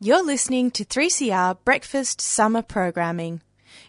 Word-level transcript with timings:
You're 0.00 0.24
listening 0.24 0.70
to 0.72 0.84
3CR 0.84 1.58
Breakfast 1.64 2.20
Summer 2.20 2.62
Programming. 2.62 3.42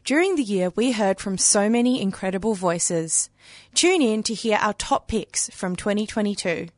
During 0.03 0.37
the 0.37 0.41
year, 0.41 0.71
we 0.75 0.93
heard 0.93 1.19
from 1.19 1.37
so 1.37 1.69
many 1.69 2.01
incredible 2.01 2.55
voices. 2.55 3.29
Tune 3.75 4.01
in 4.01 4.23
to 4.23 4.33
hear 4.33 4.57
our 4.59 4.73
top 4.73 5.07
picks 5.07 5.51
from 5.51 5.75
2022. 5.75 6.69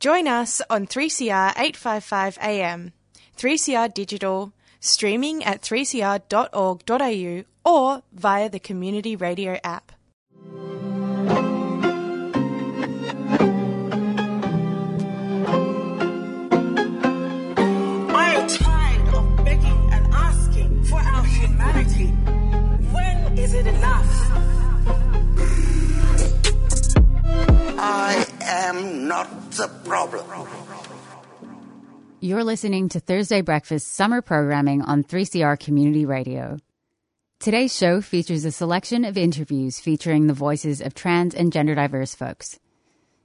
Join 0.00 0.26
us 0.26 0.62
on 0.70 0.86
3CR 0.86 1.50
855 1.58 2.38
AM, 2.40 2.94
3CR 3.36 3.92
Digital, 3.92 4.54
streaming 4.80 5.44
at 5.44 5.60
3cr.org.au 5.60 7.44
or 7.70 8.02
via 8.14 8.48
the 8.48 8.60
Community 8.60 9.14
Radio 9.14 9.58
app. 9.62 9.92
I 27.86 28.26
am 28.40 29.08
not 29.08 29.50
the 29.50 29.68
problem. 29.84 30.24
You're 32.18 32.42
listening 32.42 32.88
to 32.88 33.00
Thursday 33.00 33.42
Breakfast 33.42 33.92
summer 33.92 34.22
programming 34.22 34.80
on 34.80 35.04
3CR 35.04 35.60
Community 35.60 36.06
Radio. 36.06 36.56
Today's 37.40 37.76
show 37.76 38.00
features 38.00 38.46
a 38.46 38.52
selection 38.52 39.04
of 39.04 39.18
interviews 39.18 39.80
featuring 39.80 40.28
the 40.28 40.32
voices 40.32 40.80
of 40.80 40.94
trans 40.94 41.34
and 41.34 41.52
gender 41.52 41.74
diverse 41.74 42.14
folks. 42.14 42.58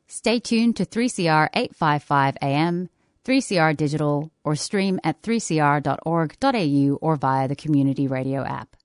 Stay 0.07 0.41
tuned 0.41 0.75
to 0.75 0.85
3CR 0.85 1.47
855 1.53 2.37
AM, 2.41 2.89
3CR 3.23 3.77
Digital, 3.77 4.29
or 4.43 4.57
stream 4.57 4.99
at 5.05 5.21
3cr.org.au 5.21 6.95
or 6.95 7.15
via 7.15 7.47
the 7.47 7.55
Community 7.55 8.07
Radio 8.07 8.43
app. 8.43 8.75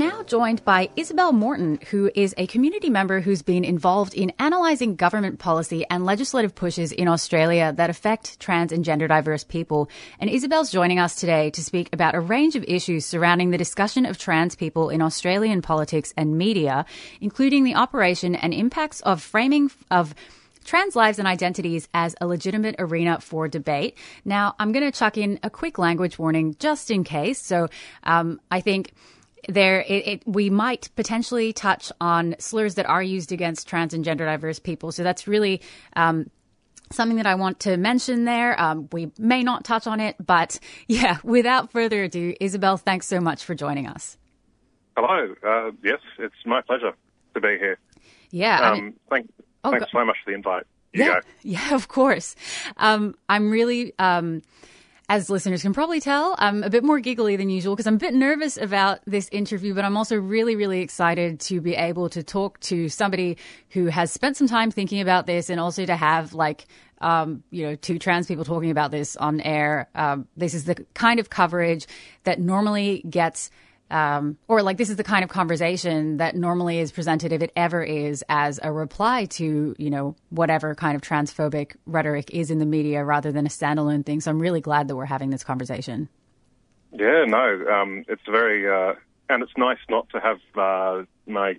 Now 0.00 0.22
joined 0.22 0.64
by 0.64 0.88
Isabel 0.96 1.30
Morton, 1.30 1.78
who 1.90 2.10
is 2.14 2.34
a 2.38 2.46
community 2.46 2.88
member 2.88 3.20
who's 3.20 3.42
been 3.42 3.64
involved 3.64 4.14
in 4.14 4.32
analysing 4.38 4.96
government 4.96 5.38
policy 5.38 5.84
and 5.90 6.06
legislative 6.06 6.54
pushes 6.54 6.90
in 6.90 7.06
Australia 7.06 7.74
that 7.76 7.90
affect 7.90 8.40
trans 8.40 8.72
and 8.72 8.82
gender 8.82 9.06
diverse 9.06 9.44
people. 9.44 9.90
And 10.18 10.30
Isabel's 10.30 10.72
joining 10.72 10.98
us 10.98 11.16
today 11.16 11.50
to 11.50 11.62
speak 11.62 11.90
about 11.92 12.14
a 12.14 12.20
range 12.20 12.56
of 12.56 12.64
issues 12.64 13.04
surrounding 13.04 13.50
the 13.50 13.58
discussion 13.58 14.06
of 14.06 14.16
trans 14.16 14.56
people 14.56 14.88
in 14.88 15.02
Australian 15.02 15.60
politics 15.60 16.14
and 16.16 16.38
media, 16.38 16.86
including 17.20 17.64
the 17.64 17.74
operation 17.74 18.34
and 18.34 18.54
impacts 18.54 19.02
of 19.02 19.20
framing 19.20 19.70
of 19.90 20.14
trans 20.64 20.96
lives 20.96 21.18
and 21.18 21.28
identities 21.28 21.90
as 21.92 22.16
a 22.22 22.26
legitimate 22.26 22.76
arena 22.78 23.20
for 23.20 23.48
debate. 23.48 23.98
Now, 24.24 24.54
I'm 24.58 24.72
going 24.72 24.90
to 24.90 24.98
chuck 24.98 25.18
in 25.18 25.38
a 25.42 25.50
quick 25.50 25.76
language 25.76 26.18
warning 26.18 26.56
just 26.58 26.90
in 26.90 27.04
case. 27.04 27.38
So, 27.38 27.68
um, 28.04 28.40
I 28.50 28.62
think 28.62 28.94
there 29.48 29.80
it, 29.82 30.06
it, 30.06 30.22
we 30.26 30.50
might 30.50 30.88
potentially 30.96 31.52
touch 31.52 31.90
on 32.00 32.34
slurs 32.38 32.74
that 32.76 32.86
are 32.86 33.02
used 33.02 33.32
against 33.32 33.66
trans 33.68 33.94
and 33.94 34.04
gender 34.04 34.24
diverse 34.26 34.58
people. 34.58 34.92
So 34.92 35.02
that's 35.02 35.26
really 35.26 35.60
um, 35.96 36.30
something 36.92 37.16
that 37.16 37.26
I 37.26 37.34
want 37.36 37.60
to 37.60 37.76
mention 37.76 38.24
there. 38.24 38.60
Um, 38.60 38.88
we 38.92 39.10
may 39.18 39.42
not 39.42 39.64
touch 39.64 39.86
on 39.86 40.00
it, 40.00 40.16
but 40.24 40.58
yeah, 40.88 41.18
without 41.24 41.72
further 41.72 42.04
ado, 42.04 42.34
Isabel, 42.40 42.76
thanks 42.76 43.06
so 43.06 43.20
much 43.20 43.44
for 43.44 43.54
joining 43.54 43.86
us. 43.86 44.16
Hello. 44.96 45.34
Uh, 45.46 45.70
yes, 45.82 46.00
it's 46.18 46.34
my 46.44 46.60
pleasure 46.62 46.92
to 47.34 47.40
be 47.40 47.56
here. 47.58 47.78
Yeah. 48.30 48.58
I 48.60 48.68
Um, 48.70 48.74
mean- 48.84 48.94
thank, 49.08 49.30
Oh, 49.62 49.70
thanks 49.72 49.86
go- 49.92 50.00
so 50.00 50.04
much 50.06 50.16
for 50.24 50.30
the 50.30 50.34
invite. 50.36 50.64
You 50.92 51.04
yeah, 51.04 51.20
go. 51.20 51.20
yeah, 51.42 51.74
of 51.74 51.88
course. 51.88 52.34
Um, 52.78 53.14
I'm 53.28 53.50
really, 53.50 53.92
um, 53.98 54.42
as 55.10 55.28
listeners 55.28 55.62
can 55.62 55.74
probably 55.74 55.98
tell, 55.98 56.36
I'm 56.38 56.62
a 56.62 56.70
bit 56.70 56.84
more 56.84 57.00
giggly 57.00 57.34
than 57.34 57.50
usual 57.50 57.74
because 57.74 57.88
I'm 57.88 57.96
a 57.96 57.98
bit 57.98 58.14
nervous 58.14 58.56
about 58.56 59.00
this 59.08 59.28
interview, 59.32 59.74
but 59.74 59.84
I'm 59.84 59.96
also 59.96 60.14
really, 60.14 60.54
really 60.54 60.82
excited 60.82 61.40
to 61.40 61.60
be 61.60 61.74
able 61.74 62.08
to 62.10 62.22
talk 62.22 62.60
to 62.60 62.88
somebody 62.88 63.36
who 63.70 63.86
has 63.86 64.12
spent 64.12 64.36
some 64.36 64.46
time 64.46 64.70
thinking 64.70 65.00
about 65.00 65.26
this 65.26 65.50
and 65.50 65.58
also 65.58 65.84
to 65.84 65.96
have 65.96 66.32
like, 66.32 66.66
um, 67.00 67.42
you 67.50 67.66
know, 67.66 67.74
two 67.74 67.98
trans 67.98 68.28
people 68.28 68.44
talking 68.44 68.70
about 68.70 68.92
this 68.92 69.16
on 69.16 69.40
air. 69.40 69.88
Um, 69.96 70.28
this 70.36 70.54
is 70.54 70.66
the 70.66 70.76
kind 70.94 71.18
of 71.18 71.28
coverage 71.28 71.88
that 72.22 72.38
normally 72.38 73.04
gets 73.10 73.50
um, 73.90 74.38
or 74.48 74.62
like 74.62 74.76
this 74.76 74.90
is 74.90 74.96
the 74.96 75.04
kind 75.04 75.24
of 75.24 75.30
conversation 75.30 76.18
that 76.18 76.36
normally 76.36 76.78
is 76.78 76.92
presented, 76.92 77.32
if 77.32 77.42
it 77.42 77.52
ever 77.56 77.82
is, 77.82 78.24
as 78.28 78.60
a 78.62 78.72
reply 78.72 79.26
to 79.26 79.74
you 79.78 79.90
know 79.90 80.16
whatever 80.30 80.74
kind 80.74 80.96
of 80.96 81.02
transphobic 81.02 81.76
rhetoric 81.86 82.30
is 82.32 82.50
in 82.50 82.58
the 82.58 82.66
media, 82.66 83.04
rather 83.04 83.32
than 83.32 83.46
a 83.46 83.50
standalone 83.50 84.04
thing. 84.04 84.20
So 84.20 84.30
I'm 84.30 84.40
really 84.40 84.60
glad 84.60 84.88
that 84.88 84.96
we're 84.96 85.06
having 85.06 85.30
this 85.30 85.44
conversation. 85.44 86.08
Yeah, 86.92 87.24
no, 87.26 87.64
um, 87.70 88.04
it's 88.08 88.22
very, 88.28 88.68
uh, 88.68 88.94
and 89.28 89.42
it's 89.44 89.52
nice 89.56 89.78
not 89.88 90.08
to 90.10 90.18
have 90.18 90.40
uh, 90.56 91.04
my, 91.26 91.56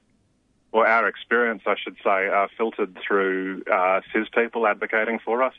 or 0.74 0.86
our 0.86 1.08
experience, 1.08 1.62
I 1.66 1.76
should 1.82 1.96
say, 2.04 2.28
uh, 2.28 2.48
filtered 2.58 2.98
through 3.08 3.64
uh, 3.72 4.02
cis 4.12 4.28
people 4.36 4.68
advocating 4.68 5.20
for 5.24 5.42
us. 5.42 5.54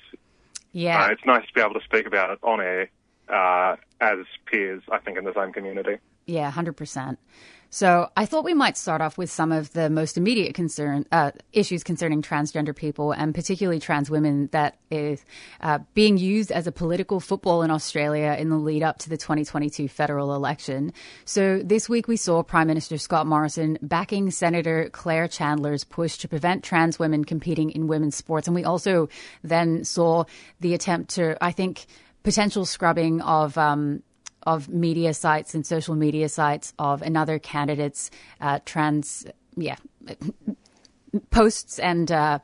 Yeah, 0.73 1.05
Uh, 1.05 1.09
it's 1.13 1.25
nice 1.25 1.47
to 1.47 1.53
be 1.55 1.61
able 1.63 1.75
to 1.75 1.85
speak 1.85 2.07
about 2.07 2.31
it 2.31 2.39
on 2.43 2.61
air 2.61 2.91
uh, 3.31 3.77
as 4.01 4.19
peers, 4.45 4.83
I 4.91 4.99
think, 4.99 5.17
in 5.17 5.25
the 5.25 5.33
same 5.35 5.53
community. 5.55 5.97
Yeah, 6.27 6.51
hundred 6.51 6.77
percent. 6.77 7.19
So 7.75 8.11
I 8.19 8.27
thought 8.27 8.45
we 8.45 8.53
might 8.53 8.77
start 8.77 9.01
off 9.01 9.17
with 9.17 9.31
some 9.31 9.51
of 9.51 9.73
the 9.73 9.89
most 9.89 10.19
immediate 10.19 10.55
concern 10.55 11.07
uh, 11.11 11.31
issues 11.55 11.83
concerning 11.83 12.21
transgender 12.21 12.77
people 12.77 13.13
and 13.13 13.35
particularly 13.35 13.81
trans 13.81 14.11
women 14.11 14.51
that 14.53 14.77
is 14.91 15.25
uh, 15.63 15.79
being 15.95 16.19
used 16.19 16.53
as 16.53 16.67
a 16.67 16.73
political 16.73 17.19
football 17.19 17.63
in 17.63 17.71
Australia 17.71 18.37
in 18.39 18.51
the 18.51 18.59
lead 18.59 18.83
up 18.83 18.99
to 18.99 19.09
the 19.09 19.17
2022 19.17 19.89
federal 19.89 20.35
election. 20.35 20.93
So 21.25 21.63
this 21.65 21.89
week 21.89 22.09
we 22.09 22.19
saw 22.19 22.43
Prime 22.43 22.67
Minister 22.67 22.99
Scott 22.99 23.27
Morrison 23.27 23.79
backing 23.81 24.31
Senator 24.31 24.91
Claire 24.93 25.27
Chandler's 25.27 25.83
push 25.83 26.19
to 26.19 26.29
prevent 26.29 26.63
trans 26.63 26.99
women 26.99 27.25
competing 27.25 27.71
in 27.71 27.87
women's 27.87 28.17
sports, 28.17 28.47
and 28.47 28.55
we 28.55 28.65
also 28.65 29.09
then 29.43 29.83
saw 29.83 30.25
the 30.61 30.75
attempt 30.75 31.15
to, 31.15 31.43
I 31.43 31.53
think, 31.53 31.87
potential 32.23 32.67
scrubbing 32.67 33.23
of. 33.23 33.57
Um, 33.57 34.03
of 34.47 34.69
media 34.69 35.15
sites 35.15 35.55
and 35.55 35.67
social 35.67 35.95
media 35.95 36.29
sites 36.29 36.73
of 36.79 37.03
another 37.03 37.39
candidate's 37.39 38.11
uh, 38.41 38.59
trans, 38.65 39.27
yeah, 39.57 39.77
posts 41.31 41.79
and 41.79 42.11
uh, 42.11 42.39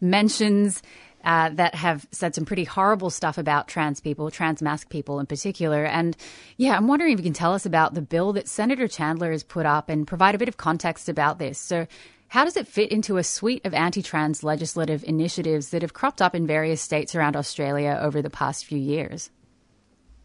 mentions 0.00 0.82
uh, 1.24 1.48
that 1.50 1.74
have 1.74 2.06
said 2.10 2.34
some 2.34 2.44
pretty 2.44 2.64
horrible 2.64 3.10
stuff 3.10 3.38
about 3.38 3.66
trans 3.66 4.00
people, 4.00 4.30
trans 4.30 4.60
mask 4.60 4.90
people 4.90 5.20
in 5.20 5.26
particular. 5.26 5.84
And 5.84 6.16
yeah, 6.56 6.76
I'm 6.76 6.86
wondering 6.86 7.12
if 7.12 7.18
you 7.18 7.24
can 7.24 7.32
tell 7.32 7.54
us 7.54 7.66
about 7.66 7.94
the 7.94 8.02
bill 8.02 8.34
that 8.34 8.48
Senator 8.48 8.86
Chandler 8.88 9.32
has 9.32 9.42
put 9.42 9.66
up 9.66 9.88
and 9.88 10.06
provide 10.06 10.34
a 10.34 10.38
bit 10.38 10.48
of 10.48 10.56
context 10.56 11.08
about 11.08 11.38
this. 11.38 11.58
So, 11.58 11.86
how 12.28 12.44
does 12.44 12.56
it 12.56 12.66
fit 12.66 12.90
into 12.90 13.16
a 13.16 13.22
suite 13.22 13.64
of 13.64 13.74
anti 13.74 14.02
trans 14.02 14.42
legislative 14.42 15.04
initiatives 15.04 15.70
that 15.70 15.82
have 15.82 15.92
cropped 15.92 16.20
up 16.20 16.34
in 16.34 16.46
various 16.46 16.80
states 16.82 17.14
around 17.14 17.36
Australia 17.36 17.98
over 18.00 18.22
the 18.22 18.30
past 18.30 18.64
few 18.64 18.78
years? 18.78 19.30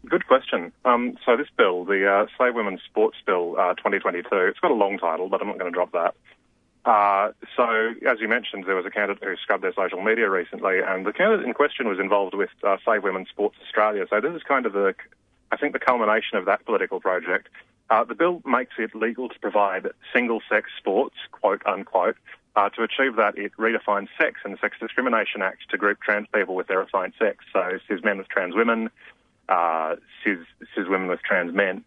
Good 0.06 0.26
question. 0.26 0.72
Um, 0.84 1.18
so 1.24 1.36
this 1.36 1.48
bill, 1.56 1.84
the 1.84 2.10
uh, 2.10 2.26
Save 2.38 2.54
Women's 2.54 2.80
Sports 2.82 3.18
Bill 3.26 3.54
uh, 3.58 3.74
2022, 3.74 4.28
it's 4.32 4.58
got 4.58 4.70
a 4.70 4.74
long 4.74 4.98
title, 4.98 5.28
but 5.28 5.42
I'm 5.42 5.48
not 5.48 5.58
going 5.58 5.70
to 5.70 5.74
drop 5.74 5.92
that. 5.92 6.14
Uh, 6.84 7.32
so, 7.54 7.94
as 8.08 8.20
you 8.20 8.28
mentioned, 8.28 8.64
there 8.66 8.74
was 8.74 8.86
a 8.86 8.90
candidate 8.90 9.22
who 9.22 9.36
scrubbed 9.36 9.62
their 9.62 9.74
social 9.74 10.00
media 10.00 10.30
recently, 10.30 10.78
and 10.80 11.04
the 11.04 11.12
candidate 11.12 11.44
in 11.44 11.52
question 11.52 11.86
was 11.86 11.98
involved 11.98 12.34
with 12.34 12.48
uh, 12.64 12.78
Save 12.86 13.02
Women's 13.02 13.28
Sports 13.28 13.56
Australia. 13.62 14.06
So 14.08 14.20
this 14.20 14.34
is 14.34 14.42
kind 14.42 14.64
of 14.64 14.72
the, 14.72 14.94
I 15.52 15.58
think, 15.58 15.74
the 15.74 15.78
culmination 15.78 16.38
of 16.38 16.46
that 16.46 16.64
political 16.64 16.98
project. 16.98 17.48
Uh, 17.90 18.04
the 18.04 18.14
bill 18.14 18.40
makes 18.46 18.74
it 18.78 18.94
legal 18.94 19.28
to 19.28 19.38
provide 19.40 19.88
single-sex 20.14 20.70
sports, 20.78 21.16
quote 21.32 21.60
unquote. 21.66 22.16
Uh, 22.56 22.70
to 22.70 22.82
achieve 22.82 23.16
that, 23.16 23.36
it 23.36 23.52
redefines 23.58 24.08
sex 24.18 24.40
in 24.44 24.52
the 24.52 24.58
Sex 24.58 24.76
Discrimination 24.80 25.42
Act 25.42 25.68
to 25.70 25.76
group 25.76 26.00
trans 26.00 26.26
people 26.34 26.54
with 26.54 26.66
their 26.66 26.80
assigned 26.80 27.12
sex. 27.18 27.44
So 27.52 27.78
cis 27.88 28.02
men 28.02 28.18
with 28.18 28.28
trans 28.28 28.54
women, 28.54 28.90
uh, 29.50 29.96
cis, 30.24 30.38
cis 30.74 30.86
women 30.88 31.08
with 31.08 31.20
trans 31.22 31.52
men. 31.52 31.84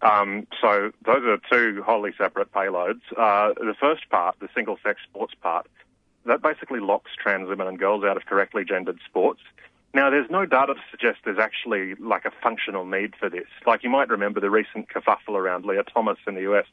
Um, 0.00 0.46
so 0.60 0.92
those 1.04 1.24
are 1.24 1.38
two 1.50 1.82
wholly 1.82 2.12
separate 2.16 2.52
payloads. 2.52 3.00
Uh, 3.16 3.52
the 3.54 3.74
first 3.78 4.08
part, 4.10 4.36
the 4.40 4.48
single-sex 4.54 5.00
sports 5.08 5.34
part, 5.40 5.66
that 6.24 6.42
basically 6.42 6.80
locks 6.80 7.10
trans 7.20 7.48
women 7.48 7.66
and 7.66 7.78
girls 7.78 8.04
out 8.04 8.16
of 8.16 8.26
correctly 8.26 8.64
gendered 8.64 8.98
sports. 9.06 9.40
Now, 9.94 10.10
there's 10.10 10.30
no 10.30 10.44
data 10.46 10.74
to 10.74 10.80
suggest 10.90 11.20
there's 11.24 11.38
actually 11.38 11.94
like 11.96 12.24
a 12.24 12.30
functional 12.42 12.84
need 12.84 13.14
for 13.16 13.28
this. 13.28 13.46
Like 13.66 13.82
you 13.82 13.90
might 13.90 14.08
remember 14.08 14.38
the 14.40 14.50
recent 14.50 14.88
kerfuffle 14.88 15.34
around 15.34 15.64
Lia 15.64 15.82
Thomas 15.82 16.18
in 16.26 16.34
the 16.34 16.42
US, 16.52 16.66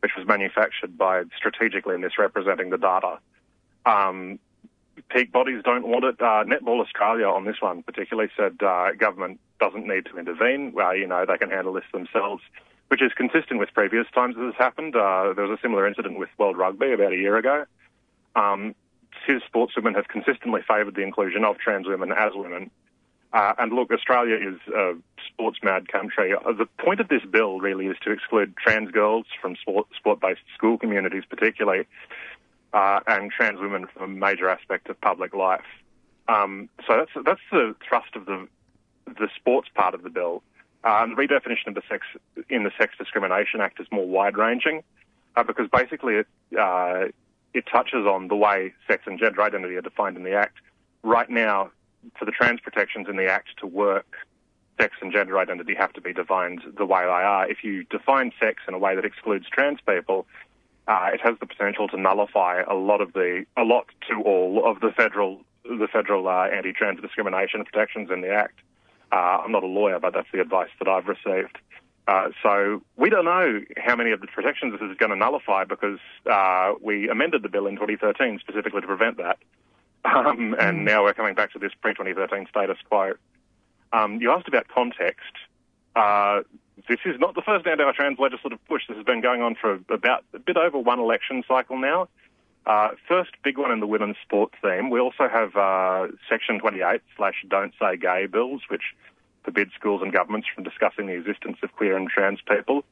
which 0.00 0.12
was 0.16 0.26
manufactured 0.26 0.96
by 0.96 1.24
strategically 1.36 1.98
misrepresenting 1.98 2.70
the 2.70 2.78
data. 2.78 3.18
Um, 3.84 4.38
peak 5.10 5.32
bodies 5.32 5.62
don't 5.64 5.86
want 5.86 6.04
it. 6.04 6.20
Uh, 6.20 6.44
Netball 6.44 6.80
Australia 6.80 7.26
on 7.26 7.44
this 7.44 7.60
one 7.60 7.82
particularly 7.82 8.30
said 8.36 8.56
uh, 8.62 8.92
government 8.92 9.40
doesn't 9.58 9.86
need 9.86 10.06
to 10.06 10.18
intervene. 10.18 10.72
Well, 10.72 10.96
you 10.96 11.06
know, 11.06 11.24
they 11.26 11.36
can 11.36 11.50
handle 11.50 11.72
this 11.72 11.84
themselves, 11.92 12.42
which 12.88 13.02
is 13.02 13.12
consistent 13.16 13.60
with 13.60 13.68
previous 13.74 14.06
times 14.14 14.36
this 14.36 14.44
has 14.44 14.54
happened. 14.56 14.96
Uh, 14.96 15.32
there 15.34 15.46
was 15.46 15.58
a 15.58 15.62
similar 15.62 15.86
incident 15.86 16.18
with 16.18 16.28
World 16.38 16.56
Rugby 16.56 16.92
about 16.92 17.12
a 17.12 17.16
year 17.16 17.36
ago. 17.36 17.64
Um, 18.36 18.74
CIS 19.26 19.42
sportswomen 19.52 19.94
have 19.96 20.08
consistently 20.08 20.60
favoured 20.66 20.94
the 20.94 21.02
inclusion 21.02 21.44
of 21.44 21.58
trans 21.58 21.86
women 21.86 22.12
as 22.12 22.32
women. 22.34 22.70
Uh, 23.32 23.52
and 23.58 23.72
look, 23.72 23.92
Australia 23.92 24.34
is 24.34 24.58
a 24.74 24.94
sports 25.28 25.58
mad 25.62 25.86
country. 25.88 26.34
Uh, 26.34 26.52
the 26.52 26.66
point 26.82 27.00
of 27.00 27.08
this 27.08 27.22
bill 27.30 27.60
really 27.60 27.86
is 27.86 27.96
to 28.02 28.10
exclude 28.10 28.56
trans 28.56 28.90
girls 28.90 29.26
from 29.40 29.54
sport-based 29.96 30.40
school 30.56 30.78
communities, 30.78 31.22
particularly, 31.28 31.86
uh, 32.72 33.00
and 33.06 33.30
trans 33.30 33.60
women 33.60 33.86
from 33.86 34.02
a 34.02 34.08
major 34.08 34.48
aspect 34.48 34.88
of 34.88 35.00
public 35.00 35.34
life. 35.34 35.64
Um, 36.28 36.68
so 36.86 36.96
that's 36.96 37.26
that's 37.26 37.40
the 37.50 37.74
thrust 37.86 38.14
of 38.14 38.26
the 38.26 38.46
the 39.06 39.28
sports 39.36 39.68
part 39.74 39.94
of 39.94 40.02
the 40.02 40.10
bill. 40.10 40.42
And 40.82 41.16
the 41.16 41.22
redefinition 41.22 41.66
of 41.66 41.74
the 41.74 41.82
sex 41.88 42.06
in 42.48 42.62
the 42.64 42.70
Sex 42.78 42.94
Discrimination 42.96 43.60
Act 43.60 43.80
is 43.80 43.86
more 43.90 44.06
wide-ranging 44.06 44.82
uh, 45.36 45.42
because 45.42 45.68
basically 45.70 46.14
it 46.14 46.26
uh, 46.58 47.06
it 47.52 47.64
touches 47.66 48.06
on 48.06 48.28
the 48.28 48.36
way 48.36 48.72
sex 48.86 49.02
and 49.06 49.18
gender 49.18 49.42
identity 49.42 49.74
are 49.74 49.82
defined 49.82 50.16
in 50.16 50.22
the 50.22 50.34
Act. 50.34 50.56
Right 51.02 51.28
now, 51.28 51.70
for 52.18 52.24
the 52.24 52.30
trans 52.30 52.60
protections 52.60 53.08
in 53.08 53.16
the 53.16 53.26
Act 53.26 53.48
to 53.58 53.66
work, 53.66 54.06
sex 54.80 54.94
and 55.02 55.12
gender 55.12 55.38
identity 55.38 55.74
have 55.74 55.92
to 55.94 56.00
be 56.00 56.12
defined 56.12 56.62
the 56.78 56.86
way 56.86 57.02
they 57.02 57.08
are. 57.08 57.50
If 57.50 57.62
you 57.62 57.84
define 57.84 58.32
sex 58.40 58.62
in 58.66 58.74
a 58.74 58.78
way 58.78 58.94
that 58.94 59.04
excludes 59.04 59.46
trans 59.50 59.80
people, 59.86 60.26
uh, 60.88 61.10
it 61.12 61.20
has 61.22 61.36
the 61.40 61.46
potential 61.46 61.88
to 61.88 62.00
nullify 62.00 62.62
a 62.62 62.74
lot 62.74 63.00
of 63.00 63.12
the, 63.12 63.44
a 63.56 63.62
lot 63.62 63.86
to 64.08 64.20
all 64.22 64.68
of 64.68 64.80
the 64.80 64.90
federal, 64.90 65.40
the 65.64 65.88
federal 65.92 66.28
uh, 66.28 66.46
anti-trans 66.46 67.00
discrimination 67.00 67.64
protections 67.64 68.10
in 68.10 68.20
the 68.20 68.30
Act. 68.30 68.58
Uh, 69.12 69.42
I'm 69.44 69.52
not 69.52 69.62
a 69.62 69.66
lawyer, 69.66 69.98
but 69.98 70.12
that's 70.12 70.28
the 70.32 70.40
advice 70.40 70.70
that 70.78 70.88
I've 70.88 71.06
received. 71.06 71.58
Uh, 72.06 72.30
so 72.42 72.82
we 72.96 73.10
don't 73.10 73.24
know 73.24 73.60
how 73.76 73.94
many 73.94 74.10
of 74.10 74.20
the 74.20 74.26
protections 74.26 74.72
this 74.72 74.90
is 74.90 74.96
going 74.96 75.10
to 75.10 75.16
nullify 75.16 75.64
because 75.64 75.98
uh, 76.30 76.72
we 76.80 77.08
amended 77.08 77.42
the 77.42 77.48
bill 77.48 77.66
in 77.66 77.74
2013 77.74 78.38
specifically 78.40 78.80
to 78.80 78.86
prevent 78.86 79.16
that. 79.18 79.38
Um, 80.02 80.56
and 80.58 80.78
mm. 80.78 80.84
now 80.84 81.04
we're 81.04 81.12
coming 81.12 81.34
back 81.34 81.52
to 81.52 81.58
this 81.58 81.72
pre-2013 81.82 82.48
status 82.48 82.78
quo. 82.88 83.12
Um, 83.92 84.20
you 84.20 84.30
asked 84.30 84.48
about 84.48 84.66
context. 84.68 85.34
Uh, 86.80 86.82
this 86.88 86.98
is 87.04 87.18
not 87.18 87.34
the 87.34 87.42
first 87.42 87.66
anti-trans 87.66 88.18
legislative 88.18 88.58
push. 88.68 88.82
This 88.88 88.96
has 88.96 89.06
been 89.06 89.20
going 89.20 89.42
on 89.42 89.54
for 89.54 89.80
about 89.88 90.24
a 90.34 90.38
bit 90.38 90.56
over 90.56 90.78
one 90.78 90.98
election 90.98 91.42
cycle 91.46 91.78
now. 91.78 92.08
Uh, 92.66 92.90
first 93.08 93.30
big 93.42 93.58
one 93.58 93.70
in 93.70 93.80
the 93.80 93.86
women's 93.86 94.16
sports 94.22 94.54
theme. 94.62 94.90
We 94.90 95.00
also 95.00 95.28
have 95.28 95.56
uh, 95.56 96.08
Section 96.28 96.58
28 96.60 97.00
slash 97.16 97.44
Don't 97.48 97.72
Say 97.80 97.96
Gay 97.96 98.26
bills, 98.26 98.62
which 98.68 98.94
forbid 99.44 99.70
schools 99.74 100.02
and 100.02 100.12
governments 100.12 100.46
from 100.54 100.64
discussing 100.64 101.06
the 101.06 101.14
existence 101.14 101.56
of 101.62 101.72
queer 101.72 101.96
and 101.96 102.08
trans 102.08 102.40
people. 102.42 102.84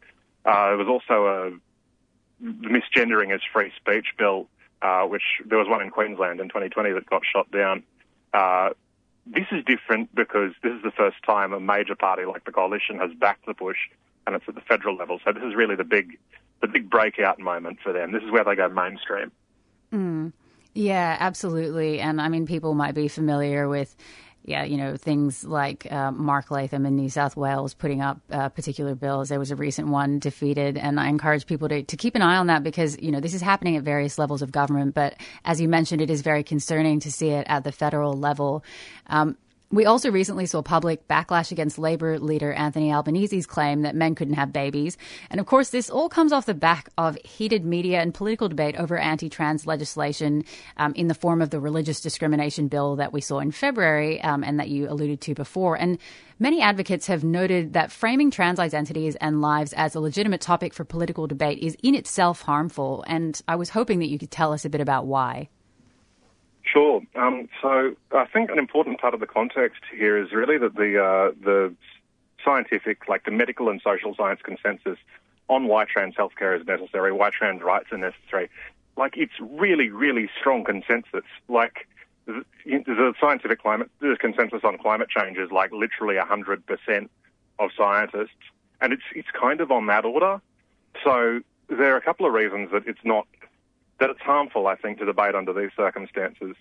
Uh, 0.44 0.68
there 0.68 0.78
was 0.78 0.88
also 0.88 1.26
a 1.26 2.42
misgendering 2.42 3.34
as 3.34 3.40
free 3.52 3.70
speech 3.76 4.06
bill, 4.16 4.48
uh, 4.80 5.02
which 5.02 5.22
there 5.44 5.58
was 5.58 5.68
one 5.68 5.82
in 5.82 5.90
Queensland 5.90 6.40
in 6.40 6.48
2020 6.48 6.92
that 6.92 7.06
got 7.06 7.22
shot 7.30 7.50
down. 7.50 7.82
This 9.30 9.46
is 9.52 9.64
different 9.64 10.14
because 10.14 10.52
this 10.62 10.72
is 10.72 10.82
the 10.82 10.90
first 10.90 11.16
time 11.24 11.52
a 11.52 11.60
major 11.60 11.94
party 11.94 12.24
like 12.24 12.44
the 12.44 12.52
coalition 12.52 12.98
has 12.98 13.10
backed 13.12 13.46
the 13.46 13.54
push, 13.54 13.78
and 14.26 14.34
it's 14.34 14.44
at 14.48 14.54
the 14.54 14.60
federal 14.62 14.96
level. 14.96 15.20
So 15.24 15.32
this 15.32 15.42
is 15.42 15.54
really 15.54 15.76
the 15.76 15.84
big, 15.84 16.18
the 16.60 16.68
big 16.68 16.88
breakout 16.88 17.38
moment 17.38 17.78
for 17.82 17.92
them. 17.92 18.12
This 18.12 18.22
is 18.22 18.30
where 18.30 18.44
they 18.44 18.54
go 18.54 18.68
mainstream. 18.68 19.30
Mm. 19.92 20.32
Yeah, 20.74 21.16
absolutely. 21.18 22.00
And 22.00 22.20
I 22.20 22.28
mean, 22.28 22.46
people 22.46 22.74
might 22.74 22.94
be 22.94 23.08
familiar 23.08 23.68
with 23.68 23.96
yeah, 24.48 24.64
you 24.64 24.78
know, 24.78 24.96
things 24.96 25.44
like 25.44 25.86
uh, 25.92 26.10
Mark 26.10 26.50
Latham 26.50 26.86
in 26.86 26.96
New 26.96 27.10
South 27.10 27.36
Wales 27.36 27.74
putting 27.74 28.00
up 28.00 28.18
uh, 28.30 28.48
particular 28.48 28.94
bills. 28.94 29.28
There 29.28 29.38
was 29.38 29.50
a 29.50 29.56
recent 29.56 29.88
one 29.88 30.18
defeated, 30.18 30.78
and 30.78 30.98
I 30.98 31.08
encourage 31.08 31.44
people 31.44 31.68
to, 31.68 31.82
to 31.82 31.96
keep 31.96 32.14
an 32.14 32.22
eye 32.22 32.36
on 32.36 32.46
that 32.46 32.62
because, 32.62 32.98
you 32.98 33.10
know, 33.10 33.20
this 33.20 33.34
is 33.34 33.42
happening 33.42 33.76
at 33.76 33.82
various 33.82 34.18
levels 34.18 34.40
of 34.40 34.50
government. 34.50 34.94
But 34.94 35.16
as 35.44 35.60
you 35.60 35.68
mentioned, 35.68 36.00
it 36.00 36.08
is 36.08 36.22
very 36.22 36.42
concerning 36.42 37.00
to 37.00 37.12
see 37.12 37.28
it 37.28 37.46
at 37.48 37.64
the 37.64 37.72
federal 37.72 38.14
level. 38.14 38.64
Um, 39.08 39.36
we 39.70 39.84
also 39.84 40.10
recently 40.10 40.46
saw 40.46 40.62
public 40.62 41.06
backlash 41.08 41.52
against 41.52 41.78
Labor 41.78 42.18
leader 42.18 42.52
Anthony 42.54 42.90
Albanese's 42.90 43.46
claim 43.46 43.82
that 43.82 43.94
men 43.94 44.14
couldn't 44.14 44.34
have 44.34 44.50
babies. 44.52 44.96
And 45.28 45.40
of 45.40 45.46
course, 45.46 45.68
this 45.68 45.90
all 45.90 46.08
comes 46.08 46.32
off 46.32 46.46
the 46.46 46.54
back 46.54 46.88
of 46.96 47.18
heated 47.22 47.66
media 47.66 48.00
and 48.00 48.14
political 48.14 48.48
debate 48.48 48.76
over 48.76 48.96
anti 48.96 49.28
trans 49.28 49.66
legislation 49.66 50.44
um, 50.78 50.94
in 50.94 51.08
the 51.08 51.14
form 51.14 51.42
of 51.42 51.50
the 51.50 51.60
religious 51.60 52.00
discrimination 52.00 52.68
bill 52.68 52.96
that 52.96 53.12
we 53.12 53.20
saw 53.20 53.40
in 53.40 53.50
February 53.50 54.22
um, 54.22 54.42
and 54.42 54.58
that 54.58 54.70
you 54.70 54.88
alluded 54.88 55.20
to 55.20 55.34
before. 55.34 55.76
And 55.76 55.98
many 56.38 56.62
advocates 56.62 57.06
have 57.08 57.22
noted 57.22 57.74
that 57.74 57.92
framing 57.92 58.30
trans 58.30 58.58
identities 58.58 59.16
and 59.16 59.42
lives 59.42 59.74
as 59.74 59.94
a 59.94 60.00
legitimate 60.00 60.40
topic 60.40 60.72
for 60.72 60.84
political 60.84 61.26
debate 61.26 61.58
is 61.58 61.76
in 61.82 61.94
itself 61.94 62.40
harmful. 62.40 63.04
And 63.06 63.38
I 63.46 63.56
was 63.56 63.68
hoping 63.68 63.98
that 63.98 64.08
you 64.08 64.18
could 64.18 64.30
tell 64.30 64.54
us 64.54 64.64
a 64.64 64.70
bit 64.70 64.80
about 64.80 65.06
why. 65.06 65.50
Sure. 66.72 67.00
Um, 67.14 67.48
so 67.62 67.94
I 68.12 68.26
think 68.26 68.50
an 68.50 68.58
important 68.58 69.00
part 69.00 69.14
of 69.14 69.20
the 69.20 69.26
context 69.26 69.82
here 69.96 70.18
is 70.18 70.32
really 70.32 70.58
that 70.58 70.74
the 70.74 71.02
uh, 71.02 71.32
the 71.42 71.74
scientific, 72.44 73.08
like 73.08 73.24
the 73.24 73.30
medical 73.30 73.68
and 73.68 73.80
social 73.82 74.14
science 74.14 74.40
consensus 74.42 74.98
on 75.48 75.66
why 75.66 75.84
trans 75.84 76.14
healthcare 76.14 76.58
is 76.58 76.66
necessary, 76.66 77.12
why 77.12 77.30
trans 77.30 77.62
rights 77.62 77.86
are 77.90 77.98
necessary, 77.98 78.50
like 78.96 79.16
it's 79.16 79.32
really, 79.40 79.88
really 79.88 80.28
strong 80.38 80.64
consensus. 80.64 81.24
Like 81.48 81.88
the, 82.26 82.44
the 82.66 83.14
scientific 83.20 83.62
climate, 83.62 83.90
the 84.00 84.16
consensus 84.20 84.60
on 84.64 84.76
climate 84.78 85.08
change 85.08 85.38
is 85.38 85.50
like 85.50 85.72
literally 85.72 86.16
hundred 86.18 86.66
percent 86.66 87.10
of 87.58 87.70
scientists, 87.76 88.44
and 88.80 88.92
it's 88.92 89.02
it's 89.14 89.28
kind 89.30 89.60
of 89.60 89.70
on 89.70 89.86
that 89.86 90.04
order. 90.04 90.40
So 91.02 91.40
there 91.68 91.94
are 91.94 91.96
a 91.96 92.02
couple 92.02 92.26
of 92.26 92.32
reasons 92.32 92.70
that 92.72 92.86
it's 92.86 93.04
not 93.04 93.26
that 94.00 94.10
it's 94.10 94.20
harmful, 94.20 94.66
I 94.66 94.76
think, 94.76 94.98
to 94.98 95.04
debate 95.04 95.34
under 95.34 95.52
these 95.52 95.70
circumstances. 95.76 96.54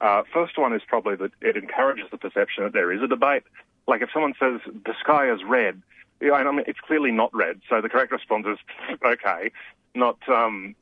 Uh, 0.00 0.22
first 0.32 0.58
one 0.58 0.72
is 0.72 0.82
probably 0.86 1.16
that 1.16 1.32
it 1.40 1.56
encourages 1.56 2.06
the 2.10 2.18
perception 2.18 2.64
that 2.64 2.72
there 2.72 2.92
is 2.92 3.02
a 3.02 3.06
debate. 3.06 3.42
Like 3.86 4.02
if 4.02 4.10
someone 4.12 4.34
says 4.38 4.60
the 4.66 4.94
sky 5.00 5.30
is 5.30 5.40
red, 5.44 5.82
know, 6.20 6.34
I 6.34 6.50
mean, 6.50 6.64
it's 6.66 6.80
clearly 6.80 7.10
not 7.10 7.34
red. 7.34 7.60
So 7.68 7.80
the 7.80 7.88
correct 7.88 8.12
response 8.12 8.46
is 8.46 8.58
okay, 9.04 9.50
not 9.94 10.16
um, 10.28 10.74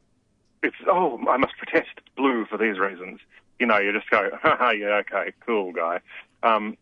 it's 0.62 0.76
oh 0.86 1.20
I 1.28 1.36
must 1.36 1.56
protest 1.56 2.00
blue 2.16 2.44
for 2.46 2.58
these 2.58 2.78
reasons. 2.78 3.20
You 3.58 3.66
know, 3.66 3.78
you 3.78 3.92
just 3.92 4.10
go, 4.10 4.30
yeah, 4.44 5.00
okay, 5.00 5.32
cool 5.44 5.72
guy. 5.72 6.00
Um, 6.42 6.76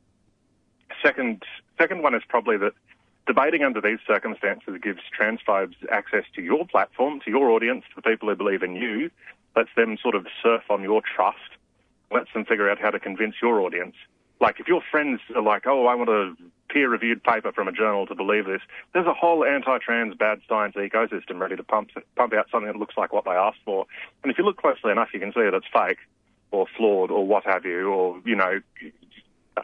second, 1.02 1.43
second 1.78 2.02
one 2.02 2.14
is 2.14 2.23
probably 2.28 2.58
that 2.58 2.73
debating 3.26 3.62
under 3.62 3.81
these 3.81 3.99
circumstances 4.06 4.78
gives 4.82 5.00
transphobes 5.19 5.75
access 5.90 6.25
to 6.34 6.43
your 6.43 6.66
platform, 6.66 7.21
to 7.25 7.30
your 7.30 7.50
audience, 7.50 7.85
to 7.90 7.97
the 7.97 8.02
people 8.02 8.28
who 8.28 8.37
believe 8.37 8.62
in 8.62 8.76
you, 8.76 9.11
lets 9.54 9.71
them 9.76 9.97
sort 10.00 10.14
of 10.14 10.26
surf 10.42 10.62
on 10.71 10.83
your 10.83 11.02
trust, 11.02 11.38
lets 12.12 12.33
them 12.33 12.45
figure 12.45 12.71
out 12.71 12.78
how 12.78 12.90
to 12.90 13.00
convince 13.00 13.35
your 13.42 13.61
audience. 13.61 13.97
Like 14.40 14.61
if 14.61 14.68
your 14.68 14.83
friends 14.90 15.21
are 15.35 15.42
like, 15.42 15.66
oh, 15.66 15.87
I 15.87 15.95
want 15.95 16.11
a 16.11 16.35
peer-reviewed 16.68 17.23
paper 17.23 17.52
from 17.52 17.68
a 17.68 17.73
journal 17.73 18.06
to 18.06 18.14
believe 18.14 18.45
this, 18.47 18.61
there's 18.92 19.06
a 19.06 19.14
whole 19.14 19.45
anti-trans 19.45 20.14
bad 20.14 20.40
science 20.49 20.76
ecosystem 20.76 21.38
ready 21.38 21.56
to 21.56 21.62
pump 21.62 21.90
pump 22.16 22.35
out 22.35 22.47
something 22.50 22.71
that 22.71 22.78
looks 22.78 22.97
like 22.97 23.12
what 23.12 23.25
they 23.25 23.30
asked 23.30 23.61
for. 23.64 23.87
And 24.23 24.30
if 24.30 24.38
you 24.38 24.45
look 24.45 24.59
closely 24.59 24.92
enough, 24.92 25.09
you 25.14 25.21
can 25.21 25.33
see 25.33 25.40
that 25.40 25.54
it's 25.54 25.66
fake 25.73 25.99
or 26.50 26.66
flawed 26.76 27.11
or 27.11 27.26
what 27.26 27.45
have 27.45 27.64
you, 27.64 27.88
or 27.88 28.21
you 28.25 28.37
know, 28.37 28.61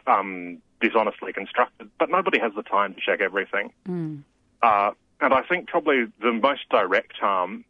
um, 0.07 0.57
dishonestly 0.83 1.31
constructed, 1.31 1.89
but 1.97 2.09
nobody 2.09 2.39
has 2.39 2.51
the 2.55 2.63
time 2.63 2.93
to 2.93 2.99
check 2.99 3.21
everything. 3.21 3.71
Mm. 3.87 4.23
Uh, 4.61 4.91
and 5.21 5.33
I 5.33 5.41
think 5.41 5.67
probably 5.67 6.05
the 6.21 6.33
most 6.33 6.67
direct 6.69 7.17
harm, 7.17 7.63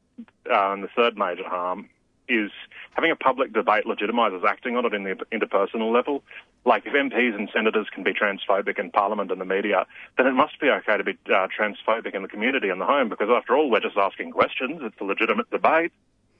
uh, 0.49 0.73
and 0.73 0.83
the 0.83 0.87
third 0.95 1.17
major 1.17 1.47
harm, 1.47 1.89
is 2.27 2.51
having 2.91 3.11
a 3.11 3.15
public 3.15 3.53
debate 3.53 3.85
legitimises 3.85 4.43
acting 4.47 4.75
on 4.77 4.85
it 4.85 4.93
in 4.93 5.03
the 5.03 5.15
interpersonal 5.31 5.93
level. 5.93 6.23
Like 6.65 6.85
if 6.85 6.93
MPs 6.93 7.35
and 7.35 7.49
senators 7.53 7.87
can 7.93 8.03
be 8.03 8.13
transphobic 8.13 8.79
in 8.79 8.89
Parliament 8.91 9.31
and 9.31 9.39
the 9.39 9.45
media, 9.45 9.85
then 10.17 10.25
it 10.25 10.31
must 10.31 10.59
be 10.59 10.69
okay 10.69 10.97
to 10.97 11.03
be 11.03 11.17
uh, 11.27 11.47
transphobic 11.55 12.15
in 12.15 12.21
the 12.21 12.27
community 12.27 12.69
and 12.69 12.81
the 12.81 12.85
home, 12.85 13.09
because 13.09 13.29
after 13.29 13.55
all, 13.55 13.69
we're 13.69 13.81
just 13.81 13.97
asking 13.97 14.31
questions. 14.31 14.79
It's 14.81 14.99
a 14.99 15.03
legitimate 15.03 15.49
debate, 15.51 15.91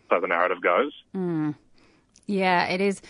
so 0.10 0.20
the 0.20 0.28
narrative 0.28 0.62
goes. 0.62 0.94
Mm. 1.16 1.56
Yeah, 2.26 2.66
it 2.66 2.82
is 2.82 3.02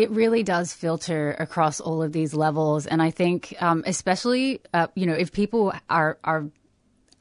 it 0.00 0.10
really 0.12 0.42
does 0.42 0.72
filter 0.72 1.36
across 1.38 1.78
all 1.78 2.02
of 2.02 2.10
these 2.10 2.32
levels. 2.32 2.86
And 2.86 3.02
I 3.02 3.10
think, 3.10 3.54
um, 3.60 3.84
especially, 3.84 4.62
uh, 4.72 4.86
you 4.94 5.04
know, 5.04 5.12
if 5.12 5.30
people 5.30 5.74
are, 5.90 6.16
are, 6.24 6.46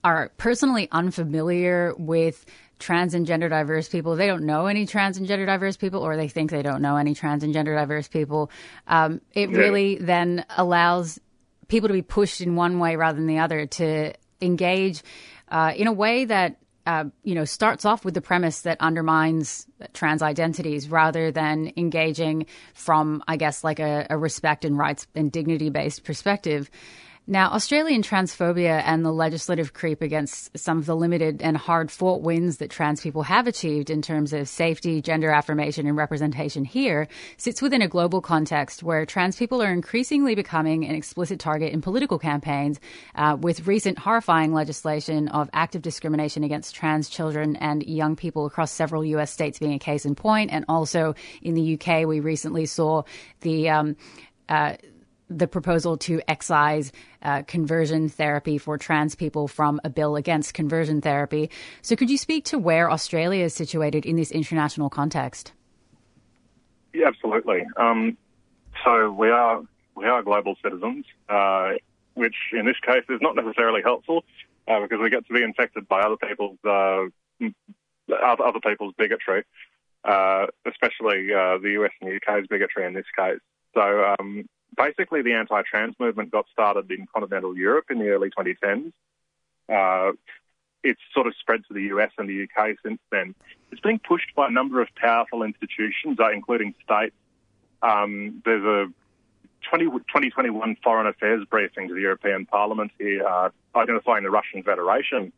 are 0.02 0.32
personally 0.38 0.88
unfamiliar 0.90 1.94
with 1.98 2.46
trans 2.80 3.14
and 3.14 3.26
gender 3.26 3.50
diverse 3.50 3.90
people, 3.90 4.16
they 4.16 4.28
don't 4.28 4.46
know 4.46 4.68
any 4.68 4.86
trans 4.86 5.18
and 5.18 5.28
gender 5.28 5.46
diverse 5.46 5.76
people, 5.76 6.00
or 6.00 6.16
they 6.16 6.30
think 6.30 6.52
they 6.52 6.62
don't 6.62 6.82
know 6.82 6.96
any 6.96 7.14
trans 7.14 7.44
and 7.44 7.52
gender 7.52 7.76
diverse 7.76 8.08
people. 8.08 8.50
Um, 8.88 9.20
it 9.34 9.50
really 9.50 9.98
then 9.98 10.46
allows 10.56 11.20
people 11.68 11.90
to 11.90 11.94
be 11.94 12.02
pushed 12.02 12.40
in 12.40 12.56
one 12.56 12.80
way 12.80 12.96
rather 12.96 13.18
than 13.18 13.28
the 13.28 13.40
other 13.40 13.66
to 13.66 14.14
engage 14.40 15.04
uh, 15.50 15.74
in 15.76 15.88
a 15.88 15.92
way 15.92 16.24
that 16.24 16.56
uh, 16.90 17.04
you 17.24 17.36
know, 17.36 17.46
starts 17.46 17.86
off 17.86 18.04
with 18.04 18.16
the 18.16 18.22
premise 18.22 18.62
that 18.62 18.82
undermines 18.82 19.68
trans 19.94 20.24
identities 20.24 20.90
rather 20.90 21.32
than 21.32 21.72
engaging 21.78 22.48
from, 22.74 23.24
I 23.28 23.38
guess, 23.38 23.64
like 23.64 23.80
a, 23.80 24.08
a 24.10 24.18
respect 24.18 24.66
and 24.66 24.76
rights 24.76 25.06
and 25.14 25.32
dignity 25.32 25.70
based 25.70 26.04
perspective. 26.04 26.72
Now, 27.28 27.52
Australian 27.52 28.02
transphobia 28.02 28.82
and 28.84 29.06
the 29.06 29.12
legislative 29.12 29.74
creep 29.74 30.02
against 30.02 30.58
some 30.58 30.80
of 30.80 30.88
the 30.88 30.96
limited 30.96 31.44
and 31.44 31.56
hard 31.56 31.92
fought 31.92 32.24
wins 32.24 32.58
that 32.58 32.72
trans 32.72 33.02
people 33.02 33.22
have 33.22 33.46
achieved 33.46 33.92
in 33.92 34.02
terms 34.02 34.34
of 34.34 34.50
safety, 34.50 35.00
gender 35.00 35.30
affirmation, 35.30 35.86
and 35.86 35.96
representation 35.96 36.66
here 36.66 37.08
sits 37.38 37.62
within 37.62 37.84
a 37.84 37.88
global 37.88 38.20
context 38.20 38.82
where 38.82 39.06
trans 39.06 39.36
people 39.36 39.62
are 39.62 39.72
increasingly 39.72 40.34
becoming 40.34 40.86
an 40.86 40.96
explicit 40.96 41.40
target 41.40 41.72
in 41.72 41.82
political 41.82 42.18
campaigns, 42.18 42.80
uh, 43.14 43.38
with 43.40 43.68
recent 43.68 44.00
horrifying 44.00 44.52
legislation 44.52 45.28
of 45.28 45.52
active 45.54 45.84
discrimination 45.84 46.44
against 46.44 46.74
trans 46.74 47.10
children 47.10 47.56
and 47.58 47.84
young 47.84 48.16
people 48.16 48.48
across 48.48 48.72
several 48.72 49.06
US 49.06 49.32
states 49.32 49.60
being 49.60 49.74
a 49.74 49.80
case 49.80 50.04
in 50.04 50.16
point. 50.16 50.52
And 50.52 50.66
also 50.68 51.14
in 51.44 51.54
the 51.54 51.76
UK, 51.76 52.08
we 52.08 52.22
recently 52.22 52.66
saw 52.66 53.04
the 53.42 53.70
um, 53.70 53.96
uh, 54.48 54.74
the 55.30 55.48
proposal 55.48 55.98
to 55.98 56.22
excise 56.28 56.92
uh, 57.22 57.44
conversion 57.44 58.10
therapy 58.10 58.58
for 58.58 58.78
trans 58.78 59.16
people 59.16 59.48
from 59.48 59.80
a 59.84 59.90
bill 59.90 60.16
against 60.16 60.54
conversion 60.54 61.02
therapy. 61.02 61.50
So, 61.82 61.96
could 61.96 62.10
you 62.10 62.18
speak 62.18 62.46
to 62.46 62.58
where 62.58 62.90
Australia 62.92 63.46
is 63.46 63.54
situated 63.54 64.06
in 64.06 64.16
this 64.16 64.32
international 64.32 64.90
context? 64.90 65.54
Yeah, 66.94 67.08
absolutely. 67.08 67.64
Um, 67.78 68.18
so 68.84 69.12
we 69.12 69.30
are 69.30 69.62
we 69.96 70.06
are 70.06 70.24
global 70.24 70.56
citizens, 70.64 71.06
uh, 71.28 71.74
which 72.14 72.36
in 72.54 72.66
this 72.66 72.78
case 72.86 73.04
is 73.10 73.20
not 73.22 73.36
necessarily 73.36 73.82
helpful 73.84 74.24
uh, 74.68 74.80
because 74.82 75.00
we 75.02 75.10
get 75.10 75.26
to 75.28 75.34
be 75.34 75.44
infected 75.44 75.88
by 75.88 76.02
other 76.02 76.18
people's 76.18 76.58
uh, 76.66 77.06
other 78.24 78.60
people's 78.66 78.94
bigotry, 78.98 79.44
uh, 80.04 80.48
especially 80.66 81.34
uh, 81.34 81.58
the 81.60 81.76
US 81.82 81.92
and 82.02 82.16
UK's 82.16 82.48
bigotry 82.48 82.86
in 82.86 82.94
this 82.94 83.06
case. 83.18 83.40
So 83.76 84.16
um, 84.20 84.48
basically 84.80 85.22
the 85.22 85.34
anti-trans 85.34 85.94
movement 86.00 86.32
got 86.32 86.46
started 86.52 86.90
in 86.90 87.06
continental 87.14 87.56
Europe 87.56 87.86
in 87.92 88.00
the 88.00 88.10
early 88.10 88.30
2010s. 88.30 88.94
Uh, 89.68 90.14
it's 90.84 91.02
sort 91.14 91.28
of 91.28 91.34
spread 91.38 91.62
to 91.68 91.74
the 91.74 91.84
US 91.96 92.12
and 92.18 92.30
the 92.30 92.44
UK 92.44 92.78
since 92.84 93.00
then. 93.12 93.36
It's 93.72 93.82
being 93.82 94.00
pushed 94.00 94.34
by 94.36 94.48
a 94.48 94.52
number 94.52 94.82
of 94.82 94.88
powerful 94.96 95.44
institutions, 95.44 96.18
uh, 96.20 96.32
including 96.32 96.74
states. 96.84 97.16
Um, 97.82 98.42
there's 98.46 98.64
a 98.64 98.92
20, 99.70 99.86
2021 99.86 100.78
foreign 100.82 101.08
affairs 101.08 101.46
briefing 101.50 101.90
to 101.90 101.94
the 101.94 102.02
European 102.02 102.46
Parliament 102.46 102.92
here, 102.98 103.28
uh, 103.28 103.50
identifying 103.76 104.24
the 104.24 104.32
Russian 104.32 104.64
Federation 104.64 105.34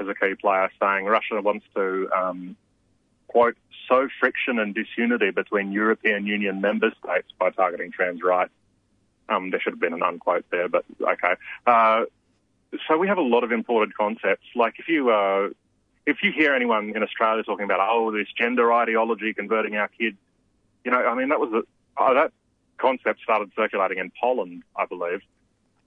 as 0.00 0.08
a 0.08 0.14
key 0.14 0.34
player, 0.34 0.68
saying 0.82 1.04
Russia 1.04 1.40
wants 1.40 1.64
to, 1.76 2.10
um, 2.16 2.56
quote, 3.28 3.56
sow 3.88 4.08
friction 4.18 4.58
and 4.58 4.74
disunity 4.74 5.30
between 5.30 5.70
European 5.70 6.26
Union 6.26 6.60
member 6.60 6.90
states 7.02 7.28
by 7.38 7.50
targeting 7.50 7.92
trans 7.92 8.20
rights. 8.22 8.52
Um, 9.30 9.50
there 9.50 9.60
should 9.60 9.74
have 9.74 9.80
been 9.80 9.94
an 9.94 10.02
unquote 10.02 10.44
there, 10.50 10.68
but 10.68 10.84
okay. 11.00 11.34
Uh, 11.66 12.04
so 12.88 12.98
we 12.98 13.08
have 13.08 13.18
a 13.18 13.22
lot 13.22 13.44
of 13.44 13.52
imported 13.52 13.96
concepts. 13.96 14.46
Like 14.54 14.74
if 14.78 14.88
you 14.88 15.10
uh, 15.10 15.50
if 16.06 16.22
you 16.22 16.32
hear 16.32 16.54
anyone 16.54 16.92
in 16.94 17.02
Australia 17.02 17.42
talking 17.42 17.64
about 17.64 17.80
oh 17.80 18.10
this 18.10 18.28
gender 18.36 18.72
ideology 18.72 19.32
converting 19.32 19.76
our 19.76 19.88
kids, 19.88 20.16
you 20.84 20.90
know, 20.90 20.98
I 20.98 21.14
mean 21.14 21.28
that 21.28 21.40
was 21.40 21.52
a, 21.52 21.62
oh, 21.96 22.14
that 22.14 22.32
concept 22.78 23.20
started 23.22 23.50
circulating 23.56 23.98
in 23.98 24.10
Poland, 24.20 24.62
I 24.76 24.86
believe. 24.86 25.20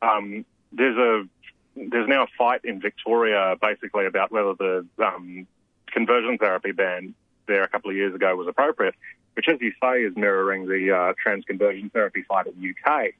Um, 0.01 0.45
there's 0.71 0.97
a 0.97 1.27
there's 1.75 2.07
now 2.07 2.23
a 2.23 2.27
fight 2.37 2.61
in 2.63 2.79
Victoria 2.79 3.55
basically 3.61 4.05
about 4.05 4.31
whether 4.31 4.53
the 4.53 4.85
um, 5.03 5.47
conversion 5.87 6.37
therapy 6.37 6.71
ban 6.71 7.15
there 7.47 7.63
a 7.63 7.67
couple 7.67 7.89
of 7.89 7.95
years 7.97 8.15
ago 8.15 8.35
was 8.35 8.47
appropriate, 8.47 8.95
which, 9.33 9.47
as 9.49 9.59
you 9.59 9.73
say, 9.81 10.03
is 10.03 10.15
mirroring 10.15 10.67
the 10.67 10.95
uh, 10.95 11.13
trans 11.21 11.43
conversion 11.45 11.89
therapy 11.89 12.23
fight 12.23 12.47
in 12.47 12.53
the 12.61 12.69
UK 12.69 13.13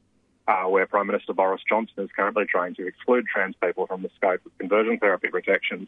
uh, 0.48 0.64
where 0.64 0.86
Prime 0.86 1.08
Minister 1.08 1.34
Boris 1.34 1.62
Johnson 1.68 2.04
is 2.04 2.10
currently 2.16 2.46
trying 2.46 2.76
to 2.76 2.88
exclude 2.88 3.26
trans 3.28 3.56
people 3.64 3.88
from 3.88 4.02
the 4.02 4.10
scope 4.16 4.46
of 4.46 4.58
conversion 4.58 4.98
therapy 5.00 5.30
protections. 5.30 5.88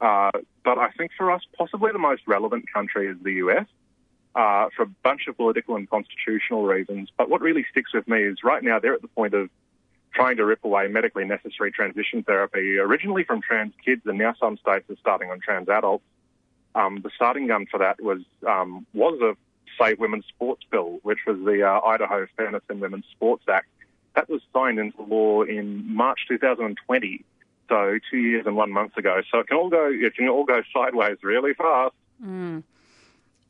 Uh, 0.00 0.30
but 0.64 0.78
I 0.78 0.90
think 0.90 1.12
for 1.16 1.30
us, 1.30 1.42
possibly 1.56 1.92
the 1.92 1.98
most 1.98 2.22
relevant 2.26 2.64
country 2.72 3.08
is 3.08 3.16
the 3.22 3.34
US 3.34 3.66
uh, 4.34 4.68
for 4.76 4.82
a 4.82 4.90
bunch 5.02 5.26
of 5.28 5.36
political 5.36 5.76
and 5.76 5.88
constitutional 5.88 6.64
reasons. 6.64 7.08
But 7.16 7.28
what 7.28 7.40
really 7.40 7.64
sticks 7.70 7.92
with 7.92 8.08
me 8.08 8.22
is 8.22 8.38
right 8.42 8.62
now 8.62 8.78
they're 8.78 8.94
at 8.94 9.02
the 9.02 9.08
point 9.08 9.34
of 9.34 9.50
trying 10.12 10.36
to 10.36 10.44
rip 10.44 10.64
away 10.64 10.88
medically 10.88 11.24
necessary 11.24 11.72
transition 11.72 12.22
therapy, 12.22 12.78
originally 12.78 13.24
from 13.24 13.40
trans 13.40 13.72
kids, 13.84 14.02
and 14.04 14.18
now 14.18 14.34
some 14.38 14.58
states 14.58 14.88
are 14.90 14.96
starting 15.00 15.30
on 15.30 15.40
trans 15.40 15.68
adults. 15.68 16.04
Um, 16.74 17.00
the 17.02 17.10
starting 17.14 17.46
gun 17.46 17.66
for 17.70 17.78
that 17.78 18.02
was 18.02 18.20
um, 18.46 18.86
was 18.94 19.20
a 19.20 19.36
Save 19.80 19.98
Women's 19.98 20.26
Sports 20.26 20.64
Bill, 20.70 20.98
which 21.02 21.20
was 21.26 21.38
the 21.44 21.62
uh, 21.62 21.80
Idaho 21.86 22.26
Fairness 22.36 22.62
in 22.70 22.80
Women's 22.80 23.06
Sports 23.12 23.44
Act. 23.48 23.68
That 24.14 24.28
was 24.28 24.42
signed 24.52 24.78
into 24.78 25.02
law 25.02 25.42
in 25.42 25.94
March 25.94 26.20
2020, 26.28 27.24
so 27.68 27.98
two 28.10 28.18
years 28.18 28.44
and 28.46 28.56
one 28.56 28.70
month 28.70 28.96
ago. 28.96 29.22
So 29.30 29.40
it 29.40 29.48
can 29.48 29.56
all 29.56 29.70
go, 29.70 29.90
it 29.90 30.14
can 30.14 30.28
all 30.28 30.44
go 30.44 30.62
sideways 30.74 31.18
really 31.22 31.54
fast. 31.54 31.94
Mm. 32.22 32.62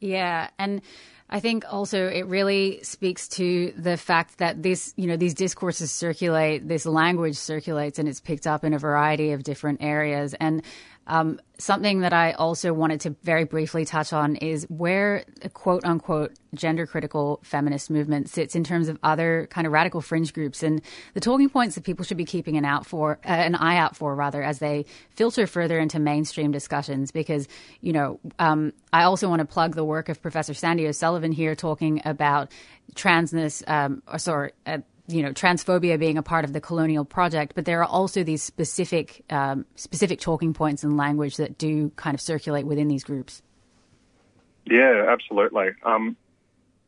Yeah, 0.01 0.51
and 0.59 0.83
I 1.31 1.41
think 1.41 1.65
also 1.71 2.09
it 2.09 2.27
really 2.27 2.81
speaks 2.83 3.27
to 3.29 3.73
the 3.77 3.97
fact 3.97 4.39
that 4.39 4.63
this, 4.63 4.93
you 4.97 5.07
know, 5.07 5.17
these 5.17 5.33
discourses 5.33 5.91
circulate, 5.91 6.69
this 6.69 6.85
language 6.85 7.37
circulates, 7.37 7.99
and 7.99 8.07
it's 8.07 8.21
picked 8.21 8.47
up 8.47 8.65
in 8.65 8.75
a 8.75 8.79
variety 8.79 9.33
of 9.33 9.43
different 9.43 9.83
areas. 9.83 10.35
And 10.35 10.63
um, 11.07 11.41
something 11.59 12.01
that 12.01 12.13
I 12.13 12.33
also 12.33 12.73
wanted 12.73 13.01
to 13.03 13.17
very 13.23 13.45
briefly 13.45 13.85
touch 13.85 14.13
on 14.13 14.37
is 14.37 14.67
where 14.69 15.25
a 15.43 15.49
quote 15.49 15.85
unquote 15.85 16.33
gender 16.55 16.87
critical 16.87 17.41
feminist 17.43 17.91
movement 17.91 18.29
sits 18.29 18.55
in 18.55 18.63
terms 18.63 18.89
of 18.89 18.99
other 19.03 19.49
kind 19.51 19.67
of 19.67 19.73
radical 19.73 20.01
fringe 20.01 20.33
groups 20.33 20.63
and 20.63 20.83
the 21.15 21.21
talking 21.21 21.49
points 21.49 21.75
that 21.75 21.85
people 21.85 22.05
should 22.05 22.17
be 22.17 22.25
keeping 22.25 22.57
an 22.57 22.65
out 22.65 22.87
for 22.87 23.19
uh, 23.25 23.29
an 23.29 23.55
eye 23.55 23.77
out 23.77 23.97
for 23.97 24.15
rather 24.15 24.43
as 24.43 24.59
they 24.59 24.85
filter 25.11 25.47
further 25.47 25.79
into 25.79 25.99
mainstream 25.99 26.53
discussions 26.53 27.11
because 27.11 27.49
you 27.81 27.93
know 27.93 28.21
um, 28.39 28.73
I 28.93 29.05
also 29.05 29.29
want 29.29 29.41
to 29.41 29.47
plug 29.47 29.75
the 29.75 29.85
work 29.85 30.09
of 30.09 30.21
Professor 30.21 30.55
Sandy 30.55 30.87
O'Sullivan 30.87 31.33
here 31.33 31.55
talking 31.55 32.03
about 32.05 32.53
transness 32.95 33.63
um, 33.69 34.03
or 34.07 34.19
sorry 34.19 34.53
uh, 34.67 34.79
you 35.09 35.23
know 35.23 35.33
transphobia 35.33 35.99
being 35.99 36.17
a 36.17 36.23
part 36.23 36.45
of 36.45 36.53
the 36.53 36.61
colonial 36.61 37.05
project, 37.05 37.55
but 37.55 37.65
there 37.65 37.81
are 37.81 37.89
also 37.89 38.23
these 38.23 38.43
specific 38.43 39.25
um, 39.31 39.67
specific 39.77 40.21
talking 40.21 40.55
points 40.55 40.85
and 40.85 40.97
language 40.97 41.37
that 41.37 41.59
do 41.59 41.91
kind 41.97 42.15
of 42.15 42.21
circulate 42.21 42.67
within 42.67 42.89
these 42.89 43.05
groups. 43.05 43.43
Yeah, 44.65 45.07
absolutely. 45.09 45.71
Um, 45.83 46.17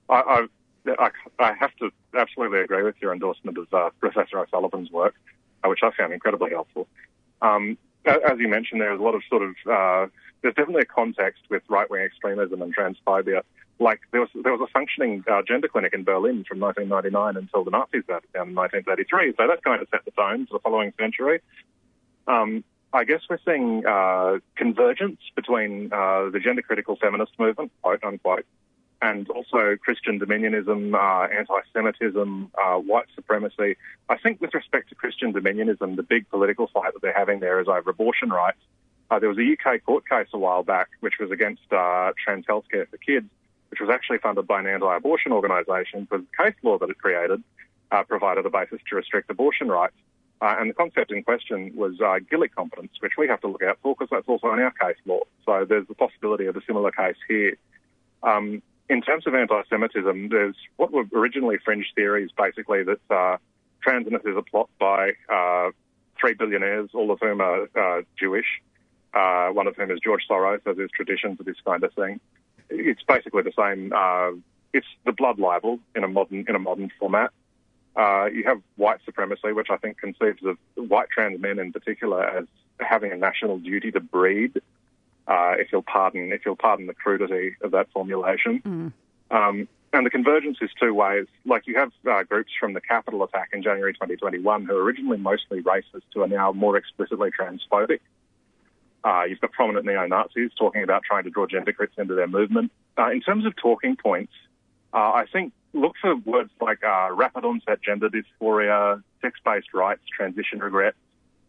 I, 0.08 0.46
I, 0.86 1.10
I, 1.40 1.52
have 1.58 1.74
to 1.76 1.90
absolutely 2.16 2.60
agree 2.60 2.82
with 2.82 2.94
your 3.00 3.12
endorsement 3.12 3.58
of 3.58 3.72
uh, 3.72 3.90
Professor 3.98 4.38
O'Sullivan's 4.38 4.90
work, 4.92 5.14
uh, 5.64 5.68
which 5.68 5.80
I 5.82 5.90
found 5.96 6.12
incredibly 6.12 6.50
helpful. 6.50 6.86
Um, 7.42 7.76
as 8.04 8.38
you 8.38 8.48
mentioned, 8.48 8.80
there's 8.80 9.00
a 9.00 9.02
lot 9.02 9.14
of 9.14 9.22
sort 9.28 9.42
of 9.42 9.54
uh, 9.68 10.06
there's 10.42 10.54
definitely 10.54 10.82
a 10.82 10.86
context 10.86 11.42
with 11.48 11.62
right 11.68 11.90
wing 11.90 12.02
extremism 12.02 12.62
and 12.62 12.74
transphobia 12.76 13.42
like 13.78 14.00
there 14.12 14.20
was 14.20 14.30
there 14.34 14.52
was 14.52 14.60
a 14.60 14.70
functioning 14.72 15.24
uh, 15.30 15.42
gender 15.46 15.68
clinic 15.68 15.94
in 15.94 16.04
Berlin 16.04 16.44
from 16.48 16.60
1999 16.60 17.36
until 17.36 17.64
the 17.64 17.70
Nazis 17.70 18.04
got 18.06 18.22
down 18.32 18.50
in 18.50 18.54
1933. 18.54 19.34
So 19.36 19.48
that 19.48 19.62
kind 19.64 19.82
of 19.82 19.88
set 19.90 20.04
the 20.04 20.12
tone 20.12 20.46
for 20.46 20.54
the 20.54 20.60
following 20.60 20.92
century. 20.98 21.40
Um, 22.26 22.64
I 22.92 23.04
guess 23.04 23.22
we're 23.28 23.38
seeing 23.44 23.84
uh, 23.84 24.38
convergence 24.54 25.18
between 25.34 25.92
uh, 25.92 26.30
the 26.30 26.38
gender 26.38 26.62
critical 26.62 26.96
feminist 26.96 27.32
movement, 27.38 27.72
quote 27.82 28.04
unquote, 28.04 28.46
and 29.02 29.28
also 29.30 29.76
Christian 29.82 30.20
dominionism, 30.20 30.94
uh, 30.94 31.28
anti-Semitism, 31.36 32.52
uh, 32.56 32.76
white 32.76 33.06
supremacy. 33.16 33.76
I 34.08 34.16
think 34.18 34.40
with 34.40 34.54
respect 34.54 34.90
to 34.90 34.94
Christian 34.94 35.32
dominionism, 35.32 35.96
the 35.96 36.04
big 36.04 36.30
political 36.30 36.68
fight 36.68 36.92
that 36.92 37.02
they're 37.02 37.12
having 37.12 37.40
there 37.40 37.60
is 37.60 37.66
over 37.66 37.90
abortion 37.90 38.30
rights. 38.30 38.60
Uh, 39.10 39.18
there 39.18 39.28
was 39.28 39.38
a 39.38 39.42
UK 39.42 39.84
court 39.84 40.08
case 40.08 40.28
a 40.32 40.38
while 40.38 40.62
back 40.62 40.88
which 41.00 41.14
was 41.18 41.32
against 41.32 41.62
trans 41.68 42.46
healthcare 42.46 42.88
for 42.88 42.96
kids 42.96 43.28
which 43.74 43.80
was 43.80 43.90
actually 43.92 44.18
funded 44.18 44.46
by 44.46 44.60
an 44.60 44.68
anti-abortion 44.68 45.32
organisation, 45.32 46.06
because 46.08 46.24
the 46.24 46.44
case 46.44 46.54
law 46.62 46.78
that 46.78 46.88
it 46.88 46.96
created 46.96 47.42
uh, 47.90 48.04
provided 48.04 48.46
a 48.46 48.50
basis 48.50 48.78
to 48.88 48.94
restrict 48.94 49.28
abortion 49.28 49.66
rights. 49.66 49.96
Uh, 50.40 50.54
and 50.60 50.70
the 50.70 50.74
concept 50.74 51.10
in 51.10 51.24
question 51.24 51.72
was 51.74 52.00
uh, 52.00 52.20
Gillick 52.30 52.54
competence, 52.54 52.92
which 53.00 53.14
we 53.18 53.26
have 53.26 53.40
to 53.40 53.48
look 53.48 53.64
out 53.64 53.76
for 53.82 53.96
because 53.96 54.10
that's 54.12 54.28
also 54.28 54.52
in 54.52 54.60
our 54.60 54.70
case 54.70 54.96
law. 55.06 55.22
So 55.44 55.66
there's 55.68 55.88
the 55.88 55.94
possibility 55.96 56.46
of 56.46 56.54
a 56.54 56.60
similar 56.64 56.92
case 56.92 57.16
here. 57.26 57.56
Um, 58.22 58.62
in 58.88 59.02
terms 59.02 59.26
of 59.26 59.34
anti-Semitism, 59.34 60.28
there's 60.28 60.54
what 60.76 60.92
were 60.92 61.06
originally 61.12 61.56
fringe 61.64 61.90
theories, 61.96 62.30
basically 62.38 62.84
that 62.84 63.00
uh, 63.10 63.38
transness 63.84 64.24
is 64.24 64.36
a 64.36 64.42
plot 64.42 64.70
by 64.78 65.14
uh, 65.28 65.70
three 66.20 66.34
billionaires, 66.34 66.90
all 66.94 67.10
of 67.10 67.18
whom 67.20 67.40
are 67.40 67.62
uh, 67.74 68.02
Jewish. 68.16 68.62
Uh, 69.12 69.48
one 69.48 69.66
of 69.66 69.74
whom 69.76 69.90
is 69.90 69.98
George 69.98 70.22
Soros, 70.30 70.60
as 70.64 70.78
is 70.78 70.90
tradition 70.94 71.36
for 71.36 71.42
this 71.42 71.56
kind 71.64 71.82
of 71.82 71.92
thing 71.94 72.20
it's 72.70 73.02
basically 73.02 73.42
the 73.42 73.52
same. 73.56 73.92
Uh, 73.94 74.32
it's 74.72 74.86
the 75.04 75.12
blood 75.12 75.38
libel 75.38 75.78
in 75.94 76.04
a 76.04 76.08
modern 76.08 76.44
in 76.48 76.54
a 76.54 76.58
modern 76.58 76.90
format. 76.98 77.30
Uh, 77.96 78.26
you 78.26 78.42
have 78.44 78.60
white 78.76 78.98
supremacy, 79.04 79.52
which 79.52 79.68
I 79.70 79.76
think 79.76 79.98
conceives 79.98 80.42
of 80.44 80.58
white 80.74 81.08
trans 81.10 81.40
men 81.40 81.58
in 81.58 81.72
particular 81.72 82.24
as 82.24 82.46
having 82.80 83.12
a 83.12 83.16
national 83.16 83.58
duty 83.58 83.92
to 83.92 84.00
breed. 84.00 84.60
Uh, 85.26 85.54
if 85.58 85.68
you'll 85.72 85.82
pardon, 85.82 86.32
if 86.32 86.42
you'll 86.44 86.56
pardon 86.56 86.86
the 86.86 86.94
crudity 86.94 87.56
of 87.62 87.70
that 87.70 87.90
formulation. 87.92 88.60
Mm. 88.60 88.92
Um, 89.30 89.68
and 89.94 90.04
the 90.04 90.10
convergence 90.10 90.58
is 90.60 90.70
two 90.78 90.92
ways. 90.92 91.26
Like 91.46 91.66
you 91.66 91.76
have 91.76 91.92
uh, 92.10 92.24
groups 92.24 92.50
from 92.58 92.72
the 92.72 92.80
Capitol 92.80 93.22
attack 93.22 93.50
in 93.52 93.62
January 93.62 93.94
2021 93.94 94.66
who 94.66 94.76
are 94.76 94.82
originally 94.82 95.18
mostly 95.18 95.62
racist 95.62 96.02
who 96.12 96.22
are 96.22 96.28
now 96.28 96.50
more 96.52 96.76
explicitly 96.76 97.30
transphobic. 97.30 98.00
Uh, 99.04 99.24
you've 99.28 99.40
got 99.40 99.52
prominent 99.52 99.84
neo-Nazis 99.84 100.50
talking 100.58 100.82
about 100.82 101.02
trying 101.02 101.24
to 101.24 101.30
draw 101.30 101.46
gender 101.46 101.72
critics 101.72 101.98
into 101.98 102.14
their 102.14 102.26
movement. 102.26 102.72
Uh, 102.96 103.10
in 103.10 103.20
terms 103.20 103.44
of 103.44 103.54
talking 103.56 103.96
points, 103.96 104.32
uh, 104.94 105.12
I 105.12 105.26
think 105.30 105.52
look 105.74 105.94
for 106.00 106.16
words 106.16 106.50
like 106.60 106.82
uh, 106.82 107.08
rapid 107.12 107.44
onset 107.44 107.82
gender 107.82 108.08
dysphoria, 108.08 109.02
sex-based 109.20 109.74
rights, 109.74 110.02
transition 110.16 110.60
regret. 110.60 110.94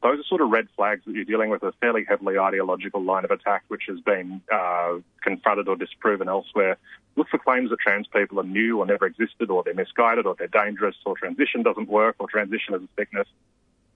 Those 0.03 0.19
are 0.19 0.23
sort 0.23 0.41
of 0.41 0.49
red 0.49 0.67
flags 0.75 1.03
that 1.05 1.15
you're 1.15 1.25
dealing 1.25 1.49
with 1.49 1.63
a 1.63 1.71
fairly 1.79 2.03
heavily 2.07 2.37
ideological 2.37 3.01
line 3.01 3.23
of 3.23 3.31
attack, 3.31 3.63
which 3.69 3.83
has 3.87 3.99
been 4.01 4.41
uh, 4.53 4.95
confronted 5.23 5.67
or 5.67 5.75
disproven 5.75 6.27
elsewhere. 6.27 6.77
Look 7.15 7.29
for 7.29 7.39
claims 7.39 7.69
that 7.69 7.79
trans 7.79 8.05
people 8.07 8.39
are 8.39 8.43
new 8.43 8.79
or 8.79 8.85
never 8.85 9.05
existed, 9.05 9.49
or 9.49 9.63
they're 9.63 9.73
misguided, 9.73 10.25
or 10.25 10.35
they're 10.37 10.47
dangerous, 10.47 10.95
or 11.05 11.15
transition 11.15 11.63
doesn't 11.63 11.87
work, 11.87 12.17
or 12.19 12.27
transition 12.27 12.75
is 12.75 12.81
a 12.83 12.89
sickness. 12.99 13.27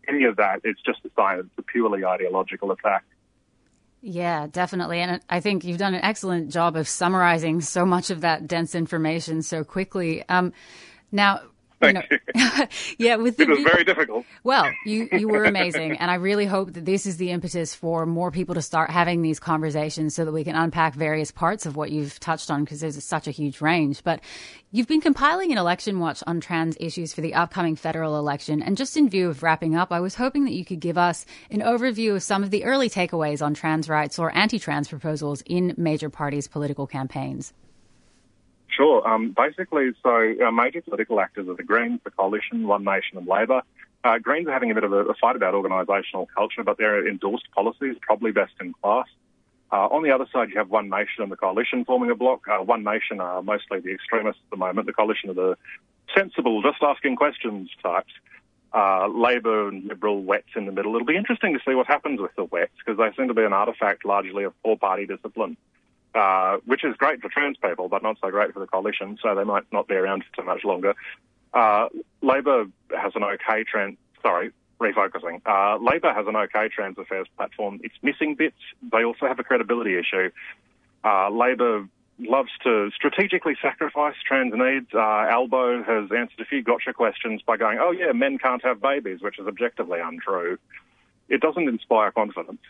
Any 0.08 0.24
of 0.24 0.38
that, 0.38 0.62
it's 0.63 0.82
just 0.82 1.00
a 1.06 1.10
sign 1.16 1.39
it's 1.39 1.50
a 1.58 1.62
purely 1.62 2.06
ideological 2.06 2.72
attack. 2.72 3.04
Yeah, 4.01 4.48
definitely. 4.48 5.00
And 5.00 5.22
I 5.29 5.41
think 5.41 5.63
you've 5.63 5.77
done 5.77 5.94
an 5.94 6.03
excellent 6.03 6.51
job 6.51 6.75
of 6.77 6.88
summarizing 6.88 7.62
so 7.62 7.86
much 7.86 8.10
of 8.10 8.22
that 8.22 8.48
dense 8.48 8.74
information 8.74 9.41
so 9.41 9.63
quickly. 9.63 10.24
Um, 10.29 10.53
now, 11.12 11.41
Thank 11.82 12.12
you 12.12 12.20
know, 12.36 12.66
yeah, 12.98 13.16
with 13.16 13.40
It 13.40 13.48
the 13.48 13.54
was 13.54 13.64
very 13.64 13.86
difficult. 13.86 14.26
well, 14.44 14.70
you 14.86 15.08
you 15.14 15.30
were 15.30 15.46
amazing, 15.46 15.98
and 15.98 16.12
I 16.12 16.16
really 16.16 16.46
hope 16.46 16.74
that 16.74 16.84
this 16.84 17.06
is 17.06 17.16
the 17.18 17.32
impetus 17.32 17.74
for 17.74 18.06
more 18.06 18.32
people 18.32 18.56
to 18.56 18.62
start 18.62 18.90
having 18.90 19.22
these 19.22 19.40
conversations, 19.40 20.14
so 20.14 20.26
that 20.26 20.34
we 20.34 20.44
can 20.44 20.56
unpack 20.56 20.94
various 20.94 21.32
parts 21.32 21.66
of 21.66 21.78
what 21.78 21.92
you've 21.92 22.20
touched 22.20 22.52
on, 22.52 22.66
because 22.66 22.82
there's 22.82 23.02
such 23.04 23.28
a 23.28 23.32
huge 23.32 23.62
range. 23.62 24.04
But 24.04 24.20
you've 24.72 24.88
been 24.88 25.00
compiling 25.00 25.54
an 25.54 25.58
election 25.58 26.00
watch 26.00 26.22
on 26.28 26.42
trans 26.42 26.76
issues 26.82 27.14
for 27.14 27.22
the 27.22 27.34
upcoming 27.34 27.78
federal 27.78 28.18
election, 28.18 28.62
and 28.62 28.76
just 28.76 28.98
in 28.98 29.10
view 29.10 29.30
of 29.30 29.42
wrapping 29.42 29.76
up, 29.76 29.92
I 29.92 30.02
was 30.02 30.16
hoping 30.16 30.44
that 30.46 30.54
you 30.54 30.66
could 30.66 30.82
give 30.82 30.98
us 30.98 31.26
an 31.50 31.62
overview 31.62 32.16
of 32.16 32.24
some 32.24 32.44
of 32.44 32.52
the 32.52 32.66
early 32.66 32.90
takeaways 32.90 33.42
on 33.42 33.54
trans 33.54 33.88
rights 33.88 34.20
or 34.20 34.36
anti-trans 34.36 34.90
proposals 34.90 35.42
in 35.46 35.74
major 35.78 36.10
parties' 36.10 36.50
political 36.50 36.88
campaigns. 36.88 37.54
Sure. 38.70 39.08
Um, 39.08 39.32
basically, 39.32 39.92
so 40.04 40.10
our 40.10 40.52
major 40.52 40.82
political 40.82 41.20
actors 41.20 41.48
are 41.48 41.56
the 41.56 41.64
Greens, 41.64 42.00
the 42.04 42.12
Coalition, 42.12 42.68
One 42.68 42.84
Nation, 42.84 43.18
and 43.18 43.28
Labor. 43.28 43.62
Uh, 44.04 44.20
Greens 44.20 44.48
are 44.48 44.54
having 44.54 44.72
a 44.72 44.76
bit 44.76 44.84
of 44.84 44.94
a, 44.94 45.06
a 45.06 45.14
fight 45.16 45.36
about 45.36 45.54
organisational 45.54 46.28
culture, 46.36 46.64
but 46.64 46.78
their 46.78 47.08
endorsed 47.08 47.50
policies 47.52 47.96
probably 48.02 48.32
best 48.32 48.54
in 48.62 48.74
class. 48.82 49.08
Uh, 49.72 49.88
on 49.88 50.04
the 50.04 50.12
other 50.12 50.26
side, 50.32 50.50
you 50.50 50.58
have 50.58 50.70
One 50.70 50.90
Nation 50.90 51.22
and 51.22 51.32
the 51.32 51.36
Coalition 51.36 51.84
forming 51.84 52.10
a 52.10 52.16
bloc. 52.16 52.48
Uh, 52.48 52.64
One 52.64 52.84
Nation 52.84 53.20
are 53.20 53.42
mostly 53.42 53.80
the 53.80 53.92
extremists 53.92 54.42
at 54.46 54.50
the 54.52 54.58
moment. 54.58 54.88
The 54.88 54.94
Coalition 54.94 55.30
are 55.30 55.34
the 55.34 55.58
sensible, 56.16 56.62
just 56.62 56.82
asking 56.82 57.18
questions 57.18 57.70
types. 57.84 58.14
Uh, 58.74 59.08
Labor 59.08 59.68
and 59.68 59.86
Liberal 59.86 60.22
wets 60.24 60.50
in 60.56 60.66
the 60.66 60.72
middle. 60.72 60.96
It'll 60.96 61.06
be 61.06 61.18
interesting 61.18 61.54
to 61.54 61.60
see 61.68 61.74
what 61.74 61.88
happens 61.88 62.22
with 62.22 62.36
the 62.36 62.46
wets 62.46 62.72
because 62.78 62.98
they 62.98 63.16
seem 63.18 63.28
to 63.28 63.34
be 63.34 63.44
an 63.44 63.52
artefact 63.52 64.06
largely 64.06 64.44
of 64.44 64.54
four 64.64 64.78
party 64.78 65.08
discipline 65.08 65.58
uh, 66.16 66.58
which 66.66 66.84
is 66.84 66.96
great 66.98 67.22
for 67.22 67.30
trans 67.30 67.58
people, 67.58 67.88
but 67.88 68.04
not 68.04 68.18
so 68.22 68.30
great 68.30 68.54
for 68.54 68.60
the 68.60 68.68
coalition, 68.68 69.18
so 69.22 69.36
they 69.36 69.44
might 69.44 69.63
not 69.72 69.88
be 69.88 69.96
around 69.96 70.24
for 70.24 70.42
too 70.42 70.46
much 70.46 70.63
longer. 70.63 70.96
Uh, 71.54 71.88
Labor 72.22 72.66
has 72.98 73.13
an 73.16 73.24
okay 73.24 73.63
trans, 73.63 73.98
sorry, 74.22 74.51
refocusing. 74.80 75.42
Uh, 75.46 75.78
Labor 75.78 76.13
has 76.13 76.28
an 76.28 76.36
okay 76.36 76.70
trans 76.70 76.98
affairs 76.98 77.28
platform. 77.38 77.80
It's 77.84 77.96
missing 78.01 78.36
bits. 78.36 78.58
They 78.92 79.04
also 79.04 79.28
have 79.28 79.39
a 79.39 79.44
credibility 79.44 79.98
issue. 79.98 80.32
Uh, 81.04 81.30
Labor 81.30 81.88
loves 82.20 82.51
to 82.63 82.92
strategically 82.94 83.56
sacrifice 83.62 84.16
trans 84.25 84.54
needs. 84.54 84.88
Uh, 84.94 85.00
Albo 85.00 85.84
has 85.84 86.12
answered 86.12 86.39
a 86.39 86.46
few 86.46 86.62
gotcha 86.62 86.94
questions 86.94 87.42
by 87.42 87.58
going, 87.58 87.80
oh 87.80 87.92
yeah, 87.92 88.12
men 88.12 88.38
can't 88.38 88.63
have 88.63 88.82
babies, 88.82 89.22
which 89.22 89.39
is 89.39 89.48
objectively 89.48 90.00
untrue. 90.00 90.58
It 91.30 91.42
doesn't 91.42 91.68
inspire 91.68 92.12
confidence. 92.12 92.62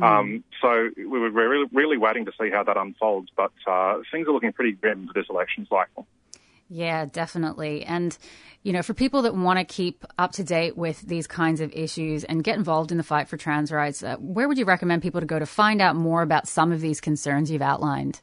Um, 0.00 0.44
so 0.60 0.88
we 0.96 1.04
were 1.06 1.30
really, 1.30 1.66
really 1.72 1.98
waiting 1.98 2.24
to 2.24 2.32
see 2.40 2.50
how 2.50 2.62
that 2.64 2.76
unfolds, 2.76 3.28
but 3.36 3.52
uh, 3.66 3.98
things 4.10 4.26
are 4.26 4.32
looking 4.32 4.52
pretty 4.52 4.72
grim 4.72 5.06
for 5.06 5.12
this 5.12 5.26
election 5.28 5.66
cycle. 5.68 6.06
Yeah, 6.70 7.04
definitely. 7.04 7.84
And, 7.84 8.16
you 8.62 8.72
know, 8.72 8.82
for 8.82 8.94
people 8.94 9.22
that 9.22 9.34
want 9.34 9.58
to 9.58 9.64
keep 9.64 10.06
up 10.18 10.32
to 10.32 10.44
date 10.44 10.78
with 10.78 11.02
these 11.02 11.26
kinds 11.26 11.60
of 11.60 11.70
issues 11.72 12.24
and 12.24 12.42
get 12.42 12.56
involved 12.56 12.90
in 12.90 12.96
the 12.96 13.02
fight 13.02 13.28
for 13.28 13.36
trans 13.36 13.70
rights, 13.70 14.02
uh, 14.02 14.16
where 14.16 14.48
would 14.48 14.56
you 14.56 14.64
recommend 14.64 15.02
people 15.02 15.20
to 15.20 15.26
go 15.26 15.38
to 15.38 15.44
find 15.44 15.82
out 15.82 15.96
more 15.96 16.22
about 16.22 16.48
some 16.48 16.72
of 16.72 16.80
these 16.80 16.98
concerns 16.98 17.50
you've 17.50 17.60
outlined? 17.60 18.22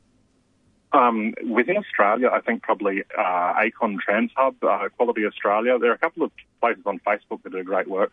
Um, 0.91 1.35
within 1.47 1.77
Australia, 1.77 2.31
I 2.33 2.41
think 2.41 2.63
probably 2.63 3.03
uh, 3.15 3.53
Acon 3.53 3.99
Trans 3.99 4.31
Hub, 4.35 4.55
uh, 4.63 4.89
Quality 4.97 5.27
Australia. 5.27 5.77
There 5.77 5.91
are 5.91 5.95
a 5.95 5.99
couple 5.99 6.23
of 6.23 6.31
places 6.59 6.81
on 6.87 6.99
Facebook 7.05 7.43
that 7.43 7.51
do 7.51 7.63
great 7.63 7.87
work. 7.87 8.11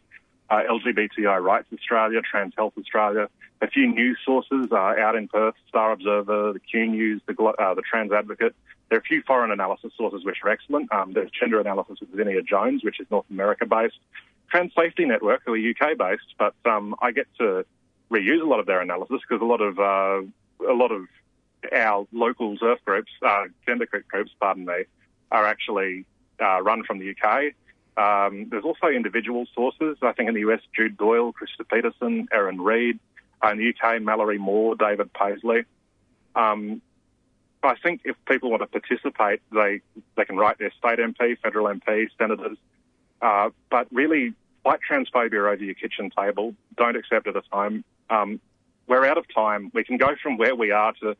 Uh, 0.48 0.62
LGBTI 0.70 1.42
Rights 1.42 1.66
Australia, 1.72 2.20
Trans 2.22 2.54
Health 2.56 2.74
Australia, 2.78 3.28
a 3.60 3.66
few 3.66 3.88
news 3.88 4.18
sources 4.24 4.68
uh, 4.70 4.76
out 4.76 5.16
in 5.16 5.28
Perth, 5.28 5.54
Star 5.68 5.92
Observer, 5.92 6.52
the 6.52 6.60
Q 6.60 6.86
News, 6.86 7.22
the, 7.26 7.34
uh, 7.42 7.74
the 7.74 7.82
Trans 7.82 8.12
Advocate. 8.12 8.54
There 8.88 8.98
are 8.98 9.00
a 9.00 9.04
few 9.04 9.22
foreign 9.26 9.50
analysis 9.50 9.92
sources 9.96 10.24
which 10.24 10.38
are 10.44 10.50
excellent. 10.50 10.92
Um, 10.92 11.12
there's 11.12 11.30
gender 11.30 11.60
analysis 11.60 11.98
with 12.00 12.14
Zinnia 12.14 12.42
Jones, 12.42 12.84
which 12.84 13.00
is 13.00 13.06
North 13.10 13.26
America 13.30 13.66
based. 13.66 13.98
Trans 14.50 14.72
Safety 14.74 15.04
Network, 15.04 15.42
who 15.44 15.54
are 15.54 15.56
UK 15.58 15.98
based, 15.98 16.34
but 16.38 16.54
um, 16.64 16.94
I 17.00 17.10
get 17.10 17.26
to 17.38 17.64
reuse 18.10 18.40
a 18.40 18.46
lot 18.46 18.60
of 18.60 18.66
their 18.66 18.80
analysis 18.80 19.20
because 19.28 19.42
a 19.42 19.44
lot 19.44 19.60
of 19.60 19.78
uh, 19.78 20.22
a 20.68 20.74
lot 20.74 20.92
of 20.92 21.06
our 21.72 22.06
local 22.12 22.56
TERF 22.56 22.78
groups, 22.84 23.10
uh, 23.22 23.44
gender 23.66 23.86
groups, 23.86 24.30
pardon 24.40 24.64
me, 24.66 24.84
are 25.32 25.44
actually 25.44 26.04
uh, 26.40 26.62
run 26.62 26.84
from 26.84 26.98
the 26.98 27.10
UK. 27.10 27.54
Um, 27.96 28.48
there's 28.50 28.64
also 28.64 28.88
individual 28.88 29.46
sources. 29.54 29.96
I 30.02 30.12
think 30.12 30.28
in 30.28 30.34
the 30.34 30.40
US, 30.50 30.60
Jude 30.74 30.96
Doyle, 30.96 31.32
Krista 31.32 31.68
Peterson, 31.68 32.28
Erin 32.32 32.60
Reed. 32.60 32.98
Uh, 33.44 33.50
in 33.50 33.58
the 33.58 33.68
UK, 33.68 34.00
Mallory 34.00 34.38
Moore, 34.38 34.76
David 34.76 35.12
Paisley. 35.12 35.64
Um, 36.34 36.80
I 37.62 37.74
think 37.82 38.02
if 38.04 38.16
people 38.26 38.50
want 38.50 38.62
to 38.62 38.66
participate, 38.66 39.40
they 39.52 39.80
they 40.16 40.24
can 40.24 40.36
write 40.36 40.58
their 40.58 40.72
state 40.78 40.98
MP, 40.98 41.38
federal 41.40 41.66
MP, 41.66 42.08
senators, 42.16 42.56
uh, 43.20 43.50
but 43.70 43.88
really 43.92 44.34
fight 44.62 44.80
transphobia 44.88 45.52
over 45.52 45.62
your 45.62 45.74
kitchen 45.74 46.10
table. 46.16 46.54
Don't 46.76 46.96
accept 46.96 47.26
it 47.26 47.36
at 47.36 47.44
home. 47.50 47.84
Um, 48.08 48.40
we're 48.86 49.04
out 49.04 49.18
of 49.18 49.24
time. 49.34 49.70
We 49.74 49.84
can 49.84 49.96
go 49.96 50.14
from 50.22 50.36
where 50.36 50.54
we 50.54 50.70
are 50.70 50.92
to 51.00 51.16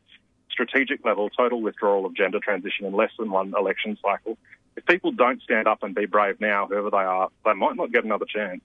strategic 0.49 1.05
level, 1.05 1.29
total 1.29 1.61
withdrawal 1.61 2.05
of 2.05 2.15
gender 2.15 2.39
transition 2.39 2.85
in 2.85 2.93
less 2.93 3.11
than 3.19 3.29
one 3.29 3.53
election 3.57 3.97
cycle. 4.01 4.37
If 4.77 4.85
people 4.85 5.11
don't 5.11 5.41
stand 5.41 5.67
up 5.67 5.81
and 5.81 5.93
be 5.93 6.05
brave 6.05 6.39
now, 6.39 6.67
whoever 6.67 6.91
they 6.91 6.97
are, 6.97 7.29
they 7.43 7.53
might 7.53 7.75
not 7.75 7.91
get 7.91 8.05
another 8.05 8.25
chance. 8.25 8.61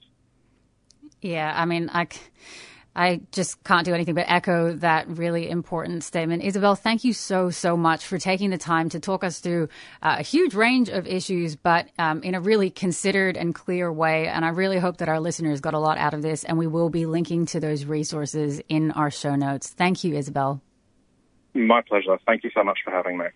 Yeah, 1.23 1.53
I 1.57 1.65
mean, 1.65 1.89
I, 1.91 2.07
I 2.95 3.23
just 3.33 3.65
can't 3.65 3.87
do 3.87 3.95
anything 3.95 4.15
but 4.15 4.27
echo 4.29 4.75
that 4.75 5.09
really 5.09 5.49
important 5.49 6.05
statement. 6.05 6.43
Isabel, 6.43 6.75
thank 6.75 7.03
you 7.05 7.15
so, 7.15 7.49
so 7.49 7.79
much 7.79 8.05
for 8.05 8.19
taking 8.19 8.51
the 8.51 8.59
time 8.59 8.91
to 8.91 9.01
talk 9.01 9.25
us 9.25 9.39
through 9.39 9.71
uh, 10.03 10.17
a 10.19 10.23
huge 10.23 10.55
range 10.55 10.91
of 10.91 11.07
issues, 11.07 11.57
but 11.57 11.89
um, 11.99 12.23
in 12.23 12.35
a 12.35 12.41
really 12.41 12.69
considered 12.69 13.39
and 13.39 13.55
clear 13.55 13.91
way. 13.91 14.29
And 14.29 14.45
I 14.45 14.51
really 14.51 14.79
hope 14.79 14.99
that 14.99 15.09
our 15.09 15.19
listeners 15.19 15.63
got 15.63 15.73
a 15.73 15.79
lot 15.79 15.97
out 15.97 16.13
of 16.13 16.21
this, 16.21 16.45
and 16.45 16.59
we 16.59 16.67
will 16.67 16.91
be 16.91 17.07
linking 17.07 17.47
to 17.47 17.61
those 17.61 17.87
resources 17.87 18.61
in 18.69 18.91
our 18.91 19.11
show 19.11 19.35
notes. 19.35 19.71
Thank 19.71 20.05
you, 20.05 20.15
Isabel. 20.15 20.61
My 21.55 21.81
pleasure. 21.81 22.19
Thank 22.27 22.45
you 22.45 22.51
so 22.55 22.63
much 22.63 22.81
for 22.85 22.91
having 22.91 23.17
me. 23.17 23.27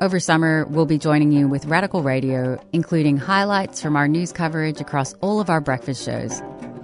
Over 0.01 0.19
summer, 0.19 0.65
we'll 0.65 0.85
be 0.85 0.97
joining 0.97 1.31
you 1.31 1.47
with 1.47 1.67
Radical 1.67 2.03
Radio, 2.03 2.61
including 2.73 3.15
highlights 3.15 3.81
from 3.81 3.95
our 3.95 4.09
news 4.09 4.33
coverage 4.33 4.81
across 4.81 5.13
all 5.21 5.39
of 5.39 5.49
our 5.49 5.61
breakfast 5.61 6.03
shows. 6.03 6.41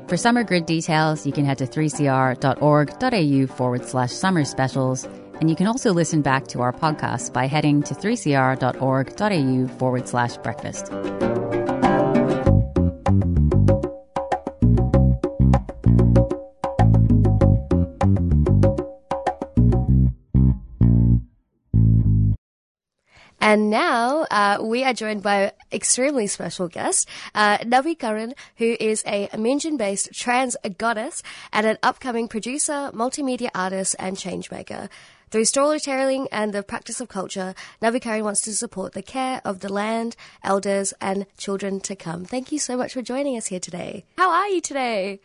For 0.07 0.15
summer 0.15 0.45
grid 0.45 0.65
details, 0.65 1.25
you 1.25 1.33
can 1.33 1.43
head 1.43 1.57
to 1.57 1.67
3cr.org.au 1.67 3.47
forward 3.53 3.85
slash 3.85 4.11
summer 4.11 4.45
specials, 4.45 5.03
and 5.41 5.49
you 5.49 5.57
can 5.57 5.67
also 5.67 5.91
listen 5.91 6.21
back 6.21 6.47
to 6.49 6.61
our 6.61 6.71
podcast 6.71 7.33
by 7.33 7.47
heading 7.47 7.83
to 7.83 7.93
3cr.org.au 7.93 9.67
forward 9.77 10.07
slash 10.07 10.37
breakfast. 10.37 10.91
And 23.41 23.71
now 23.71 24.27
uh, 24.29 24.59
we 24.61 24.83
are 24.83 24.93
joined 24.93 25.23
by 25.23 25.53
extremely 25.71 26.27
special 26.27 26.67
guest, 26.67 27.09
uh, 27.33 27.57
Navi 27.57 27.97
Karan, 27.97 28.35
who 28.57 28.77
is 28.79 29.03
a 29.07 29.29
Meanjin-based 29.33 30.13
trans 30.13 30.55
goddess 30.77 31.23
and 31.51 31.65
an 31.65 31.79
upcoming 31.81 32.27
producer, 32.27 32.91
multimedia 32.93 33.49
artist, 33.55 33.95
and 33.97 34.15
changemaker. 34.15 34.89
Through 35.31 35.45
storytelling 35.45 36.27
and 36.31 36.53
the 36.53 36.61
practice 36.61 37.01
of 37.01 37.07
culture, 37.07 37.55
Navi 37.81 37.99
Karan 37.99 38.23
wants 38.23 38.41
to 38.41 38.53
support 38.53 38.93
the 38.93 39.01
care 39.01 39.41
of 39.43 39.61
the 39.61 39.73
land, 39.73 40.15
elders, 40.43 40.93
and 41.01 41.25
children 41.37 41.79
to 41.81 41.95
come. 41.95 42.25
Thank 42.25 42.51
you 42.51 42.59
so 42.59 42.77
much 42.77 42.93
for 42.93 43.01
joining 43.01 43.37
us 43.37 43.47
here 43.47 43.59
today. 43.59 44.05
How 44.19 44.29
are 44.29 44.49
you 44.49 44.61
today? 44.61 45.19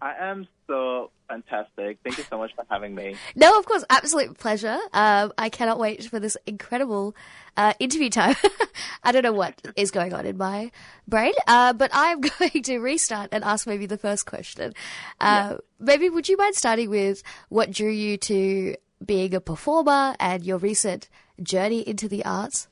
I 0.00 0.14
am 0.14 0.48
so 0.68 1.10
fantastic. 1.28 1.98
Thank 2.02 2.18
you 2.18 2.24
so 2.24 2.38
much 2.38 2.54
for 2.54 2.64
having 2.70 2.94
me. 2.94 3.16
No, 3.36 3.58
of 3.58 3.66
course, 3.66 3.84
absolute 3.90 4.38
pleasure. 4.38 4.78
Um, 4.92 5.32
I 5.38 5.48
cannot 5.48 5.78
wait 5.78 6.04
for 6.04 6.18
this 6.18 6.36
incredible 6.46 7.14
uh, 7.56 7.74
interview 7.78 8.10
time. 8.10 8.36
I 9.04 9.12
don't 9.12 9.22
know 9.22 9.32
what 9.32 9.60
is 9.76 9.90
going 9.90 10.14
on 10.14 10.26
in 10.26 10.36
my 10.36 10.70
brain, 11.06 11.34
uh, 11.46 11.72
but 11.72 11.90
I'm 11.92 12.20
going 12.38 12.62
to 12.62 12.78
restart 12.78 13.28
and 13.32 13.44
ask 13.44 13.66
maybe 13.66 13.86
the 13.86 13.98
first 13.98 14.26
question. 14.26 14.72
Uh, 15.20 15.50
yeah. 15.50 15.56
Maybe 15.78 16.08
would 16.08 16.28
you 16.28 16.36
mind 16.36 16.54
starting 16.54 16.90
with 16.90 17.22
what 17.48 17.70
drew 17.70 17.90
you 17.90 18.16
to 18.16 18.76
being 19.04 19.34
a 19.34 19.40
performer 19.40 20.16
and 20.18 20.44
your 20.44 20.58
recent 20.58 21.08
journey 21.42 21.86
into 21.86 22.08
the 22.08 22.24
arts? 22.24 22.68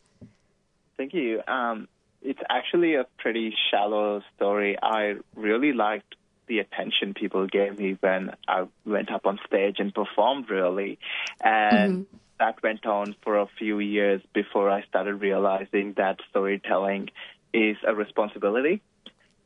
Thank 0.97 1.15
you. 1.15 1.43
Um, 1.47 1.89
it's 2.23 2.41
actually 2.49 2.95
a 2.95 3.05
pretty 3.19 3.55
shallow 3.71 4.23
story. 4.35 4.77
I 4.83 5.15
really 5.37 5.73
liked 5.73 6.17
the 6.47 6.59
attention 6.61 7.15
people 7.15 7.47
gave 7.47 7.79
me 7.79 7.97
when 8.01 8.35
I 8.49 8.67
went 8.85 9.11
up 9.11 9.27
on 9.27 9.39
stage 9.47 9.77
and 9.79 9.95
performed, 9.95 10.51
really. 10.51 10.99
And 11.41 12.07
mm-hmm. 12.07 12.17
that 12.39 12.63
went 12.63 12.87
on 12.87 13.15
for 13.23 13.39
a 13.39 13.47
few 13.59 13.79
years 13.79 14.21
before 14.33 14.71
I 14.71 14.83
started 14.85 15.15
realizing 15.17 15.95
that 15.97 16.21
storytelling 16.31 17.11
is 17.53 17.77
a 17.87 17.95
responsibility. 17.95 18.83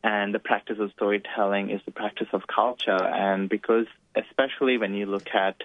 And 0.02 0.34
the 0.34 0.38
practice 0.38 0.78
of 0.78 0.90
storytelling 0.92 1.70
is 1.70 1.80
the 1.84 1.92
practice 1.92 2.28
of 2.32 2.46
culture. 2.46 2.90
And 2.90 3.48
because, 3.48 3.86
especially 4.14 4.78
when 4.78 4.94
you 4.94 5.06
look 5.06 5.28
at 5.34 5.62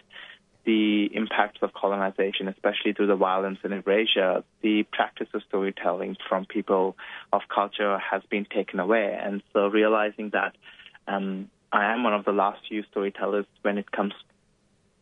the 0.65 1.05
impacts 1.15 1.59
of 1.61 1.73
colonization, 1.73 2.47
especially 2.47 2.93
through 2.93 3.07
the 3.07 3.15
violence 3.15 3.59
and 3.63 3.71
erasure, 3.71 4.43
the 4.61 4.83
practice 4.91 5.27
of 5.33 5.43
storytelling 5.47 6.17
from 6.27 6.45
people 6.45 6.97
of 7.31 7.41
culture 7.53 7.97
has 7.99 8.23
been 8.29 8.45
taken 8.45 8.79
away. 8.79 9.17
And 9.21 9.41
so 9.53 9.67
realizing 9.67 10.31
that 10.31 10.55
um, 11.07 11.49
I 11.71 11.93
am 11.93 12.03
one 12.03 12.13
of 12.13 12.25
the 12.25 12.31
last 12.31 12.61
few 12.67 12.83
storytellers 12.91 13.45
when 13.61 13.77
it 13.77 13.91
comes 13.91 14.13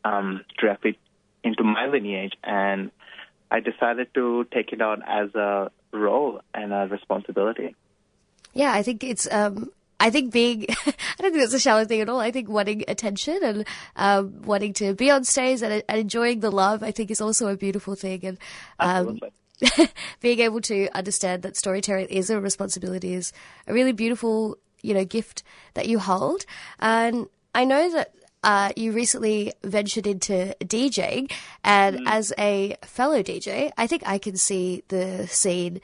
um, 0.04 0.44
directly 0.60 0.98
into 1.44 1.64
my 1.64 1.88
lineage, 1.88 2.34
and 2.44 2.92
I 3.52 3.60
decided 3.60 4.14
to 4.16 4.46
take 4.52 4.74
it 4.74 4.82
on 4.82 5.04
as 5.04 5.34
a 5.36 5.72
role 5.92 6.42
and 6.54 6.74
a 6.74 6.88
responsibility. 6.90 7.76
Yeah, 8.54 8.72
I 8.74 8.84
think 8.84 9.04
it's. 9.04 9.32
Um, 9.32 9.70
I 10.00 10.10
think 10.10 10.34
being, 10.34 10.66
I 10.86 10.94
don't 11.20 11.32
think 11.32 11.46
it's 11.46 11.54
a 11.54 11.60
shallow 11.60 11.86
thing 11.86 12.02
at 12.02 12.10
all. 12.10 12.20
I 12.20 12.32
think 12.32 12.50
wanting 12.50 12.84
attention 12.90 13.40
and 13.42 13.66
um, 13.96 14.42
wanting 14.42 14.74
to 14.74 14.94
be 14.94 15.10
on 15.10 15.24
stage 15.24 15.62
and, 15.62 15.82
and, 15.88 16.00
enjoying 16.00 16.42
the 16.42 16.52
love, 16.52 16.84
I 16.84 16.92
think 16.92 17.10
is 17.10 17.22
also 17.22 17.48
a 17.48 17.56
beautiful 17.56 17.96
thing. 17.96 18.26
And 18.26 18.38
um, 18.80 19.20
being 20.20 20.40
able 20.40 20.60
to 20.62 20.90
understand 20.90 21.44
that 21.44 21.56
storytelling 21.56 22.08
is 22.08 22.30
a 22.30 22.42
responsibility 22.42 23.14
is 23.14 23.32
a 23.66 23.74
really 23.74 23.94
beautiful 23.94 24.58
you 24.84 24.94
know 24.94 25.06
gift 25.06 25.42
that 25.74 25.88
you 25.88 25.98
hold. 25.98 26.46
And 26.80 27.28
I 27.56 27.66
know 27.66 27.92
that 27.92 28.14
uh, 28.44 28.72
you 28.76 28.92
recently 28.92 29.54
ventured 29.64 30.06
into 30.06 30.56
DJing, 30.60 31.32
and 31.64 32.00
mm. 32.00 32.04
as 32.06 32.34
a 32.38 32.76
fellow 32.84 33.24
DJ, 33.24 33.72
I 33.78 33.88
think 33.88 34.04
I 34.06 34.20
can 34.20 34.38
see 34.38 34.84
the 34.90 35.28
scene 35.28 35.82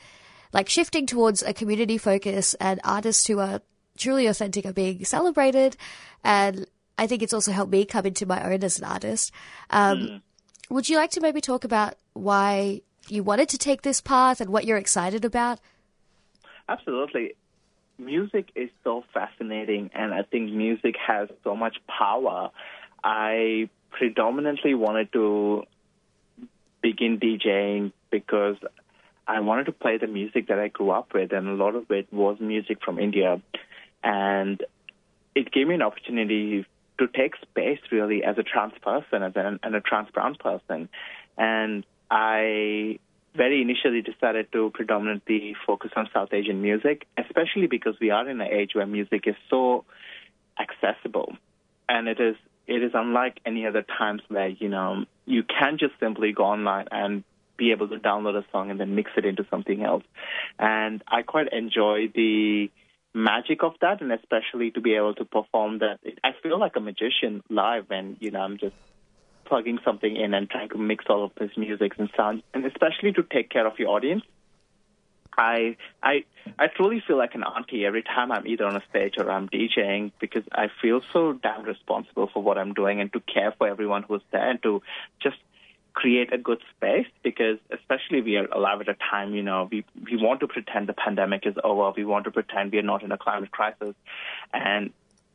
like 0.52 0.70
shifting 0.70 1.06
towards 1.06 1.42
a 1.42 1.54
community 1.54 1.98
focus 1.98 2.56
and 2.56 2.80
artists 2.84 3.28
who 3.28 3.40
are 3.40 3.62
truly 3.98 4.26
authentic 4.28 4.66
are 4.66 4.74
being 4.74 5.06
celebrated. 5.06 5.78
And 6.24 6.66
I 6.98 7.08
think 7.08 7.22
it's 7.22 7.34
also 7.34 7.52
helped 7.52 7.72
me 7.72 7.86
come 7.86 8.06
into 8.06 8.26
my 8.26 8.44
own 8.44 8.64
as 8.64 8.80
an 8.80 8.86
artist. 8.86 9.32
Um, 9.70 9.98
mm. 10.00 10.22
Would 10.70 10.90
you 10.90 10.98
like 10.98 11.12
to 11.12 11.22
maybe 11.22 11.42
talk 11.42 11.64
about 11.64 11.96
why 12.14 12.82
you 13.08 13.24
wanted 13.24 13.50
to 13.50 13.58
take 13.58 13.84
this 13.84 14.02
path 14.02 14.42
and 14.42 14.50
what 14.50 14.66
you're 14.66 14.78
excited 14.78 15.24
about? 15.24 15.60
Absolutely 16.68 17.36
music 18.00 18.50
is 18.56 18.70
so 18.84 19.04
fascinating, 19.14 19.92
and 19.94 20.14
I 20.14 20.24
think 20.24 20.52
music 20.52 20.96
has 21.06 21.30
so 21.44 21.56
much 21.56 21.78
power. 21.88 22.52
I 23.04 23.70
predominantly 23.92 24.74
wanted 24.74 25.12
to 25.14 25.64
begin 26.82 27.20
DJing 27.20 27.92
because 28.10 28.56
I 29.28 29.42
wanted 29.42 29.66
to 29.66 29.72
play 29.72 29.98
the 29.98 30.08
music 30.08 30.48
that 30.48 30.60
I 30.60 30.70
grew 30.70 30.92
up 30.92 31.14
with, 31.14 31.32
and 31.34 31.48
a 31.48 31.54
lot 31.54 31.76
of 31.76 31.90
it 31.92 32.12
was 32.12 32.40
music 32.40 32.80
from 32.84 33.00
India. 33.00 33.42
And 34.04 34.64
it 35.36 35.52
gave 35.52 35.68
me 35.68 35.76
an 35.76 35.82
opportunity 35.82 36.66
to 36.98 37.08
take 37.08 37.36
space 37.42 37.80
really 37.92 38.24
as 38.24 38.38
a 38.38 38.44
trans 38.44 38.74
person 38.82 39.24
as 39.24 39.34
an, 39.36 39.60
and 39.62 39.76
a 39.76 39.82
trans 39.82 40.10
brown 40.12 40.36
person. 40.36 40.90
And 41.38 41.86
I 42.10 43.00
very 43.36 43.62
initially 43.62 44.02
decided 44.02 44.52
to 44.52 44.72
predominantly 44.74 45.56
focus 45.66 45.92
on 45.96 46.10
South 46.14 46.34
Asian 46.34 46.62
music, 46.62 47.06
especially 47.18 47.68
because 47.68 47.96
we 48.00 48.10
are 48.10 48.28
in 48.30 48.42
an 48.42 48.48
age 48.48 48.72
where 48.74 48.86
music 48.86 49.24
is 49.28 49.36
so 49.50 49.86
accessible, 50.60 51.34
and 51.88 52.08
it 52.08 52.20
is 52.20 52.36
it 52.68 52.84
is 52.84 52.92
unlike 52.94 53.40
any 53.46 53.66
other 53.66 53.84
times 53.84 54.22
where 54.28 54.48
you 54.48 54.70
know 54.70 55.06
you 55.26 55.44
can 55.44 55.78
just 55.78 55.94
simply 56.00 56.32
go 56.32 56.44
online 56.44 56.88
and 56.92 57.24
be 57.58 57.72
able 57.72 57.88
to 57.90 57.98
download 57.98 58.38
a 58.38 58.46
song 58.52 58.72
and 58.72 58.80
then 58.80 58.96
mix 58.96 59.12
it 59.18 59.26
into 59.26 59.46
something 59.50 59.84
else. 59.84 60.04
And 60.58 61.04
I 61.08 61.24
quite 61.24 61.52
enjoy 61.52 62.08
the 62.16 62.72
magic 63.14 63.64
of 63.64 63.74
that, 63.82 64.02
and 64.02 64.12
especially 64.12 64.72
to 64.72 64.82
be 64.82 64.96
able 64.96 65.14
to 65.16 65.26
perform 65.26 65.80
that. 65.80 66.00
I 66.24 66.30
feel 66.42 66.60
like 66.60 66.76
a 66.76 66.80
magician 66.80 67.44
live 67.50 67.92
and 67.92 68.18
you 68.20 68.32
know 68.32 68.40
I'm 68.40 68.58
just 68.58 68.76
plugging 69.50 69.80
something 69.84 70.16
in 70.16 70.34
and 70.34 70.50
trying 70.50 70.70
to 70.70 70.78
mix 70.78 71.06
all 71.10 71.26
of 71.26 71.32
this 71.36 71.52
music 71.58 71.94
and 71.98 72.10
sound, 72.16 72.44
and 72.54 72.66
especially 72.66 73.12
to 73.14 73.24
take 73.24 73.50
care 73.50 73.68
of 73.68 73.78
your 73.80 73.90
audience. 73.90 74.24
I 75.38 75.78
I 76.04 76.24
I 76.58 76.68
truly 76.68 77.02
feel 77.06 77.18
like 77.18 77.36
an 77.36 77.44
auntie 77.44 77.86
every 77.86 78.04
time 78.04 78.32
I'm 78.32 78.46
either 78.46 78.66
on 78.66 78.76
a 78.76 78.84
stage 78.90 79.16
or 79.18 79.32
I'm 79.32 79.50
DJing 79.50 80.12
because 80.20 80.44
I 80.52 80.70
feel 80.82 81.02
so 81.14 81.34
damn 81.34 81.64
responsible 81.64 82.30
for 82.34 82.44
what 82.44 82.58
I'm 82.58 82.74
doing 82.74 83.02
and 83.02 83.12
to 83.14 83.20
care 83.22 83.54
for 83.58 83.68
everyone 83.68 84.04
who's 84.04 84.22
there 84.32 84.50
and 84.50 84.62
to 84.64 84.82
just 85.22 85.38
create 85.94 86.32
a 86.34 86.38
good 86.38 86.62
space 86.76 87.08
because 87.24 87.58
especially 87.72 88.22
we 88.22 88.38
are 88.38 88.46
alive 88.46 88.82
at 88.82 88.90
a 88.90 88.96
time, 89.12 89.34
you 89.34 89.44
know, 89.44 89.68
we 89.72 89.86
we 90.10 90.18
want 90.18 90.42
to 90.42 90.48
pretend 90.48 90.88
the 90.88 90.94
pandemic 90.94 91.46
is 91.46 91.56
over, 91.64 91.92
we 91.96 92.06
want 92.06 92.26
to 92.26 92.32
pretend 92.32 92.72
we 92.72 92.80
are 92.80 92.90
not 92.94 93.04
in 93.04 93.12
a 93.12 93.18
climate 93.18 93.52
crisis 93.52 93.96
and 94.54 94.92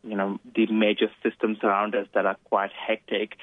you 0.07 0.17
know, 0.17 0.39
the 0.55 0.67
major 0.67 1.11
systems 1.23 1.59
around 1.63 1.95
us 1.95 2.07
that 2.15 2.27
are 2.27 2.37
quite 2.45 2.71
hectic 2.73 3.37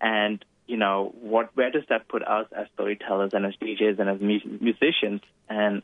and 0.00 0.44
you 0.66 0.76
know 0.76 1.14
what 1.20 1.50
where 1.54 1.70
does 1.70 1.84
that 1.88 2.08
put 2.08 2.22
us 2.22 2.46
as 2.56 2.66
storytellers 2.74 3.30
and 3.32 3.46
as 3.46 3.54
DJs 3.56 3.98
and 3.98 4.08
as 4.08 4.20
mu- 4.20 4.58
musicians 4.60 5.20
and 5.48 5.82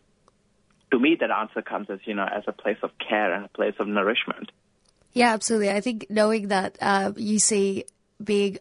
to 0.95 1.01
me, 1.01 1.17
that 1.19 1.31
answer 1.31 1.61
comes 1.61 1.91
as 1.91 1.99
you 2.05 2.15
know 2.15 2.25
as 2.25 2.45
a 2.47 2.53
place 2.53 2.79
of 2.83 2.91
care 2.99 3.33
and 3.35 3.45
a 3.45 3.49
place 3.49 3.75
of 3.81 3.89
nourishment. 3.89 4.53
Yeah, 5.13 5.33
absolutely. 5.33 5.71
I 5.71 5.81
think 5.81 6.07
knowing 6.09 6.49
that 6.49 6.79
um, 6.81 7.15
you 7.17 7.39
see 7.39 7.85
being 8.23 8.59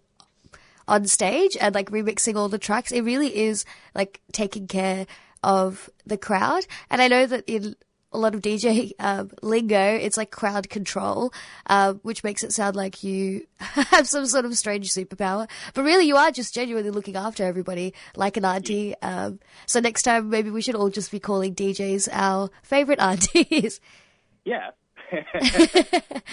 on 0.87 1.05
stage 1.05 1.55
and 1.59 1.73
like 1.73 1.91
remixing 1.91 2.35
all 2.35 2.49
the 2.49 2.57
tracks, 2.57 2.91
it 2.91 3.01
really 3.01 3.35
is 3.35 3.65
like 3.93 4.19
taking 4.31 4.67
care 4.67 5.05
of 5.43 5.89
the 6.05 6.17
crowd. 6.17 6.65
And 6.89 7.01
I 7.01 7.07
know 7.07 7.25
that 7.25 7.43
in 7.47 7.75
a 8.13 8.17
lot 8.17 8.36
of 8.36 8.41
DJ 8.41 8.91
um, 8.99 9.32
lingo, 9.41 9.95
it's 9.95 10.17
like 10.17 10.32
crowd 10.32 10.69
control, 10.69 11.34
uh, 11.67 11.93
which 12.04 12.23
makes 12.23 12.43
it 12.43 12.54
sound 12.54 12.76
like 12.76 13.04
you 13.04 13.47
have 13.60 14.08
some 14.08 14.26
sort 14.26 14.45
of 14.45 14.58
strange 14.58 14.91
superpower. 14.91 15.49
But 15.73 15.84
really, 15.84 16.06
you 16.06 16.15
are 16.17 16.32
just 16.32 16.54
genuinely 16.54 16.91
looking 16.91 17.15
after 17.15 17.43
everybody 17.43 17.93
like 18.15 18.38
an 18.38 18.45
auntie. 18.45 18.95
Um, 19.02 19.39
so 19.65 19.80
next 19.80 20.04
time, 20.04 20.30
maybe 20.30 20.49
we 20.49 20.62
should 20.62 20.76
all 20.76 20.89
just 20.89 21.12
be 21.12 21.19
calling 21.19 21.56
DJs 21.56 22.10
our 22.12 22.49
favorite 22.62 22.99
aunties. 22.99 23.80
Yeah. 24.45 24.71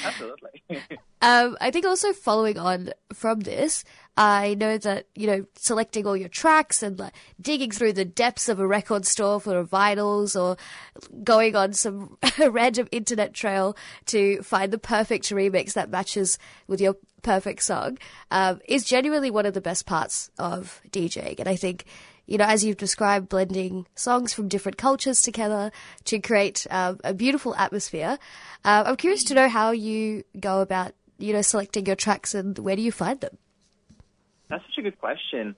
Absolutely. 0.05 0.63
um, 1.23 1.57
I 1.61 1.71
think 1.71 1.87
also 1.87 2.13
following 2.13 2.59
on 2.59 2.91
from 3.13 3.41
this, 3.41 3.85
I 4.17 4.55
know 4.55 4.79
that, 4.79 5.07
you 5.15 5.27
know, 5.27 5.45
selecting 5.57 6.07
all 6.07 6.17
your 6.17 6.29
tracks 6.29 6.83
and 6.83 6.99
like, 6.99 7.15
digging 7.41 7.71
through 7.71 7.95
the 7.95 8.05
depths 8.05 8.49
of 8.49 8.61
a 8.61 8.67
record 8.67 9.07
store 9.07 9.41
for 9.41 9.65
vinyls 9.65 10.41
or 10.41 10.57
going 11.25 11.57
on 11.57 11.73
some 11.73 12.19
random 12.39 12.89
internet 12.93 13.35
trail 13.35 13.77
to 14.07 14.43
find 14.43 14.73
the 14.73 14.79
perfect 14.79 15.31
remix 15.31 15.75
that 15.75 15.91
matches 15.91 16.39
with 16.67 16.81
your 16.81 16.97
perfect 17.23 17.63
song 17.63 17.99
um, 18.31 18.61
is 18.67 18.85
genuinely 18.85 19.31
one 19.31 19.47
of 19.47 19.55
the 19.55 19.61
best 19.61 19.87
parts 19.87 20.31
of 20.39 20.81
DJing. 20.91 21.39
And 21.39 21.49
I 21.49 21.57
think 21.57 21.85
you 22.31 22.39
know, 22.39 22.45
as 22.45 22.65
you've 22.65 22.77
described, 22.77 23.29
blending 23.29 23.87
songs 23.97 24.33
from 24.33 24.47
different 24.47 24.79
cultures 24.79 25.21
together 25.21 25.73
to 26.05 26.21
create 26.21 26.65
uh, 26.71 26.95
a 27.03 27.13
beautiful 27.13 27.57
atmosphere. 27.57 28.19
Uh, 28.65 28.85
I'm 28.87 28.97
curious 28.97 29.25
to 29.25 29.35
know 29.35 29.49
how 29.49 29.73
you 29.73 30.23
go 30.39 30.61
about, 30.61 30.93
you 31.19 31.33
know, 31.33 31.43
selecting 31.43 31.87
your 31.87 31.97
tracks 31.97 32.33
and 32.33 32.57
where 32.57 32.77
do 32.77 32.83
you 32.83 32.93
find 32.93 33.21
them? 33.21 33.37
That's 34.49 34.63
such 34.67 34.79
a 34.79 34.83
good 34.83 34.99
question. 35.01 35.57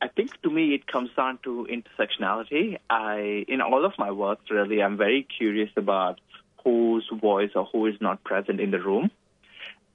I 0.00 0.06
think 0.06 0.40
to 0.42 0.50
me 0.50 0.72
it 0.72 0.86
comes 0.86 1.10
down 1.16 1.40
to 1.42 1.66
intersectionality. 1.68 2.78
I, 2.88 3.44
in 3.48 3.60
all 3.60 3.84
of 3.84 3.94
my 3.98 4.12
works, 4.12 4.48
really, 4.52 4.80
I'm 4.80 4.96
very 4.96 5.24
curious 5.24 5.70
about 5.76 6.20
whose 6.62 7.08
voice 7.20 7.50
or 7.56 7.64
who 7.64 7.86
is 7.86 7.96
not 8.00 8.22
present 8.22 8.60
in 8.60 8.70
the 8.70 8.78
room 8.78 9.10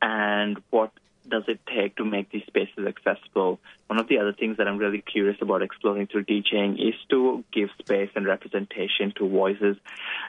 and 0.01 0.61
what 0.69 0.91
does 1.27 1.43
it 1.47 1.59
take 1.65 1.95
to 1.97 2.05
make 2.05 2.29
these 2.31 2.43
spaces 2.47 2.85
accessible? 2.85 3.59
One 3.87 3.99
of 3.99 4.07
the 4.07 4.19
other 4.19 4.33
things 4.33 4.57
that 4.57 4.67
I'm 4.67 4.77
really 4.77 5.01
curious 5.01 5.37
about 5.41 5.61
exploring 5.61 6.07
through 6.07 6.25
DJing 6.25 6.75
is 6.85 6.95
to 7.09 7.43
give 7.51 7.69
space 7.79 8.09
and 8.15 8.25
representation 8.25 9.13
to 9.17 9.29
voices 9.29 9.77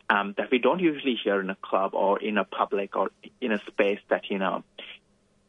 um, 0.08 0.34
that 0.36 0.50
we 0.50 0.58
don't 0.58 0.80
usually 0.80 1.16
hear 1.22 1.40
in 1.40 1.50
a 1.50 1.56
club 1.56 1.94
or 1.94 2.20
in 2.20 2.38
a 2.38 2.44
public 2.44 2.96
or 2.96 3.10
in 3.40 3.52
a 3.52 3.60
space 3.66 4.00
that, 4.08 4.30
you 4.30 4.38
know, 4.38 4.62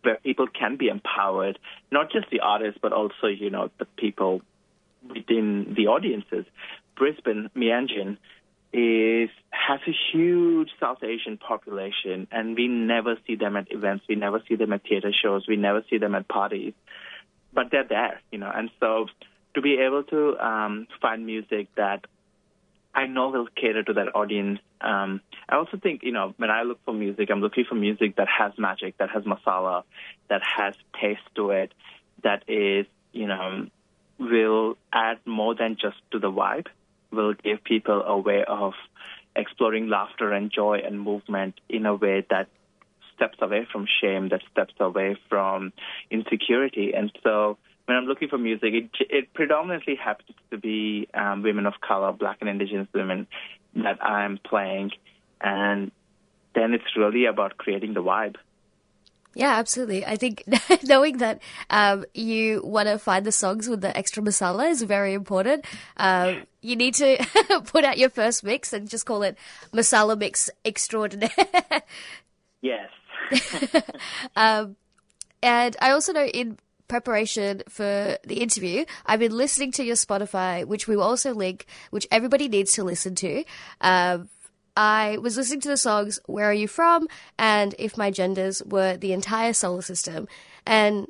where 0.01 0.15
people 0.15 0.47
can 0.47 0.77
be 0.77 0.87
empowered, 0.87 1.59
not 1.91 2.11
just 2.11 2.29
the 2.29 2.39
artists, 2.39 2.79
but 2.81 2.93
also, 2.93 3.27
you 3.27 3.49
know, 3.49 3.69
the 3.77 3.85
people 3.97 4.41
within 5.07 5.73
the 5.75 5.87
audiences. 5.87 6.45
Brisbane, 6.95 7.49
Meanjin, 7.55 8.17
is 8.75 9.29
has 9.51 9.79
a 9.87 9.95
huge 10.11 10.69
South 10.81 11.01
Asian 11.01 11.37
population, 11.37 12.27
and 12.29 12.57
we 12.57 12.67
never 12.67 13.15
see 13.25 13.35
them 13.35 13.55
at 13.55 13.71
events. 13.71 14.03
We 14.09 14.15
never 14.15 14.43
see 14.49 14.55
them 14.55 14.73
at 14.73 14.83
theater 14.83 15.13
shows. 15.13 15.47
We 15.47 15.55
never 15.55 15.83
see 15.89 15.97
them 15.97 16.13
at 16.13 16.27
parties, 16.27 16.73
but 17.53 17.71
they're 17.71 17.87
there, 17.87 18.19
you 18.31 18.37
know. 18.37 18.51
And 18.53 18.69
so, 18.81 19.07
to 19.53 19.61
be 19.61 19.77
able 19.79 20.03
to 20.03 20.37
um, 20.45 20.87
find 21.01 21.25
music 21.25 21.69
that 21.75 22.05
I 22.93 23.07
know 23.07 23.29
will 23.29 23.47
cater 23.47 23.81
to 23.83 23.93
that 23.93 24.13
audience. 24.13 24.59
Um, 24.81 25.21
I 25.47 25.55
also 25.55 25.77
think, 25.77 26.03
you 26.03 26.11
know, 26.11 26.33
when 26.35 26.51
I 26.51 26.63
look 26.63 26.79
for 26.83 26.93
music, 26.93 27.29
I'm 27.31 27.39
looking 27.39 27.63
for 27.63 27.75
music 27.75 28.17
that 28.17 28.27
has 28.27 28.51
magic, 28.57 28.97
that 28.97 29.09
has 29.09 29.23
masala, 29.23 29.83
that 30.29 30.41
has 30.43 30.75
taste 30.99 31.21
to 31.35 31.51
it, 31.51 31.73
that 32.23 32.43
is, 32.49 32.87
you 33.13 33.27
know, 33.27 33.67
will 34.19 34.77
add 34.91 35.19
more 35.25 35.55
than 35.55 35.77
just 35.79 35.97
to 36.11 36.19
the 36.19 36.29
vibe 36.29 36.67
will 37.15 37.33
give 37.33 37.63
people 37.63 38.03
a 38.03 38.17
way 38.17 38.43
of 38.47 38.73
exploring 39.35 39.89
laughter 39.89 40.31
and 40.31 40.51
joy 40.51 40.79
and 40.85 40.99
movement 40.99 41.59
in 41.69 41.85
a 41.85 41.95
way 41.95 42.25
that 42.29 42.47
steps 43.15 43.37
away 43.41 43.67
from 43.71 43.87
shame, 44.01 44.29
that 44.29 44.41
steps 44.51 44.73
away 44.79 45.17
from 45.29 45.73
insecurity. 46.11 46.93
And 46.93 47.11
so 47.23 47.57
when 47.85 47.97
I'm 47.97 48.05
looking 48.05 48.27
for 48.27 48.37
music, 48.37 48.73
it, 48.73 48.89
it 49.09 49.33
predominantly 49.33 49.95
happens 49.95 50.37
to 50.51 50.57
be 50.57 51.07
um, 51.13 51.43
women 51.43 51.65
of 51.65 51.73
color, 51.81 52.11
black 52.11 52.37
and 52.41 52.49
indigenous 52.49 52.87
women 52.93 53.27
that 53.75 54.03
I'm 54.03 54.37
playing. 54.37 54.91
And 55.41 55.91
then 56.53 56.73
it's 56.73 56.95
really 56.97 57.25
about 57.25 57.57
creating 57.57 57.93
the 57.93 58.03
vibe. 58.03 58.35
Yeah, 59.35 59.57
absolutely. 59.57 60.05
I 60.05 60.15
think 60.15 60.43
knowing 60.83 61.17
that 61.17 61.41
um, 61.69 62.05
you 62.13 62.61
want 62.63 62.87
to 62.87 62.97
find 62.97 63.25
the 63.25 63.33
songs 63.33 63.67
with 63.67 63.81
the 63.81 63.95
extra 63.95 64.23
masala 64.23 64.69
is 64.69 64.81
very 64.81 65.13
important. 65.13 65.65
Um, 65.97 66.43
you 66.61 66.77
need 66.77 66.95
to 66.95 67.17
put 67.65 67.83
out 67.83 67.97
your 67.97 68.09
first 68.09 68.43
mix 68.45 68.71
and 68.71 68.89
just 68.89 69.05
call 69.05 69.23
it 69.23 69.37
masala 69.73 70.17
mix 70.17 70.49
extraordinaire. 70.63 71.29
yes. 72.61 72.89
um, 74.37 74.77
and 75.43 75.75
I 75.81 75.91
also 75.91 76.13
know 76.13 76.25
in 76.25 76.57
preparation 76.87 77.61
for 77.67 78.17
the 78.23 78.35
interview, 78.41 78.85
I've 79.05 79.19
been 79.19 79.35
listening 79.35 79.73
to 79.73 79.83
your 79.83 79.95
Spotify, 79.95 80.65
which 80.65 80.87
we 80.87 80.95
will 80.95 81.03
also 81.03 81.33
link, 81.33 81.65
which 81.89 82.07
everybody 82.09 82.47
needs 82.47 82.71
to 82.73 82.85
listen 82.85 83.15
to. 83.15 83.43
Um, 83.81 84.29
I 84.75 85.17
was 85.19 85.37
listening 85.37 85.61
to 85.61 85.69
the 85.69 85.77
songs 85.77 86.19
Where 86.25 86.49
Are 86.49 86.53
You 86.53 86.67
From 86.67 87.07
and 87.39 87.73
If 87.79 87.97
My 87.97 88.11
Genders 88.11 88.61
were 88.65 88.97
the 88.97 89.13
entire 89.13 89.53
solar 89.53 89.81
system. 89.81 90.27
And 90.65 91.07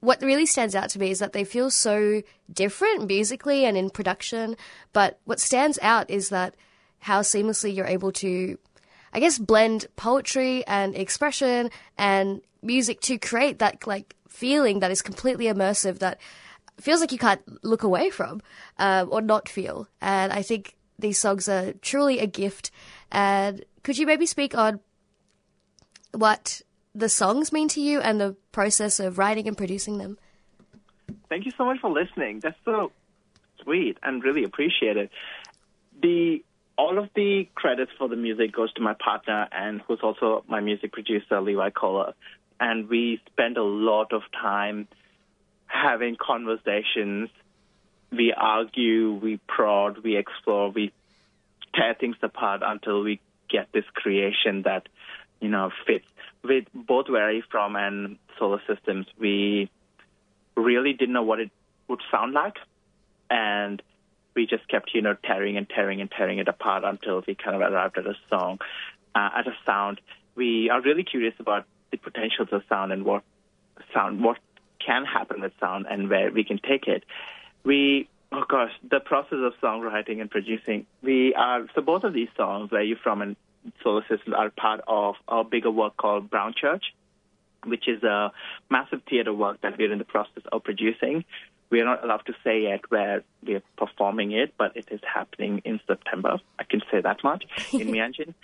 what 0.00 0.22
really 0.22 0.46
stands 0.46 0.74
out 0.74 0.90
to 0.90 0.98
me 0.98 1.10
is 1.10 1.18
that 1.18 1.32
they 1.32 1.44
feel 1.44 1.70
so 1.70 2.22
different 2.52 3.08
musically 3.08 3.64
and 3.64 3.76
in 3.76 3.90
production. 3.90 4.56
But 4.92 5.18
what 5.24 5.40
stands 5.40 5.78
out 5.82 6.08
is 6.10 6.28
that 6.28 6.54
how 7.00 7.22
seamlessly 7.22 7.74
you're 7.74 7.86
able 7.86 8.12
to, 8.12 8.58
I 9.12 9.20
guess, 9.20 9.38
blend 9.38 9.86
poetry 9.96 10.64
and 10.66 10.96
expression 10.96 11.70
and 11.96 12.40
music 12.62 13.00
to 13.00 13.18
create 13.18 13.58
that 13.58 13.86
like 13.86 14.14
feeling 14.28 14.80
that 14.80 14.90
is 14.90 15.02
completely 15.02 15.46
immersive 15.46 15.98
that 15.98 16.20
feels 16.80 17.00
like 17.00 17.10
you 17.10 17.18
can't 17.18 17.42
look 17.64 17.82
away 17.82 18.10
from 18.10 18.40
uh, 18.78 19.04
or 19.08 19.20
not 19.20 19.48
feel. 19.48 19.88
And 20.00 20.32
I 20.32 20.42
think 20.42 20.76
these 20.98 21.18
songs 21.18 21.48
are 21.48 21.72
truly 21.74 22.18
a 22.18 22.26
gift 22.26 22.70
and 23.10 23.64
could 23.82 23.98
you 23.98 24.06
maybe 24.06 24.26
speak 24.26 24.56
on 24.56 24.80
what 26.12 26.62
the 26.94 27.08
songs 27.08 27.52
mean 27.52 27.68
to 27.68 27.80
you 27.80 28.00
and 28.00 28.20
the 28.20 28.36
process 28.52 29.00
of 29.00 29.18
writing 29.18 29.46
and 29.46 29.56
producing 29.56 29.98
them? 29.98 30.18
Thank 31.28 31.46
you 31.46 31.52
so 31.56 31.64
much 31.64 31.80
for 31.80 31.90
listening. 31.90 32.40
That's 32.40 32.58
so 32.64 32.92
sweet 33.62 33.98
and 34.02 34.22
really 34.22 34.44
appreciate 34.44 34.96
it. 34.96 35.10
The 36.00 36.44
all 36.76 36.98
of 36.98 37.10
the 37.16 37.48
credits 37.56 37.90
for 37.98 38.08
the 38.08 38.16
music 38.16 38.52
goes 38.52 38.72
to 38.74 38.80
my 38.80 38.94
partner 38.94 39.48
and 39.50 39.80
who's 39.86 39.98
also 40.00 40.44
my 40.48 40.60
music 40.60 40.92
producer, 40.92 41.40
Levi 41.40 41.70
Kohler. 41.70 42.14
And 42.60 42.88
we 42.88 43.20
spend 43.32 43.56
a 43.56 43.64
lot 43.64 44.12
of 44.12 44.22
time 44.40 44.86
having 45.66 46.16
conversations. 46.16 47.30
We 48.12 48.32
argue, 48.32 49.12
we 49.14 49.40
prod, 49.48 49.98
we 50.04 50.16
explore, 50.16 50.70
we 50.70 50.92
tear 51.74 51.94
things 51.94 52.16
apart 52.22 52.62
until 52.64 53.02
we 53.02 53.20
get 53.48 53.68
this 53.72 53.84
creation 53.94 54.62
that 54.62 54.88
you 55.40 55.48
know 55.48 55.70
fits. 55.86 56.06
With 56.44 56.64
both 56.74 57.08
Where 57.08 57.30
You 57.32 57.42
From 57.50 57.76
and 57.76 58.18
Solar 58.38 58.62
Systems, 58.66 59.06
we 59.18 59.70
really 60.56 60.92
didn't 60.92 61.14
know 61.14 61.22
what 61.22 61.40
it 61.40 61.50
would 61.88 62.00
sound 62.10 62.32
like, 62.32 62.56
and 63.30 63.82
we 64.34 64.46
just 64.46 64.68
kept 64.68 64.90
you 64.94 65.02
know 65.02 65.16
tearing 65.24 65.56
and 65.56 65.68
tearing 65.68 66.00
and 66.00 66.10
tearing 66.10 66.38
it 66.38 66.48
apart 66.48 66.84
until 66.84 67.22
we 67.26 67.34
kind 67.34 67.56
of 67.56 67.62
arrived 67.62 67.98
at 67.98 68.06
a 68.06 68.14
song, 68.30 68.58
uh, 69.14 69.30
at 69.36 69.46
a 69.46 69.56
sound. 69.66 70.00
We 70.34 70.70
are 70.70 70.80
really 70.80 71.04
curious 71.04 71.34
about 71.38 71.66
the 71.90 71.96
potentials 71.96 72.48
of 72.52 72.62
sound 72.68 72.92
and 72.92 73.04
what 73.04 73.22
sound, 73.92 74.22
what 74.22 74.38
can 74.84 75.04
happen 75.04 75.40
with 75.40 75.52
sound, 75.60 75.86
and 75.90 76.08
where 76.08 76.30
we 76.30 76.44
can 76.44 76.58
take 76.58 76.86
it. 76.86 77.04
We 77.64 78.08
Oh 78.30 78.44
gosh, 78.48 78.72
the 78.88 79.00
process 79.00 79.38
of 79.42 79.54
songwriting 79.62 80.20
and 80.20 80.30
producing. 80.30 80.86
We 81.02 81.34
are 81.34 81.66
so 81.74 81.80
both 81.80 82.04
of 82.04 82.12
these 82.12 82.28
songs, 82.36 82.70
Where 82.70 82.82
You 82.82 82.96
From 83.02 83.22
and 83.22 83.36
Solar 83.82 84.04
System, 84.08 84.34
are 84.34 84.50
part 84.50 84.80
of 84.86 85.14
a 85.26 85.44
bigger 85.44 85.70
work 85.70 85.96
called 85.96 86.28
Brown 86.28 86.54
Church, 86.54 86.84
which 87.64 87.88
is 87.88 88.02
a 88.02 88.32
massive 88.70 89.00
theater 89.08 89.32
work 89.32 89.62
that 89.62 89.78
we're 89.78 89.92
in 89.92 89.98
the 89.98 90.04
process 90.04 90.42
of 90.52 90.62
producing. 90.62 91.24
We 91.70 91.80
are 91.80 91.84
not 91.84 92.04
allowed 92.04 92.24
to 92.26 92.34
say 92.44 92.62
yet 92.62 92.80
where 92.90 93.22
we're 93.42 93.62
performing 93.76 94.32
it, 94.32 94.54
but 94.58 94.76
it 94.76 94.88
is 94.90 95.00
happening 95.02 95.62
in 95.64 95.80
September. 95.86 96.38
I 96.58 96.64
can 96.64 96.80
say 96.90 97.00
that 97.00 97.22
much 97.24 97.44
in 97.72 97.88
Meanjin. 97.88 98.34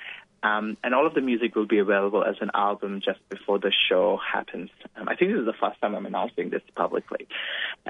Um, 0.42 0.76
and 0.84 0.94
all 0.94 1.06
of 1.06 1.14
the 1.14 1.22
music 1.22 1.54
will 1.54 1.66
be 1.66 1.78
available 1.78 2.22
as 2.22 2.36
an 2.42 2.50
album 2.52 3.00
just 3.02 3.18
before 3.30 3.58
the 3.58 3.72
show 3.88 4.18
happens. 4.18 4.68
Um, 4.94 5.08
I 5.08 5.16
think 5.16 5.30
this 5.30 5.40
is 5.40 5.46
the 5.46 5.54
first 5.54 5.80
time 5.80 5.94
I'm 5.94 6.04
announcing 6.04 6.50
this 6.50 6.60
publicly. 6.76 7.26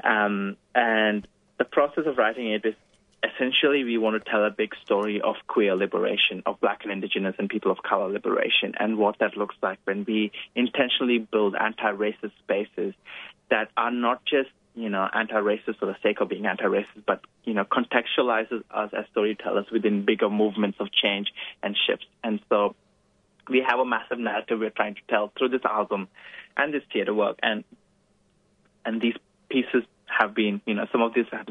Um, 0.01 0.55
and 0.73 1.27
the 1.57 1.65
process 1.65 2.05
of 2.05 2.17
writing 2.17 2.51
it 2.51 2.65
is 2.65 2.75
essentially, 3.23 3.83
we 3.83 3.97
want 3.97 4.23
to 4.23 4.29
tell 4.29 4.45
a 4.45 4.51
big 4.51 4.73
story 4.83 5.21
of 5.21 5.35
queer 5.47 5.75
liberation, 5.75 6.43
of 6.45 6.59
black 6.59 6.81
and 6.83 6.91
indigenous 6.91 7.35
and 7.39 7.49
people 7.49 7.71
of 7.71 7.81
color 7.81 8.11
liberation, 8.11 8.73
and 8.79 8.97
what 8.97 9.17
that 9.19 9.35
looks 9.35 9.55
like 9.61 9.79
when 9.85 10.05
we 10.05 10.31
intentionally 10.55 11.19
build 11.19 11.55
anti 11.55 11.91
racist 11.91 12.31
spaces 12.43 12.93
that 13.49 13.69
are 13.77 13.91
not 13.91 14.23
just 14.25 14.49
you 14.75 14.89
know, 14.89 15.07
anti-racist 15.13 15.79
for 15.79 15.85
the 15.85 15.95
sake 16.03 16.19
of 16.19 16.29
being 16.29 16.45
anti-racist, 16.45 17.05
but 17.05 17.21
you 17.45 17.53
know, 17.53 17.63
contextualizes 17.63 18.61
us 18.69 18.91
as 18.93 19.05
storytellers 19.11 19.65
within 19.71 20.03
bigger 20.03 20.29
movements 20.29 20.77
of 20.79 20.91
change 20.91 21.31
and 21.63 21.77
shifts. 21.87 22.05
And 22.23 22.39
so, 22.49 22.75
we 23.47 23.63
have 23.65 23.79
a 23.79 23.85
massive 23.85 24.19
narrative 24.19 24.59
we're 24.59 24.71
trying 24.71 24.95
to 24.95 25.01
tell 25.07 25.31
through 25.37 25.49
this 25.49 25.63
album 25.63 26.07
and 26.57 26.73
this 26.73 26.83
theater 26.91 27.13
work, 27.13 27.39
and 27.41 27.63
and 28.85 29.01
these 29.01 29.15
pieces 29.49 29.83
have 30.07 30.33
been, 30.33 30.61
you 30.65 30.73
know, 30.73 30.85
some 30.91 31.01
of 31.01 31.13
this 31.13 31.27
has, 31.31 31.45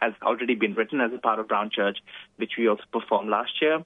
has 0.00 0.12
already 0.22 0.54
been 0.54 0.74
written 0.74 1.00
as 1.00 1.12
a 1.12 1.18
part 1.18 1.38
of 1.38 1.48
Brown 1.48 1.70
Church, 1.70 1.98
which 2.36 2.52
we 2.58 2.68
also 2.68 2.84
performed 2.92 3.28
last 3.28 3.52
year, 3.60 3.84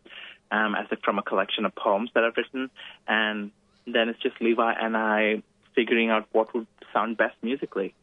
um, 0.50 0.74
as 0.74 0.86
a, 0.90 0.96
from 0.96 1.18
a 1.18 1.22
collection 1.22 1.64
of 1.64 1.74
poems 1.74 2.10
that 2.14 2.24
I've 2.24 2.36
written, 2.36 2.70
and 3.08 3.50
then 3.86 4.08
it's 4.08 4.20
just 4.20 4.40
Levi 4.40 4.72
and 4.72 4.96
I 4.96 5.42
figuring 5.74 6.10
out 6.10 6.28
what 6.32 6.54
would 6.54 6.66
sound 6.92 7.16
best 7.16 7.36
musically. 7.42 7.94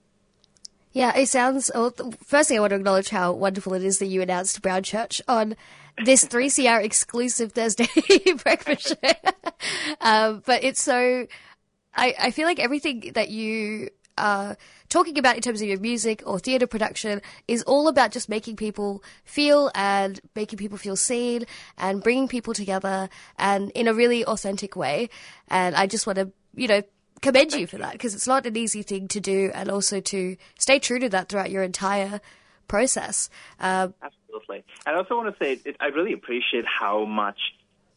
Yeah, 0.91 1.15
it 1.15 1.27
sounds. 1.27 1.69
Well, 1.73 1.93
firstly, 2.23 2.57
I 2.57 2.61
want 2.61 2.71
to 2.71 2.77
acknowledge 2.77 3.09
how 3.09 3.31
wonderful 3.31 3.75
it 3.75 3.83
is 3.83 3.99
that 3.99 4.07
you 4.07 4.21
announced 4.21 4.61
Brown 4.61 4.81
Church 4.81 5.21
on 5.27 5.55
this 6.03 6.25
3CR 6.25 6.83
exclusive 6.83 7.51
Thursday 7.51 7.87
breakfast 8.43 8.87
show. 8.87 9.11
um, 10.01 10.41
but 10.45 10.63
it's 10.63 10.81
so. 10.81 11.27
I, 11.93 12.15
I 12.19 12.31
feel 12.31 12.47
like 12.47 12.59
everything 12.59 13.11
that 13.13 13.29
you 13.29 13.89
are 14.19 14.57
talking 14.89 15.17
about 15.17 15.35
in 15.35 15.41
terms 15.41 15.61
of 15.61 15.67
your 15.67 15.79
music 15.79 16.21
or 16.25 16.39
theatre 16.39 16.67
production 16.67 17.21
is 17.47 17.63
all 17.63 17.87
about 17.87 18.11
just 18.11 18.29
making 18.29 18.55
people 18.55 19.03
feel 19.23 19.71
and 19.75 20.19
making 20.35 20.57
people 20.57 20.77
feel 20.77 20.95
seen 20.95 21.45
and 21.77 22.03
bringing 22.03 22.27
people 22.27 22.53
together 22.53 23.09
and 23.37 23.71
in 23.71 23.87
a 23.87 23.93
really 23.93 24.25
authentic 24.25 24.75
way. 24.75 25.09
And 25.47 25.75
I 25.75 25.87
just 25.87 26.05
want 26.05 26.17
to, 26.17 26.31
you 26.55 26.67
know, 26.67 26.81
commend 27.21 27.53
you 27.53 27.67
for 27.67 27.77
that 27.77 27.93
because 27.93 28.13
it's 28.15 28.27
not 28.27 28.45
an 28.45 28.55
easy 28.55 28.81
thing 28.81 29.07
to 29.09 29.19
do 29.19 29.51
and 29.53 29.69
also 29.69 29.99
to 29.99 30.37
stay 30.57 30.79
true 30.79 30.99
to 30.99 31.09
that 31.09 31.29
throughout 31.29 31.51
your 31.51 31.63
entire 31.63 32.21
process. 32.67 33.29
Um, 33.59 33.93
Absolutely. 34.01 34.63
I 34.85 34.93
also 34.93 35.17
want 35.17 35.37
to 35.37 35.43
say 35.43 35.75
I 35.79 35.87
really 35.87 36.13
appreciate 36.13 36.65
how 36.65 37.05
much. 37.05 37.39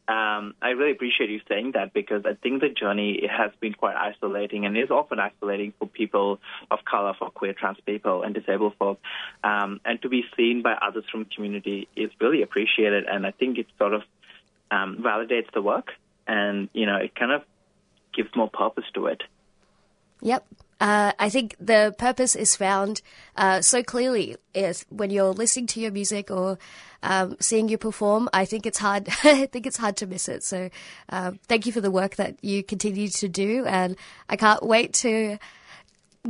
Um, 0.08 0.54
I 0.60 0.70
really 0.70 0.90
appreciate 0.90 1.30
you 1.30 1.40
saying 1.48 1.72
that 1.74 1.92
because 1.92 2.22
I 2.26 2.34
think 2.34 2.60
the 2.60 2.68
journey 2.68 3.24
has 3.30 3.52
been 3.60 3.72
quite 3.72 3.94
isolating 3.94 4.66
and 4.66 4.76
is 4.76 4.90
often 4.90 5.20
isolating 5.20 5.72
for 5.78 5.86
people 5.86 6.40
of 6.72 6.80
color, 6.84 7.14
for 7.16 7.30
queer, 7.30 7.52
trans 7.52 7.78
people, 7.86 8.22
and 8.24 8.34
disabled 8.34 8.74
folk. 8.78 9.00
Um, 9.44 9.80
and 9.84 10.02
to 10.02 10.08
be 10.08 10.24
seen 10.36 10.62
by 10.62 10.72
others 10.72 11.04
from 11.10 11.24
the 11.24 11.30
community 11.34 11.88
is 11.94 12.10
really 12.20 12.42
appreciated, 12.42 13.04
and 13.04 13.24
I 13.24 13.30
think 13.30 13.58
it 13.58 13.66
sort 13.78 13.94
of 13.94 14.02
um, 14.72 14.98
validates 15.00 15.52
the 15.54 15.62
work, 15.62 15.92
and 16.26 16.68
you 16.72 16.86
know, 16.86 16.96
it 16.96 17.14
kind 17.14 17.30
of 17.30 17.42
gives 18.12 18.30
more 18.34 18.50
purpose 18.50 18.84
to 18.94 19.06
it. 19.06 19.22
Yep. 20.20 20.44
Uh, 20.82 21.12
I 21.16 21.28
think 21.28 21.54
the 21.60 21.94
purpose 21.96 22.34
is 22.34 22.56
found 22.56 23.02
uh, 23.36 23.60
so 23.60 23.84
clearly 23.84 24.34
when 24.88 25.10
you're 25.10 25.32
listening 25.32 25.68
to 25.68 25.80
your 25.80 25.92
music 25.92 26.28
or 26.28 26.58
um, 27.04 27.36
seeing 27.38 27.68
you 27.68 27.78
perform. 27.78 28.28
I 28.32 28.46
think 28.46 28.66
it's 28.66 28.78
hard. 28.78 29.08
I 29.22 29.46
think 29.46 29.64
it's 29.64 29.76
hard 29.76 29.96
to 29.98 30.08
miss 30.08 30.28
it. 30.28 30.42
So, 30.42 30.70
uh, 31.08 31.32
thank 31.46 31.66
you 31.66 31.72
for 31.72 31.80
the 31.80 31.92
work 31.92 32.16
that 32.16 32.42
you 32.42 32.64
continue 32.64 33.06
to 33.06 33.28
do, 33.28 33.64
and 33.64 33.96
I 34.28 34.34
can't 34.34 34.60
wait 34.64 34.92
to 34.94 35.38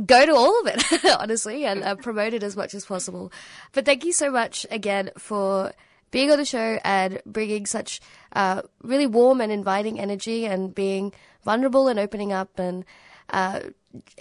go 0.05 0.23
to 0.23 0.35
all 0.35 0.61
of 0.61 0.67
it, 0.67 1.03
honestly, 1.19 1.65
and 1.65 1.83
uh, 1.83 1.95
promote 1.95 2.35
it 2.35 2.43
as 2.43 2.55
much 2.55 2.75
as 2.75 2.85
possible. 2.85 3.31
But 3.71 3.85
thank 3.85 4.05
you 4.05 4.13
so 4.13 4.29
much 4.29 4.67
again 4.69 5.09
for 5.17 5.73
being 6.11 6.29
on 6.29 6.37
the 6.37 6.45
show 6.45 6.79
and 6.83 7.19
bringing 7.25 7.65
such 7.65 8.01
uh, 8.33 8.61
really 8.83 9.07
warm 9.07 9.41
and 9.41 9.51
inviting 9.51 9.99
energy 9.99 10.45
and 10.45 10.75
being 10.75 11.11
vulnerable 11.43 11.87
and 11.87 11.97
opening 11.97 12.31
up 12.31 12.59
and 12.59 12.85
uh, 13.29 13.59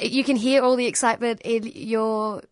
you 0.00 0.24
can 0.24 0.36
hear 0.36 0.62
all 0.62 0.76
the 0.76 0.86
excitement 0.86 1.40
in 1.44 1.70
your 1.74 2.42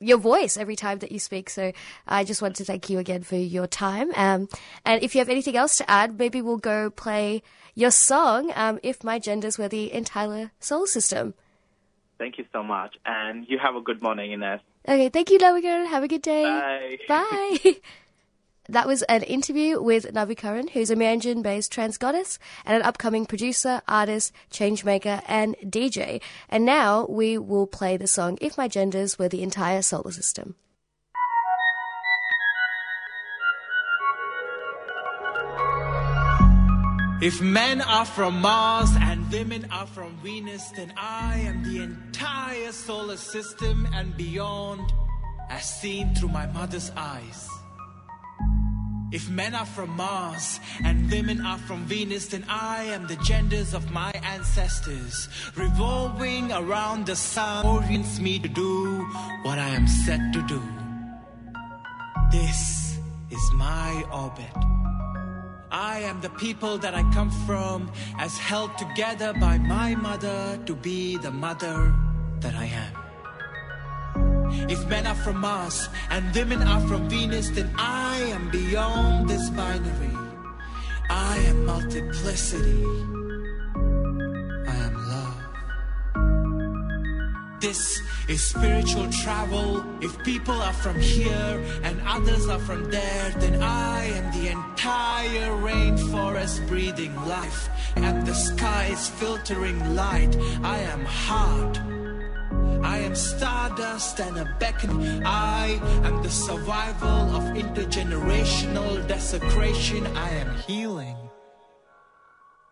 your 0.00 0.18
voice 0.18 0.56
every 0.56 0.76
time 0.76 0.98
that 0.98 1.12
you 1.12 1.18
speak. 1.18 1.48
So 1.48 1.72
I 2.06 2.24
just 2.24 2.42
want 2.42 2.56
to 2.56 2.64
thank 2.64 2.90
you 2.90 2.98
again 2.98 3.22
for 3.22 3.36
your 3.36 3.66
time. 3.66 4.10
Um, 4.16 4.48
and 4.84 5.02
if 5.02 5.14
you 5.14 5.20
have 5.20 5.28
anything 5.28 5.56
else 5.56 5.78
to 5.78 5.90
add, 5.90 6.18
maybe 6.18 6.42
we'll 6.42 6.58
go 6.58 6.90
play 6.90 7.42
your 7.74 7.90
song, 7.90 8.52
um, 8.54 8.78
If 8.82 9.02
My 9.02 9.18
Genders 9.18 9.58
Were 9.58 9.68
the 9.68 9.92
Entire 9.92 10.50
Solar 10.60 10.86
System. 10.86 11.34
Thank 12.18 12.38
you 12.38 12.44
so 12.52 12.62
much. 12.62 12.96
And 13.04 13.46
you 13.48 13.58
have 13.58 13.74
a 13.74 13.80
good 13.80 14.02
morning, 14.02 14.32
Ines. 14.32 14.60
Okay, 14.86 15.08
thank 15.08 15.30
you, 15.30 15.38
Navigator. 15.38 15.86
Have 15.86 16.02
a 16.02 16.08
good 16.08 16.22
day. 16.22 16.44
Bye. 16.44 16.98
Bye. 17.62 17.76
That 18.68 18.86
was 18.86 19.02
an 19.02 19.22
interview 19.24 19.80
with 19.82 20.14
Navi 20.14 20.36
Curran, 20.36 20.68
who's 20.68 20.90
a 20.90 20.96
Meanjin 20.96 21.42
based 21.42 21.70
trans 21.70 21.98
goddess 21.98 22.38
and 22.64 22.74
an 22.74 22.82
upcoming 22.82 23.26
producer, 23.26 23.82
artist, 23.86 24.32
changemaker, 24.50 25.22
and 25.28 25.54
DJ. 25.62 26.22
And 26.48 26.64
now 26.64 27.06
we 27.06 27.36
will 27.36 27.66
play 27.66 27.98
the 27.98 28.06
song 28.06 28.38
If 28.40 28.56
My 28.56 28.66
Genders 28.66 29.18
Were 29.18 29.28
the 29.28 29.42
Entire 29.42 29.82
Solar 29.82 30.12
System. 30.12 30.54
If 37.20 37.40
men 37.40 37.82
are 37.82 38.04
from 38.06 38.40
Mars 38.40 38.90
and 38.98 39.30
women 39.30 39.66
are 39.70 39.86
from 39.86 40.16
Venus, 40.22 40.70
then 40.70 40.92
I 40.96 41.38
am 41.40 41.62
the 41.64 41.82
entire 41.82 42.72
solar 42.72 43.16
system 43.16 43.86
and 43.94 44.16
beyond, 44.16 44.92
as 45.48 45.64
seen 45.64 46.14
through 46.14 46.28
my 46.28 46.46
mother's 46.46 46.90
eyes. 46.96 47.48
If 49.14 49.30
men 49.30 49.54
are 49.54 49.64
from 49.64 49.90
Mars 49.90 50.58
and 50.82 51.08
women 51.08 51.40
are 51.46 51.58
from 51.58 51.84
Venus, 51.84 52.26
then 52.26 52.44
I 52.48 52.82
am 52.90 53.06
the 53.06 53.14
genders 53.22 53.72
of 53.72 53.92
my 53.92 54.10
ancestors. 54.24 55.28
Revolving 55.54 56.50
around 56.50 57.06
the 57.06 57.14
sun 57.14 57.64
orients 57.64 58.18
me 58.18 58.40
to 58.40 58.48
do 58.48 59.06
what 59.44 59.56
I 59.56 59.68
am 59.68 59.86
set 59.86 60.18
to 60.32 60.42
do. 60.48 60.60
This 62.32 62.98
is 63.30 63.52
my 63.54 64.02
orbit. 64.12 64.50
I 65.70 66.00
am 66.00 66.20
the 66.20 66.30
people 66.30 66.76
that 66.78 66.96
I 66.96 67.02
come 67.12 67.30
from, 67.46 67.92
as 68.18 68.36
held 68.36 68.76
together 68.78 69.32
by 69.34 69.58
my 69.58 69.94
mother 69.94 70.58
to 70.66 70.74
be 70.74 71.18
the 71.18 71.30
mother 71.30 71.94
that 72.40 72.56
I 72.56 72.64
am. 72.64 73.03
If 74.68 74.86
men 74.88 75.06
are 75.06 75.14
from 75.14 75.40
Mars 75.40 75.88
and 76.10 76.34
women 76.34 76.62
are 76.62 76.80
from 76.88 77.08
Venus, 77.08 77.50
then 77.50 77.70
I 77.76 78.16
am 78.32 78.50
beyond 78.50 79.28
this 79.28 79.50
binary. 79.50 80.16
I 81.10 81.36
am 81.48 81.66
multiplicity. 81.66 82.84
I 84.66 84.76
am 84.88 84.94
love. 85.12 85.36
This 87.60 88.00
is 88.28 88.42
spiritual 88.42 89.10
travel. 89.12 89.84
If 90.00 90.16
people 90.24 90.54
are 90.54 90.72
from 90.72 90.98
here 90.98 91.62
and 91.82 92.00
others 92.06 92.48
are 92.48 92.58
from 92.58 92.90
there, 92.90 93.30
then 93.38 93.62
I 93.62 94.04
am 94.04 94.32
the 94.32 94.50
entire 94.50 95.50
rainforest 95.60 96.66
breathing 96.68 97.14
life. 97.26 97.68
And 97.96 98.26
the 98.26 98.34
sky 98.34 98.88
is 98.90 99.08
filtering 99.08 99.94
light. 99.94 100.34
I 100.62 100.78
am 100.78 101.04
heart. 101.04 101.93
I 102.84 102.98
am 102.98 103.14
stardust 103.14 104.20
and 104.20 104.36
a 104.38 104.56
beckon. 104.60 105.24
I 105.24 105.80
am 106.04 106.22
the 106.22 106.30
survival 106.30 107.34
of 107.34 107.42
intergenerational 107.54 109.08
desecration. 109.08 110.06
I 110.08 110.28
am 110.30 110.54
healing. 110.66 111.16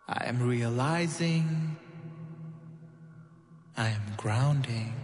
I 0.07 0.25
am 0.25 0.47
realizing. 0.47 1.77
I 3.75 3.87
am 3.87 4.03
grounding. 4.15 5.02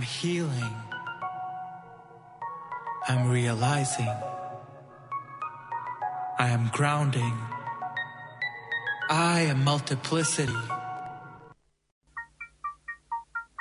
I 0.00 0.02
am 0.02 0.08
healing. 0.08 0.74
I'm 3.06 3.28
realizing 3.28 4.08
I 6.38 6.48
am 6.48 6.70
grounding. 6.72 7.34
I 9.10 9.40
am 9.40 9.62
multiplicity. 9.62 10.56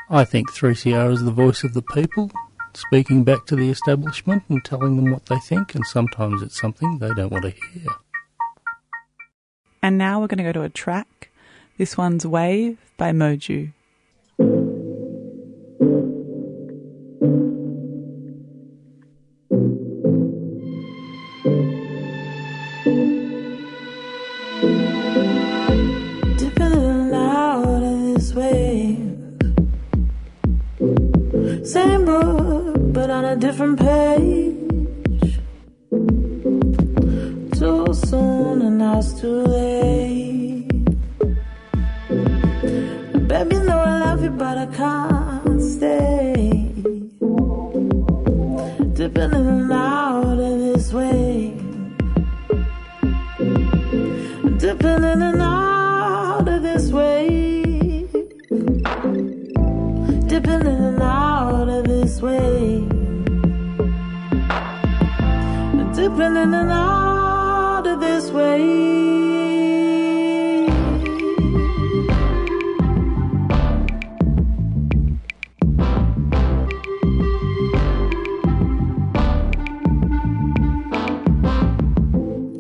I 0.10 0.24
think 0.24 0.50
3CR 0.54 1.12
is 1.12 1.26
the 1.26 1.32
voice 1.32 1.66
of 1.66 1.74
the 1.74 1.82
people, 1.82 2.32
speaking 2.74 3.26
back 3.26 3.46
to 3.48 3.58
the 3.58 3.70
establishment 3.70 4.44
and 4.48 4.64
telling 4.64 4.96
them 4.96 5.12
what 5.12 5.26
they 5.26 5.40
think, 5.40 5.76
and 5.76 5.86
sometimes 5.86 6.42
it's 6.42 6.58
something 6.58 7.00
they 7.00 7.14
don't 7.14 7.34
want 7.34 7.44
to 7.44 7.50
hear. 7.50 7.92
And 9.84 9.98
now 9.98 10.22
we're 10.22 10.28
going 10.28 10.38
to 10.38 10.46
go 10.46 10.54
to 10.54 10.62
a 10.62 10.70
track. 10.70 11.32
This 11.78 11.98
one's 11.98 12.26
Wave 12.26 12.78
by 12.96 13.12
Moju. 13.12 13.74
Same 31.70 32.04
book, 32.04 32.78
but 32.94 33.12
on 33.12 33.26
a 33.26 33.36
different 33.36 33.78
page. 33.80 35.38
Too 37.60 37.94
soon 37.94 38.62
and 38.64 38.80
now 38.80 38.98
it's 38.98 39.14
too 39.22 39.44
late. 39.44 40.68
Baby, 43.28 43.58
know 43.68 43.78
I 43.78 44.00
love 44.06 44.24
you, 44.24 44.32
but 44.32 44.58
I 44.58 44.66
can't 44.66 45.62
stay. 45.62 46.74
Dipping 48.98 49.34
in 49.40 49.46
and 49.56 49.72
out 49.72 50.40
of 50.40 50.60
this 50.66 50.92
way. 50.92 51.54
Dipping 54.58 55.04
in 55.12 55.22
and 55.30 55.42
out 55.44 56.48
of 56.48 56.64
this 56.64 56.92
way. 56.92 58.08
Dipping 60.26 60.66
in 60.66 60.79
wave. 62.22 62.90
Dipping 65.96 66.36
in 66.44 66.54
and 66.54 66.72
out 66.72 67.86
of 67.86 68.00
this 68.00 68.32
wave. 68.32 68.80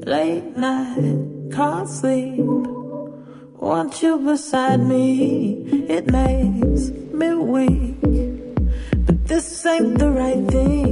Late 0.06 0.58
night, 0.58 1.52
can't 1.54 1.88
sleep. 1.88 2.40
Want 3.62 4.02
you 4.02 4.20
beside 4.20 4.82
me, 4.82 5.49
the 9.82 10.12
right 10.12 10.46
thing. 10.52 10.89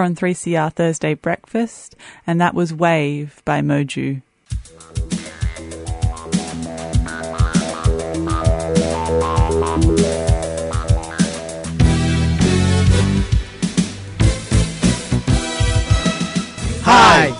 You're 0.00 0.06
on 0.06 0.14
3CR 0.14 0.72
Thursday 0.72 1.12
Breakfast, 1.12 1.94
and 2.26 2.40
that 2.40 2.54
was 2.54 2.72
Wave 2.72 3.42
by 3.44 3.60
Moju. 3.60 4.22
Hi, 16.82 17.39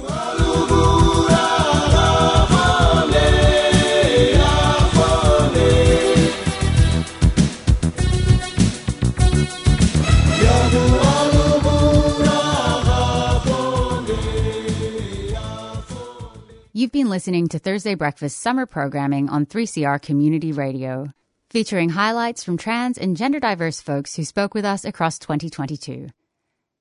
You've 16.81 16.91
been 16.91 17.09
listening 17.11 17.47
to 17.49 17.59
Thursday 17.59 17.93
Breakfast 17.93 18.39
summer 18.39 18.65
programming 18.65 19.29
on 19.29 19.45
3CR 19.45 20.01
Community 20.01 20.51
Radio, 20.51 21.13
featuring 21.51 21.89
highlights 21.89 22.43
from 22.43 22.57
trans 22.57 22.97
and 22.97 23.15
gender 23.15 23.39
diverse 23.39 23.79
folks 23.79 24.15
who 24.15 24.23
spoke 24.23 24.55
with 24.55 24.65
us 24.65 24.83
across 24.83 25.19
2022. 25.19 26.09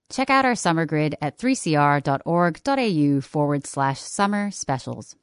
Check 0.08 0.30
out 0.30 0.46
our 0.46 0.54
summer 0.54 0.86
grid 0.86 1.16
at 1.20 1.36
3cr.org.au 1.36 3.20
forward 3.20 3.66
slash 3.66 4.00
summer 4.00 4.50
specials. 4.50 5.16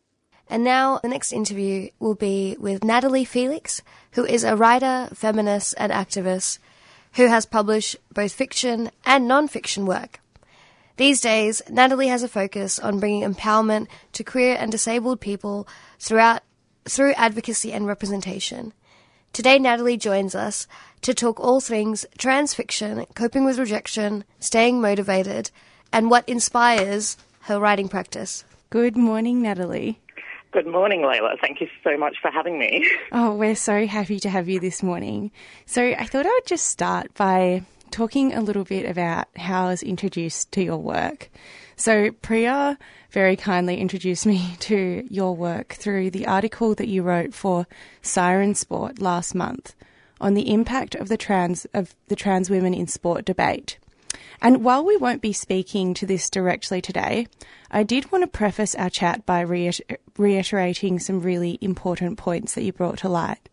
And 0.48 0.64
now 0.64 1.00
the 1.00 1.08
next 1.08 1.34
interview 1.34 1.90
will 1.98 2.14
be 2.14 2.56
with 2.60 2.84
Natalie 2.84 3.26
Felix, 3.26 3.82
who 4.12 4.26
is 4.26 4.44
a 4.44 4.56
writer, 4.56 5.10
feminist, 5.12 5.74
and 5.80 5.92
activist 5.92 6.60
who 7.14 7.26
has 7.26 7.48
published 7.48 7.96
both 8.14 8.32
fiction 8.32 8.92
and 9.08 9.28
non-fiction 9.28 9.88
work. 9.88 10.20
These 10.98 11.22
days, 11.22 11.62
Natalie 11.70 12.08
has 12.08 12.24
a 12.24 12.28
focus 12.28 12.80
on 12.80 13.00
bringing 13.00 13.22
empowerment 13.22 13.88
to 14.14 14.24
queer 14.24 14.58
and 14.60 14.72
disabled 14.72 15.22
people 15.22 15.68
throughout 16.00 16.42
through 16.86 17.14
advocacy 17.14 17.72
and 17.72 17.86
representation. 17.86 18.74
Today, 19.32 19.60
Natalie 19.60 19.98
joins 19.98 20.34
us 20.34 20.66
to 21.02 21.14
talk 21.14 21.40
all 21.40 21.60
things 21.60 22.04
trans 22.18 22.56
fiction, 22.56 23.06
coping 23.14 23.46
with 23.46 23.60
rejection, 23.60 24.24
staying 24.40 24.82
motivated, 24.82 25.52
and 25.94 26.10
what 26.10 26.28
inspires 26.28 27.16
her 27.42 27.60
writing 27.60 27.90
practice. 27.90 28.44
Good 28.72 28.98
morning, 28.98 29.44
Natalie. 29.44 30.00
Good 30.52 30.66
morning, 30.66 31.02
Layla. 31.02 31.40
Thank 31.40 31.62
you 31.62 31.68
so 31.84 31.96
much 31.96 32.16
for 32.22 32.32
having 32.32 32.58
me. 32.58 32.90
Oh, 33.12 33.36
we're 33.36 33.56
so 33.56 33.86
happy 33.86 34.20
to 34.22 34.30
have 34.30 34.50
you 34.50 34.60
this 34.60 34.82
morning. 34.82 35.30
So, 35.68 35.84
I 35.84 36.06
thought 36.06 36.26
I 36.26 36.30
would 36.30 36.48
just 36.48 36.66
start 36.66 37.14
by 37.14 37.62
talking 37.92 38.34
a 38.34 38.42
little 38.42 38.64
bit 38.64 38.90
about 38.90 39.28
how 39.38 39.66
I 39.66 39.70
was 39.70 39.84
introduced 39.84 40.52
to 40.54 40.64
your 40.64 40.78
work. 40.78 41.30
So, 41.76 42.12
Priya 42.12 42.78
very 43.12 43.36
kindly 43.36 43.78
introduced 43.78 44.26
me 44.26 44.56
to 44.60 45.08
your 45.10 45.36
work 45.36 45.74
through 45.74 46.12
the 46.12 46.28
article 46.28 46.76
that 46.76 46.88
you 46.88 47.04
wrote 47.04 47.34
for 47.34 47.68
Siren 48.02 48.56
Sport 48.56 49.00
last 49.00 49.34
month 49.34 49.76
on 50.20 50.34
the 50.34 50.52
impact 50.52 50.96
of 50.96 51.10
the 51.10 51.18
trans 51.18 51.66
of 51.74 51.96
the 52.08 52.16
trans 52.16 52.50
women 52.50 52.74
in 52.74 52.88
sport 52.88 53.26
debate. 53.26 53.78
And 54.42 54.64
while 54.64 54.86
we 54.86 54.98
won't 54.98 55.22
be 55.22 55.34
speaking 55.34 55.94
to 55.96 56.06
this 56.06 56.30
directly 56.30 56.82
today, 56.82 57.28
I 57.72 57.84
did 57.84 58.12
want 58.12 58.24
to 58.24 58.28
preface 58.28 58.76
our 58.76 58.90
chat 58.90 59.26
by 59.26 59.42
reiter- 59.42 59.98
reiterating 60.18 61.00
some 61.00 61.22
really 61.22 61.58
important 61.62 62.18
points 62.18 62.54
that 62.54 62.64
you 62.64 62.72
brought 62.72 63.00
to 63.00 63.10
light. 63.10 63.50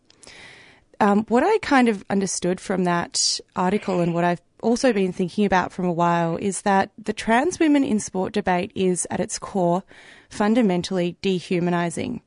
Um, 0.99 1.25
what 1.27 1.43
I 1.43 1.57
kind 1.59 1.89
of 1.89 2.05
understood 2.09 2.59
from 2.59 2.83
that 2.85 3.39
article 3.55 4.01
and 4.01 4.13
what 4.13 4.23
I've 4.23 4.41
also 4.61 4.93
been 4.93 5.13
thinking 5.13 5.45
about 5.45 5.71
from 5.71 5.85
a 5.85 5.93
while 5.93 6.37
is 6.37 6.61
that 6.61 6.91
the 6.97 7.13
trans 7.13 7.59
women 7.59 7.83
in 7.83 7.99
sport 7.99 8.33
debate 8.33 8.71
is, 8.75 9.05
at 9.09 9.19
its 9.19 9.37
core, 9.37 9.83
fundamentally 10.29 11.17
dehumanizing. 11.21 12.21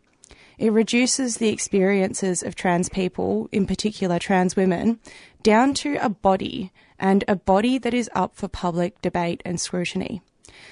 It 0.59 0.73
reduces 0.73 1.37
the 1.37 1.49
experiences 1.49 2.43
of 2.43 2.55
trans 2.55 2.89
people, 2.89 3.49
in 3.53 3.67
particular 3.67 4.19
trans 4.19 4.57
women, 4.57 4.99
down 5.43 5.73
to 5.75 5.97
a 6.01 6.09
body 6.09 6.73
and 6.99 7.25
a 7.29 7.37
body 7.37 7.79
that 7.79 7.95
is 7.95 8.11
up 8.15 8.35
for 8.35 8.49
public 8.49 9.01
debate 9.01 9.41
and 9.45 9.61
scrutiny. 9.61 10.21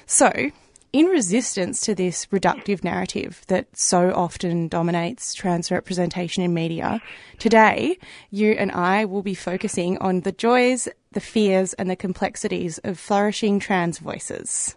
So, 0.06 0.50
in 0.96 1.06
resistance 1.08 1.82
to 1.82 1.94
this 1.94 2.24
reductive 2.32 2.82
narrative 2.82 3.42
that 3.48 3.66
so 3.76 4.14
often 4.14 4.66
dominates 4.66 5.34
trans 5.34 5.70
representation 5.70 6.42
in 6.42 6.54
media, 6.54 7.02
today 7.38 7.98
you 8.30 8.52
and 8.52 8.72
I 8.72 9.04
will 9.04 9.20
be 9.20 9.34
focusing 9.34 9.98
on 9.98 10.22
the 10.22 10.32
joys, 10.32 10.88
the 11.12 11.20
fears, 11.20 11.74
and 11.74 11.90
the 11.90 11.96
complexities 11.96 12.78
of 12.78 12.98
flourishing 12.98 13.60
trans 13.60 13.98
voices. 13.98 14.74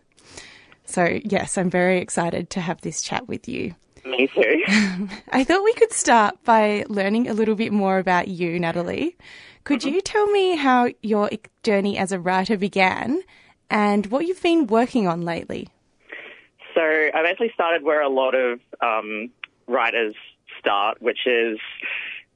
So, 0.83 1.21
yes, 1.23 1.57
I'm 1.57 1.69
very 1.69 1.99
excited 1.99 2.49
to 2.49 2.59
have 2.59 2.81
this 2.81 3.01
chat 3.01 3.29
with 3.29 3.47
you. 3.47 3.75
Me 4.03 4.27
too. 4.27 4.65
I 5.29 5.45
thought 5.45 5.63
we 5.63 5.73
could 5.75 5.93
start 5.93 6.43
by 6.43 6.83
learning 6.89 7.29
a 7.29 7.33
little 7.33 7.55
bit 7.55 7.71
more 7.71 7.97
about 7.97 8.27
you, 8.27 8.59
Natalie. 8.59 9.15
Could 9.63 9.79
mm-hmm. 9.79 9.95
you 9.95 10.01
tell 10.01 10.27
me 10.27 10.57
how 10.57 10.89
your 11.01 11.29
journey 11.63 11.97
as 11.97 12.11
a 12.11 12.19
writer 12.19 12.57
began 12.57 13.21
and 13.69 14.07
what 14.07 14.27
you've 14.27 14.43
been 14.43 14.67
working 14.67 15.07
on 15.07 15.21
lately? 15.21 15.69
So 16.75 16.81
I've 16.81 17.25
actually 17.25 17.51
started 17.53 17.83
where 17.83 18.01
a 18.01 18.09
lot 18.09 18.35
of 18.35 18.59
um, 18.81 19.29
writers 19.67 20.15
start, 20.59 21.01
which 21.01 21.25
is 21.25 21.59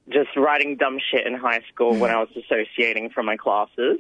just 0.09 0.35
writing 0.35 0.75
dumb 0.75 0.99
shit 1.11 1.25
in 1.25 1.33
high 1.35 1.61
school 1.71 1.95
when 1.95 2.11
I 2.11 2.19
was 2.19 2.29
dissociating 2.33 3.09
from 3.09 3.25
my 3.25 3.37
classes. 3.37 3.99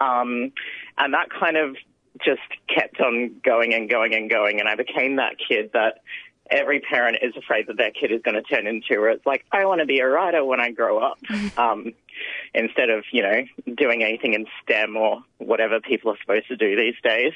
Um, 0.00 0.52
and 0.98 1.14
that 1.14 1.28
kind 1.30 1.56
of 1.56 1.76
just 2.24 2.40
kept 2.68 3.00
on 3.00 3.40
going 3.44 3.74
and 3.74 3.88
going 3.88 4.14
and 4.14 4.28
going. 4.28 4.60
And 4.60 4.68
I 4.68 4.74
became 4.74 5.16
that 5.16 5.36
kid 5.38 5.70
that 5.72 6.02
every 6.50 6.80
parent 6.80 7.18
is 7.22 7.36
afraid 7.36 7.66
that 7.66 7.76
their 7.76 7.90
kid 7.90 8.12
is 8.12 8.22
going 8.22 8.34
to 8.34 8.42
turn 8.42 8.66
into. 8.66 9.00
Where 9.00 9.10
it's 9.10 9.26
like, 9.26 9.44
I 9.52 9.64
want 9.64 9.80
to 9.80 9.86
be 9.86 10.00
a 10.00 10.06
writer 10.06 10.44
when 10.44 10.60
I 10.60 10.70
grow 10.70 10.98
up, 10.98 11.18
um, 11.58 11.92
instead 12.54 12.90
of 12.90 13.04
you 13.12 13.22
know 13.22 13.42
doing 13.76 14.02
anything 14.02 14.34
in 14.34 14.46
STEM 14.62 14.96
or 14.96 15.22
whatever 15.38 15.80
people 15.80 16.12
are 16.12 16.18
supposed 16.20 16.48
to 16.48 16.56
do 16.56 16.76
these 16.76 16.96
days. 17.02 17.32